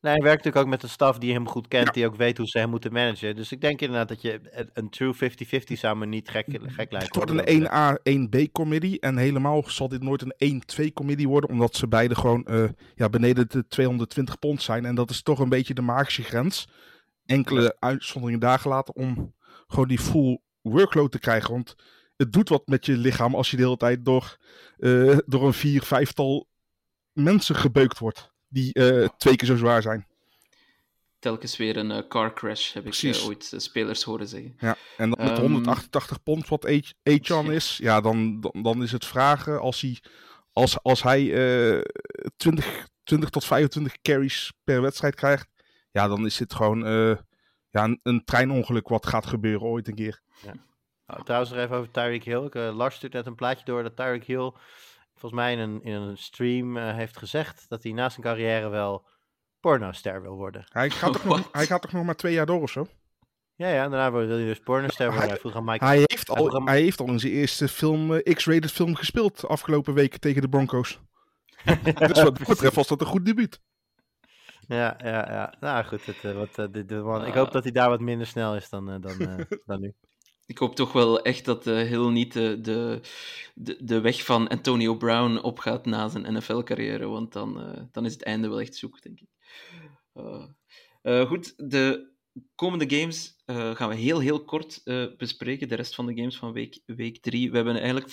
Nee, 0.00 0.12
hij 0.12 0.22
werkt 0.22 0.36
natuurlijk 0.44 0.64
ook 0.64 0.72
met 0.72 0.82
een 0.82 0.88
staf 0.88 1.18
die 1.18 1.32
hem 1.32 1.48
goed 1.48 1.68
kent, 1.68 1.94
die 1.94 2.06
ook 2.06 2.16
weet 2.16 2.36
hoe 2.36 2.46
ze 2.46 2.58
hem 2.58 2.70
moeten 2.70 2.92
managen. 2.92 3.36
Dus 3.36 3.52
ik 3.52 3.60
denk 3.60 3.80
inderdaad 3.80 4.08
dat 4.08 4.22
je 4.22 4.40
een- 4.72 4.90
true 4.90 5.14
50-50 5.14 5.78
zou 5.78 5.96
me 5.96 6.06
niet 6.06 6.28
gek, 6.28 6.44
gek 6.46 6.60
lijken. 6.76 6.98
Het 6.98 7.14
wordt 7.14 7.30
een 7.30 7.36
dat 7.36 7.44
betreft. 7.46 7.70
1A, 7.70 7.98
1B-comedie. 8.02 9.00
En 9.00 9.16
helemaal 9.16 9.64
zal 9.66 9.88
dit 9.88 10.02
nooit 10.02 10.22
een 10.22 10.34
1-2-comedie 10.38 11.28
worden. 11.28 11.50
Omdat 11.50 11.76
ze 11.76 11.88
beide 11.88 12.14
gewoon 12.14 12.44
eh, 12.44 12.64
ja, 12.94 13.08
beneden 13.08 13.48
de 13.48 13.66
220 13.66 14.38
pond 14.38 14.62
zijn. 14.62 14.84
En 14.84 14.94
dat 14.94 15.10
is 15.10 15.22
toch 15.22 15.38
een 15.38 15.48
beetje 15.48 15.74
de 15.74 15.82
magische 15.82 16.22
grens. 16.22 16.68
Enkele 17.26 17.76
uitzonderingen 17.78 18.40
daar 18.40 18.58
gelaten 18.58 18.94
om 18.94 19.34
gewoon 19.66 19.88
die 19.88 19.98
full 19.98 20.40
workload 20.60 21.10
te 21.12 21.18
krijgen. 21.18 21.50
Want 21.50 21.74
het 22.20 22.32
doet 22.32 22.48
wat 22.48 22.66
met 22.66 22.86
je 22.86 22.96
lichaam 22.96 23.34
als 23.34 23.50
je 23.50 23.56
de 23.56 23.62
hele 23.62 23.76
tijd 23.76 24.04
door, 24.04 24.36
eh, 24.78 25.18
door 25.26 25.46
een 25.46 25.52
vier, 25.52 25.82
vijftal 25.82 26.48
mensen 27.12 27.54
gebeukt 27.56 27.98
wordt. 27.98 28.30
Die 28.48 28.72
eh, 28.72 29.08
twee 29.18 29.36
keer 29.36 29.46
zo 29.48 29.56
zwaar 29.56 29.82
zijn. 29.82 30.06
Telkens 31.18 31.56
weer 31.56 31.76
een 31.76 31.90
eh, 31.90 32.08
car 32.08 32.34
crash, 32.34 32.72
heb 32.72 32.84
ik 32.84 32.88
Precies. 32.90 33.26
ooit 33.26 33.52
spelers 33.56 34.02
horen 34.02 34.28
zeggen. 34.28 34.54
Ja, 34.58 34.76
en 34.96 35.10
dan 35.10 35.24
met 35.26 35.32
Ehm, 35.32 35.40
188 35.40 36.22
pond 36.22 36.48
wat 36.48 36.64
Ach- 36.66 36.92
Achan 37.02 37.52
is, 37.52 37.76
ja, 37.82 38.00
dan, 38.00 38.40
dan, 38.40 38.62
dan 38.62 38.82
is 38.82 38.92
het 38.92 39.04
vragen 39.04 39.60
als 39.60 39.80
hij, 39.80 40.02
als, 40.52 40.82
als 40.82 41.02
hij 41.02 41.20
eh 41.74 41.80
20, 42.36 42.88
20 43.04 43.30
tot 43.30 43.44
25 43.44 44.00
carries 44.02 44.52
per 44.64 44.82
wedstrijd 44.82 45.14
krijgt, 45.14 45.48
ja, 45.90 46.08
dan 46.08 46.26
is 46.26 46.36
dit 46.36 46.54
gewoon 46.54 46.86
eh, 46.86 47.16
ja, 47.70 47.84
een, 47.84 48.00
een 48.02 48.24
treinongeluk 48.24 48.88
wat 48.88 49.06
gaat 49.06 49.26
gebeuren 49.26 49.66
ooit 49.66 49.88
een 49.88 49.94
keer. 49.94 50.20
Oh, 51.10 51.20
trouwens 51.24 51.50
nog 51.50 51.60
even 51.60 51.76
over 51.76 51.90
Tyreek 51.90 52.24
Hill. 52.24 52.44
Ik, 52.44 52.54
eh, 52.54 52.76
Lars 52.76 52.94
stuurt 52.94 53.12
net 53.12 53.26
een 53.26 53.34
plaatje 53.34 53.64
door 53.64 53.82
dat 53.82 53.96
Tyreek 53.96 54.24
Hill 54.24 54.52
volgens 55.14 55.40
mij 55.40 55.52
in 55.52 55.58
een, 55.58 55.82
in 55.82 55.92
een 55.94 56.16
stream 56.18 56.76
eh, 56.76 56.94
heeft 56.94 57.16
gezegd 57.18 57.64
dat 57.68 57.82
hij 57.82 57.92
na 57.92 58.08
zijn 58.08 58.22
carrière 58.22 58.68
wel 58.68 59.06
pornoster 59.60 60.22
wil 60.22 60.34
worden. 60.36 60.64
Hij 60.68 60.90
gaat, 60.90 61.12
toch 61.12 61.24
nog, 61.36 61.48
hij 61.52 61.66
gaat 61.66 61.82
toch 61.82 61.92
nog 61.92 62.04
maar 62.04 62.16
twee 62.16 62.32
jaar 62.32 62.46
door 62.46 62.62
of 62.62 62.70
zo? 62.70 62.86
Ja, 63.54 63.68
ja, 63.68 63.88
daarna 63.88 64.12
wil 64.12 64.28
hij 64.28 64.44
dus 64.44 64.58
pornoster 64.60 65.10
worden. 65.10 65.28
Hij 65.28 65.38
vroeg 65.38 65.54
aan 65.56 65.64
Mike. 65.64 65.84
Hij 65.84 65.96
heeft 65.98 66.26
Hij 66.28 66.36
al, 66.36 66.54
aan- 66.56 66.68
hij 66.68 66.80
heeft 66.82 67.00
al 67.00 67.06
in 67.06 67.18
zijn 67.18 67.32
eerste 67.32 67.68
film, 67.68 68.14
eh, 68.14 68.34
X-rated 68.34 68.72
film 68.72 68.94
gespeeld 68.94 69.46
afgelopen 69.48 69.94
weken 69.94 70.20
tegen 70.20 70.42
de 70.42 70.48
Broncos. 70.48 71.00
dus 72.08 72.22
wat 72.22 72.38
betreft 72.46 72.74
was 72.74 72.88
dat 72.88 73.00
een 73.00 73.06
goed 73.06 73.26
debuut. 73.26 73.60
Ja, 74.66 74.96
ja, 74.98 75.30
ja. 75.32 75.54
Nou 75.60 75.84
goed, 75.84 76.06
het, 76.06 76.22
wat, 76.34 76.54
de, 76.72 76.84
de 76.84 76.94
man, 76.94 77.22
ik 77.26 77.32
Ah. 77.32 77.34
hoop 77.38 77.50
dat 77.52 77.62
hij 77.62 77.72
daar 77.72 77.88
wat 77.88 78.00
minder 78.00 78.26
snel 78.26 78.56
is 78.56 78.68
dan, 78.68 79.00
dan, 79.00 79.46
dan 79.66 79.80
nu. 79.80 79.94
Ik 80.50 80.58
hoop 80.58 80.74
toch 80.74 80.92
wel 80.92 81.22
echt 81.22 81.44
dat 81.44 81.66
eh 81.66 81.74
Hill 81.74 82.08
niet 82.08 82.32
de, 82.32 82.60
de, 82.60 83.00
de, 83.54 83.76
de 83.84 84.00
weg 84.00 84.24
van 84.24 84.48
Antonio 84.48 84.96
Brown 84.96 85.36
opgaat 85.36 85.86
na 85.86 86.08
zijn 86.08 86.34
NFL-carrière, 86.34 87.06
want 87.06 87.32
dan, 87.32 87.60
eh, 87.60 87.82
dan 87.92 88.04
is 88.04 88.12
het 88.12 88.22
einde 88.22 88.48
wel 88.48 88.60
echt 88.60 88.76
zoek, 88.76 89.02
denk 89.02 89.20
ik. 89.20 89.28
Eh, 90.12 90.44
eh, 91.02 91.26
goed, 91.26 91.54
de 91.70 92.12
komende 92.54 92.96
games 92.96 93.42
eh, 93.44 93.74
gaan 93.74 93.88
we 93.88 93.94
heel, 93.94 94.18
heel 94.18 94.44
kort 94.44 94.80
eh, 94.84 95.06
bespreken. 95.16 95.68
De 95.68 95.74
rest 95.74 95.94
van 95.94 96.06
de 96.06 96.16
games 96.16 96.36
van 96.36 96.52
week, 96.52 96.80
week 96.86 97.20
drie. 97.20 97.50
We 97.50 97.56
hebben 97.56 97.76
eigenlijk 97.76 98.12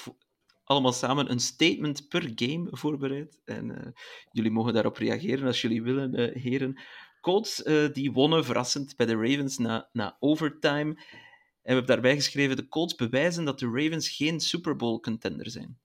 allemaal 0.63 0.93
samen 0.93 1.31
een 1.31 1.39
statement 1.39 2.07
per 2.07 2.31
game 2.35 2.67
voorbereid. 2.71 3.41
En 3.45 3.77
eh, 3.77 3.91
jullie 4.31 4.51
mogen 4.51 4.73
daarop 4.73 4.97
reageren 4.97 5.47
als 5.47 5.61
jullie 5.61 5.83
willen, 5.83 6.13
eh, 6.15 6.41
heren. 6.41 6.79
Colts 7.21 7.63
eh, 7.63 7.93
die 7.93 8.11
wonnen 8.11 8.45
verrassend 8.45 8.95
bij 8.95 9.05
de 9.05 9.15
Ravens 9.15 9.57
na, 9.57 9.89
na 9.91 10.17
overtime. 10.19 10.97
En 11.67 11.73
we 11.73 11.79
hebben 11.79 11.95
daarbij 11.95 12.15
geschreven: 12.15 12.55
de 12.55 12.67
Colts 12.67 12.95
bewijzen 12.95 13.45
dat 13.45 13.59
de 13.59 13.65
Ravens 13.65 14.09
geen 14.09 14.39
Super 14.39 14.75
Bowl 14.75 14.99
contender 14.99 15.49
zijn. 15.49 15.79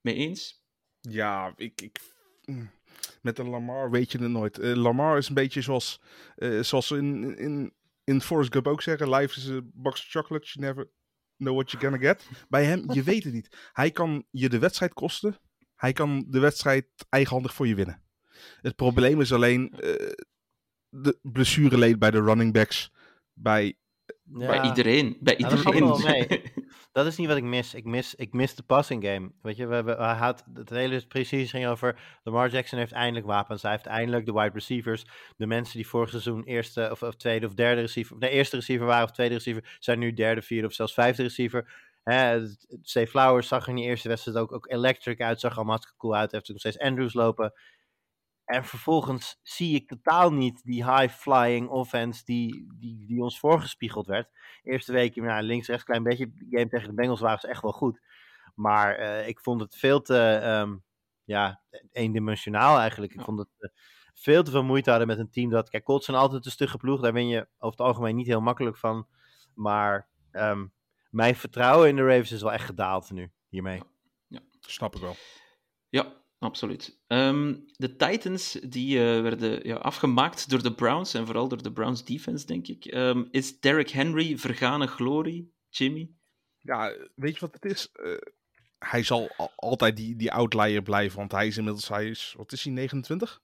Mee 0.00 0.14
eens? 0.14 0.64
Ja, 1.00 1.52
ik, 1.56 1.80
ik, 1.80 2.00
mm, 2.44 2.70
met 3.20 3.38
een 3.38 3.48
Lamar 3.48 3.90
weet 3.90 4.12
je 4.12 4.18
het 4.18 4.30
nooit. 4.30 4.58
Eh, 4.58 4.74
Lamar 4.74 5.18
is 5.18 5.28
een 5.28 5.34
beetje 5.34 5.60
zoals, 5.60 6.00
eh, 6.34 6.60
zoals 6.60 6.86
ze 6.86 6.96
in, 6.96 7.36
in, 7.38 7.74
in 8.04 8.20
Forrest 8.20 8.52
Gump 8.52 8.66
ook 8.66 8.82
zeggen: 8.82 9.10
Life 9.10 9.38
is 9.38 9.48
a 9.48 9.60
box 9.64 10.00
of 10.00 10.06
chocolates, 10.06 10.52
you 10.52 10.66
never 10.66 10.90
know 11.36 11.54
what 11.54 11.70
you're 11.70 11.88
gonna 11.88 12.08
get. 12.08 12.28
Bij 12.48 12.64
hem, 12.64 12.92
je 12.92 13.02
weet 13.02 13.24
het 13.24 13.32
niet. 13.32 13.70
Hij 13.72 13.90
kan 13.90 14.26
je 14.30 14.48
de 14.48 14.58
wedstrijd 14.58 14.92
kosten. 14.92 15.36
Hij 15.74 15.92
kan 15.92 16.24
de 16.28 16.38
wedstrijd 16.38 16.86
eigenhandig 17.08 17.54
voor 17.54 17.66
je 17.66 17.74
winnen. 17.74 18.02
Het 18.60 18.76
probleem 18.76 19.20
is 19.20 19.32
alleen 19.32 19.70
eh, 19.70 20.12
de 20.88 21.18
blessureleed 21.22 21.98
bij 21.98 22.10
de 22.10 22.22
running 22.22 22.52
backs. 22.52 22.92
Bij, 23.32 23.76
Bij 24.24 24.62
iedereen. 24.62 25.16
Bij 25.20 25.34
Ja, 25.38 25.48
dat 25.48 25.58
valt 25.58 25.74
iedereen. 25.74 26.40
Dat 26.92 27.06
is 27.06 27.16
niet 27.16 27.28
wat 27.28 27.36
ik 27.36 27.42
mis. 27.42 27.74
Ik 27.74 27.84
mis, 27.84 28.14
ik 28.14 28.32
mis 28.32 28.54
de 28.54 28.62
passing 28.62 29.04
game. 29.04 29.32
Weet 29.42 29.56
je, 29.56 29.66
we 29.66 29.74
hebben, 29.74 30.16
had, 30.16 30.44
het 30.54 30.70
hele 30.70 31.06
precies 31.06 31.50
ging 31.50 31.66
over. 31.66 31.98
Lamar 32.22 32.50
Jackson 32.50 32.78
heeft 32.78 32.92
eindelijk 32.92 33.26
wapens. 33.26 33.62
Hij 33.62 33.70
heeft 33.70 33.86
eindelijk 33.86 34.26
de 34.26 34.32
wide 34.32 34.50
receivers. 34.54 35.04
De 35.36 35.46
mensen 35.46 35.76
die 35.76 35.88
vorig 35.88 36.10
seizoen 36.10 36.44
eerste 36.44 36.88
of, 36.90 37.02
of 37.02 37.16
tweede 37.16 37.46
of 37.46 37.54
derde 37.54 37.80
receiver. 37.80 38.16
Nee, 38.18 38.30
eerste 38.30 38.56
receiver 38.56 38.86
waren 38.86 39.04
of 39.04 39.10
tweede 39.10 39.34
receiver. 39.34 39.76
Zijn 39.78 39.98
nu 39.98 40.12
derde, 40.12 40.42
vierde 40.42 40.66
of 40.66 40.72
zelfs 40.72 40.94
vijfde 40.94 41.22
receiver. 41.22 41.90
Hè, 42.02 42.46
Steve 42.82 43.10
Flowers 43.10 43.48
zag 43.48 43.62
er 43.62 43.68
in 43.68 43.76
die 43.76 43.84
eerste 43.84 44.08
wedstrijd 44.08 44.36
ook, 44.36 44.52
ook 44.52 44.70
electric 44.70 45.20
uit. 45.20 45.40
Zag 45.40 45.50
er 45.50 45.56
allemaal 45.56 45.74
hartstikke 45.74 46.00
cool 46.00 46.16
uit. 46.16 46.32
Heeft 46.32 46.48
nog 46.48 46.58
steeds 46.58 46.78
Andrews 46.78 47.14
lopen. 47.14 47.52
En 48.52 48.64
vervolgens 48.64 49.38
zie 49.42 49.74
ik 49.74 49.88
totaal 49.88 50.32
niet 50.32 50.64
die 50.64 50.84
high-flying 50.84 51.68
offense 51.68 52.24
die, 52.24 52.66
die, 52.78 53.06
die 53.06 53.22
ons 53.22 53.38
voorgespiegeld 53.38 54.06
werd. 54.06 54.28
Eerste 54.62 54.92
week, 54.92 55.16
nou, 55.16 55.42
links, 55.42 55.66
rechts, 55.66 55.84
klein 55.84 56.02
beetje. 56.02 56.32
De 56.34 56.46
game 56.50 56.68
tegen 56.68 56.88
de 56.88 56.94
Bengals 56.94 57.20
waren 57.20 57.40
ze 57.40 57.48
echt 57.48 57.62
wel 57.62 57.72
goed. 57.72 58.00
Maar 58.54 58.94
eh, 58.94 59.28
ik 59.28 59.40
vond 59.40 59.60
het 59.60 59.76
veel 59.76 60.02
te, 60.02 60.18
ehm, 60.42 60.76
ja, 61.24 61.62
eendimensionaal 61.92 62.78
eigenlijk. 62.78 63.14
Ik 63.14 63.20
vond 63.20 63.38
het 63.38 63.48
eh, 63.58 63.70
veel 64.14 64.42
te 64.42 64.50
veel 64.50 64.64
moeite 64.64 64.90
hadden 64.90 65.08
met 65.08 65.18
een 65.18 65.30
team 65.30 65.50
dat... 65.50 65.68
Kijk, 65.68 65.84
Colts 65.84 66.04
zijn 66.04 66.16
altijd 66.16 66.44
een 66.44 66.50
stugge 66.50 66.76
ploeg. 66.76 67.00
Daar 67.00 67.12
ben 67.12 67.28
je 67.28 67.48
over 67.58 67.78
het 67.78 67.86
algemeen 67.86 68.16
niet 68.16 68.26
heel 68.26 68.40
makkelijk 68.40 68.76
van. 68.76 69.06
Maar 69.54 70.08
ehm, 70.30 70.66
mijn 71.10 71.36
vertrouwen 71.36 71.88
in 71.88 71.96
de 71.96 72.06
Ravens 72.06 72.32
is 72.32 72.42
wel 72.42 72.52
echt 72.52 72.64
gedaald 72.64 73.10
nu, 73.10 73.32
hiermee. 73.48 73.82
snap 74.60 74.94
ik 74.94 75.00
wel. 75.00 75.14
Ja, 75.88 76.21
absoluut. 76.42 77.00
Ehm, 77.06 77.54
de 77.76 77.96
Titans 77.96 78.52
die 78.52 78.98
eh, 78.98 79.22
werden 79.22 79.66
ja, 79.66 79.76
afgemaakt 79.76 80.50
door 80.50 80.62
de 80.62 80.74
Browns 80.74 81.14
en 81.14 81.26
vooral 81.26 81.48
door 81.48 81.62
de 81.62 81.72
Browns 81.72 82.04
defense, 82.04 82.46
denk 82.46 82.66
ik. 82.68 82.84
Ehm, 82.84 83.24
is 83.30 83.60
Derrick 83.60 83.88
Henry 83.88 84.38
vergane 84.38 84.86
glorie, 84.86 85.54
Jimmy? 85.68 86.10
Ja, 86.58 86.96
weet 87.14 87.34
je 87.34 87.40
wat 87.40 87.54
het 87.54 87.64
is? 87.64 87.88
Eh, 87.92 88.12
hij 88.78 89.02
zal 89.02 89.30
al- 89.36 89.52
altijd 89.56 89.96
die, 89.96 90.16
die 90.16 90.32
outlier 90.32 90.82
blijven, 90.82 91.18
want 91.18 91.32
hij 91.32 91.46
is 91.46 91.56
inmiddels, 91.56 91.88
hij 91.88 92.08
is, 92.08 92.34
wat 92.36 92.52
is 92.52 92.64
hij, 92.64 92.72
29? 92.72 93.40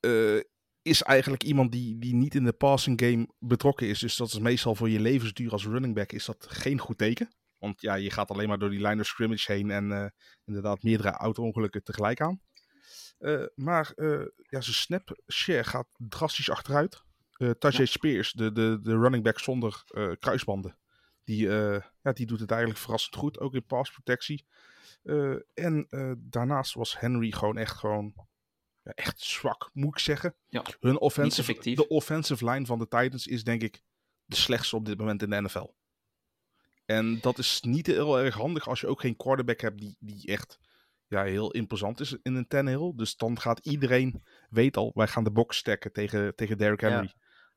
Eh, 0.00 0.40
is 0.82 1.02
eigenlijk 1.02 1.42
iemand 1.42 1.72
die, 1.72 1.98
die 1.98 2.14
niet 2.14 2.34
in 2.34 2.44
de 2.44 2.52
passing 2.52 3.00
game 3.00 3.28
betrokken 3.38 3.86
is. 3.88 3.98
Dus 3.98 4.16
dat 4.16 4.28
is 4.28 4.38
meestal 4.38 4.74
voor 4.74 4.90
je 4.90 5.00
levensduur 5.00 5.52
als 5.52 5.66
running 5.66 5.94
back 5.94 6.12
is 6.12 6.24
dat 6.24 6.46
geen 6.48 6.78
goed 6.78 6.98
teken. 6.98 7.30
Want 7.62 7.80
ja, 7.80 7.94
je 7.94 8.10
gaat 8.10 8.30
alleen 8.30 8.48
maar 8.48 8.58
door 8.58 8.70
die 8.70 8.86
line 8.86 9.00
of 9.00 9.06
scrimmage 9.06 9.52
heen 9.52 9.70
en 9.70 9.92
eh, 9.92 10.06
inderdaad 10.44 10.82
meerdere 10.82 11.10
auto-ongelukken 11.10 11.82
tegelijk 11.82 12.20
aan. 12.20 12.40
Eh, 13.18 13.44
maar 13.54 13.92
eh, 13.94 14.26
ja, 14.36 14.60
zijn 14.60 14.76
snap 14.76 15.20
share 15.32 15.64
gaat 15.64 15.88
drastisch 15.96 16.50
achteruit. 16.50 17.02
Eh 17.36 17.50
Tajay 17.50 17.86
Spears, 17.86 18.32
de, 18.32 18.52
de, 18.52 18.78
de 18.82 18.98
running 18.98 19.24
back 19.24 19.38
zonder 19.38 19.84
kruisbanden, 20.18 20.78
die, 21.24 21.48
ja, 22.02 22.12
die 22.12 22.26
doet 22.26 22.40
het 22.40 22.50
eigenlijk 22.50 22.80
verrassend 22.80 23.16
goed, 23.16 23.38
ook 23.38 23.54
in 23.54 23.66
passprotectie. 23.66 24.46
En 25.54 25.86
daarnaast 26.18 26.74
was 26.74 26.98
Henry 26.98 27.30
gewoon 27.30 27.58
echt, 27.58 27.76
gewoon, 27.76 28.12
ja, 28.82 28.92
echt 28.92 29.20
zwak, 29.20 29.70
moet 29.72 29.92
ik 29.92 29.98
zeggen. 29.98 30.34
Ja, 30.48 30.64
Hun 30.80 30.98
offensive, 30.98 31.74
de 31.74 31.88
offensive 31.88 32.44
line 32.44 32.66
van 32.66 32.78
de 32.78 32.88
Titans 32.88 33.26
is 33.26 33.44
denk 33.44 33.62
ik 33.62 33.82
de 34.24 34.36
slechtste 34.36 34.76
op 34.76 34.86
dit 34.86 34.98
moment 34.98 35.22
in 35.22 35.30
de 35.30 35.40
NFL. 35.40 35.68
En 36.84 37.18
dat 37.20 37.38
is 37.38 37.60
niet 37.60 37.86
heel 37.86 38.18
erg 38.20 38.34
handig 38.34 38.68
als 38.68 38.80
je 38.80 38.86
ook 38.86 39.00
geen 39.00 39.16
quarterback 39.16 39.60
hebt 39.60 39.78
die, 39.78 39.96
die 40.00 40.26
echt 40.26 40.58
ja, 41.08 41.22
heel 41.24 41.50
imposant 41.50 42.00
is 42.00 42.16
in 42.22 42.34
een 42.34 42.46
Tannehill. 42.46 42.92
Dus 42.96 43.16
dan 43.16 43.40
gaat 43.40 43.66
iedereen, 43.66 44.22
weet 44.50 44.76
al, 44.76 44.90
wij 44.94 45.06
gaan 45.06 45.24
de 45.24 45.30
box 45.30 45.56
stacken 45.56 45.92
tegen, 45.92 46.34
tegen 46.34 46.58
Derrick 46.58 46.80
Ja. 46.80 46.88
Henry. 46.88 47.12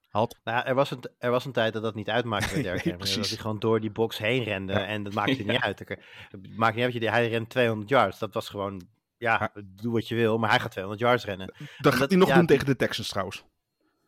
Had, 0.10 0.40
Nou, 0.44 0.66
er 0.66 0.76
was, 0.76 0.92
een, 0.92 1.04
er 1.18 1.32
was 1.32 1.46
een 1.46 1.52
tijd 1.52 1.74
dat 1.74 1.84
dat 1.84 1.96
niet 1.96 2.10
uitmaakte 2.10 2.54
bij 2.54 2.62
Derrick 2.64 2.84
Nee, 2.86 2.94
Henry. 2.94 3.16
Dat 3.16 3.30
hij 3.30 3.38
gewoon 3.38 3.60
door 3.60 3.80
die 3.80 3.92
box 3.92 4.18
heen 4.18 4.44
rende 4.44 4.74
Ja. 4.74 4.86
en 4.86 5.04
dat 5.04 5.14
maakte 5.14 5.44
niet 5.52 5.62
uit. 5.62 5.80
Het 5.80 6.58
maakt 6.58 6.76
niet 6.76 6.84
uit, 6.84 7.10
hij 7.10 7.30
rent 7.30 7.50
200 7.50 7.90
yards. 7.90 8.20
Dat 8.20 8.34
was 8.34 8.50
gewoon, 8.50 8.88
ja, 9.18 9.52
doe 9.66 9.94
wat 9.94 10.08
je 10.08 10.16
wil, 10.16 10.38
maar 10.38 10.50
hij 10.50 10.60
gaat 10.60 10.72
200 10.72 11.04
yards 11.04 11.26
rennen. 11.26 11.48
dat 11.78 11.92
gaat 11.92 12.00
dat- 12.00 12.10
hij 12.10 12.20
nog 12.20 12.28
ja, 12.30 12.36
doen 12.36 12.46
tegen 12.46 12.66
de 12.66 12.76
Texans 12.76 13.10
trouwens. 13.10 13.44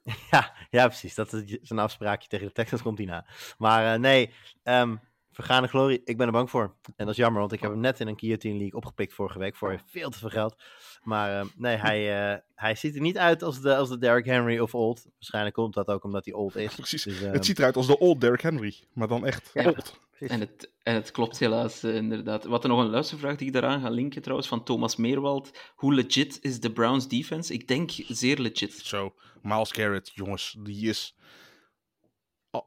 Ja, 0.32 0.54
ja 0.70 0.88
precies. 0.88 1.16
Dat 1.16 1.34
is 1.34 1.58
zijn 1.62 1.80
afspraakje 1.80 2.28
tegen 2.28 2.48
de 2.48 2.54
Texans 2.54 2.82
komt 2.82 2.98
hij 2.98 3.08
na. 3.08 3.26
Maar 3.58 3.94
eh, 3.94 4.00
nee, 4.00 4.34
ehm, 4.64 4.96
Vergane 5.38 5.68
glorie, 5.68 6.02
ik 6.04 6.18
ben 6.18 6.26
er 6.26 6.34
bang 6.34 6.50
voor. 6.50 6.76
En 6.86 6.94
dat 7.06 7.08
is 7.10 7.16
jammer, 7.16 7.40
want 7.40 7.52
ik 7.54 7.62
heb 7.62 7.72
hem 7.72 7.80
net 7.80 8.00
in 8.00 8.08
een 8.08 8.20
Guillotine 8.20 8.58
League 8.58 8.76
opgepikt 8.76 9.14
vorige 9.14 9.40
week 9.40 9.56
voor 9.56 9.82
veel 9.86 10.10
te 10.10 10.18
veel 10.18 10.30
geld. 10.30 10.56
Maar 11.04 11.40
eh, 11.40 11.46
nee, 11.56 11.76
hij, 11.76 12.32
eh, 12.34 12.40
hij 12.56 12.76
ziet 12.76 12.96
er 12.96 13.02
niet 13.02 13.18
uit 13.18 13.44
als 13.44 13.62
de, 13.62 13.76
als 13.76 13.90
de 13.90 13.98
Derrick 13.98 14.26
Henry 14.26 14.60
of 14.60 14.76
old. 14.76 15.06
Waarschijnlijk 15.14 15.56
komt 15.56 15.74
dat 15.74 15.88
ook 15.88 16.04
omdat 16.04 16.26
hij 16.26 16.34
old 16.34 16.56
is. 16.56 16.76
Precies. 16.76 17.04
Dus, 17.04 17.22
eh, 17.22 17.32
Het 17.32 17.46
ziet 17.46 17.60
eruit 17.60 17.76
als 17.76 17.88
de 17.88 18.00
old 18.00 18.22
Derrick 18.22 18.42
Henry, 18.42 18.76
maar 18.94 19.08
dan 19.08 19.26
echt 19.26 19.50
Ja. 19.54 19.66
old. 19.66 20.00
En 20.20 20.40
het, 20.40 20.72
en 20.84 20.94
het 20.94 21.12
klopt 21.12 21.40
helaas, 21.40 21.84
eh, 21.84 21.96
inderdaad. 21.96 22.44
Wat 22.46 22.64
er 22.64 22.70
nog 22.70 22.80
een 22.80 22.90
luistervraag 22.90 23.36
die 23.36 23.48
ik 23.48 23.54
daaraan 23.54 23.82
ga 23.82 23.90
linken 23.90 24.22
trouwens, 24.22 24.48
van 24.50 24.64
Thomas 24.64 24.96
Meerwald. 24.96 25.52
Hoe 25.76 25.94
legit 25.94 26.38
is 26.42 26.60
de 26.60 26.72
Browns 26.72 27.08
defense? 27.08 27.54
Ik 27.54 27.68
denk 27.68 27.92
zeer 28.08 28.38
legit. 28.40 28.74
Zo, 28.74 29.14
Miles 29.42 29.72
Garrett, 29.72 30.12
jongens, 30.14 30.56
die 30.60 30.90
is... 30.90 31.16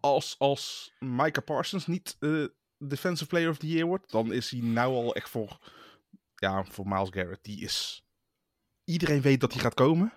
Als, 0.00 0.34
als 0.38 0.92
Micah 0.98 1.44
Parsons 1.44 1.86
niet 1.86 2.16
eh, 2.20 2.44
Defensive 2.88 3.28
Player 3.28 3.50
of 3.50 3.58
the 3.58 3.66
Year 3.66 3.86
wordt, 3.86 4.10
dan 4.10 4.32
is 4.32 4.50
hij 4.50 4.60
nou 4.60 4.94
al 4.94 5.14
echt 5.14 5.28
voor, 5.28 5.58
ja, 6.34 6.64
voor 6.64 6.88
Miles 6.88 7.08
Garrett. 7.10 7.44
Die 7.44 7.60
is... 7.60 8.04
Iedereen 8.84 9.20
weet 9.20 9.40
dat 9.40 9.52
hij 9.52 9.62
gaat 9.62 9.74
komen. 9.74 10.12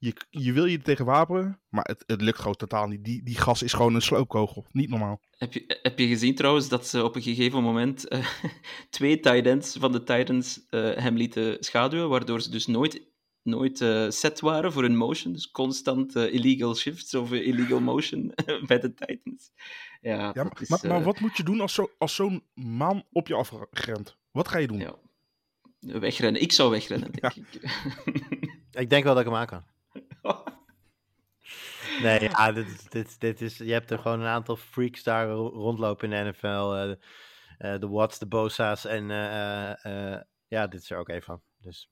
Je, 0.00 0.14
je 0.30 0.52
wil 0.52 0.64
je 0.64 0.76
er 0.76 0.82
tegen 0.82 1.04
wapenen, 1.04 1.60
maar 1.68 1.84
het, 1.84 2.04
het 2.06 2.20
lukt 2.20 2.38
gewoon 2.38 2.56
totaal 2.56 2.86
niet. 2.86 3.04
Die, 3.04 3.22
die 3.22 3.38
gas 3.38 3.62
is 3.62 3.72
gewoon 3.72 3.94
een 3.94 4.02
sloopkogel. 4.02 4.66
Niet 4.72 4.88
normaal. 4.88 5.20
Heb 5.30 5.52
je, 5.52 5.78
heb 5.82 5.98
je 5.98 6.06
gezien 6.06 6.34
trouwens 6.34 6.68
dat 6.68 6.86
ze 6.86 7.04
op 7.04 7.16
een 7.16 7.22
gegeven 7.22 7.62
moment 7.62 8.04
eh, 8.08 8.26
twee 8.90 9.20
tight 9.20 9.46
ends 9.46 9.76
van 9.76 9.92
de 9.92 10.02
Titans 10.02 10.66
eh, 10.68 10.96
hem 10.96 11.16
lieten 11.16 11.56
schaduwen, 11.64 12.08
waardoor 12.08 12.40
ze 12.40 12.50
dus 12.50 12.66
nooit, 12.66 13.02
nooit 13.42 13.80
eh, 13.80 14.10
set 14.10 14.40
waren 14.40 14.72
voor 14.72 14.84
een 14.84 14.96
motion. 14.96 15.32
Dus 15.32 15.50
constant 15.50 16.14
illegal 16.14 16.74
shifts 16.74 17.14
of 17.14 17.32
illegal 17.32 17.80
motion 17.80 18.32
bij 18.66 18.78
de 18.78 18.94
Titans. 18.94 19.50
Ja, 20.00 20.30
Ja, 20.34 20.42
maar, 20.42 20.56
is, 20.60 20.68
maar, 20.68 20.80
maar 20.82 20.98
eh, 20.98 21.04
wat 21.04 21.20
moet 21.20 21.36
je 21.36 21.42
doen 21.42 21.60
als, 21.60 21.74
zo, 21.74 21.90
als 21.98 22.14
zo'n 22.14 22.44
man 22.54 23.04
op 23.12 23.26
je 23.26 23.34
afrent? 23.34 24.16
Wat 24.30 24.48
ga 24.48 24.58
je 24.58 24.66
doen? 24.66 24.78
ja. 24.78 24.94
Wegrennen. 25.80 26.42
Ik 26.42 26.52
zou 26.52 26.70
wegrennen, 26.70 27.12
denk 27.12 27.34
ik. 27.34 27.62
Ik 28.80 28.90
denk 28.90 29.04
wel 29.04 29.14
dat 29.14 29.26
ik 29.26 29.28
hem 29.30 29.38
aan 29.38 29.46
kan. 29.46 29.64
Nee, 32.02 32.20
ja, 32.20 32.52
dit, 32.52 32.66
is- 32.68 32.84
dit, 32.88 33.20
dit 33.20 33.40
is, 33.40 33.56
je 33.58 33.72
hebt 33.72 33.90
er 33.90 33.98
gewoon 33.98 34.20
een 34.20 34.26
aantal 34.26 34.56
freaks 34.56 35.02
daar 35.02 35.28
ro- 35.28 35.48
rondlopen 35.48 36.12
in 36.12 36.24
de 36.24 36.30
NFL. 36.30 36.46
eh, 36.74 36.90
eh, 37.74 37.80
de 37.80 37.88
Watts, 37.88 38.18
de 38.18 38.26
Bosa's 38.26 38.84
en 38.84 39.10
eh, 39.10 39.70
eh, 39.70 40.12
eh, 40.14 40.20
ja, 40.46 40.66
dit 40.66 40.80
is 40.82 40.90
er 40.90 40.98
ook 40.98 41.08
één 41.08 41.22
van. 41.22 41.42
Dus 41.58 41.88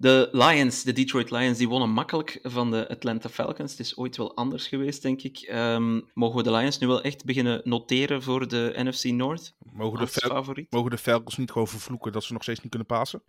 De 0.00 0.28
Lions, 0.32 0.82
de 0.82 0.92
Detroit 0.92 1.30
Lions, 1.30 1.58
die 1.58 1.68
wonnen 1.68 1.90
makkelijk 1.90 2.38
van 2.42 2.70
de 2.70 2.88
Atlanta 2.88 3.28
Falcons. 3.28 3.70
Het 3.70 3.80
is 3.80 3.96
ooit 3.96 4.16
wel 4.16 4.36
anders 4.36 4.68
geweest, 4.68 5.02
denk 5.02 5.22
ik. 5.22 5.38
Ehm, 5.38 6.00
mogen 6.14 6.36
we 6.36 6.42
de 6.42 6.50
Lions 6.50 6.78
nu 6.78 6.86
wel 6.86 7.02
echt 7.02 7.24
beginnen 7.24 7.60
noteren 7.64 8.22
voor 8.22 8.48
de 8.48 8.72
NFC 8.76 9.04
North 9.04 9.54
Mogen 9.72 9.98
de, 9.98 10.06
favoriet? 10.06 10.70
mogen 10.72 10.90
de 10.90 10.98
Falcons 10.98 11.36
niet 11.36 11.50
gewoon 11.50 11.68
vervloeken 11.68 12.12
dat 12.12 12.24
ze 12.24 12.32
nog 12.32 12.42
steeds 12.42 12.60
niet 12.60 12.68
kunnen 12.70 12.88
pasen? 12.88 13.22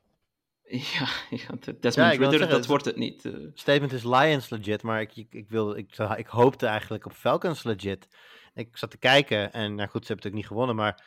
Ja, 0.64 1.08
ja 1.30 1.48
de 1.60 1.78
Desmond 1.80 1.96
Ja, 1.96 2.10
Ridder, 2.10 2.30
zeggen, 2.30 2.48
dat 2.48 2.58
het- 2.58 2.66
wordt 2.68 2.86
het 2.86 2.96
niet. 2.98 3.26
eh. 3.26 3.34
statement 3.54 3.92
is 3.94 4.04
Lions 4.04 4.50
legit, 4.50 4.82
maar 4.84 5.02
ik, 5.02 5.16
ik, 5.16 5.28
ik, 5.34 5.50
wil, 5.50 5.76
ik, 5.78 5.98
ik 6.18 6.28
hoopte 6.28 6.66
eigenlijk 6.66 7.06
op 7.06 7.14
Falcons 7.14 7.64
legit. 7.64 8.08
Ik 8.54 8.78
zat 8.78 8.92
te 8.92 8.98
kijken 8.98 9.54
en 9.54 9.76
nou 9.76 9.90
goed, 9.90 10.06
ze 10.06 10.14
hebben 10.14 10.16
natuurlijk 10.16 10.34
niet 10.36 10.48
gewonnen, 10.48 10.76
maar 10.76 11.06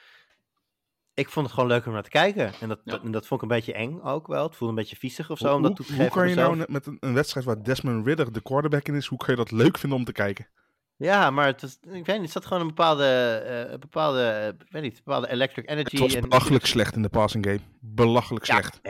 ik 1.15 1.29
vond 1.29 1.47
het 1.47 1.55
gewoon 1.55 1.69
leuk 1.71 1.87
om 1.87 1.93
naar 1.93 2.03
te 2.03 2.09
kijken. 2.11 2.53
En 2.61 2.69
dat, 2.69 2.81
Ja. 2.85 2.93
dat, 2.93 3.03
en 3.03 3.11
dat 3.13 3.27
vond 3.27 3.43
ik 3.43 3.51
een 3.51 3.57
beetje 3.57 3.73
eng 3.73 4.01
ook 4.01 4.27
wel. 4.27 4.43
Het 4.47 4.57
voelde 4.57 4.73
een 4.75 4.81
beetje 4.81 4.97
viezig 4.97 5.31
of 5.31 5.39
zo 5.39 5.47
Hoe, 5.47 5.57
om 5.57 5.63
dat 5.63 5.71
hoe- 5.71 5.77
toe 5.77 5.87
te 5.87 5.93
hoe 5.93 6.03
geven. 6.03 6.17
kan 6.19 6.29
je 6.29 6.35
mezelf. 6.35 6.57
nou 6.57 6.73
met 6.73 6.87
een, 6.87 6.97
een 7.01 7.15
wedstrijd 7.15 7.47
waar 7.47 7.63
Desmond 7.63 8.07
Ridder 8.07 8.33
de 8.33 8.43
quarterback 8.43 8.89
in 8.89 8.95
is, 8.95 9.07
hoe 9.07 9.19
kan 9.19 9.29
je 9.31 9.37
dat 9.37 9.51
leuk 9.51 9.79
vinden 9.79 9.99
om 9.99 10.05
te 10.05 10.13
kijken? 10.13 10.49
Ja, 10.97 11.31
maar 11.31 11.47
het 11.47 11.63
is, 11.63 11.79
ik 11.83 12.07
weet 12.07 12.07
niet, 12.07 12.21
het 12.23 12.31
zat 12.31 12.47
gewoon 12.47 12.61
een 12.63 12.69
bepaalde, 12.69 13.05
eh, 13.47 13.73
een 13.73 13.81
bepaalde, 13.81 14.23
eh, 14.23 14.47
ik 14.49 14.55
weet 14.73 14.83
niet, 14.83 14.97
een 14.97 15.01
bepaalde 15.05 15.31
electric 15.31 15.71
energy. 15.71 15.91
Het 15.91 16.01
was 16.01 16.15
en- 16.15 16.21
belachelijk 16.29 16.67
slecht 16.67 16.97
in 16.97 17.03
de 17.03 17.09
passing 17.09 17.45
game. 17.47 17.61
Belachelijk 17.81 18.45
Ja, 18.47 18.55
slecht. 18.55 18.81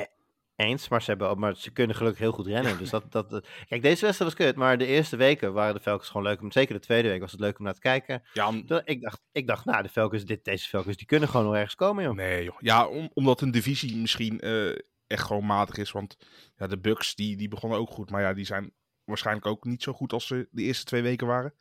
Eh, 0.57 0.67
eens, 0.67 0.89
maar 0.89 1.03
ze, 1.03 1.11
hebben, 1.11 1.39
maar 1.39 1.57
ze 1.57 1.71
kunnen 1.71 1.97
gelukkig 1.97 2.21
heel 2.21 2.33
goed 2.33 2.47
rennen. 2.47 2.79
Dus 2.79 2.91
dat, 2.91 3.13
dat, 3.13 3.31
dat- 3.31 3.49
kijk, 3.69 3.83
deze 3.83 4.05
wedstrijd 4.05 4.37
was 4.37 4.47
kut, 4.47 4.57
maar 4.57 4.79
de 4.79 4.87
eerste 4.87 5.17
weken 5.17 5.53
waren 5.53 5.75
de 5.75 5.81
Falcons 5.81 6.09
gewoon 6.09 6.27
leuk. 6.27 6.41
om 6.41 6.53
Zeker 6.53 6.75
de 6.75 6.81
tweede 6.81 7.09
week 7.09 7.21
was 7.21 7.31
het 7.33 7.41
leuk 7.41 7.59
om 7.59 7.65
naar 7.65 7.75
te 7.75 7.81
kijken. 7.81 8.23
Ja, 8.33 8.49
om- 8.49 8.65
Ik 8.85 9.01
dacht, 9.01 9.21
ik 9.33 9.47
dacht 9.47 9.65
nou, 9.65 9.83
de 9.83 9.89
Falcons, 9.89 10.25
dit, 10.25 10.45
deze 10.45 10.69
Falcons, 10.69 10.97
die 10.97 11.07
kunnen 11.07 11.29
gewoon 11.29 11.47
nog 11.47 11.55
ergens 11.55 11.75
komen, 11.75 12.05
joh. 12.05 12.15
nee 12.15 12.45
joh. 12.45 12.57
Ja, 12.59 12.87
om- 12.87 13.11
omdat 13.15 13.41
een 13.41 13.51
divisie 13.51 13.97
misschien 13.97 14.41
eh, 14.41 14.69
echt 15.07 15.23
gewoon 15.27 15.47
matig 15.47 15.77
is. 15.77 15.91
Want 15.93 16.17
ja, 16.57 16.67
de 16.67 16.79
Bucks 16.79 17.15
die, 17.15 17.37
die 17.37 17.49
begonnen 17.49 17.79
ook 17.79 17.91
goed. 17.91 18.11
Maar 18.11 18.23
ja, 18.23 18.33
die 18.35 18.45
zijn 18.45 18.73
waarschijnlijk 19.05 19.47
ook 19.47 19.65
niet 19.65 19.83
zo 19.83 19.93
goed 19.93 20.13
als 20.13 20.27
ze 20.27 20.49
de 20.51 20.63
eerste 20.63 20.85
twee 20.85 21.03
weken 21.03 21.27
waren. 21.27 21.55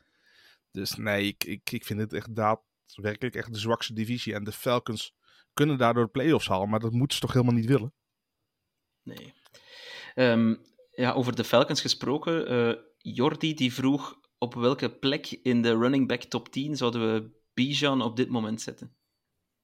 Dus 0.72 0.96
nee, 0.96 1.28
ik, 1.28 1.44
ik, 1.44 1.72
ik 1.72 1.86
vind 1.86 2.00
het 2.00 2.14
echt 2.14 2.36
daadwerkelijk 2.36 3.36
echt 3.36 3.54
de 3.54 3.60
zwakste 3.60 3.94
divisie. 3.94 4.34
En 4.34 4.44
de 4.44 4.52
Falcons 4.52 5.14
kunnen 5.54 5.78
daardoor 5.78 6.04
de 6.06 6.12
playoffs 6.12 6.48
halen. 6.48 6.70
Maar 6.70 6.80
dat 6.80 6.92
moeten 6.92 7.16
ze 7.18 7.22
toch 7.24 7.34
helemaal 7.34 7.56
niet 7.56 7.66
willen? 7.66 7.94
Nee. 9.04 9.34
Ehm, 10.16 10.56
ja, 10.92 11.12
over 11.12 11.36
de 11.36 11.44
Falcons 11.44 11.82
gesproken. 11.82 12.48
eh 12.48 12.82
Jordi 12.98 13.54
die 13.54 13.74
vroeg 13.74 14.20
op 14.38 14.54
welke 14.54 14.90
plek 14.90 15.32
in 15.32 15.62
de 15.62 15.72
running 15.78 16.08
back 16.08 16.22
top 16.22 16.50
10 16.50 16.78
zouden 16.78 17.14
we 17.14 17.30
Bijan 17.54 18.02
op 18.02 18.16
dit 18.16 18.30
moment 18.30 18.62
zetten? 18.62 18.96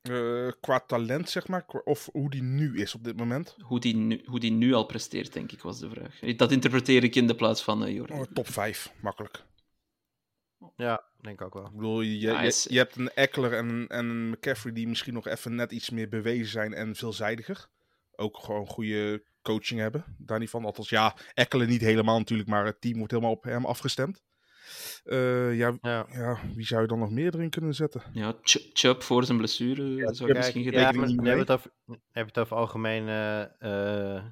Eh, 0.01 0.47
qua 0.61 0.79
talent, 0.79 1.29
zeg 1.29 1.47
maar. 1.47 1.65
Of 1.83 2.09
hoe 2.11 2.29
die 2.29 2.43
nu 2.43 2.79
is 2.81 2.95
op 2.95 3.03
dit 3.03 3.17
moment. 3.17 3.55
Hoe 3.59 3.79
die, 3.79 3.95
nu, 3.95 4.21
hoe 4.25 4.39
die 4.39 4.51
nu 4.51 4.73
al 4.73 4.85
presteert, 4.85 5.33
denk 5.33 5.51
ik, 5.51 5.61
was 5.61 5.79
de 5.79 5.89
vraag. 5.89 6.35
Dat 6.35 6.51
interpreteer 6.51 7.03
ik 7.03 7.15
in 7.15 7.27
de 7.27 7.35
plaats 7.35 7.63
van 7.63 7.85
eh 7.85 7.93
Jordi. 7.93 8.13
Oh, 8.13 8.21
top 8.33 8.47
5, 8.47 8.93
makkelijk. 9.01 9.43
Ja, 10.75 11.03
denk 11.21 11.39
ik 11.39 11.45
ook 11.45 11.53
wel. 11.53 11.65
Ik 11.65 11.71
bedoel, 11.75 12.01
je, 12.01 12.33
je, 12.69 12.77
hebt 12.77 12.95
een 12.95 13.09
Eckler 13.13 13.53
en, 13.53 13.69
een- 13.69 13.87
en 13.87 14.05
een 14.05 14.29
McCaffrey 14.29 14.73
die 14.73 14.87
misschien 14.87 15.13
nog 15.13 15.27
even 15.27 15.55
net 15.55 15.71
iets 15.71 15.89
meer 15.89 16.09
bewezen 16.09 16.47
zijn 16.47 16.73
en 16.73 16.95
veelzijdiger. 16.95 17.67
Ook 18.20 18.38
gewoon 18.38 18.67
goede 18.67 19.24
coaching 19.41 19.80
hebben, 19.80 20.03
daar 20.17 20.39
niet 20.39 20.49
van. 20.49 20.65
Althans, 20.65 20.89
ja, 20.89 21.15
Eckler 21.34 21.67
niet 21.67 21.82
helemaal 21.82 22.17
natuurlijk, 22.17 22.49
maar 22.49 22.65
het 22.65 22.82
team 22.82 22.97
wordt 22.97 23.11
helemaal 23.11 23.34
op 23.34 23.43
hem 23.43 23.65
afgestemd. 23.65 24.22
Eh, 25.03 25.57
ja, 25.57 25.78
Ja. 25.82 26.05
ja, 26.11 26.38
wie 26.55 26.65
zou 26.65 26.82
je 26.82 26.88
dan 26.88 26.99
nog 26.99 27.09
meer 27.11 27.34
erin 27.36 27.49
kunnen 27.49 27.74
zetten? 27.76 28.01
Ja, 28.11 28.34
Ch- 28.41 28.70
Chubb 28.74 29.01
voor 29.01 29.24
zijn 29.24 29.38
blessure 29.38 30.13
zou 30.15 30.30
ik 30.30 30.36
misschien 30.38 30.63
Ja, 30.63 30.91
nu 30.91 30.97
mee. 30.99 31.07
hebben 31.07 31.34
we 31.34 31.39
het 31.39 31.51
over, 31.51 31.72
we 31.86 32.20
het 32.20 32.38
over 32.38 32.55
algemeen, 32.57 33.07
eh, 33.07 33.41
eh, 34.17 34.24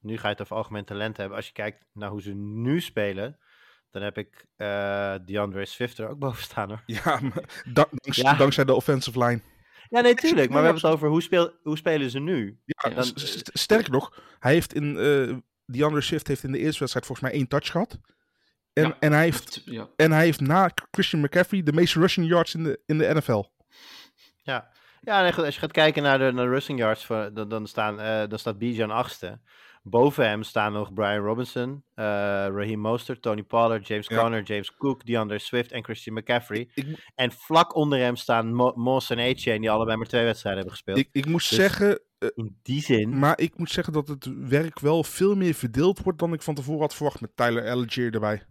nu 0.00 0.16
ga 0.16 0.22
je 0.28 0.32
het 0.32 0.40
over 0.42 0.56
algemeen 0.56 0.84
talent 0.84 1.16
hebben. 1.16 1.36
Als 1.36 1.46
je 1.46 1.52
kijkt 1.52 1.84
naar 1.92 2.10
hoe 2.10 2.22
ze 2.22 2.32
nu 2.34 2.80
spelen, 2.80 3.38
dan 3.90 4.02
heb 4.02 4.18
ik 4.18 4.46
eh 4.56 5.14
DeAndre 5.24 5.64
Swift 5.64 5.98
er 5.98 6.08
ook 6.08 6.18
boven 6.18 6.42
staan 6.42 6.68
hoor. 6.68 6.82
Ja, 6.86 7.20
maar 7.20 8.36
dankzij 8.38 8.64
de 8.64 8.74
offensive 8.74 9.24
line. 9.24 9.40
Ja, 9.88 10.00
nee, 10.00 10.14
tuurlijk. 10.14 10.48
Maar 10.50 10.58
we 10.60 10.64
hebben 10.64 10.82
het 10.82 10.92
over 10.92 11.08
hoe, 11.08 11.22
speel, 11.22 11.52
hoe 11.62 11.76
spelen 11.76 12.10
ze 12.10 12.18
nu. 12.18 12.58
Ja, 12.64 12.90
Ja, 12.90 13.02
s- 13.02 13.12
s- 13.14 13.30
st- 13.38 13.50
sterker 13.52 13.90
nog, 13.92 14.22
hij 14.38 14.52
heeft 14.52 14.74
in, 14.74 14.98
eh 14.98 15.36
DeAndre 15.66 16.00
Swift 16.00 16.28
heeft 16.28 16.42
in 16.42 16.52
de 16.52 16.58
eerste 16.58 16.78
wedstrijd 16.78 17.06
volgens 17.06 17.28
mij 17.28 17.36
één 17.38 17.48
touch 17.48 17.70
gehad. 17.70 17.98
En, 18.72 18.86
Ja. 18.86 18.96
en, 19.00 19.12
hij 19.12 19.22
heeft, 19.22 19.62
Ja, 19.64 19.88
en 19.96 20.12
hij 20.12 20.24
heeft 20.24 20.40
na 20.40 20.70
Christian 20.90 21.22
McCaffrey 21.22 21.62
de 21.62 21.72
meeste 21.72 21.98
rushing 22.00 22.28
yards 22.28 22.54
in 22.54 22.62
de, 22.64 22.80
in 22.86 22.98
de 22.98 23.14
NFL. 23.14 23.44
Ja, 24.42 24.70
ja 25.00 25.22
nee, 25.22 25.32
goed, 25.32 25.44
als 25.44 25.54
je 25.54 25.60
gaat 25.60 25.72
kijken 25.72 26.02
naar 26.02 26.18
de, 26.18 26.32
naar 26.32 26.44
de 26.44 26.50
rushing 26.50 26.78
yards, 26.78 27.04
voor, 27.04 27.30
dan, 27.34 27.48
dan, 27.48 27.66
staan, 27.66 28.00
eh, 28.00 28.28
dan 28.28 28.38
staat 28.38 28.58
Bijan 28.58 28.90
achtste. 28.90 29.40
Boven 29.88 30.28
hem 30.28 30.42
staan 30.42 30.72
nog 30.72 30.92
Brian 30.92 31.24
Robinson, 31.24 31.84
eh 31.94 32.04
Raheem 32.04 32.78
Mostert, 32.78 33.22
Tony 33.22 33.42
Pollard, 33.42 33.86
James 33.86 34.06
Ja. 34.06 34.20
Conner, 34.20 34.42
James 34.42 34.74
Cook, 34.76 35.04
DeAndre 35.06 35.38
Swift 35.38 35.72
en 35.72 35.84
Christian 35.84 36.16
McCaffrey. 36.16 36.70
Ik, 36.74 37.10
En 37.14 37.32
vlak 37.32 37.74
onder 37.74 37.98
hem 37.98 38.16
staan 38.16 38.54
Mo 38.54 38.72
Moss 38.74 39.10
en 39.10 39.18
A-Chain, 39.18 39.60
die 39.60 39.70
allebei 39.70 39.96
maar 39.96 40.06
twee 40.06 40.24
wedstrijden 40.24 40.60
hebben 40.62 40.76
gespeeld. 40.78 40.98
ik, 40.98 41.08
ik 41.12 41.26
moest 41.26 41.48
Dus- 41.48 41.58
zeggen, 41.58 42.00
eh, 42.18 42.28
In 42.34 42.58
die 42.62 42.82
zin, 42.82 43.18
maar 43.18 43.40
ik 43.40 43.58
moet 43.58 43.70
zeggen 43.70 43.92
dat 43.92 44.08
het 44.08 44.48
werk 44.48 44.78
wel 44.80 45.04
veel 45.04 45.34
meer 45.34 45.54
verdeeld 45.54 46.02
wordt 46.02 46.18
dan 46.18 46.32
ik 46.32 46.42
van 46.42 46.54
tevoren 46.54 46.80
had 46.80 46.94
verwacht 46.94 47.20
met 47.20 47.36
Tyler 47.36 47.70
Algier 47.70 48.14
erbij. 48.14 48.42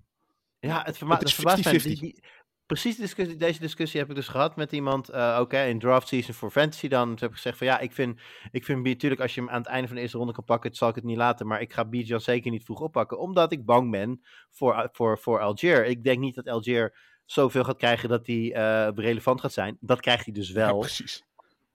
ja, 0.60 0.82
het, 0.84 0.98
verma 0.98 1.14
het 1.14 1.24
is 1.24 1.32
het 1.38 1.40
verbaast 1.40 1.64
mij. 1.64 1.74
50-50. 1.80 2.00
Die- 2.00 2.12
die- 2.12 2.24
Precies, 2.66 2.96
discussie, 2.98 3.38
deze 3.38 3.60
discussie 3.60 4.00
heb 4.00 4.10
ik 4.10 4.16
dus 4.16 4.28
gehad 4.28 4.56
met 4.56 4.72
iemand. 4.72 5.10
eh 5.10 5.38
Oké, 5.42 5.62
in 5.64 5.80
draft 5.80 6.08
season 6.08 6.34
voor 6.34 6.52
fantasy 6.52 6.88
dan. 6.88 7.08
Toen 7.08 7.18
heb 7.20 7.30
ik 7.30 7.36
gezegd 7.36 7.58
van 7.58 7.68
ja, 7.68 7.80
ik 7.80 7.92
vind, 7.92 8.20
ik 8.52 8.66
vind 8.66 8.84
natuurlijk 8.84 9.22
als 9.22 9.36
je 9.36 9.42
hem 9.42 9.50
aan 9.50 9.58
het 9.62 9.68
einde 9.68 9.88
van 9.88 9.96
de 9.96 10.02
eerste 10.02 10.18
ronde 10.18 10.34
kan 10.34 10.44
pakken, 10.44 10.76
zal 10.76 10.90
ik 10.90 10.96
het 10.96 11.04
niet 11.04 11.18
laten. 11.18 11.48
Maar 11.48 11.62
ik 11.62 11.74
ga 11.74 11.86
Bijan 11.86 12.22
zeker 12.22 12.52
niet 12.52 12.64
vroeg 12.64 12.80
oppakken, 12.80 13.20
omdat 13.20 13.52
ik 13.52 13.66
bang 13.66 13.92
ben 13.92 14.22
voor, 14.52 14.90
voor, 14.92 15.20
voor 15.20 15.40
Algier. 15.40 15.86
Ik 15.86 16.04
denk 16.04 16.20
niet 16.20 16.36
dat 16.36 16.48
Algier 16.48 16.98
zoveel 17.26 17.64
gaat 17.64 17.78
krijgen 17.78 18.10
dat 18.10 18.28
hij 18.28 18.54
eh, 18.54 18.88
relevant 18.96 19.42
gaat 19.42 19.54
zijn. 19.54 19.78
Dat 19.80 20.02
krijgt 20.02 20.26
hij 20.26 20.34
dus 20.34 20.48
Ja, 20.48 20.54
wel. 20.54 20.80
precies. 20.80 21.24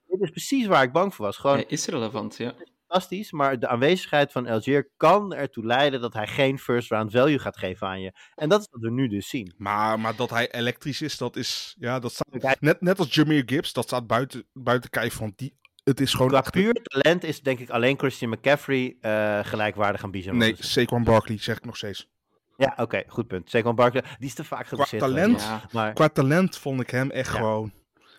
Dit 0.07 0.21
is 0.21 0.31
precies 0.31 0.67
waar 0.67 0.83
ik 0.83 0.93
bang 0.93 1.15
voor 1.15 1.25
was. 1.25 1.37
Gewoon 1.37 1.57
hij 1.57 1.65
is 1.69 1.87
relevant, 1.87 2.37
ja. 2.37 2.55
Fantastisch, 2.91 3.33
maar 3.33 3.59
de 3.59 3.69
aanwezigheid 3.69 4.33
van 4.33 4.47
Algier 4.47 4.91
kan 4.97 5.35
ertoe 5.35 5.67
leiden 5.67 6.01
dat 6.01 6.13
hij 6.13 6.27
geen 6.27 6.59
first 6.59 6.91
round 6.91 7.13
value 7.13 7.39
gaat 7.39 7.57
geven 7.59 7.87
aan 7.87 8.01
je. 8.01 8.13
En 8.35 8.49
dat 8.49 8.61
is 8.61 8.69
wat 8.71 8.81
we 8.81 8.91
nu 8.91 9.09
dus 9.09 9.29
zien. 9.29 9.55
Maar, 9.57 10.01
maar 10.01 10.17
dat 10.17 10.31
hij 10.31 10.53
elektrisch 10.53 11.03
is, 11.03 11.19
dat 11.19 11.37
is, 11.37 11.75
ja, 11.79 11.99
dat 11.99 12.13
staat, 12.13 12.61
net, 12.61 12.81
net 12.81 12.99
als 12.99 13.15
Jameer 13.15 13.43
Gibbs, 13.47 13.73
dat 13.73 13.85
staat 13.85 14.07
buiten, 14.07 14.45
buiten 14.53 14.91
kijf, 14.91 15.19
want 15.19 15.39
die, 15.39 15.59
het 15.85 16.01
is 16.01 16.13
gewoon... 16.13 16.29
Qua 16.29 16.39
achter- 16.39 16.63
puur 16.63 16.73
talent 16.83 17.25
is 17.25 17.41
denk 17.41 17.59
ik 17.59 17.71
alleen 17.71 17.99
Christian 17.99 18.31
McCaffrey 18.31 18.97
eh, 19.01 19.39
gelijkwaardig 19.43 20.03
aan 20.05 20.11
Bijan 20.11 20.37
Nee. 20.37 20.55
Saquon 20.59 21.05
Barkley, 21.05 21.39
zeg 21.39 21.57
ik 21.57 21.65
nog 21.65 21.77
steeds. 21.77 22.09
Ja, 22.57 22.75
oké, 22.77 23.03
goed 23.07 23.27
punt. 23.27 23.51
Saquon 23.51 23.75
Barkley, 23.75 24.03
die 24.19 24.29
is 24.29 24.35
te 24.35 24.45
vaak 24.45 24.67
geblesseerd. 24.67 25.03
talent? 25.03 25.27
geweest. 25.43 25.47
ja. 25.47 25.69
Maar 25.73 25.93
Qua 25.93 26.09
talent 26.09 26.57
vond 26.59 26.81
ik 26.81 26.91
hem 26.91 27.11
echt 27.11 27.33
Ja. 27.33 27.37
gewoon... 27.39 27.73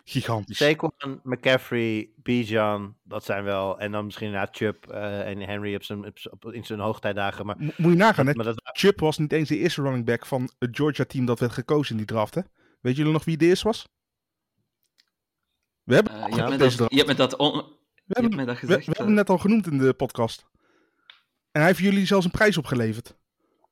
gigantisch. 0.03 0.57
Saquon, 0.57 1.19
McCaffrey, 1.23 2.09
Bijan, 2.15 2.97
dat 3.03 3.23
zijn 3.23 3.43
wel... 3.43 3.79
En 3.79 3.91
dan 3.91 4.05
misschien 4.05 4.31
na 4.31 4.47
Chubb 4.51 4.85
eh, 4.89 5.27
en 5.29 5.39
Henry 5.39 5.75
op 5.75 5.83
zijn, 5.83 6.05
op 6.05 6.19
zijn- 6.19 6.33
op- 6.33 6.51
in 6.53 6.65
zijn 6.65 6.79
hoogtijdagen. 6.79 7.45
Maar, 7.45 7.55
Mo- 7.59 7.71
Moet 7.77 7.91
je 7.91 7.97
nagaan, 7.97 8.27
hè? 8.27 8.33
maar 8.33 8.45
dat, 8.45 8.61
Chubb 8.73 8.99
was 8.99 9.17
niet 9.17 9.31
eens 9.31 9.49
de 9.49 9.57
eerste 9.57 9.81
running 9.81 10.05
back 10.05 10.25
van 10.25 10.49
het 10.59 10.75
Georgia-team 10.75 11.25
dat 11.25 11.39
werd 11.39 11.51
gekozen 11.51 11.91
in 11.91 11.97
die 11.97 12.05
draft, 12.05 12.35
hè? 12.35 12.41
Weet 12.81 12.95
jullie 12.95 13.11
nog 13.11 13.25
wie 13.25 13.37
de 13.37 13.45
eerste 13.45 13.67
was? 13.67 13.87
We 15.83 15.93
hebben, 15.93 16.13
Eh, 16.13 16.33
gehad, 16.33 16.49
deze 16.49 16.59
dat, 16.63 16.71
draft. 16.77 16.91
je 16.91 16.97
hebt 16.97 17.09
me 17.09 17.15
dat, 17.15 17.35
on- 17.35 17.51
we 17.51 17.57
je 17.57 17.63
hebben, 18.05 18.23
hebt 18.23 18.35
me 18.35 18.45
dat 18.45 18.59
we, 18.59 18.59
gezegd. 18.59 18.79
we 18.79 18.85
hebben 18.85 18.95
eh. 18.95 19.05
hem 19.05 19.13
net 19.13 19.29
al 19.29 19.37
genoemd 19.37 19.67
in 19.67 19.77
de 19.77 19.93
podcast. 19.93 20.49
En 21.51 21.59
hij 21.61 21.65
heeft 21.65 21.79
jullie 21.79 22.05
zelfs 22.05 22.25
een 22.25 22.31
prijs 22.31 22.57
opgeleverd. 22.57 23.15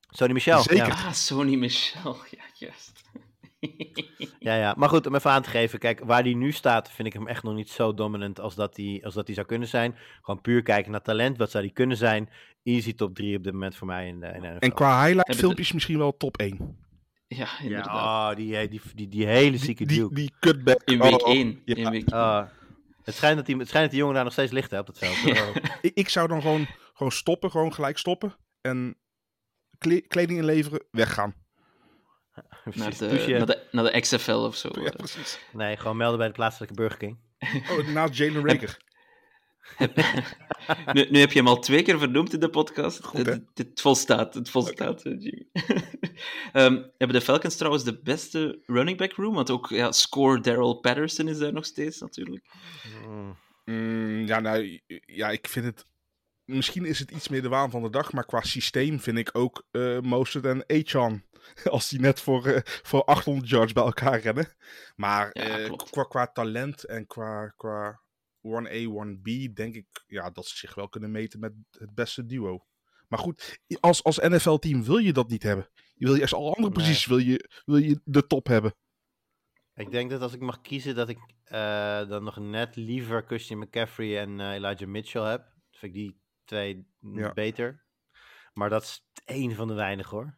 Sony 0.10 0.34
Michel. 0.34 0.62
Zeker. 0.62 0.86
Ja. 0.88 0.94
Ah, 0.94 1.12
Sony 1.12 1.56
Michel. 1.56 2.18
Ja, 2.32 2.44
juist. 2.68 3.02
Ja, 4.40 4.56
ja, 4.56 4.74
maar 4.78 4.90
goed, 4.90 5.08
om 5.08 5.16
even 5.16 5.32
aan 5.32 5.42
te 5.42 5.50
geven. 5.50 5.80
Kijk, 5.80 6.00
waar 6.00 6.22
hij 6.24 6.34
nu 6.34 6.52
staat, 6.52 6.92
vind 6.92 7.08
ik 7.08 7.14
hem 7.14 7.28
echt 7.28 7.44
nog 7.44 7.54
niet 7.56 7.70
zo 7.70 7.94
dominant 7.94 8.40
als 8.40 8.56
dat 8.56 8.78
hij, 8.78 9.02
als 9.04 9.14
dat 9.14 9.26
hij 9.26 9.36
zou 9.36 9.48
kunnen 9.48 9.68
zijn. 9.68 9.96
Gewoon 10.22 10.42
puur 10.42 10.64
kijken 10.64 10.92
naar 10.92 11.02
talent. 11.02 11.38
Wat 11.38 11.52
zou 11.52 11.64
hij 11.64 11.74
kunnen 11.74 11.98
zijn? 11.98 12.30
Easy 12.64 12.94
top 12.94 13.16
3 13.16 13.38
op 13.38 13.44
dit 13.44 13.54
moment 13.54 13.76
voor 13.76 13.88
mij 13.88 14.08
in 14.08 14.20
de, 14.20 14.28
in 14.28 14.42
de 14.42 14.48
NFL. 14.48 14.58
En 14.60 14.74
qua 14.74 15.04
highlight 15.06 15.36
filmpjes 15.36 15.72
misschien 15.72 15.98
wel 15.98 16.18
top 16.18 16.38
1. 16.38 16.78
Ja, 17.28 17.38
ja, 17.38 17.60
inderdaad. 17.64 18.32
oh, 18.32 18.36
die, 18.38 18.68
die, 18.68 18.82
die, 18.96 19.08
die 19.08 19.26
hele 19.26 19.50
Die, 19.50 19.60
zieke 19.60 19.86
die, 19.86 19.98
Duke. 20.00 20.14
die 20.16 20.32
cutback. 20.40 20.82
In 20.84 21.00
week 21.00 21.26
oh, 21.26 21.34
1. 21.34 21.62
ja. 21.66 21.76
In 21.76 21.90
week 21.90 22.10
Ah, 22.10 22.48
het, 23.04 23.16
schijnt 23.16 23.38
dat 23.38 23.46
die, 23.46 23.58
het 23.58 23.68
schijnt 23.68 23.84
dat 23.86 23.92
die 23.92 24.00
jongen 24.00 24.16
daar 24.16 24.24
nog 24.24 24.34
steeds 24.34 24.52
ligt 24.52 24.72
hè, 24.72 24.80
op 24.80 24.88
het 24.88 24.98
veld. 24.98 25.16
Ja. 25.18 25.48
Oh, 25.50 25.56
Ik, 25.82 25.92
ik 25.94 26.10
zou 26.10 26.28
dan 26.28 26.42
gewoon, 26.42 26.68
gewoon 26.94 27.12
stoppen, 27.12 27.52
gewoon 27.52 27.74
gelijk 27.74 27.98
stoppen. 27.98 28.36
En 28.62 28.98
kle- 29.78 30.02
kleding 30.08 30.40
inleveren, 30.40 30.84
weggaan. 30.92 31.34
naar, 32.74 32.98
de, 32.98 33.36
naar, 33.38 33.46
de, 33.46 33.68
naar 33.72 33.84
de 33.84 34.00
XFL 34.00 34.32
of 34.32 34.56
zo. 34.56 34.70
Ja, 34.74 34.84
eh. 34.84 34.96
precies. 34.96 35.40
Nee, 35.54 35.78
gewoon 35.78 35.98
melden 35.98 36.18
bij 36.18 36.28
de 36.28 36.34
plaatselijke 36.34 36.76
Burger 36.76 36.98
King. 36.98 37.18
Oh, 37.72 37.88
naast 37.88 38.18
Jalen 38.18 38.48
Rager. 38.48 38.78
nu, 40.94 41.08
nu 41.10 41.20
heb 41.20 41.32
je 41.32 41.40
hem 41.40 41.48
al 41.48 41.60
twee 41.60 41.84
keer 41.84 42.00
vernoemd 42.00 42.34
in 42.34 42.40
de 42.40 42.50
podcast. 42.50 43.04
Goed? 43.04 43.26
Het, 43.26 43.44
het 43.54 43.82
volstaat, 43.82 44.34
het 44.34 44.50
volstaat, 44.50 45.04
eh, 45.04 45.14
Jimmy. 45.20 45.48
Ehm, 46.54 46.74
hebben 46.98 47.20
de 47.20 47.22
Falcons 47.22 47.56
trouwens 47.56 47.84
de 47.84 48.00
beste 48.02 48.62
running 48.66 48.98
back 48.98 49.12
room? 49.12 49.34
Want 49.34 49.50
ook 49.50 49.70
ja, 49.70 49.92
score 49.92 50.40
Daryl 50.40 50.80
Patterson 50.80 51.28
is 51.28 51.38
daar 51.38 51.54
nog 51.54 51.66
steeds 51.66 52.00
natuurlijk. 52.00 52.46
Mm. 53.08 53.38
Mm, 53.66 54.26
ja, 54.26 54.40
nou, 54.40 54.80
ja, 55.06 55.30
ik 55.30 55.48
vind 55.48 55.66
het... 55.66 55.86
Misschien 56.46 56.86
is 56.86 57.00
het 57.00 57.12
iets 57.12 57.28
meer 57.28 57.42
de 57.42 57.50
waan 57.50 57.72
van 57.72 57.82
de 57.82 57.90
dag, 57.90 58.14
maar 58.14 58.26
qua 58.26 58.42
systeem 58.42 59.00
vind 59.00 59.18
ik 59.18 59.30
ook 59.32 59.68
eh 59.72 60.00
Mostert 60.00 60.46
en 60.46 60.66
Achan. 60.66 61.24
Als 61.64 61.90
die 61.90 62.00
net 62.00 62.22
voor, 62.22 62.46
eh, 62.46 62.62
voor 62.64 63.04
800 63.04 63.50
yards 63.50 63.74
bij 63.74 63.84
elkaar 63.84 64.20
rennen. 64.20 64.56
Maar 64.96 65.30
Ja, 65.34 65.58
eh, 65.60 65.76
qua, 65.76 66.04
qua 66.04 66.28
talent 66.28 66.84
en 66.84 67.06
qua, 67.08 67.48
qua 67.58 68.02
1A, 68.42 68.88
1B 68.88 69.54
denk 69.54 69.76
ik 69.76 69.86
ja, 70.08 70.30
dat 70.30 70.46
ze 70.46 70.58
zich 70.58 70.76
wel 70.76 70.90
kunnen 70.90 71.12
meten 71.12 71.40
met 71.40 71.54
het 71.72 71.94
beste 71.94 72.26
duo. 72.26 72.66
Maar 73.08 73.20
goed, 73.20 73.60
als, 73.80 74.04
als 74.04 74.18
NFL-team 74.18 74.84
wil 74.84 74.98
je 74.98 75.14
dat 75.14 75.30
niet 75.30 75.44
hebben. 75.44 75.70
Je 75.96 76.06
wil 76.06 76.16
juist 76.16 76.34
alle 76.34 76.48
andere 76.56 76.68
Nee. 76.68 76.72
posities 76.78 77.06
wil 77.06 77.18
je, 77.18 77.50
wil 77.66 77.78
je 77.78 78.02
de 78.04 78.28
top 78.28 78.48
hebben. 78.48 78.76
Ik 79.76 79.92
denk 79.92 80.10
dat 80.10 80.22
als 80.22 80.34
ik 80.34 80.40
mag 80.42 80.62
kiezen, 80.62 80.96
dat 80.96 81.10
ik 81.10 81.20
eh, 81.44 82.08
dan 82.08 82.24
nog 82.24 82.38
net 82.38 82.76
liever 82.76 83.24
Christian 83.26 83.60
McCaffrey 83.60 84.20
en 84.20 84.40
eh, 84.40 84.52
Elijah 84.52 84.88
Mitchell 84.90 85.22
heb. 85.22 85.40
Dat 85.42 85.80
vind 85.80 85.96
ik 85.96 86.00
die 86.02 86.22
twee 86.46 86.88
Ja. 87.00 87.34
beter. 87.34 87.84
Maar 88.54 88.70
dat 88.70 88.84
is 88.84 89.06
één 89.26 89.56
van 89.56 89.68
de 89.68 89.74
weinigen 89.74 90.18
hoor. 90.18 90.38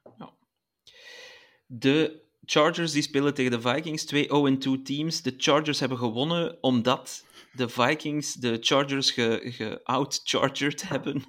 De 1.71 2.21
Chargers 2.51 2.91
die 2.91 3.01
spelen 3.01 3.33
tegen 3.33 3.51
de 3.51 3.61
Vikings, 3.61 4.05
twee 4.05 4.27
0-2 4.79 4.81
teams. 4.83 5.21
De 5.21 5.33
Chargers 5.37 5.79
hebben 5.79 5.97
gewonnen 5.97 6.57
omdat 6.61 7.25
de 7.53 7.69
Vikings 7.69 8.33
de 8.33 8.57
Chargers 8.61 9.11
ge- 9.11 9.39
ge-out-charged 9.43 10.81
hebben. 10.89 11.23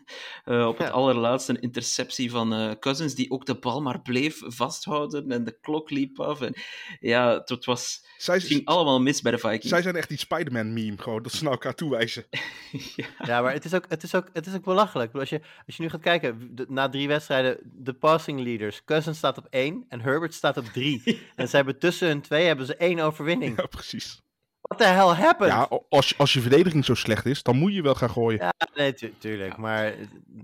Eh, 0.45 0.67
op 0.67 0.79
het 0.79 0.87
Ja. 0.87 0.93
allerlaatste 0.93 1.53
een 1.53 1.61
interceptie 1.61 2.31
van 2.31 2.55
eh, 2.55 2.71
Cousins, 2.81 3.15
die 3.15 3.31
ook 3.31 3.47
de 3.47 3.55
bal 3.55 3.83
maar 3.83 4.01
bleef 4.03 4.41
vasthouden 4.45 5.31
en 5.31 5.45
de 5.45 5.59
klok 5.61 5.91
liep 5.91 6.21
af. 6.21 6.41
En, 6.41 6.55
ja, 7.01 7.43
het, 7.45 7.65
was, 7.65 8.05
Zij, 8.17 8.35
het 8.35 8.45
ging 8.45 8.65
allemaal 8.65 9.01
mis 9.01 9.21
bij 9.23 9.33
de 9.33 9.39
Vikings. 9.39 9.69
zij 9.69 9.83
zijn 9.83 9.97
echt 9.97 10.09
die 10.09 10.19
Spider-Man-meme, 10.19 10.99
gewoon 10.99 11.23
dat 11.23 11.33
ze 11.33 11.43
naar 11.43 11.53
elkaar 11.53 11.75
toewijzen. 11.75 12.25
ja. 12.97 13.07
Ja, 13.25 13.41
maar 13.43 13.53
het 13.53 13.65
is 13.65 13.75
ook, 13.75 13.85
het 13.89 14.03
is 14.03 14.15
ook, 14.15 14.29
het 14.33 14.47
is 14.47 14.55
ook 14.55 14.65
belachelijk. 14.65 15.15
Als 15.15 15.29
je, 15.29 15.41
als 15.67 15.77
je 15.77 15.83
nu 15.83 15.89
gaat 15.89 16.01
kijken, 16.01 16.49
de- 16.55 16.67
na 16.69 16.89
drie 16.89 17.09
wedstrijden, 17.09 17.59
de 17.63 17.93
passing 17.93 18.41
leaders. 18.41 18.85
Cousins 18.85 19.19
staat 19.19 19.39
op 19.39 19.47
één 19.51 19.85
en 19.89 20.01
Herbert 20.01 20.35
staat 20.35 20.57
op 20.57 20.65
drie. 20.65 21.03
en 21.37 21.49
ze 21.49 21.57
hebben 21.57 21.79
tussen 21.79 22.09
hun 22.09 22.21
twee 22.21 22.47
hebben 22.47 22.67
ze 22.67 22.77
één 22.77 22.99
overwinning. 23.01 23.57
Ja, 23.57 23.67
precies. 23.67 24.21
What 24.61 24.79
the 24.79 24.85
hell 24.87 25.15
happened? 25.25 25.53
Ja, 25.53 25.69
als, 25.89 26.09
je- 26.09 26.15
als 26.19 26.33
je 26.33 26.41
verdediging 26.41 26.85
zo 26.85 26.95
slecht 26.95 27.27
is, 27.27 27.43
dan 27.43 27.57
moet 27.57 27.75
je 27.75 27.83
wel 27.83 27.95
gaan 27.95 28.11
gooien. 28.11 28.41
Ja, 28.41 28.53
nee, 28.75 28.95
tu- 28.95 29.15
tuurlijk. 29.19 29.57
Maar, 29.57 29.95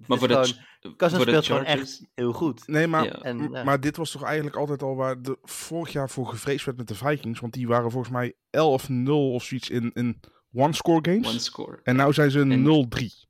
Maar 0.07 0.19
voor 0.19 0.29
de, 0.29 0.35
gewoon, 0.35 0.55
voor 0.81 1.09
de 1.09 1.21
speelt 1.21 1.47
gewoon 1.47 1.65
echt 1.65 2.03
heel 2.15 2.33
goed. 2.33 2.67
Nee, 2.67 2.87
maar, 2.87 3.05
Ja. 3.05 3.13
En, 3.13 3.49
ja. 3.53 3.65
maar 3.65 3.81
dit 3.81 3.97
was 3.97 4.11
toch 4.11 4.23
eigenlijk 4.23 4.57
altijd 4.57 4.83
al 4.83 4.97
waar 4.97 5.23
de 5.23 5.39
vorig 5.43 5.93
jaar 5.93 6.11
voor 6.11 6.27
gevreesd 6.27 6.65
werd 6.65 6.77
met 6.79 6.89
de 6.89 6.95
Vikings. 6.95 7.41
Want 7.41 7.53
die 7.53 7.69
waren 7.69 7.91
volgens 7.91 8.13
mij 8.13 8.33
11-0 8.51 9.11
of 9.11 9.45
zoiets 9.45 9.71
in, 9.71 9.91
in 9.95 10.21
one-score 10.53 11.11
games. 11.13 11.29
One 11.29 11.39
score. 11.39 11.81
En 11.83 11.97
nu 11.97 12.13
zijn 12.13 12.31
ze 12.31 12.41
En- 12.41 12.89
0-3. 12.89 13.28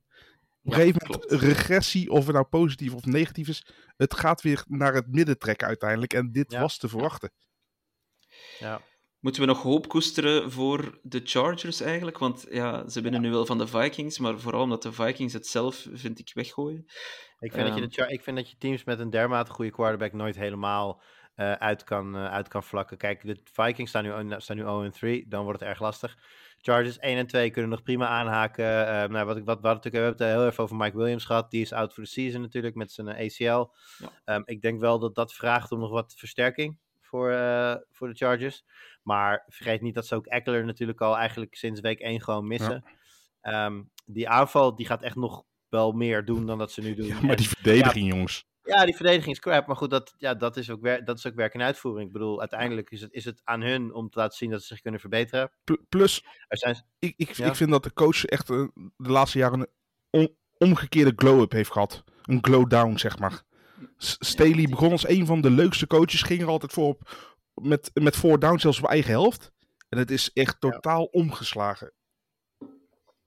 Op 0.63 0.71
een 0.73 0.77
Ja, 0.79 0.85
gegeven 0.85 1.01
moment, 1.07 1.25
klopt. 1.27 1.43
regressie, 1.43 2.09
of 2.11 2.25
het 2.25 2.33
nou 2.33 2.45
positief 2.45 2.93
of 2.93 3.05
negatief 3.05 3.47
is, 3.47 3.65
het 3.97 4.13
gaat 4.13 4.41
weer 4.41 4.63
naar 4.67 4.93
het 4.93 5.07
midden 5.07 5.37
trekken 5.37 5.67
uiteindelijk. 5.67 6.13
En 6.13 6.31
dit 6.31 6.51
Ja. 6.51 6.59
was 6.59 6.77
te 6.77 6.89
verwachten. 6.89 7.31
Ja. 8.59 8.81
Moeten 9.19 9.41
we 9.41 9.47
nog 9.47 9.61
hoop 9.61 9.87
koesteren 9.87 10.51
voor 10.51 10.99
de 11.01 11.21
Chargers 11.23 11.81
eigenlijk? 11.81 12.17
Want 12.17 12.45
ja, 12.49 12.87
ze 12.89 13.01
winnen 13.01 13.21
nu 13.21 13.29
wel 13.29 13.45
van 13.45 13.57
de 13.57 13.67
Vikings, 13.67 14.19
maar 14.19 14.39
vooral 14.39 14.61
omdat 14.61 14.83
de 14.83 14.91
Vikings 14.93 15.33
het 15.33 15.47
zelf, 15.47 15.87
vind 15.93 16.19
ik, 16.19 16.31
weggooien. 16.33 16.85
Ik 17.39 17.51
vind, 17.51 17.65
dat 17.67 17.75
je 17.75 17.81
Ehm. 17.81 18.07
de 18.07 18.13
ik 18.13 18.21
vind 18.23 18.37
dat 18.37 18.49
je 18.49 18.57
teams 18.57 18.83
met 18.83 18.99
een 18.99 19.09
dermate 19.09 19.51
goede 19.51 19.71
quarterback 19.71 20.13
nooit 20.13 20.35
helemaal 20.35 21.01
eh, 21.35 21.51
uit, 21.51 21.83
kan, 21.83 22.15
eh, 22.15 22.25
uit 22.25 22.47
kan 22.47 22.63
vlakken. 22.63 22.97
Kijk, 22.97 23.21
de 23.21 23.39
Vikings 23.43 23.89
staan 23.89 24.03
nu, 24.03 24.35
staan 24.39 24.55
nu 24.57 24.63
0-3, 24.63 25.27
dan 25.27 25.43
wordt 25.43 25.59
het 25.59 25.69
erg 25.69 25.79
lastig. 25.79 26.17
Chargers 26.61 26.99
1 26.99 27.17
en 27.17 27.27
2 27.27 27.49
kunnen 27.49 27.71
nog 27.71 27.83
prima 27.83 28.07
aanhaken. 28.07 28.87
Eh, 28.87 29.09
nou, 29.09 29.25
wat 29.25 29.37
ik 29.37 29.45
wat, 29.45 29.61
wat 29.61 29.73
natuurlijk, 29.73 29.93
we 29.93 29.99
hebben 29.99 30.27
het 30.27 30.35
heel 30.35 30.47
even 30.47 30.63
over 30.63 30.75
Mike 30.75 30.97
Williams 30.97 31.25
gehad. 31.25 31.51
Die 31.51 31.61
is 31.61 31.73
out 31.73 31.93
for 31.93 32.03
the 32.03 32.09
season 32.09 32.41
natuurlijk 32.41 32.75
met 32.75 32.91
zijn 32.91 33.07
eh, 33.07 33.25
ACL. 33.25 33.71
Ja. 33.97 34.11
Ehm, 34.25 34.41
ik 34.45 34.61
denk 34.61 34.79
wel 34.79 34.99
dat 34.99 35.15
dat 35.15 35.33
vraagt 35.33 35.71
om 35.71 35.79
nog 35.79 35.91
wat 35.91 36.13
versterking 36.17 36.77
voor, 37.01 37.31
eh, 37.31 37.75
voor 37.89 38.07
de 38.07 38.15
Chargers. 38.15 38.63
Maar 39.03 39.43
vergeet 39.47 39.81
niet 39.81 39.95
dat 39.95 40.07
ze 40.07 40.15
ook 40.15 40.25
Eckler 40.25 40.65
natuurlijk 40.65 41.01
al 41.01 41.17
eigenlijk 41.17 41.55
sinds 41.55 41.79
week 41.79 41.99
1 41.99 42.21
gewoon 42.21 42.47
missen. 42.47 42.83
Ehm, 43.41 43.83
die 44.05 44.29
aanval 44.29 44.75
die 44.75 44.85
gaat 44.85 45.01
echt 45.03 45.15
nog 45.15 45.43
wel 45.69 45.91
meer 45.91 46.25
doen 46.25 46.45
dan 46.45 46.57
dat 46.57 46.71
ze 46.71 46.81
nu 46.81 46.95
doen. 46.95 47.07
Ja, 47.07 47.21
maar 47.21 47.35
die 47.35 47.47
verdediging, 47.47 48.07
jongens. 48.07 48.48
Ja, 48.69 48.85
die 48.85 48.95
verdediging 48.95 49.35
is 49.35 49.39
crap, 49.41 49.67
maar 49.67 49.75
goed, 49.75 49.89
dat, 49.89 50.13
ja, 50.17 50.33
dat, 50.33 50.57
is 50.57 50.69
ook 50.69 50.81
wer- 50.81 51.05
dat 51.05 51.17
is 51.17 51.27
ook 51.27 51.35
werk 51.35 51.53
en 51.53 51.61
uitvoering. 51.61 52.07
Ik 52.07 52.13
bedoel, 52.13 52.39
uiteindelijk 52.39 52.89
is 52.89 53.01
het, 53.01 53.13
is 53.13 53.25
het 53.25 53.41
aan 53.43 53.61
hun 53.61 53.93
om 53.93 54.09
te 54.09 54.19
laten 54.19 54.37
zien 54.37 54.49
dat 54.49 54.61
ze 54.61 54.67
zich 54.67 54.81
kunnen 54.81 54.99
verbeteren. 54.99 55.51
Pl- 55.63 55.73
Plus, 55.89 56.23
Er 56.47 56.57
zijn, 56.57 56.85
ik, 56.99 57.13
ik, 57.17 57.31
Ja. 57.31 57.45
ik 57.45 57.55
vind 57.55 57.69
dat 57.69 57.83
de 57.83 57.93
coach 57.93 58.25
echt 58.25 58.49
eh, 58.49 58.63
de 58.97 59.11
laatste 59.11 59.37
jaren 59.37 59.59
een 59.59 59.67
on- 60.09 60.35
omgekeerde 60.57 61.13
glow-up 61.15 61.51
heeft 61.51 61.71
gehad. 61.71 62.03
Een 62.23 62.43
glow-down, 62.43 62.97
zeg 62.97 63.19
maar. 63.19 63.41
S- 63.97 64.15
Staley 64.19 64.67
begon 64.69 64.91
als 64.91 65.07
een 65.07 65.25
van 65.25 65.41
de 65.41 65.49
leukste 65.51 65.87
coaches, 65.87 66.21
ging 66.21 66.41
er 66.41 66.47
altijd 66.47 66.71
voor 66.73 66.87
op 66.87 67.29
met, 67.53 67.91
met 67.93 68.15
four 68.15 68.39
down, 68.39 68.57
zelfs 68.59 68.79
op 68.79 68.89
eigen 68.89 69.11
helft. 69.11 69.51
En 69.89 69.97
het 69.97 70.11
is 70.11 70.31
echt 70.33 70.61
totaal 70.61 71.03
omgeslagen. 71.05 71.91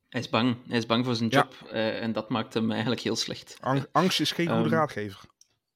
Hij 0.09 0.21
is 0.21 0.29
bang. 0.29 0.57
Hij 0.69 0.77
is 0.79 0.87
bang 0.87 1.05
voor 1.05 1.15
zijn 1.15 1.31
Ja. 1.31 1.39
job 1.39 1.69
eh, 1.71 2.03
en 2.03 2.13
dat 2.13 2.29
maakt 2.29 2.55
hem 2.55 2.71
eigenlijk 2.71 3.01
heel 3.01 3.17
slecht. 3.17 3.57
Ang- 3.61 3.87
angst 3.93 4.21
is 4.21 4.33
geen 4.33 4.47
goede 4.49 4.63
Ehm, 4.63 4.73
raadgever. 4.75 5.21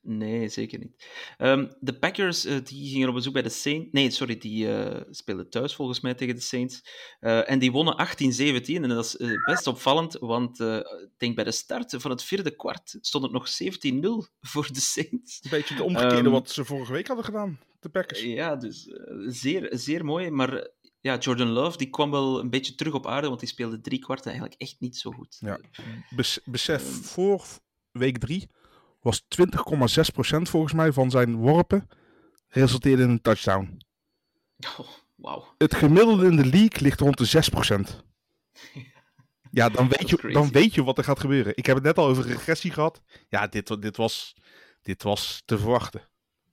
Nee, 0.09 0.49
zeker 0.49 0.79
niet. 0.79 1.07
Ehm, 1.37 1.67
de 1.81 1.99
Packers 1.99 2.45
eh, 2.45 2.57
die 2.65 2.91
gingen 2.91 3.09
op 3.09 3.15
bezoek 3.15 3.33
bij 3.33 3.43
de 3.43 3.49
Saints. 3.49 3.89
Nee, 3.91 4.11
sorry, 4.11 4.37
die 4.39 4.73
eh 4.75 5.01
speelden 5.11 5.51
thuis 5.51 5.75
volgens 5.75 6.01
mij 6.01 6.15
tegen 6.15 6.35
de 6.35 6.41
Saints. 6.41 6.83
Eh, 7.21 7.51
en 7.51 7.59
die 7.59 7.73
wonnen 7.73 7.97
18-17. 7.97 8.83
En 8.83 8.89
dat 8.89 9.05
is 9.05 9.17
best 9.47 9.67
opvallend, 9.67 10.17
want 10.21 10.61
ik 10.61 11.11
denk 11.17 11.35
bij 11.35 11.45
de 11.45 11.51
start 11.53 11.95
van 11.99 12.11
het 12.11 12.23
vierde 12.23 12.57
kwart 12.57 12.97
stond 13.01 13.25
het 13.25 13.33
nog 13.33 13.49
17-0 13.49 14.29
voor 14.41 14.69
de 14.73 14.81
Saints. 14.81 15.39
Een 15.43 15.51
beetje 15.51 15.75
de 15.75 15.83
omgekeerde 15.83 16.17
ehm, 16.17 16.31
wat 16.31 16.51
ze 16.51 16.65
vorige 16.65 16.93
week 16.93 17.07
hadden 17.07 17.25
gedaan, 17.25 17.61
de 17.81 17.89
Packers. 17.89 18.23
Ja, 18.23 18.57
dus 18.57 18.89
zeer, 19.27 19.69
zeer 19.71 20.05
mooi. 20.05 20.31
Maar 20.31 20.69
ja, 21.01 21.19
Jordan 21.19 21.49
Love 21.49 21.77
die 21.79 21.91
kwam 21.91 22.11
wel 22.11 22.41
een 22.41 22.51
beetje 22.51 22.75
terug 22.75 22.95
op 22.95 23.07
aarde, 23.07 23.29
want 23.29 23.41
die 23.41 23.49
speelde 23.49 23.81
drie 23.81 23.99
kwarten 23.99 24.31
eigenlijk 24.31 24.61
echt 24.61 24.77
niet 24.79 24.97
zo 24.97 25.11
goed. 25.11 25.37
Ja. 25.41 25.59
Bes- 26.17 26.41
besef, 26.45 26.83
Ehm. 26.83 26.93
voor 27.03 27.45
week 27.93 28.19
3 28.19 28.49
was 29.07 29.23
20,6% 29.23 30.43
volgens 30.43 30.73
mij 30.73 30.93
van 30.93 31.11
zijn 31.11 31.37
worpen 31.37 31.89
resulteerde 32.49 33.03
in 33.03 33.09
een 33.09 33.21
touchdown. 33.21 33.79
Oh, 34.79 34.89
Wauw. 35.15 35.55
Het 35.59 35.75
gemiddelde 35.75 36.27
in 36.27 36.37
de 36.37 36.45
league 36.47 36.81
ligt 36.83 37.01
rond 37.01 37.19
de 37.19 37.51
6%. 37.93 38.81
Ja, 39.51 39.69
dan 39.77 39.89
weet, 39.89 40.11
je, 40.11 40.31
dan 40.33 40.51
weet 40.51 40.75
je 40.75 40.85
wat 40.85 40.99
er 40.99 41.05
gaat 41.05 41.21
gebeuren. 41.21 41.57
Ik 41.57 41.67
heb 41.67 41.75
het 41.75 41.85
net 41.85 41.99
al 41.99 42.07
over 42.07 42.27
regressie 42.27 42.71
gehad. 42.71 43.03
Ja, 43.29 43.47
dit, 43.47 43.83
dit, 43.83 43.97
was, 43.97 44.35
dit 44.83 45.03
was 45.03 45.43
te 45.45 45.59
verwachten. 45.59 46.09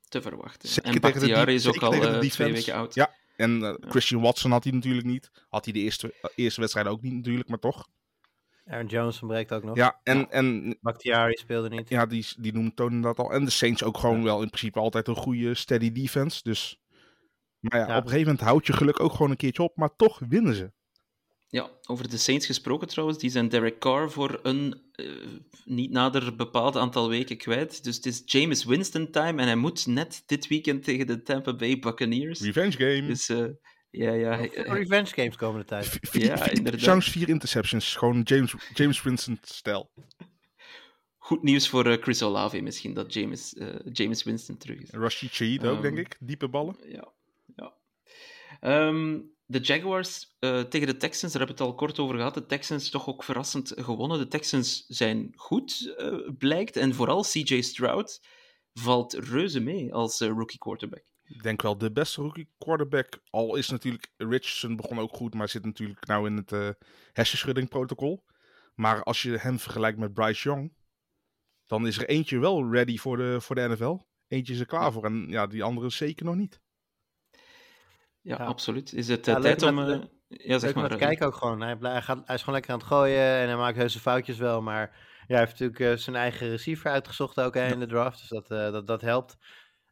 Te 0.08 0.22
verwachten. 0.22 0.70
Zeker 0.70 0.94
en 0.94 1.02
tegen 1.02 1.46
de 1.46 1.54
is 1.54 1.68
ook 1.68 1.84
al 1.84 1.94
eh, 1.94 2.20
twee 2.20 2.52
weken 2.52 2.74
oud. 2.74 2.94
Ja, 2.94 3.16
En 3.36 3.64
eh, 3.64 3.90
Christian 3.90 4.22
Watson 4.22 4.52
had 4.52 4.64
hij 4.64 4.74
natuurlijk 4.74 5.08
niet. 5.08 5.32
Had 5.50 5.64
hij 5.64 5.74
de 5.74 5.80
eerste, 5.80 6.14
eh, 6.22 6.30
eerste 6.36 6.60
wedstrijd 6.60 6.88
ook 6.88 7.02
niet 7.02 7.14
natuurlijk, 7.14 7.50
maar 7.50 7.60
toch. 7.60 7.88
Aaron 8.66 8.86
Jones 8.88 9.22
ontbreekt 9.22 9.52
ook 9.52 9.64
nog. 9.64 9.76
Ja, 9.76 10.00
en, 10.04 10.32
en 10.32 10.78
Bakhtiari 10.82 11.34
speelde 11.36 11.70
niet. 11.70 11.90
ja, 11.90 12.06
die, 12.06 12.26
die 12.38 12.54
noemde 12.54 12.74
Tony 12.74 13.02
dat 13.02 13.20
al. 13.20 13.32
En 13.32 13.46
de 13.46 13.52
Saints 13.52 13.84
ook 13.84 13.98
gewoon 13.98 14.24
wel 14.24 14.42
in 14.42 14.48
principe 14.48 14.80
altijd 14.80 15.08
een 15.08 15.16
goede 15.16 15.54
steady 15.56 15.92
defense. 15.92 16.40
Dus, 16.44 16.80
maar 17.60 17.80
ja, 17.80 17.88
Ja. 17.88 17.98
op 17.98 18.04
een 18.04 18.10
gegeven 18.10 18.32
moment 18.32 18.48
houdt 18.48 18.68
je 18.68 18.74
geluk 18.74 19.00
ook 19.00 19.12
gewoon 19.12 19.32
een 19.32 19.38
keertje 19.38 19.64
op. 19.64 19.78
Maar 19.78 19.96
toch 19.96 20.20
winnen 20.30 20.56
ze. 20.56 20.72
Ja, 21.48 21.70
over 21.88 22.10
de 22.10 22.18
Saints 22.18 22.46
gesproken 22.46 22.88
trouwens, 22.88 23.18
die 23.20 23.30
zijn 23.30 23.50
Derek 23.50 23.80
Carr 23.80 24.12
voor 24.12 24.40
een 24.44 24.82
eh, 24.92 25.06
niet 25.66 25.92
nader 25.92 26.36
bepaald 26.36 26.76
aantal 26.78 27.10
weken 27.10 27.38
kwijt. 27.38 27.84
Dus 27.84 27.96
het 27.96 28.06
is 28.06 28.22
Jameis 28.26 28.64
Winston 28.66 29.12
time 29.12 29.42
en 29.42 29.48
hij 29.48 29.56
moet 29.56 29.88
net 29.88 30.24
dit 30.26 30.48
weekend 30.48 30.84
tegen 30.84 31.08
de 31.08 31.22
Tampa 31.22 31.56
Bay 31.56 31.80
Buccaneers. 31.80 32.42
Revenge 32.42 32.72
game. 32.78 33.08
Dus 33.08 33.30
eh, 33.30 33.46
ja, 33.98 34.12
ja, 34.14 34.36
revenge 34.54 35.14
games 35.14 35.36
komende 35.36 35.66
tijd. 35.66 36.00
Ja, 36.12 36.50
inderdaad. 36.50 36.66
touchdowns, 36.66 37.10
vier 37.10 37.30
interceptions. 37.30 37.96
Gewoon 37.96 38.22
James, 38.22 38.54
James 38.74 39.02
Winston-stijl. 39.02 39.90
goed 41.18 41.44
nieuws 41.44 41.70
voor 41.70 41.86
eh, 41.86 42.02
Chris 42.02 42.24
Olave 42.24 42.62
misschien, 42.62 42.94
dat 42.94 43.14
Jameis, 43.14 43.54
eh, 43.54 43.76
Jameis 43.92 44.24
Winston 44.24 44.58
terug 44.58 44.80
is. 44.80 44.90
Rashid 44.90 45.32
Shaheed 45.32 45.66
ook, 45.66 45.74
Ehm, 45.74 45.82
denk 45.82 45.98
ik. 45.98 46.18
Diepe 46.20 46.50
ballen. 46.50 46.76
Ja, 46.88 47.14
ja. 47.56 47.74
Ehm, 48.60 49.20
de 49.46 49.60
Jaguars 49.60 50.36
eh, 50.40 50.62
tegen 50.62 50.88
de 50.88 50.98
Texans, 50.98 51.34
daar 51.34 51.42
hebben 51.42 51.58
we 51.58 51.64
het 51.64 51.72
al 51.72 51.78
kort 51.78 52.00
over 52.00 52.16
gehad. 52.16 52.34
De 52.34 52.46
Texans 52.46 52.90
toch 52.90 53.08
ook 53.08 53.24
verrassend 53.24 53.74
gewonnen. 53.76 54.20
De 54.20 54.28
Texans 54.28 54.86
zijn 54.88 55.32
goed, 55.36 55.96
blijkt. 56.38 56.76
En 56.76 56.94
vooral 56.94 57.22
CJ 57.22 57.62
Stroud 57.62 58.22
valt 58.74 59.14
reuze 59.14 59.60
mee 59.60 59.94
als 59.94 60.20
rookie 60.20 60.60
quarterback. 60.60 61.13
Ik 61.26 61.44
denk 61.44 61.62
wel 61.62 61.78
de 61.78 61.92
beste 61.92 62.22
rookie 62.22 62.50
quarterback. 62.58 63.20
Al 63.30 63.56
is 63.56 63.70
natuurlijk 63.70 64.12
Richardson 64.18 64.76
begon 64.76 65.00
ook 65.00 65.14
goed, 65.16 65.34
maar 65.34 65.50
zit 65.50 65.66
natuurlijk 65.66 66.06
nou 66.08 66.28
in 66.28 66.36
het 66.38 66.52
eh 66.52 66.70
hersenschudding 67.14 67.70
protocol. 67.70 68.24
Maar 68.76 69.04
als 69.04 69.22
je 69.22 69.38
hem 69.38 69.60
vergelijkt 69.60 69.98
met 69.98 70.14
Bryce 70.14 70.50
Young, 70.50 70.74
dan 71.66 71.88
is 71.88 71.98
er 71.98 72.08
eentje 72.10 72.40
wel 72.40 72.72
ready 72.72 72.98
voor 72.98 73.18
de, 73.18 73.42
voor 73.42 73.56
de 73.56 73.68
NFL. 73.70 73.98
Eentje 74.28 74.54
is 74.54 74.60
er 74.60 74.66
klaar 74.66 74.92
voor 74.92 75.06
en 75.06 75.26
ja, 75.30 75.48
die 75.48 75.64
andere 75.64 75.90
zeker 75.90 76.26
nog 76.26 76.36
niet. 76.36 76.62
Ja, 78.22 78.38
Ja. 78.38 78.46
absoluut. 78.46 78.94
Is 78.94 79.08
het 79.08 79.26
Ja, 79.26 79.36
eh, 79.36 79.42
tijd 79.42 79.62
om... 79.64 79.74
met- 79.76 79.90
eh, 79.90 80.08
ja, 80.28 80.60
zeg 80.60 80.74
maar. 80.76 80.96
kijken 80.98 81.26
ook 81.28 81.36
gewoon. 81.36 81.62
Hij, 81.62 81.76
blij- 81.78 81.92
hij, 81.92 82.02
gaat, 82.02 82.22
hij 82.26 82.36
is 82.36 82.40
gewoon 82.40 82.56
lekker 82.56 82.74
aan 82.74 82.80
het 82.80 82.88
gooien 82.88 83.20
en 83.40 83.48
hij 83.48 83.56
maakt 83.58 83.78
heuse 83.78 84.00
foutjes 84.00 84.38
wel. 84.38 84.62
Maar 84.62 84.82
ja, 85.28 85.36
hij 85.36 85.40
heeft 85.46 85.60
natuurlijk 85.60 86.00
zijn 86.00 86.16
eigen 86.16 86.50
receiver 86.50 86.92
uitgezocht 86.92 87.40
ook 87.40 87.54
hè, 87.54 87.72
in 87.72 87.80
de 87.80 87.86
draft. 87.86 88.20
Dus 88.20 88.30
dat, 88.30 88.52
eh, 88.52 88.72
dat, 88.72 88.88
dat 88.88 89.02
helpt. 89.02 89.38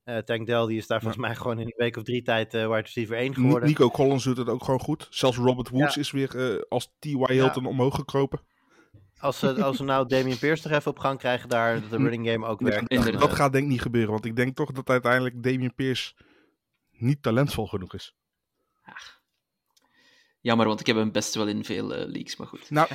Eh 0.03 0.17
Tank 0.17 0.45
Dell 0.47 0.65
die 0.65 0.77
is 0.77 0.87
daar 0.87 0.99
volgens 1.01 1.21
mij 1.21 1.35
gewoon 1.35 1.59
in 1.59 1.65
een 1.65 1.73
week 1.77 1.97
of 1.97 2.03
drie 2.03 2.21
tijd 2.21 2.53
eh 2.53 2.61
wide 2.67 2.81
receiver 2.81 3.17
1 3.17 3.27
Ni- 3.29 3.33
geworden. 3.35 3.69
Nico 3.69 3.89
Collins 3.89 4.23
doet 4.23 4.37
het 4.37 4.49
ook 4.49 4.63
gewoon 4.63 4.79
goed. 4.79 5.07
Zelfs 5.09 5.37
Robert 5.37 5.69
Woods 5.69 5.95
Ja. 5.95 6.01
is 6.01 6.11
weer 6.11 6.53
eh, 6.53 6.61
als 6.69 6.93
T.Y. 6.99 7.25
Hilton 7.33 7.65
omhoog 7.65 7.95
gekropen. 7.95 8.41
Als, 9.19 9.39
ze, 9.39 9.63
als 9.63 9.77
we 9.77 9.83
nou 9.83 10.07
Damian 10.07 10.37
Pierce 10.37 10.63
toch 10.63 10.71
even 10.71 10.91
op 10.91 10.99
gang 10.99 11.19
krijgen 11.19 11.49
daar, 11.49 11.81
dat 11.81 11.89
de 11.89 11.97
running 11.97 12.27
game 12.29 12.45
ook 12.45 12.59
Ja, 12.59 12.65
werkt. 12.65 12.89
dat, 13.05 13.19
dat 13.19 13.33
gaat 13.33 13.51
denk 13.51 13.63
ik 13.63 13.69
niet 13.71 13.81
gebeuren, 13.81 14.11
want 14.11 14.25
ik 14.25 14.35
denk 14.35 14.55
toch 14.55 14.71
dat 14.71 14.89
uiteindelijk 14.89 15.43
Damian 15.43 15.73
Pierce 15.75 16.13
niet 16.91 17.23
talentvol 17.23 17.67
genoeg 17.67 17.93
is. 17.93 18.15
Jammer, 20.39 20.67
want 20.67 20.79
ik 20.79 20.85
heb 20.87 20.95
hem 20.95 21.11
best 21.11 21.35
wel 21.35 21.47
in 21.47 21.65
veel 21.65 21.93
eh, 21.93 22.07
leagues, 22.07 22.35
maar 22.35 22.47
goed. 22.47 22.69
Nou, 22.69 22.87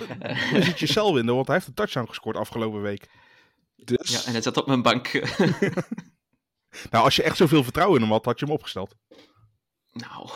dan 0.52 0.62
zit 0.62 0.78
je 0.78 1.00
in, 1.18 1.26
want 1.26 1.46
hij 1.46 1.56
heeft 1.56 1.68
een 1.68 1.74
touchdown 1.74 2.08
gescoord 2.08 2.36
afgelopen 2.36 2.82
week. 2.82 3.08
Dus, 3.76 4.10
Ja, 4.12 4.24
en 4.26 4.32
hij 4.32 4.42
zat 4.42 4.56
op 4.56 4.66
mijn 4.66 4.82
bank. 4.82 5.06
nou, 6.90 7.04
als 7.04 7.16
je 7.16 7.22
echt 7.22 7.36
zoveel 7.36 7.62
vertrouwen 7.62 7.96
in 7.96 8.02
hem 8.02 8.12
had, 8.12 8.24
had 8.24 8.38
je 8.38 8.44
hem 8.44 8.54
opgesteld. 8.54 8.94
nou, 9.92 10.28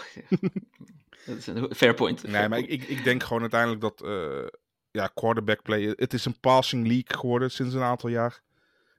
dat 1.26 1.36
is 1.36 1.46
een 1.46 1.74
fair 1.74 1.94
point. 1.94 2.22
Nee, 2.22 2.32
fair 2.32 2.48
maar 2.48 2.58
ik, 2.58 2.66
point. 2.66 2.82
ik, 2.82 2.88
ik 2.98 3.04
denk 3.04 3.22
gewoon 3.22 3.40
uiteindelijk 3.40 3.80
dat 3.80 4.02
eh, 4.02 4.46
ja, 4.90 5.06
quarterback 5.06 5.62
play, 5.62 5.94
het 5.96 6.12
is 6.12 6.24
een 6.24 6.40
passing 6.40 6.86
league 6.86 7.18
geworden 7.18 7.50
sinds 7.50 7.74
een 7.74 7.82
aantal 7.82 8.10
jaar. 8.10 8.42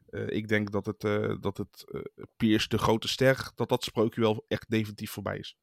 Eh, 0.09 0.27
ik 0.29 0.47
denk 0.47 0.71
dat 0.71 0.85
het, 0.85 1.03
eh, 1.03 1.35
dat 1.39 1.57
het 1.57 1.85
Pierce, 2.37 2.67
de 2.67 2.77
grote 2.77 3.07
ster, 3.07 3.51
dat 3.55 3.69
dat 3.69 3.83
sprookje 3.83 4.21
wel 4.21 4.45
echt 4.47 4.69
definitief 4.69 5.11
voorbij 5.11 5.37
is. 5.37 5.55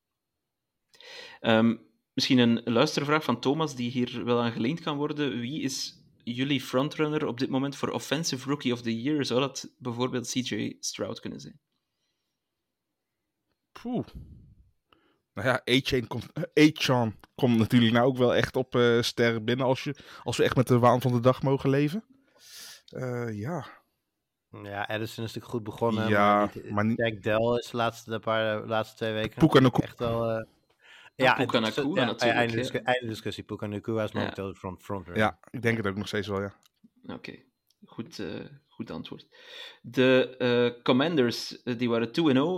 Ehm, 1.41 1.77
misschien 2.13 2.39
een 2.39 2.61
luistervraag 2.65 3.25
van 3.25 3.41
Thomas, 3.41 3.77
die 3.77 3.91
hier 3.91 4.25
wel 4.25 4.43
aan 4.43 4.53
geleend 4.53 4.81
kan 4.81 4.97
worden. 4.97 5.41
Wie 5.41 5.63
is 5.63 5.99
jullie 6.25 6.61
frontrunner 6.61 7.27
op 7.27 7.39
dit 7.39 7.49
moment 7.49 7.77
voor 7.77 7.89
Offensive 7.89 8.49
Rookie 8.49 8.73
of 8.73 8.83
the 8.83 9.03
Year? 9.03 9.25
Zou 9.25 9.41
dat 9.41 9.75
bijvoorbeeld 9.79 10.31
CJ 10.31 10.77
Stroud 10.81 11.21
kunnen 11.21 11.41
zijn? 11.41 11.61
Poeh. 13.83 14.05
Nou 15.35 15.49
ja, 15.49 15.55
A-Chain 15.77 16.07
komt, 16.07 16.27
A-Chan 16.61 17.15
komt 17.35 17.59
natuurlijk 17.59 17.93
nou 17.93 18.07
ook 18.07 18.17
wel 18.17 18.35
echt 18.35 18.57
op 18.57 18.75
eh 18.75 19.03
sterren 19.03 19.45
binnen 19.45 19.67
als, 19.67 19.85
je, 19.85 19.95
als 20.23 20.37
we 20.37 20.43
echt 20.45 20.57
met 20.57 20.67
de 20.67 20.79
waan 20.79 21.01
van 21.01 21.13
de 21.13 21.21
dag 21.21 21.43
mogen 21.43 21.71
leven. 21.71 22.05
Eh, 22.89 23.39
ja, 23.39 23.67
Ja, 24.63 24.83
Addison 24.83 25.25
is 25.25 25.35
natuurlijk 25.35 25.47
goed 25.53 25.63
begonnen. 25.63 26.09
Ja, 26.09 26.37
maar 26.37 26.51
niet, 26.55 26.71
maar 26.71 26.85
niet- 26.85 26.99
Tank 26.99 27.23
Dell 27.23 27.57
is 27.59 27.71
de 27.71 27.77
laatste, 27.77 28.11
de 28.11 28.19
paar, 28.19 28.61
de 28.61 28.67
laatste 28.67 28.97
twee 28.97 29.13
weken 29.13 29.39
Puka 29.39 29.59
Nacua. 29.61 29.85
echt 29.85 29.99
wel... 29.99 30.31
eh, 30.31 30.45
Ja, 31.15 31.35
Puka 31.35 31.59
ja, 32.01 32.05
natuurlijk, 32.07 32.39
Einde, 32.39 32.53
ja. 32.57 32.59
discu- 32.63 32.79
einde 32.79 33.07
discussie. 33.07 33.45
Puka 33.45 33.67
is 33.67 33.81
Ja. 34.13 34.19
momenteel 34.19 34.47
de 34.49 34.55
front, 34.55 34.83
front 34.83 35.07
ja, 35.15 35.39
ik 35.51 35.63
denk 35.63 35.77
het 35.77 35.87
ook 35.87 35.97
nog 35.97 36.07
steeds 36.07 36.27
wel, 36.29 36.41
ja. 36.41 36.55
Oké, 37.07 37.35
goed, 37.85 38.19
eh, 38.19 38.45
goed 38.79 38.91
antwoord. 38.91 39.27
De 39.83 40.37
eh, 40.39 40.83
Commanders 40.83 41.63
eh, 41.63 41.79
die 41.79 41.89
waren 41.89 42.11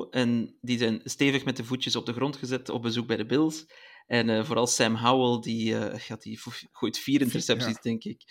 2-0 0.09 0.10
en 0.10 0.56
die 0.60 0.78
zijn 0.78 1.01
stevig 1.05 1.44
met 1.44 1.56
de 1.56 1.64
voetjes 1.64 1.97
op 1.97 2.06
de 2.06 2.12
grond 2.12 2.36
gezet 2.36 2.68
op 2.68 2.82
bezoek 2.82 3.06
bij 3.06 3.16
de 3.16 3.26
Bills. 3.26 3.66
En 4.06 4.28
eh, 4.28 4.44
vooral 4.44 4.66
Sam 4.66 4.94
Howell, 4.94 5.40
die, 5.40 5.78
eh, 5.78 6.01
ja, 6.01 6.16
die 6.16 6.40
gooit 6.72 6.98
vier 6.98 7.20
intercepties, 7.20 7.80
denk 7.80 8.05
ik. 8.05 8.22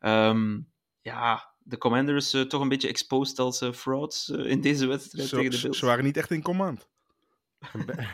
Ehm, 0.00 0.60
ja, 1.00 1.54
de 1.58 1.78
Commanders 1.78 2.32
eh, 2.32 2.42
toch 2.42 2.60
een 2.60 2.68
beetje 2.68 2.88
exposed 2.88 3.38
als 3.38 3.60
eh, 3.60 3.72
frauds 3.72 4.28
in 4.28 4.60
deze 4.60 4.86
wedstrijd 4.86 5.28
Zo- 5.28 5.36
tegen 5.36 5.50
de 5.50 5.60
Bills. 5.60 5.78
ze 5.78 5.86
waren 5.86 6.04
niet 6.04 6.16
echt 6.16 6.30
in 6.30 6.42
command. 6.42 6.88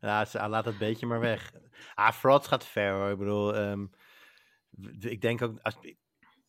ja, 0.00 0.24
ze, 0.24 0.38
hij 0.38 0.48
laat 0.48 0.64
het 0.64 0.78
beetje 0.78 1.06
maar 1.06 1.20
weg. 1.20 1.52
Ah, 1.94 2.12
frauds 2.12 2.46
gaat 2.48 2.66
ver 2.66 2.92
hoor. 2.92 3.10
Ik 3.10 3.18
bedoel, 3.18 3.54
ehm, 3.54 3.86
ik 5.00 5.20
denk 5.20 5.42
ook... 5.42 5.58
Als, 5.62 5.76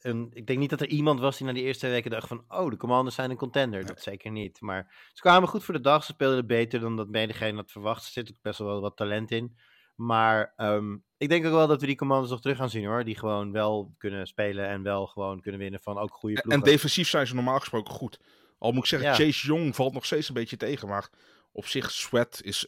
een, 0.01 0.29
ik 0.33 0.47
denk 0.47 0.59
niet 0.59 0.69
dat 0.69 0.81
er 0.81 0.87
iemand 0.87 1.19
was 1.19 1.37
die 1.37 1.47
na 1.47 1.53
die 1.53 1.63
eerste 1.63 1.79
twee 1.79 1.91
weken 1.91 2.11
dacht 2.11 2.27
van... 2.27 2.43
Oh, 2.47 2.69
de 2.69 2.77
Commanders 2.77 3.15
zijn 3.15 3.29
een 3.31 3.37
contender. 3.37 3.85
Dat 3.85 4.01
zeker 4.01 4.31
niet. 4.31 4.61
Maar 4.61 5.09
ze 5.13 5.21
kwamen 5.21 5.49
goed 5.49 5.63
voor 5.63 5.73
de 5.73 5.81
dag. 5.81 6.03
Ze 6.03 6.11
speelden 6.11 6.47
beter 6.47 6.79
dan 6.79 6.95
dat 6.95 7.09
menigeen 7.09 7.55
had 7.55 7.71
verwacht. 7.71 8.05
Er 8.05 8.11
zit 8.11 8.29
ook 8.29 8.41
best 8.41 8.59
wel 8.59 8.81
wat 8.81 8.97
talent 8.97 9.31
in. 9.31 9.57
Maar 9.95 10.53
ehm, 10.55 10.97
ik 11.17 11.29
denk 11.29 11.45
ook 11.45 11.51
wel 11.51 11.67
dat 11.67 11.81
we 11.81 11.87
die 11.87 11.95
Commanders 11.95 12.31
nog 12.31 12.41
terug 12.41 12.57
gaan 12.57 12.69
zien 12.69 12.85
hoor. 12.85 13.03
Die 13.03 13.17
gewoon 13.17 13.51
wel 13.51 13.93
kunnen 13.97 14.27
spelen 14.27 14.67
en 14.67 14.83
wel 14.83 15.07
gewoon 15.07 15.41
kunnen 15.41 15.59
winnen 15.61 15.79
van 15.79 15.97
ook 15.97 16.13
goede 16.13 16.35
En, 16.35 16.41
ploegen. 16.41 16.63
en 16.63 16.71
defensief 16.71 17.09
zijn 17.09 17.27
ze 17.27 17.35
normaal 17.35 17.59
gesproken 17.59 17.93
goed. 17.93 18.19
Al 18.57 18.71
moet 18.71 18.83
ik 18.83 18.89
zeggen, 18.89 19.09
Ja. 19.09 19.15
Chase 19.15 19.47
Young 19.47 19.75
valt 19.75 19.93
nog 19.93 20.05
steeds 20.05 20.27
een 20.27 20.33
beetje 20.33 20.57
tegen. 20.57 20.87
Maar 20.87 21.09
op 21.51 21.65
zich, 21.65 21.91
Sweat 21.91 22.41
is... 22.43 22.67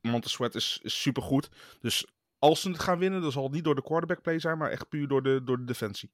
Montez 0.00 0.32
Sweat 0.32 0.54
is, 0.54 0.80
is 0.82 1.00
supergoed. 1.02 1.48
Dus 1.80 2.06
als 2.38 2.60
ze 2.60 2.68
het 2.68 2.80
gaan 2.80 2.98
winnen, 2.98 3.22
dan 3.22 3.32
zal 3.32 3.42
het 3.42 3.52
niet 3.52 3.64
door 3.64 3.74
de 3.74 3.82
quarterback 3.82 4.22
play 4.22 4.38
zijn, 4.38 4.58
maar 4.58 4.70
echt 4.70 4.88
puur 4.88 5.08
door 5.08 5.22
de, 5.22 5.42
door 5.44 5.56
de 5.56 5.64
defensie. 5.64 6.12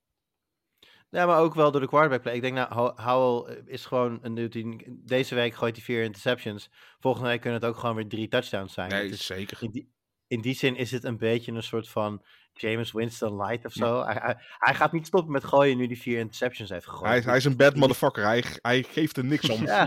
Ja, 1.10 1.26
maar 1.26 1.38
ook 1.40 1.54
wel 1.54 1.70
door 1.70 1.80
de 1.80 1.86
quarterback 1.86 2.22
play. 2.22 2.34
Ik 2.34 2.40
denk, 2.40 2.54
nou, 2.54 2.72
Ho- 2.74 2.94
Howell 2.96 3.54
eh, 3.56 3.62
is 3.66 3.84
gewoon 3.86 4.18
een 4.22 4.34
dude 4.34 4.48
die... 4.48 4.84
Deze 5.04 5.34
week 5.34 5.54
gooit 5.54 5.76
hij 5.76 5.84
vier 5.84 6.02
interceptions. 6.02 6.70
Volgende 7.00 7.28
week 7.28 7.40
kunnen 7.40 7.60
het 7.60 7.68
ook 7.68 7.76
gewoon 7.76 7.94
weer 7.94 8.08
drie 8.08 8.28
touchdowns 8.28 8.72
zijn. 8.74 8.88
Nee, 8.90 9.08
is- 9.08 9.26
zeker. 9.26 9.58
in, 9.62 9.70
die, 9.70 9.92
in 10.26 10.40
die 10.40 10.54
zin 10.54 10.76
is 10.76 10.90
het 10.90 11.04
een 11.04 11.16
beetje 11.18 11.52
een 11.52 11.62
soort 11.62 11.88
van 11.88 12.24
James 12.52 12.92
Winston 12.92 13.36
light 13.36 13.64
of 13.64 13.72
zo. 13.72 14.04
Hij, 14.04 14.16
hij, 14.20 14.36
hij 14.58 14.74
gaat 14.74 14.92
niet 14.92 15.06
stoppen 15.06 15.32
met 15.32 15.44
gooien 15.44 15.76
nu 15.76 15.86
hij 15.86 15.96
vier 15.96 16.18
interceptions 16.18 16.70
heeft 16.70 16.86
gegooid. 16.86 17.10
Hij, 17.10 17.20
hij 17.22 17.36
is 17.36 17.44
een 17.44 17.56
bad 17.56 17.76
motherfucker. 17.76 18.24
Hij, 18.24 18.44
hij 18.62 18.82
geeft 18.82 19.16
er 19.16 19.24
niks 19.24 19.48
om. 19.48 19.64
Ja, 19.66 19.76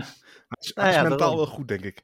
is, 0.60 0.72
Nou 0.72 0.88
hij 0.88 0.88
is 0.88 0.94
ja, 0.94 1.02
mentaal 1.02 1.18
daarom. 1.18 1.36
wel 1.36 1.46
goed, 1.46 1.68
denk 1.68 1.84
ik. 1.84 2.02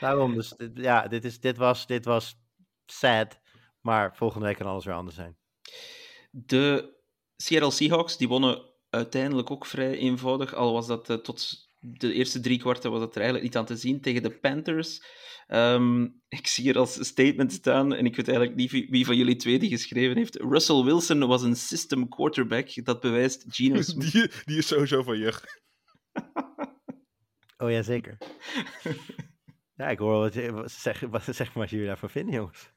daarom. 0.00 0.34
Dus 0.34 0.54
ja, 0.74 1.08
dit, 1.08 1.24
is, 1.24 1.40
dit, 1.40 1.56
was, 1.56 1.86
dit 1.86 2.04
was 2.04 2.40
sad. 2.86 3.38
Maar 3.80 4.16
volgende 4.16 4.46
week 4.46 4.56
kan 4.56 4.66
alles 4.66 4.84
weer 4.84 4.94
anders 4.94 5.16
zijn. 5.16 5.36
De 6.30 6.96
Seattle 7.42 7.70
Seahawks 7.70 8.16
die 8.16 8.28
wonnen 8.28 8.62
uiteindelijk 8.90 9.50
ook 9.50 9.66
vrij 9.66 9.96
eenvoudig, 9.96 10.54
al 10.54 10.72
was 10.72 10.86
dat 10.86 11.10
eh, 11.10 11.16
tot 11.16 11.68
de 11.80 12.12
eerste 12.12 12.40
drie 12.40 12.58
kwarten 12.58 12.90
was 12.90 13.00
dat 13.00 13.14
er 13.14 13.20
eigenlijk 13.20 13.44
niet 13.44 13.56
aan 13.56 13.66
te 13.66 13.76
zien 13.76 14.00
tegen 14.00 14.22
de 14.22 14.38
Panthers. 14.38 15.02
Ehm, 15.46 16.02
ik 16.28 16.46
zie 16.46 16.64
hier 16.64 16.78
als 16.78 17.06
statement 17.06 17.52
staan, 17.52 17.94
en 17.94 18.06
ik 18.06 18.16
weet 18.16 18.28
eigenlijk 18.28 18.56
niet 18.56 18.70
wie, 18.70 18.86
wie 18.90 19.06
van 19.06 19.16
jullie 19.16 19.36
twee 19.36 19.58
die 19.58 19.70
geschreven 19.70 20.16
heeft. 20.16 20.36
Russell 20.36 20.82
Wilson 20.82 21.26
was 21.26 21.42
een 21.42 21.56
system 21.56 22.08
quarterback. 22.08 22.84
Dat 22.84 23.00
bewijst 23.00 23.44
Geno 23.48 23.82
Smith. 23.82 24.12
Die, 24.12 24.30
die 24.44 24.58
is 24.58 24.66
sowieso 24.66 25.02
van 25.02 25.18
je. 25.18 25.32
Oh 27.60 27.70
ja, 27.70 27.82
zeker. 27.82 28.18
ja, 29.74 29.88
ik 29.88 29.98
hoor 29.98 30.18
wat, 30.18 30.32
zeg, 30.70 31.00
wat, 31.00 31.22
zeg 31.22 31.46
maar 31.46 31.62
wat 31.62 31.70
jullie 31.70 31.86
daarvan 31.86 32.10
vinden, 32.10 32.34
jongens. 32.34 32.70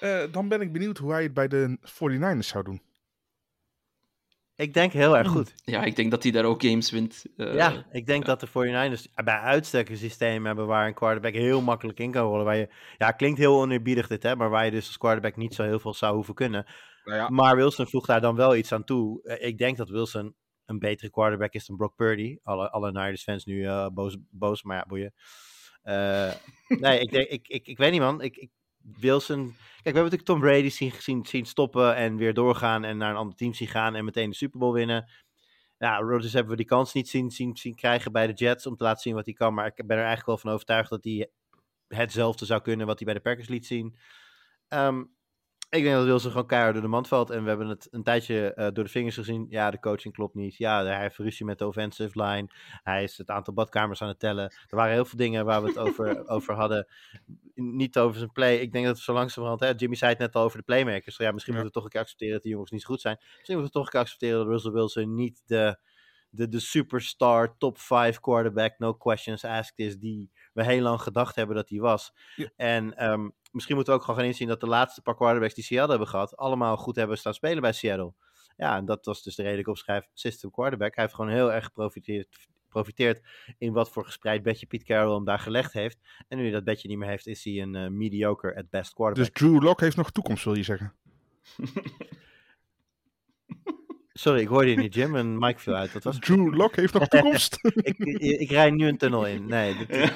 Eh, 0.00 0.32
dan 0.32 0.48
ben 0.48 0.60
ik 0.60 0.72
benieuwd 0.72 0.98
hoe 0.98 1.12
hij 1.12 1.22
het 1.22 1.34
bij 1.34 1.48
de 1.48 1.78
49ers 1.80 2.46
zou 2.46 2.64
doen. 2.64 2.82
Ik 4.58 4.74
denk 4.74 4.92
heel 4.92 5.16
erg 5.16 5.28
goed. 5.28 5.54
Ja, 5.64 5.84
ik 5.84 5.96
denk 5.96 6.10
dat 6.10 6.22
hij 6.22 6.32
daar 6.32 6.44
ook 6.44 6.62
games 6.62 6.90
wint. 6.90 7.24
Eh, 7.36 7.54
ja, 7.54 7.86
ik 7.90 8.06
denk 8.06 8.24
dat 8.26 8.40
de 8.40 8.48
49ers 8.48 9.24
bij 9.24 9.38
uitstek 9.38 9.88
een 9.88 9.96
systeem 9.96 10.46
hebben 10.46 10.66
waar 10.66 10.86
een 10.86 10.94
quarterback 10.94 11.32
heel 11.32 11.60
makkelijk 11.60 11.98
in 11.98 12.10
kan 12.10 12.22
rollen. 12.26 12.44
Waar 12.44 12.56
je, 12.56 12.68
ja, 12.98 13.10
klinkt 13.10 13.38
heel 13.38 13.60
oneerbiedig 13.60 14.06
dit, 14.06 14.22
hè, 14.22 14.36
maar 14.36 14.50
waar 14.50 14.64
je 14.64 14.70
dus 14.70 14.86
als 14.86 14.98
quarterback 14.98 15.36
niet 15.36 15.54
zo 15.54 15.62
heel 15.62 15.78
veel 15.78 15.94
zou 15.94 16.14
hoeven 16.14 16.34
kunnen. 16.34 16.66
Nou 17.04 17.16
ja, 17.18 17.28
Maar 17.28 17.56
Wilson 17.56 17.86
voegt 17.86 18.06
daar 18.06 18.20
dan 18.20 18.36
wel 18.36 18.56
iets 18.56 18.72
aan 18.72 18.84
toe. 18.84 19.22
Eh, 19.22 19.48
Ik 19.48 19.58
denk 19.58 19.76
dat 19.76 19.88
Wilson 19.88 20.34
een 20.64 20.78
betere 20.78 21.10
quarterback 21.10 21.52
is 21.52 21.66
dan 21.66 21.76
Brock 21.76 21.96
Purdy. 21.96 22.38
Alle, 22.42 22.70
alle 22.70 22.92
Niners 22.92 23.22
fans 23.22 23.44
nu 23.44 23.64
eh, 23.64 23.88
boos, 23.88 24.16
boos, 24.30 24.62
maar 24.62 24.76
ja, 24.76 24.84
boeien. 24.88 25.14
Eh, 25.82 26.32
nee, 26.68 27.00
ik, 27.00 27.10
denk, 27.10 27.28
ik, 27.28 27.48
ik, 27.48 27.66
ik 27.66 27.78
weet 27.78 27.90
niet, 27.90 28.00
man. 28.00 28.20
Ik, 28.22 28.36
ik, 28.36 28.50
Wilson... 28.82 29.46
Kijk, 29.82 29.96
we 29.96 30.00
hebben 30.00 30.18
natuurlijk 30.18 30.24
Tom 30.24 30.40
Brady 30.40 30.92
zien, 30.98 31.24
zien, 31.26 31.46
stoppen 31.46 31.96
en 31.96 32.16
weer 32.16 32.34
doorgaan 32.34 32.84
en 32.84 32.96
naar 32.96 33.10
een 33.10 33.16
ander 33.16 33.36
team 33.36 33.54
zien 33.54 33.68
gaan 33.68 33.94
en 33.94 34.04
meteen 34.04 34.30
de 34.30 34.36
Super 34.36 34.58
Bowl 34.58 34.72
winnen. 34.72 35.10
Ja, 35.78 35.98
Rodgers 35.98 36.32
hebben 36.32 36.50
we 36.50 36.58
die 36.58 36.66
kans 36.66 36.92
niet 36.92 37.08
zien, 37.08 37.30
zien, 37.30 37.74
krijgen 37.74 38.12
bij 38.12 38.26
de 38.26 38.32
Jets 38.32 38.66
om 38.66 38.76
te 38.76 38.84
laten 38.84 39.02
zien 39.02 39.14
wat 39.14 39.24
hij 39.24 39.34
kan. 39.34 39.54
Maar 39.54 39.66
ik 39.66 39.74
ben 39.74 39.96
er 39.96 40.04
eigenlijk 40.04 40.26
wel 40.26 40.38
van 40.38 40.50
overtuigd 40.50 40.90
dat 40.90 41.04
hij 41.04 41.30
hetzelfde 41.88 42.44
zou 42.44 42.60
kunnen 42.60 42.86
wat 42.86 42.98
hij 42.98 43.06
bij 43.06 43.14
de 43.14 43.20
Packers 43.20 43.48
liet 43.48 43.66
zien. 43.66 43.96
Ehm, 44.68 45.04
ik 45.70 45.82
denk 45.82 45.94
dat 45.94 46.04
Wilson 46.04 46.30
gewoon 46.30 46.46
keihard 46.46 46.72
door 46.72 46.82
de 46.82 46.88
mand 46.88 47.08
valt. 47.08 47.30
En 47.30 47.42
we 47.42 47.48
hebben 47.48 47.68
het 47.68 47.88
een 47.90 48.02
tijdje 48.02 48.54
eh, 48.54 48.68
door 48.72 48.84
de 48.84 48.90
vingers 48.90 49.14
gezien. 49.14 49.46
Ja, 49.50 49.70
de 49.70 49.80
coaching 49.80 50.14
klopt 50.14 50.34
niet. 50.34 50.56
Ja, 50.56 50.84
hij 50.84 51.00
heeft 51.00 51.16
ruzie 51.16 51.46
met 51.46 51.58
de 51.58 51.66
offensive 51.66 52.22
line. 52.22 52.48
Hij 52.82 53.02
is 53.02 53.18
het 53.18 53.30
aantal 53.30 53.54
badkamers 53.54 54.02
aan 54.02 54.08
het 54.08 54.18
tellen. 54.18 54.44
Er 54.44 54.76
waren 54.76 54.92
heel 54.92 55.04
veel 55.04 55.18
dingen 55.18 55.44
waar 55.44 55.62
we 55.62 55.68
het 55.68 55.78
over, 55.78 56.26
over 56.28 56.54
hadden. 56.54 56.86
Niet 57.54 57.98
over 57.98 58.18
zijn 58.18 58.32
play. 58.32 58.56
Ik 58.56 58.72
denk 58.72 58.86
dat 58.86 58.96
we 58.96 59.02
zo 59.02 59.12
langzamerhand... 59.12 59.60
Hè, 59.60 59.72
Jimmy 59.76 59.96
zei 59.96 60.10
het 60.10 60.20
net 60.20 60.34
al 60.34 60.42
over 60.42 60.58
de 60.58 60.64
playmakers. 60.64 61.16
Ja, 61.16 61.32
misschien 61.32 61.54
Ja. 61.54 61.60
moeten 61.60 61.66
we 61.66 61.72
toch 61.72 61.84
een 61.84 61.90
keer 61.90 62.00
accepteren 62.00 62.34
dat 62.34 62.42
die 62.42 62.52
jongens 62.52 62.70
niet 62.70 62.80
zo 62.82 62.86
goed 62.88 63.00
zijn. 63.00 63.16
Misschien 63.18 63.58
moeten 63.58 63.64
we 63.64 63.70
toch 63.78 63.84
een 63.84 63.90
keer 63.90 64.00
accepteren 64.00 64.38
dat 64.38 64.46
Russell 64.46 64.72
Wilson 64.72 65.14
niet 65.14 65.42
de, 65.46 65.78
de, 66.30 66.48
de 66.48 66.60
superstar, 66.60 67.56
top 67.58 67.78
5 67.78 68.20
quarterback, 68.20 68.78
no 68.78 68.94
questions 68.94 69.44
asked 69.44 69.78
is, 69.78 69.98
die 69.98 70.30
we 70.52 70.64
heel 70.64 70.82
lang 70.82 71.00
gedacht 71.02 71.34
hebben 71.36 71.56
dat 71.56 71.68
hij 71.68 71.78
was. 71.78 72.12
Ja. 72.36 72.50
En 72.56 72.96
ehm, 72.96 73.28
misschien 73.50 73.74
moeten 73.74 73.92
we 73.92 73.98
ook 73.98 74.04
gewoon 74.04 74.20
gaan 74.20 74.28
inzien 74.30 74.48
dat 74.48 74.60
de 74.60 74.66
laatste 74.66 75.02
paar 75.02 75.14
quarterbacks 75.14 75.54
die 75.54 75.64
Seattle 75.64 75.90
hebben 75.90 76.08
gehad, 76.08 76.36
allemaal 76.36 76.76
goed 76.76 76.96
hebben 76.96 77.18
staan 77.18 77.34
spelen 77.34 77.62
bij 77.62 77.72
Seattle. 77.72 78.12
Ja, 78.56 78.76
en 78.76 78.84
dat 78.84 79.04
was 79.04 79.22
dus 79.22 79.34
de 79.34 79.42
reden 79.42 79.56
dat 79.56 79.66
ik 79.66 79.72
opschrijf 79.72 80.08
system 80.12 80.50
quarterback. 80.50 80.94
Hij 80.94 81.04
heeft 81.04 81.16
gewoon 81.16 81.30
heel 81.30 81.52
erg 81.52 81.64
geprofiteerd 81.64 82.48
profiteert 82.68 83.22
in 83.58 83.72
wat 83.72 83.90
voor 83.90 84.04
gespreid 84.04 84.42
bedje 84.42 84.66
Pete 84.66 84.84
Carroll 84.84 85.14
hem 85.14 85.24
daar 85.24 85.38
gelegd 85.38 85.72
heeft. 85.72 85.98
En 86.28 86.36
nu 86.36 86.42
hij 86.42 86.52
dat 86.52 86.64
bedje 86.64 86.88
niet 86.88 86.98
meer 86.98 87.08
heeft, 87.08 87.26
is 87.26 87.44
hij 87.44 87.62
een 87.62 87.74
eh, 87.74 87.88
mediocre 87.88 88.56
at 88.56 88.70
best 88.70 88.84
dus 88.84 88.92
quarterback. 88.92 89.34
Drew 89.34 89.62
Lock 89.62 89.80
heeft 89.80 89.96
nog 89.96 90.10
toekomst, 90.10 90.44
wil 90.44 90.56
je 90.56 90.62
zeggen? 90.62 90.94
Sorry, 94.12 94.40
ik 94.40 94.48
hoorde 94.48 94.70
je 94.70 94.76
niet, 94.76 94.94
Jim. 94.94 95.16
En 95.16 95.38
Mike 95.38 95.60
viel 95.60 95.74
uit. 95.74 95.92
Dat 95.92 96.04
was 96.04 96.18
Drew 96.18 96.54
Lock 96.54 96.76
heeft 96.76 96.92
nog 96.92 97.08
toekomst? 97.08 97.58
ik, 97.62 97.98
ik, 97.98 98.40
ik 98.40 98.50
rijd 98.50 98.74
nu 98.74 98.88
een 98.88 98.98
tunnel 98.98 99.26
in. 99.26 99.46
Nee, 99.46 99.76
dit, 99.76 99.88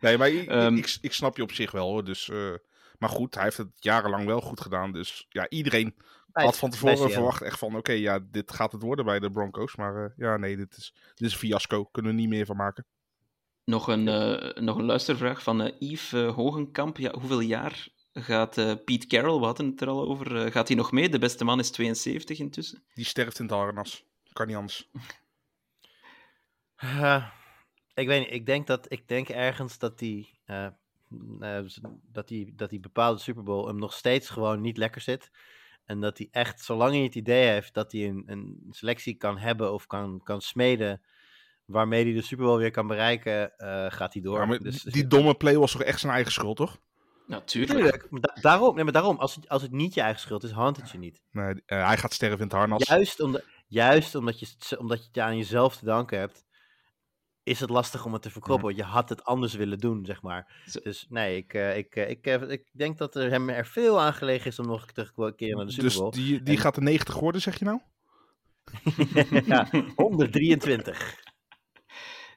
nee, 0.00 0.18
maar 0.18 0.28
ik, 0.30 0.48
Ehm. 0.48 0.76
ik, 0.76 0.98
ik 1.00 1.12
snap 1.12 1.36
je 1.36 1.42
op 1.42 1.52
zich 1.52 1.70
wel 1.70 1.88
hoor. 1.90 2.04
Dus, 2.04 2.28
eh, 2.28 2.54
maar 2.98 3.08
goed, 3.08 3.34
hij 3.34 3.44
heeft 3.44 3.56
het 3.56 3.68
jarenlang 3.74 4.26
wel 4.26 4.40
goed 4.40 4.60
gedaan. 4.60 4.92
Dus 4.92 5.26
ja, 5.28 5.48
iedereen 5.48 5.94
bij- 6.26 6.44
had 6.44 6.58
van 6.58 6.70
tevoren 6.70 7.10
verwacht 7.10 7.42
echt 7.42 7.58
van... 7.58 7.76
Oké, 7.76 7.92
ja, 7.92 8.18
dit 8.30 8.52
gaat 8.52 8.72
het 8.72 8.82
worden 8.82 9.04
bij 9.04 9.18
de 9.20 9.30
Broncos. 9.30 9.76
Maar 9.76 10.04
eh, 10.04 10.10
ja, 10.16 10.36
nee, 10.36 10.56
dit 10.56 10.76
is, 10.76 10.92
dit 11.14 11.26
is 11.26 11.32
een 11.32 11.38
fiasco. 11.38 11.84
Kunnen 11.84 12.12
we 12.14 12.20
niet 12.20 12.28
meer 12.28 12.46
van 12.46 12.56
maken. 12.56 12.86
Nog 13.64 13.88
een, 13.88 14.08
eh, 14.08 14.62
nog 14.62 14.76
een 14.76 14.84
luistervraag 14.84 15.42
van 15.42 15.60
eh, 15.62 15.74
Yves 15.78 16.10
Hogenkamp. 16.34 16.96
Ja, 16.96 17.10
hoeveel 17.18 17.40
jaar 17.40 17.88
gaat 18.12 18.58
eh 18.58 18.72
Pete 18.84 19.06
Carroll, 19.06 19.38
we 19.38 19.44
hadden 19.44 19.66
het 19.66 19.80
er 19.80 19.88
al 19.88 20.08
over, 20.08 20.52
gaat 20.52 20.68
hij 20.68 20.76
nog 20.76 20.92
mee? 20.92 21.08
De 21.08 21.18
beste 21.18 21.44
man 21.44 21.58
is 21.58 21.70
72 21.70 22.38
intussen. 22.38 22.84
Die 22.94 23.04
sterft 23.04 23.38
in 23.38 23.44
het 23.44 23.54
harnas. 23.54 24.04
Kan 24.32 24.46
niet 24.46 24.56
anders. 24.56 24.90
ik 27.94 28.06
weet 28.06 28.20
niet, 28.20 28.32
ik 28.34 28.46
denk, 28.46 28.66
dat, 28.66 28.92
ik 28.92 29.08
denk 29.08 29.28
ergens 29.28 29.78
dat 29.78 29.98
die, 29.98 30.38
eh, 30.44 30.66
eh, 31.40 31.64
z- 31.66 31.78
dat 32.12 32.28
die, 32.28 32.54
dat 32.54 32.70
die 32.70 32.80
bepaalde 32.80 33.20
Super 33.20 33.42
Bowl 33.42 33.66
hem 33.66 33.78
nog 33.78 33.92
steeds 33.92 34.28
gewoon 34.28 34.60
niet 34.60 34.76
lekker 34.76 35.00
zit. 35.00 35.30
En 35.84 36.00
dat 36.00 36.18
hij 36.18 36.28
echt, 36.30 36.60
zolang 36.60 36.92
hij 36.92 37.02
het 37.02 37.14
idee 37.14 37.48
heeft 37.48 37.74
dat 37.74 37.92
hij 37.92 38.08
een, 38.08 38.22
een 38.26 38.66
selectie 38.70 39.14
kan 39.14 39.38
hebben 39.38 39.72
of 39.72 39.86
kan, 39.86 40.20
kan 40.22 40.40
smeden, 40.40 41.02
waarmee 41.64 42.04
hij 42.04 42.12
de 42.12 42.22
Super 42.22 42.44
Bowl 42.44 42.58
weer 42.58 42.70
kan 42.70 42.86
bereiken, 42.86 43.56
eh, 43.58 43.86
gaat 43.88 44.12
hij 44.12 44.22
door. 44.22 44.38
Ja, 44.38 44.44
maar 44.46 44.58
Dus- 44.58 44.82
die, 44.82 45.06
domme 45.06 45.34
play 45.34 45.56
was 45.58 45.72
toch 45.72 45.82
echt 45.82 46.00
zijn 46.00 46.12
eigen 46.12 46.32
schuld, 46.32 46.56
toch? 46.56 46.78
Natuurlijk. 47.26 48.06
Da- 48.10 48.36
daarom, 48.40 48.74
nee, 48.74 48.84
maar 48.84 48.92
daarom 48.92 49.16
als, 49.18 49.34
het, 49.34 49.48
als 49.48 49.62
het 49.62 49.70
niet 49.72 49.94
je 49.94 50.00
eigen 50.00 50.20
schuld 50.20 50.42
is, 50.44 50.50
handt 50.50 50.78
het 50.80 50.90
je 50.90 50.98
niet. 50.98 51.20
Nee, 51.30 51.62
eh, 51.66 51.86
hij 51.86 51.96
gaat 51.96 52.12
sterven 52.12 52.38
in 52.38 52.44
het 52.44 52.52
harnas. 52.52 52.88
Juist, 52.88 53.20
omdat, 53.20 53.44
juist 53.66 54.14
omdat, 54.14 54.40
je, 54.40 54.78
omdat 54.78 54.98
je 54.98 55.06
het 55.06 55.18
aan 55.18 55.36
jezelf 55.36 55.76
te 55.76 55.84
danken 55.84 56.18
hebt, 56.18 56.44
is 57.42 57.60
het 57.60 57.70
lastig 57.70 58.04
om 58.04 58.12
het 58.12 58.22
te 58.22 58.30
verkroppen. 58.30 58.64
Want 58.66 58.76
je 58.76 58.82
had 58.82 59.08
het 59.08 59.24
anders 59.24 59.54
willen 59.54 59.78
doen, 59.78 60.04
zeg 60.04 60.22
maar. 60.22 60.62
Dus 60.82 61.06
nee, 61.08 61.36
ik, 61.36 61.54
eh, 61.54 61.76
ik, 61.76 61.96
eh, 61.96 62.10
ik, 62.10 62.26
ik 62.50 62.64
denk 62.72 62.98
dat 62.98 63.14
er 63.14 63.30
hem 63.30 63.48
er 63.48 63.66
veel 63.66 64.00
aan 64.00 64.14
gelegen 64.14 64.46
is 64.46 64.58
om 64.58 64.66
nog 64.66 64.86
terug 64.86 65.12
te 65.14 65.32
keren 65.36 65.56
naar 65.56 65.66
de 65.66 65.72
Super 65.72 65.88
dus 65.88 65.98
Bowl. 65.98 66.10
die, 66.10 66.42
die 66.42 66.56
En- 66.56 66.60
gaat 66.60 66.74
de 66.74 66.80
90 66.80 67.18
worden, 67.18 67.40
zeg 67.40 67.58
je 67.58 67.64
nou? 67.64 67.80
ja, 69.46 69.68
123. 69.96 71.18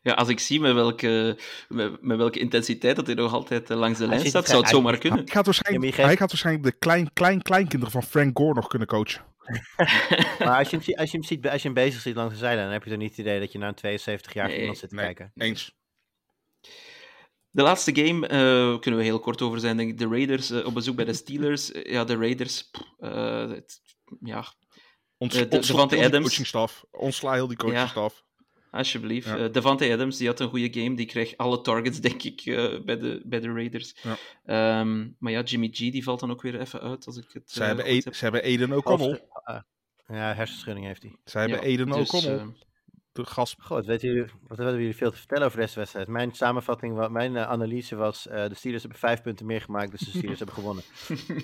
Ja, 0.01 0.13
als 0.13 0.27
ik 0.27 0.39
zie 0.39 0.59
met 0.59 0.73
welke, 0.73 1.38
met, 1.67 2.01
met 2.01 2.17
welke 2.17 2.39
intensiteit 2.39 2.95
dat 2.95 3.05
hij 3.05 3.15
nog 3.15 3.34
altijd 3.34 3.69
eh, 3.69 3.77
langs 3.77 3.99
de 3.99 4.07
lijn 4.07 4.25
staat, 4.25 4.47
zou 4.47 4.61
het 4.61 4.69
zomaar 4.69 4.97
kunnen. 4.97 5.19
Hij 5.19 5.27
gaat 5.27 5.45
waarschijnlijk, 5.45 5.95
hij 5.95 6.17
gaat 6.17 6.30
waarschijnlijk 6.30 6.65
de 6.65 6.71
klein, 6.71 7.13
klein, 7.13 7.41
kleinkinderen 7.41 7.91
van 7.91 8.03
Frank 8.03 8.38
Gore 8.38 8.53
nog 8.53 8.67
kunnen 8.67 8.88
coachen. 8.88 9.21
Maar 10.40 10.57
als 10.57 10.70
je, 10.70 10.78
hem, 10.86 10.95
als, 10.98 11.11
je 11.11 11.18
hem 11.18 11.24
ziet, 11.28 11.48
als 11.48 11.61
je 11.61 11.68
hem 11.68 11.74
bezig 11.74 12.02
ziet 12.02 12.15
langs 12.15 12.34
de 12.34 12.40
zijlijn, 12.40 12.64
dan 12.65 12.74
heb 12.74 12.84
je 12.84 12.90
dan 12.90 12.99
niet 12.99 13.10
het 13.10 13.18
idee 13.20 13.40
dat 13.40 13.52
je 13.52 13.57
naar 13.57 13.74
een 13.82 13.99
72-jarige 13.99 14.52
Nee, 14.53 14.60
iemand 14.60 14.78
zit 14.78 14.90
te 14.90 14.95
Nee, 14.95 15.06
kijken. 15.06 15.32
eens. 15.36 15.76
De 17.49 17.61
laatste 17.61 17.95
game 17.95 18.28
eh, 18.28 18.80
kunnen 18.80 18.99
we 18.99 19.06
heel 19.06 19.20
kort 19.20 19.41
over 19.41 19.60
zijn, 19.60 19.78
denk 19.78 19.90
ik. 19.90 19.98
De 19.98 20.07
Raiders 20.07 20.49
eh, 20.49 20.65
op 20.65 20.74
bezoek 20.74 20.95
bij 20.95 21.06
de 21.06 21.14
Steelers. 21.14 21.72
Eh, 21.72 21.91
ja, 21.91 22.03
de 22.03 22.15
Raiders, 22.18 22.70
pff, 22.70 22.84
eh, 22.99 23.49
het- 23.49 23.82
ja, 24.20 24.38
Ons, 25.18 25.34
de- 25.34 25.40
ontsla 25.49 25.60
Devante 25.60 25.95
heel 25.95 26.03
die 26.03 26.14
Adams. 26.14 26.26
coachingstaf. 26.28 26.86
Ontsla 26.91 27.34
heel 27.34 27.48
die 27.48 27.57
coachingstaf. 27.57 28.24
Alsjeblieft. 28.74 29.28
Ja. 29.28 29.38
Eh, 29.38 29.52
Devante 29.52 29.91
Adams, 29.94 30.18
die 30.18 30.28
had 30.28 30.40
een 30.40 30.50
goede 30.50 30.82
game. 30.82 30.95
Die 30.95 31.06
kreeg 31.06 31.38
alle 31.38 31.62
targets, 31.62 32.00
denk 32.10 32.24
ik, 32.24 32.41
eh, 32.41 32.80
bij, 32.86 32.98
de, 32.98 33.22
bij 33.26 33.40
de 33.40 33.48
Raiders. 33.54 33.95
Ja. 34.02 34.18
Ehm, 34.45 35.08
maar 35.20 35.32
ja, 35.32 35.41
Jimmy 35.41 35.68
G 35.72 35.78
die 35.78 36.04
valt 36.04 36.20
dan 36.20 36.32
ook 36.32 36.41
weer 36.41 36.60
even 36.60 36.82
uit, 36.82 37.06
als 37.06 37.18
ik 37.18 37.26
het 37.34 37.52
Ze, 37.52 37.60
eh, 37.62 37.68
hebben 37.68 37.86
E- 37.91 38.02
heb. 38.04 38.16
ze 38.16 38.24
hebben 38.24 38.44
Eden 38.44 38.74
O'Connell. 38.74 39.24
Ah, 39.44 39.60
ja, 40.08 40.34
hersenschudding 40.34 40.86
heeft 40.86 41.02
hij. 41.02 41.16
Ze 41.26 41.38
hebben 41.40 41.58
Ja, 41.58 41.64
Eden 41.64 41.86
dus, 41.90 41.95
O'Connell. 42.10 42.38
eh, 42.38 42.45
de 43.14 43.26
gast. 43.26 43.56
Goed, 43.60 43.69
wat 43.69 43.85
weten 43.85 44.07
jullie, 44.07 44.31
wat 44.48 44.57
hebben 44.57 44.77
jullie 44.77 44.95
veel 44.95 45.11
te 45.11 45.18
vertellen 45.18 45.45
over 45.45 45.60
deze 45.60 45.80
wedstrijd? 45.80 46.07
Mijn 46.07 46.31
samenvatting, 46.31 47.07
mijn 47.10 47.35
eh, 47.35 47.49
analyse 47.49 47.95
was, 47.95 48.27
eh, 48.27 48.48
de 48.48 48.56
Steelers 48.56 48.81
hebben 48.81 48.99
vijf 48.99 49.22
punten 49.22 49.45
meer 49.45 49.61
gemaakt, 49.61 49.91
dus 49.91 49.99
de 49.99 50.10
Steelers 50.18 50.38
hebben 50.38 50.56
gewonnen. 50.56 50.84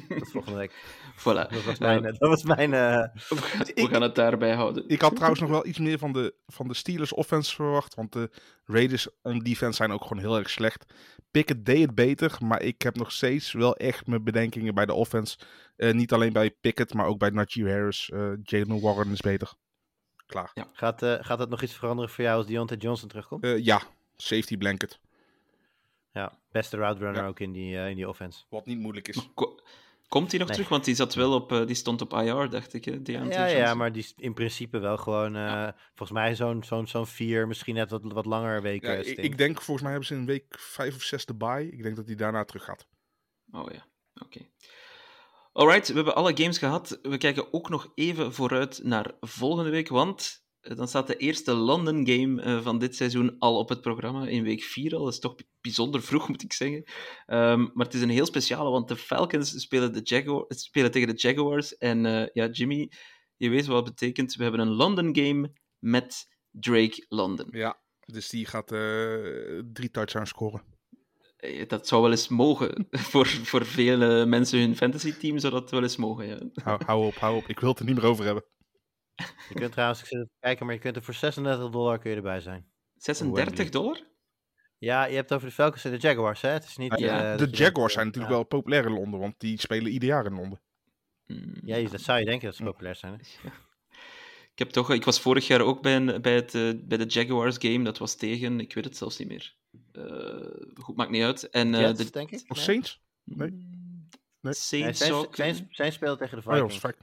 Tot 0.08 0.32
volgende 0.32 0.58
week. 0.58 0.72
voilà. 1.24 1.50
Dat 1.50 1.64
was 1.64 1.78
Eh, 1.80 2.02
mijn, 2.02 2.04
dat 2.04 2.30
was 2.30 2.44
mijn 2.44 2.74
eh, 2.74 3.04
we, 3.30 3.36
gaan, 3.38 3.66
we 3.76 3.88
gaan 3.88 4.02
het 4.02 4.16
daarbij 4.16 4.54
houden. 4.54 4.84
Ik 4.88 5.02
had 5.02 5.16
trouwens 5.16 5.41
nog 5.41 5.50
wel 5.50 5.66
iets 5.66 5.80
meer 5.80 5.98
van 5.98 6.14
de, 6.14 6.34
van 6.46 6.68
de 6.68 6.74
Steelers 6.74 7.14
offense 7.14 7.56
verwacht. 7.56 7.96
Want 7.96 8.14
de 8.14 8.30
Raiders 8.66 9.08
on 9.22 9.40
defense 9.40 9.76
zijn 9.76 9.91
ook 9.91 10.02
gewoon 10.02 10.24
heel 10.24 10.38
erg 10.38 10.50
slecht. 10.50 10.94
Pickett 11.32 11.66
deed 11.66 11.82
het 11.82 11.96
beter. 11.96 12.38
Maar 12.40 12.62
ik 12.62 12.82
heb 12.82 12.96
nog 12.96 13.12
steeds 13.12 13.52
wel 13.52 13.76
echt 13.76 14.08
mijn 14.08 14.24
bedenkingen 14.24 14.74
bij 14.74 14.86
de 14.86 14.94
offense. 14.94 15.38
Eh, 15.76 15.94
niet 15.94 16.14
alleen 16.14 16.34
bij 16.34 16.52
Pickett, 16.52 16.94
maar 16.94 17.06
ook 17.06 17.20
bij 17.20 17.30
Najee 17.30 17.70
Harris. 17.70 18.10
Eh 18.10 18.32
Jalen 18.44 18.82
Warren 18.82 19.12
is 19.12 19.22
beter. 19.22 19.54
Klaar. 20.30 20.52
gaat, 20.74 21.04
eh, 21.04 21.16
gaat 21.22 21.40
het 21.40 21.50
nog 21.50 21.62
iets 21.62 21.74
veranderen 21.74 22.12
voor 22.12 22.24
jou 22.24 22.38
als 22.38 22.46
Deontay 22.48 22.78
Johnson 22.78 23.08
terugkomt? 23.10 23.44
Eh, 23.44 23.66
ja, 23.66 23.82
safety 24.18 24.58
blanket. 24.58 25.00
Ja, 26.12 26.40
beste 26.52 26.78
route 26.78 27.00
runner 27.00 27.22
Ja. 27.22 27.28
ook 27.28 27.40
in 27.40 27.52
die, 27.52 27.78
eh, 27.78 27.90
in 27.90 27.96
die 27.96 28.10
offense. 28.10 28.44
Wat 28.50 28.66
niet 28.66 28.80
moeilijk 28.80 29.08
is. 29.08 29.30
Ko- 29.34 29.60
Komt 30.08 30.30
hij 30.30 30.40
nog 30.40 30.48
Nee. 30.48 30.56
terug? 30.58 30.72
Want 30.72 30.86
die, 30.86 30.96
zat 30.96 31.14
wel 31.14 31.34
op, 31.34 31.52
eh, 31.52 31.66
die 31.66 31.76
stond 31.76 32.02
op 32.02 32.14
IR, 32.14 32.50
dacht 32.50 32.74
ik. 32.74 32.86
Hè? 32.86 33.02
Deontay 33.02 33.52
Ja, 33.52 33.58
ja, 33.58 33.74
maar 33.74 33.92
die 33.92 34.02
is 34.04 34.14
in 34.18 34.34
principe 34.34 34.78
wel 34.80 34.98
gewoon, 34.98 35.36
eh, 35.36 35.68
volgens 35.88 36.12
mij 36.12 36.36
zo'n 36.36 36.64
zo'n 36.64 36.88
zo'n 36.88 37.08
vier, 37.08 37.48
misschien 37.48 37.76
net 37.76 37.90
wat, 37.90 38.02
wat 38.04 38.26
langer 38.26 38.62
weken. 38.62 38.92
Ja, 38.92 38.98
ik, 38.98 39.18
ik 39.18 39.38
denk, 39.38 39.56
volgens 39.56 39.82
mij 39.82 39.90
hebben 39.92 40.08
ze 40.08 40.16
in 40.16 40.26
week 40.26 40.46
5 40.60 40.96
of 40.96 41.02
6 41.02 41.26
de 41.26 41.34
bye. 41.36 41.72
Ik 41.72 41.84
denk 41.84 41.96
dat 41.96 42.06
hij 42.06 42.16
daarna 42.16 42.46
terug 42.46 42.64
gaat. 42.64 42.88
Oh 43.52 43.72
ja, 43.72 43.86
oké. 44.22 44.40
Alright, 45.52 45.88
we 45.88 45.94
hebben 45.94 46.16
alle 46.16 46.38
games 46.38 46.58
gehad. 46.58 47.00
We 47.02 47.18
kijken 47.18 47.54
ook 47.54 47.70
nog 47.70 47.92
even 47.96 48.34
vooruit 48.34 48.80
naar 48.84 49.14
volgende 49.20 49.70
week, 49.70 49.88
want 49.88 50.44
eh, 50.60 50.76
dan 50.76 50.88
staat 50.88 51.08
de 51.08 51.18
eerste 51.18 51.54
London 51.54 52.08
game 52.08 52.42
eh, 52.42 52.62
van 52.62 52.80
dit 52.80 52.96
seizoen 52.96 53.36
al 53.40 53.58
op 53.58 53.70
het 53.70 53.82
programma, 53.82 54.28
in 54.28 54.44
week 54.44 54.64
4 54.64 54.96
al. 54.96 55.04
Dat 55.04 55.14
is 55.14 55.20
toch 55.20 55.36
bijzonder 55.62 56.02
vroeg, 56.02 56.28
moet 56.30 56.44
ik 56.44 56.54
zeggen. 56.54 56.84
Ehm, 57.26 57.60
maar 57.74 57.86
het 57.86 57.94
is 57.94 58.02
een 58.02 58.10
heel 58.10 58.26
speciale, 58.26 58.70
want 58.70 58.88
de 58.88 58.96
Falcons 58.96 59.62
spelen, 59.62 59.94
de 59.94 60.02
Jaguar, 60.04 60.46
spelen 60.48 60.92
tegen 60.92 61.08
de 61.08 61.22
Jaguars. 61.22 61.78
En 61.78 62.06
eh, 62.06 62.28
ja, 62.34 62.48
Jimmy, 62.48 62.92
je 63.36 63.50
weet 63.50 63.66
wat 63.66 63.86
het 63.86 63.96
betekent. 63.96 64.36
We 64.36 64.44
hebben 64.44 64.62
een 64.62 64.76
London 64.76 65.16
game 65.16 65.52
met 65.80 66.28
Drake 66.52 67.06
London. 67.08 67.48
Ja, 67.52 67.80
dus 68.06 68.30
die 68.30 68.46
gaat 68.46 68.68
drie 69.74 69.92
touchdowns 69.92 70.30
scoren. 70.30 70.79
Eh, 71.40 71.68
Dat 71.68 71.88
zou 71.88 72.02
wel 72.02 72.11
eens 72.11 72.28
mogen. 72.28 72.88
voor, 73.11 73.28
voor 73.28 73.66
vele 73.66 74.26
mensen 74.26 74.60
hun 74.60 74.76
fantasy 74.76 75.14
team 75.14 75.38
zou 75.38 75.53
dat 75.53 75.72
wel 75.72 75.82
eens 75.82 75.98
mogen, 75.98 76.28
ja. 76.28 76.40
Hou, 76.64 76.84
hou 76.86 77.06
op, 77.06 77.16
hou 77.16 77.38
op. 77.38 77.48
Ik 77.48 77.60
wil 77.60 77.70
het 77.70 77.80
er 77.80 77.86
niet 77.86 77.95
meer 77.95 78.06
over 78.06 78.26
hebben. 78.26 78.44
Je 79.49 79.56
kunt 79.56 79.72
trouwens, 79.72 79.99
ik 79.99 80.06
zit 80.06 80.18
even 80.18 80.32
kijken, 80.40 80.66
maar 80.66 80.76
je 80.76 80.82
kunt 80.82 80.95
er 80.95 81.03
voor 81.03 81.14
36 81.14 81.70
dollar 81.70 81.99
kun 81.99 82.10
je 82.10 82.16
erbij 82.16 82.40
zijn. 82.40 82.72
36 82.95 83.70
dollar? 83.70 84.07
Ja, 84.78 85.06
je 85.06 85.16
hebt 85.16 85.30
het 85.30 85.38
over 85.38 85.48
de 85.48 85.53
Falcons 85.53 85.86
en 85.86 85.91
de 85.91 85.98
Jaguars, 85.98 86.41
hè? 86.41 86.49
Het 86.49 86.64
is 86.64 86.78
niet... 86.78 86.91
Ah, 86.91 86.99
ja, 86.99 87.32
eh, 87.32 87.38
de 87.38 87.49
Jaguars 87.49 87.94
zijn 87.94 88.06
natuurlijk 88.06 88.34
ja. 88.34 88.40
wel 88.40 88.48
populair 88.48 88.86
in 88.86 88.91
Londen, 88.91 89.20
want 89.20 89.40
die 89.40 89.60
spelen 89.60 89.91
ieder 89.91 90.10
jaar 90.10 90.26
in 90.26 90.36
Londen. 90.36 90.61
Mm. 91.26 91.56
Ja, 91.64 91.90
dat 91.90 92.02
zou 92.02 92.20
je 92.20 92.26
denken 92.26 92.45
dat 92.48 92.56
ze 92.56 92.64
populair 92.64 92.95
zijn, 92.95 93.14
hè? 93.14 93.49
Ik, 94.53 94.66
heb 94.66 94.70
toch, 94.70 94.91
ik 94.91 95.06
was 95.06 95.20
vorig 95.20 95.48
jaar 95.48 95.61
ook 95.61 95.82
bij, 95.82 95.95
een, 95.95 96.22
bij, 96.22 96.36
het, 96.36 96.56
eh, 96.56 96.72
bij 96.84 96.98
de 96.98 97.06
Jaguars 97.06 97.56
game. 97.60 97.84
Dat 97.84 97.98
was 97.98 98.16
tegen, 98.16 98.60
ik 98.60 98.74
weet 98.74 98.84
het 98.84 98.98
zelfs 98.98 99.18
niet 99.18 99.28
meer. 99.28 99.56
Eh, 99.91 100.82
goed, 100.84 100.95
maakt 100.95 101.11
niet 101.11 101.24
uit. 101.24 101.49
En, 101.49 101.74
eh, 101.74 101.82
Jets, 101.82 102.03
de, 102.03 102.10
denk 102.11 102.32
ik? 102.32 102.44
Of 102.48 102.56
Nee? 102.57 102.66
Saints? 102.66 103.02
Nee. 103.24 103.49
Nee. 104.41 104.53
Saints 104.53 105.07
Nee, 105.78 105.91
spelen 105.91 106.18
tegen 106.18 106.41
de 106.41 106.49
Oh 106.49 106.56
ja, 106.56 106.68
Vikings. 106.68 106.78
fijn. 106.78 106.95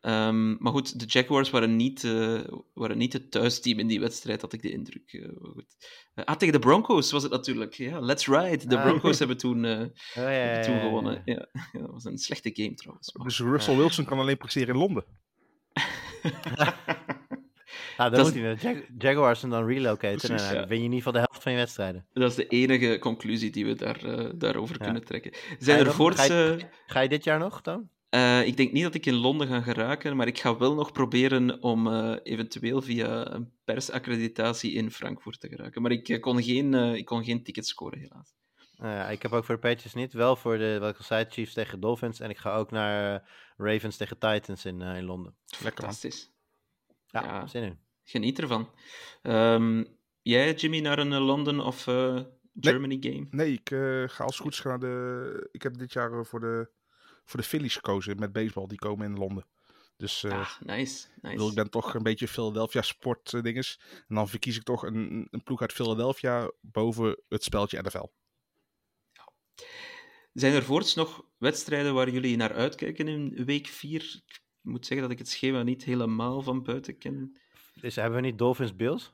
Ehm, 0.00 0.56
maar 0.62 0.72
goed, 0.72 1.00
de 1.00 1.04
Jaguars 1.06 1.50
waren 1.50 1.76
niet, 1.76 2.04
eh, 2.04 2.40
waren 2.74 2.98
niet 2.98 3.12
het 3.12 3.30
thuisteam 3.30 3.78
in 3.78 3.86
die 3.86 4.00
wedstrijd, 4.00 4.40
had 4.40 4.52
ik 4.52 4.62
de 4.62 4.70
indruk. 4.70 5.12
Eh, 5.12 5.28
goed. 5.42 5.76
Eh, 6.14 6.24
ah, 6.24 6.36
tegen 6.36 6.54
de 6.54 6.58
Broncos 6.60 7.10
was 7.10 7.22
het 7.22 7.32
natuurlijk. 7.32 7.74
Ja, 7.74 8.00
let's 8.00 8.26
ride. 8.26 8.66
De 8.66 8.76
Ah. 8.78 8.84
Broncos 8.84 9.18
hebben 9.18 9.36
toen, 9.36 9.64
eh, 9.64 9.80
Oh, 9.80 9.88
ja, 10.14 10.30
ja, 10.30 10.38
hebben 10.38 10.62
toen 10.64 10.80
gewonnen. 10.80 11.22
ja. 11.24 11.34
Ja. 11.34 11.48
Ja, 11.72 11.80
dat 11.80 11.90
was 11.90 12.04
een 12.04 12.18
slechte 12.18 12.50
game 12.54 12.74
trouwens. 12.74 13.12
maar- 13.12 13.26
Dus 13.26 13.38
Russell 13.40 13.76
Wilson 13.76 14.04
kan 14.04 14.18
alleen 14.18 14.36
presteren 14.36 14.74
in 14.74 14.80
Londen. 14.80 15.04
Nou, 17.96 18.10
dan 18.10 18.18
Dat 18.24 18.24
moet 18.24 18.34
hij 18.34 18.42
naar 18.42 18.56
de 18.58 18.68
Jag- 18.68 18.84
Jaguars 18.98 19.42
en 19.42 19.50
dan 19.50 19.66
relocaten. 19.66 20.28
Precies, 20.28 20.46
en 20.48 20.52
dan 20.52 20.62
ja. 20.62 20.68
win 20.68 20.78
je 20.78 20.84
in 20.84 20.92
ieder 20.92 20.96
geval 20.96 21.12
de 21.12 21.18
helft 21.18 21.42
van 21.42 21.52
je 21.52 21.58
wedstrijden. 21.58 22.06
Dat 22.12 22.30
is 22.30 22.36
de 22.36 22.46
enige 22.46 22.98
conclusie 22.98 23.50
die 23.50 23.66
we 23.66 23.74
daar, 23.74 24.04
eh, 24.04 24.30
daarover 24.34 24.76
Ja. 24.78 24.84
kunnen 24.84 25.04
trekken. 25.04 25.32
Ga 25.34 25.56
Zijn 25.58 25.78
je 25.78 25.84
er 25.84 25.92
voorts... 25.92 26.20
ga 26.26 26.34
je- 26.34 26.68
Ga 26.86 27.00
je 27.00 27.08
dit 27.08 27.24
jaar 27.24 27.38
nog, 27.38 27.60
dan? 27.60 27.88
Eh, 28.08 28.46
ik 28.46 28.56
denk 28.56 28.72
niet 28.72 28.82
dat 28.82 28.94
ik 28.94 29.06
in 29.06 29.14
Londen 29.14 29.46
ga 29.46 29.60
geraken, 29.60 30.16
maar 30.16 30.26
ik 30.26 30.38
ga 30.38 30.56
wel 30.58 30.74
nog 30.74 30.92
proberen 30.92 31.62
om 31.62 31.86
eh, 31.86 32.16
eventueel 32.22 32.82
via 32.82 33.30
een 33.34 33.52
persaccreditatie 33.64 34.72
in 34.72 34.90
Frankfurt 34.90 35.40
te 35.40 35.48
geraken. 35.48 35.82
Maar 35.82 35.90
ik, 35.90 36.20
kon, 36.20 36.42
geen, 36.42 36.74
eh, 36.74 36.94
ik 36.94 37.04
kon 37.04 37.24
geen 37.24 37.42
ticket 37.42 37.66
scoren, 37.66 37.98
helaas. 37.98 38.34
Nou 38.76 39.12
ik 39.12 39.22
heb 39.22 39.32
ook 39.32 39.44
voor 39.44 39.54
de 39.54 39.60
Patriots 39.60 39.94
niet. 39.94 40.12
Wel 40.12 40.36
voor 40.36 40.58
de, 40.58 40.94
zei, 40.98 41.24
Chiefs 41.28 41.52
tegen 41.52 41.80
Dolphins. 41.80 42.20
En 42.20 42.30
ik 42.30 42.38
ga 42.38 42.54
ook 42.54 42.70
naar 42.70 43.28
Ravens 43.56 43.96
tegen 43.96 44.18
Titans 44.18 44.64
in, 44.64 44.80
in 44.80 45.04
Londen. 45.04 45.34
Lekker. 45.62 45.82
Fantastisch. 45.84 46.30
Ja, 47.06 47.22
Ja. 47.24 47.46
zin 47.46 47.62
in. 47.62 47.78
Geniet 48.08 48.38
ervan. 48.38 48.70
Ehm, 49.22 49.84
jij, 50.22 50.54
Jimmy, 50.54 50.80
naar 50.80 50.98
een 50.98 51.12
eh, 51.12 51.24
London 51.24 51.60
of 51.60 51.86
eh, 51.86 52.20
Germany 52.60 52.96
game? 53.00 53.26
Nee, 53.30 53.52
ik 53.52 53.70
eh, 53.70 54.04
ga 54.06 54.24
als 54.24 54.34
het 54.34 54.42
goed 54.42 54.52
is 54.52 54.60
gaan 54.60 54.80
naar 54.80 54.90
de... 54.90 55.48
Ik 55.52 55.62
heb 55.62 55.78
dit 55.78 55.92
jaar 55.92 56.26
voor 56.26 56.40
de, 56.40 56.70
voor 57.24 57.40
de 57.40 57.46
Phillies 57.46 57.74
gekozen 57.74 58.18
met 58.18 58.32
baseball. 58.32 58.66
Die 58.66 58.78
komen 58.78 59.06
in 59.06 59.18
Londen. 59.18 59.46
Dus 59.96 60.24
ah, 60.24 60.60
nice. 60.60 61.06
ik 61.06 61.22
bedoel, 61.22 61.38
nice. 61.38 61.48
ik 61.48 61.54
ben 61.54 61.70
toch 61.70 61.94
een 61.94 62.02
beetje 62.02 62.28
Philadelphia 62.28 62.82
sport 62.82 63.42
dinges. 63.42 63.80
En 64.08 64.14
dan 64.14 64.28
verkies 64.28 64.56
ik 64.56 64.62
toch 64.62 64.82
een, 64.82 65.28
een 65.30 65.42
ploeg 65.42 65.60
uit 65.60 65.72
Philadelphia 65.72 66.50
boven 66.60 67.20
het 67.28 67.44
speltje 67.44 67.82
NFL. 67.82 68.06
Zijn 70.32 70.54
er 70.54 70.62
voorts 70.62 70.94
nog 70.94 71.24
wedstrijden 71.38 71.94
waar 71.94 72.10
jullie 72.10 72.36
naar 72.36 72.52
uitkijken 72.52 73.08
in 73.08 73.44
week 73.44 73.66
4? 73.66 74.22
Ik 74.26 74.40
moet 74.60 74.86
zeggen 74.86 75.06
dat 75.06 75.10
ik 75.10 75.18
het 75.18 75.28
schema 75.28 75.62
niet 75.62 75.84
helemaal 75.84 76.42
van 76.42 76.62
buiten 76.62 76.98
ken. 76.98 77.36
Dus 77.80 77.96
hebben 77.96 78.20
we 78.20 78.26
niet 78.26 78.38
Dolphins 78.38 78.76
Bills? 78.76 79.12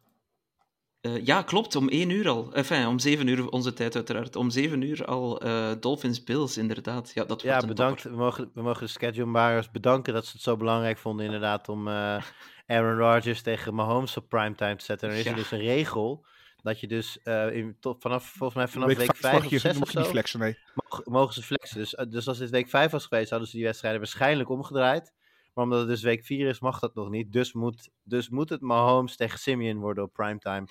Eh, 1.01 1.24
ja, 1.24 1.43
klopt. 1.43 1.76
Om 1.76 1.89
1 1.89 2.10
uur 2.10 2.28
al. 2.28 2.52
Enfin, 2.52 2.86
om 2.86 2.98
7 2.98 3.26
uur 3.26 3.48
onze 3.48 3.72
tijd 3.72 3.94
uiteraard. 3.94 4.36
Om 4.36 4.51
7 4.51 4.82
uur 4.82 5.05
al 5.05 5.40
eh, 5.40 5.70
Dolphins 5.80 6.24
Bills, 6.24 6.56
inderdaad. 6.56 7.12
Ja, 7.14 7.24
dat 7.24 7.43
wordt 7.43 7.60
Ja, 7.60 7.68
bedankt. 7.68 8.02
We 8.02 8.16
mogen, 8.16 8.51
we 8.55 8.62
mogen 8.62 8.80
de 8.80 8.93
schedule 8.93 9.64
bedanken 9.72 10.14
dat 10.14 10.26
ze 10.26 10.32
het 10.32 10.43
zo 10.43 10.56
belangrijk 10.56 10.98
vonden 10.98 11.24
inderdaad 11.24 11.68
om 11.68 11.89
eh, 11.89 11.94
Aaron 12.66 12.97
Rodgers 12.97 13.43
tegen 13.43 13.74
Mahomes 13.74 14.16
op 14.16 14.28
primetime 14.28 14.76
te 14.76 14.84
zetten. 14.84 15.09
En 15.09 15.14
dan 15.14 15.24
is 15.24 15.30
er 15.30 15.36
dus 15.36 15.51
een 15.51 15.66
regel 15.66 16.24
dat 16.62 16.80
je 16.80 16.86
dus 16.86 17.22
eh, 17.22 17.56
in, 17.56 17.76
tot, 17.80 18.01
vanaf, 18.01 18.24
volgens 18.24 18.55
mij 18.55 18.68
vanaf 18.68 18.89
week 18.89 18.97
vijf 18.97 19.20
5 19.20 19.32
mag 19.32 19.44
of 19.44 19.51
je, 19.51 19.59
6 19.59 19.72
mag 19.72 19.82
of 19.82 19.93
je 19.93 19.97
niet 19.97 20.06
zo, 20.06 20.12
flexen, 20.12 20.40
nee. 20.40 20.59
mogen, 20.74 21.12
mogen 21.12 21.34
ze 21.34 21.43
flexen. 21.43 21.78
Dus, 21.78 21.97
dus 22.09 22.28
als 22.28 22.39
dit 22.39 22.51
week 22.51 22.68
5 22.68 22.90
was 22.90 23.06
geweest, 23.06 23.30
hadden 23.30 23.48
ze 23.48 23.56
die 23.56 23.64
wedstrijden 23.64 24.01
waarschijnlijk 24.01 24.48
omgedraaid. 24.48 25.12
Maar 25.54 25.64
omdat 25.64 25.78
het 25.78 25.88
dus 25.88 26.02
week 26.02 26.24
4 26.24 26.48
is, 26.48 26.60
mag 26.60 26.78
dat 26.78 26.94
nog 26.94 27.10
niet. 27.10 27.32
Dus 27.32 27.52
moet, 27.52 27.90
dus 28.02 28.28
moet 28.28 28.48
het 28.48 28.60
Mahomes 28.60 29.16
tegen 29.16 29.38
Simeon 29.38 29.78
worden 29.78 30.04
op 30.04 30.12
primetime. 30.12 30.66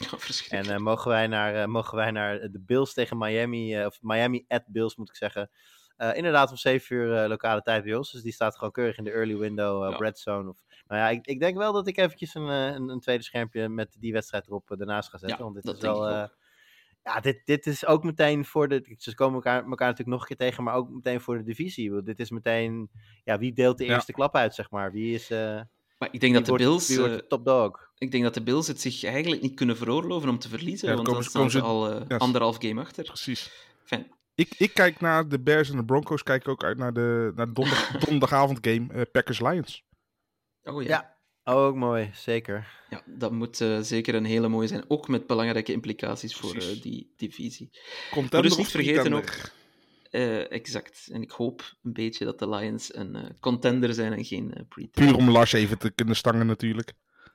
Ja, 0.49 0.57
En 0.57 0.65
eh, 0.65 0.77
mogen, 0.77 1.09
wij 1.11 1.27
naar, 1.27 1.55
eh, 1.55 1.65
mogen 1.67 1.97
wij 1.97 2.11
naar 2.11 2.39
de 2.39 2.59
Bills 2.65 2.93
tegen 2.93 3.17
Miami, 3.17 3.75
eh, 3.75 3.85
of 3.85 3.97
Miami 4.01 4.45
at 4.47 4.63
Bills 4.67 4.95
moet 4.95 5.09
ik 5.09 5.15
zeggen. 5.15 5.49
Eh, 5.95 6.15
inderdaad 6.15 6.49
om 6.49 6.57
7 6.57 6.95
uur 6.95 7.15
eh, 7.23 7.27
lokale 7.29 7.61
tijd 7.61 7.83
bij 7.83 7.95
ons. 7.95 8.11
Dus 8.11 8.21
die 8.21 8.31
staat 8.33 8.55
gewoon 8.55 8.71
keurig 8.71 8.97
in 8.97 9.03
de 9.03 9.11
early 9.11 9.37
window, 9.37 9.83
eh, 9.83 9.91
Ja. 9.91 9.97
red 9.97 10.19
zone. 10.19 10.49
Of, 10.49 10.63
nou 10.87 11.01
ja, 11.01 11.09
ik, 11.09 11.25
ik 11.27 11.39
denk 11.39 11.57
wel 11.57 11.73
dat 11.73 11.87
ik 11.87 11.97
eventjes 11.97 12.33
een, 12.35 12.49
eh, 12.49 12.65
een, 12.65 12.89
een 12.89 12.99
tweede 12.99 13.23
schermpje 13.23 13.69
met 13.69 13.95
die 13.99 14.13
wedstrijd 14.13 14.47
erop 14.47 14.71
eh, 14.71 14.77
daarnaast 14.77 15.09
ga 15.09 15.17
zetten. 15.17 15.37
Ja, 15.37 15.43
want 15.43 15.55
dit 15.63 15.75
is 15.75 15.81
wel... 15.81 16.29
ja, 17.03 17.19
dit, 17.19 17.41
dit 17.45 17.67
is 17.67 17.85
ook 17.85 18.03
meteen 18.03 18.45
voor 18.45 18.67
de... 18.67 18.95
Ze 18.97 19.15
komen 19.15 19.35
elkaar, 19.35 19.55
elkaar 19.55 19.87
natuurlijk 19.87 20.07
nog 20.09 20.21
een 20.21 20.27
keer 20.35 20.47
tegen, 20.47 20.63
maar 20.63 20.75
ook 20.75 20.89
meteen 20.89 21.21
voor 21.21 21.37
de 21.37 21.43
divisie. 21.43 21.91
Want 21.91 22.05
Dit 22.05 22.19
is 22.19 22.29
meteen... 22.29 22.89
Ja, 23.23 23.37
wie 23.37 23.53
deelt 23.53 23.77
de 23.77 23.85
Ja. 23.85 23.93
eerste 23.93 24.11
klap 24.11 24.35
uit, 24.35 24.55
zeg 24.55 24.71
maar? 24.71 24.91
Wie 24.91 25.13
is... 25.13 25.29
eh 25.29 25.61
maar 25.97 26.09
ik 26.11 26.19
denk 26.19 26.33
dat 26.33 26.43
de 26.45 26.49
wordt- 26.49 26.63
Bills... 26.65 26.87
Wie 26.87 26.97
wordt 26.97 27.13
eh, 27.13 27.19
de 27.19 27.27
top 27.27 27.45
dog? 27.45 27.89
ik 27.97 28.11
denk 28.11 28.23
dat 28.23 28.33
de 28.33 28.43
Bills 28.43 28.67
het 28.67 28.81
zich 28.81 29.03
eigenlijk 29.03 29.41
niet 29.41 29.55
kunnen 29.55 29.77
veroorloven 29.77 30.29
om 30.29 30.39
te 30.39 30.49
verliezen. 30.49 30.89
Ja, 30.89 30.95
want 30.95 31.07
dan 31.07 31.23
staan 31.23 31.51
ze- 31.51 31.61
al 31.61 32.01
eh, 32.07 32.17
anderhalf 32.17 32.55
game 32.59 32.81
achter. 32.81 33.03
Precies. 33.03 33.51
Fijn. 33.83 34.11
Ik, 34.35 34.55
ik 34.57 34.73
kijk 34.73 34.99
naar 34.99 35.27
de 35.27 35.39
Bears 35.39 35.69
en 35.69 35.77
de 35.77 35.85
Broncos. 35.85 36.23
Kijk 36.23 36.47
ook 36.47 36.63
uit 36.63 36.77
naar 36.77 36.93
de, 36.93 37.31
naar 37.35 37.45
de 37.45 37.53
donderdag, 37.53 37.91
donderdagavond 38.05 38.57
game 38.67 38.93
eh, 38.93 39.01
Packers-Lions. 39.11 39.83
Oh 40.63 40.81
ja. 40.83 40.87
Ja. 40.89 41.17
Ook 41.43 41.75
mooi, 41.75 42.09
zeker. 42.13 42.67
Ja, 42.89 43.03
dat 43.05 43.31
moet 43.31 43.61
eh, 43.61 43.79
zeker 43.79 44.15
een 44.15 44.25
hele 44.25 44.47
mooie 44.47 44.67
zijn. 44.67 44.83
Ook 44.87 45.07
met 45.07 45.27
belangrijke 45.27 45.71
implicaties 45.71 46.35
voor 46.35 46.55
eh, 46.55 46.81
die 46.81 47.13
divisie. 47.17 47.69
Contender 48.11 48.41
dus 48.41 48.57
niet 48.57 48.67
vergeten 48.67 49.01
pretender? 49.01 49.51
Eh, 50.11 50.51
exact. 50.51 51.07
En 51.11 51.21
ik 51.21 51.31
hoop 51.31 51.75
een 51.83 51.93
beetje 51.93 52.25
dat 52.25 52.39
de 52.39 52.49
Lions 52.49 52.95
een 52.95 53.15
eh, 53.15 53.29
contender 53.39 53.93
zijn 53.93 54.13
en 54.13 54.25
geen 54.25 54.53
eh 54.53 54.63
pretender. 54.69 55.13
Puur 55.13 55.15
om 55.15 55.29
Lars 55.29 55.53
even 55.53 55.77
te 55.77 55.91
kunnen 55.91 56.15
stangen 56.15 56.45
natuurlijk. 56.45 56.93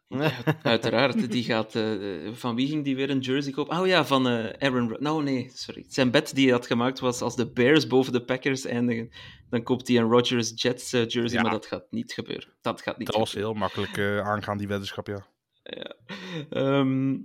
Uiteraard, 0.63 1.31
die 1.31 1.45
gaat... 1.45 1.75
eh, 1.75 2.33
van 2.33 2.55
wie 2.57 2.69
ging 2.69 2.85
die 2.85 2.97
weer 2.97 3.11
een 3.11 3.19
jersey 3.19 3.53
kopen? 3.53 3.79
Oh 3.79 3.87
ja, 3.87 4.05
van 4.07 4.29
eh, 4.29 4.69
Aaron... 4.69 4.89
Ro- 4.89 4.97
Nou, 5.01 5.23
nee, 5.23 5.51
sorry. 5.55 5.85
Zijn 5.89 6.11
bet 6.11 6.35
die 6.35 6.45
hij 6.45 6.53
had 6.55 6.67
gemaakt 6.67 6.99
was 6.99 7.21
als 7.21 7.37
de 7.37 7.51
Bears 7.53 7.87
boven 7.87 8.13
de 8.13 8.25
Packers 8.25 8.65
eindigen, 8.65 9.11
dan 9.51 9.63
koopt 9.63 9.89
hij 9.89 9.97
een 9.97 10.11
Rodgers 10.11 10.53
Jets 10.55 10.93
eh, 10.93 11.01
jersey, 11.09 11.37
Ja. 11.39 11.43
maar 11.43 11.51
dat 11.51 11.67
gaat 11.67 11.87
niet 11.91 12.13
gebeuren. 12.13 12.49
Dat 12.61 12.83
gaat 12.83 12.99
niet 12.99 13.07
Dat 13.07 13.17
was 13.17 13.33
heel 13.35 13.55
makkelijk 13.55 13.99
aangaan, 14.25 14.59
die 14.59 14.69
weddenschap, 14.69 15.07
ja. 15.07 15.27
Ja. 15.63 15.97
Ehm, 16.51 17.17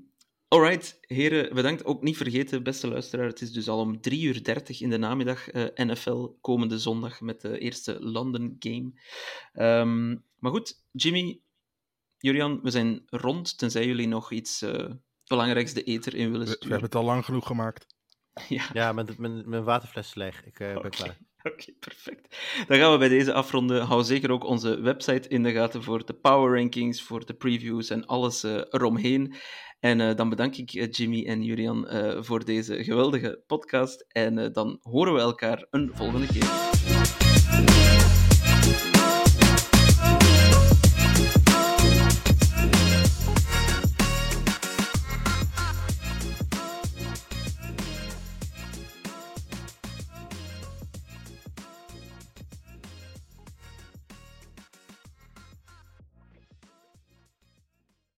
alright, 0.48 0.98
heren, 1.02 1.56
bedankt. 1.56 1.86
Ook 1.86 2.02
niet 2.02 2.18
vergeten, 2.18 2.64
beste 2.64 2.88
luisteraar, 2.88 3.28
het 3.28 3.42
is 3.42 3.52
dus 3.52 3.68
al 3.70 3.80
om 3.80 4.02
3 4.02 4.22
uur 4.24 4.44
30 4.44 4.82
in 4.82 4.90
de 4.90 4.98
namiddag 4.98 5.48
NFL 5.76 6.28
komende 6.42 6.80
zondag 6.80 7.22
met 7.22 7.42
de 7.42 7.60
eerste 7.60 7.98
London 8.00 8.56
game. 8.60 8.92
Ehm, 9.54 10.10
maar 10.40 10.52
goed, 10.52 10.74
Jimmy, 10.92 11.40
Julian, 12.22 12.60
we 12.62 12.70
zijn 12.72 13.04
rond, 13.06 13.58
tenzij 13.58 13.86
jullie 13.86 14.08
nog 14.08 14.32
iets 14.32 14.62
eh, 14.62 14.90
belangrijks 15.26 15.74
de 15.74 15.84
eter 15.84 16.16
in 16.16 16.32
willen 16.32 16.46
We, 16.46 16.52
we 16.52 16.52
sturen. 16.56 16.70
hebben 16.72 16.90
het 16.90 16.96
al 16.96 17.04
lang 17.06 17.26
genoeg 17.26 17.48
gemaakt. 17.48 17.86
Ja, 18.50 18.70
Ja, 18.74 18.92
mijn, 18.94 19.08
mijn, 19.18 19.50
mijn 19.50 19.64
waterfles 19.64 20.08
is 20.08 20.16
leeg. 20.16 20.46
Ik 20.46 20.60
eh, 20.60 20.68
ben 20.68 20.78
Oké. 20.78 20.90
klaar. 20.90 21.18
Oké, 21.52 21.72
perfect. 21.80 22.38
Dan 22.68 22.78
gaan 22.78 22.92
we 22.92 22.98
bij 22.98 23.08
deze 23.08 23.34
afronden. 23.34 23.82
Hou 23.86 24.04
zeker 24.04 24.32
ook 24.32 24.44
onze 24.44 24.80
website 24.82 25.28
in 25.30 25.44
de 25.44 25.52
gaten 25.52 25.84
voor 25.84 26.06
de 26.06 26.14
power 26.14 26.58
rankings, 26.60 27.02
voor 27.02 27.26
de 27.26 27.34
previews 27.34 27.90
en 27.90 28.06
alles 28.06 28.44
eh, 28.44 28.62
eromheen. 28.70 29.36
En 29.80 30.02
eh, 30.02 30.16
dan 30.16 30.30
bedank 30.30 30.56
ik 30.56 30.96
Jimmy 30.96 31.26
en 31.26 31.44
Julian 31.44 31.88
eh, 31.88 32.24
voor 32.24 32.46
deze 32.46 32.84
geweldige 32.84 33.44
podcast. 33.48 34.06
En 34.08 34.38
eh, 34.38 34.54
dan 34.54 34.78
horen 34.82 35.14
we 35.14 35.20
elkaar 35.20 35.68
een 35.70 35.92
volgende 35.94 36.28
keer. 36.28 36.50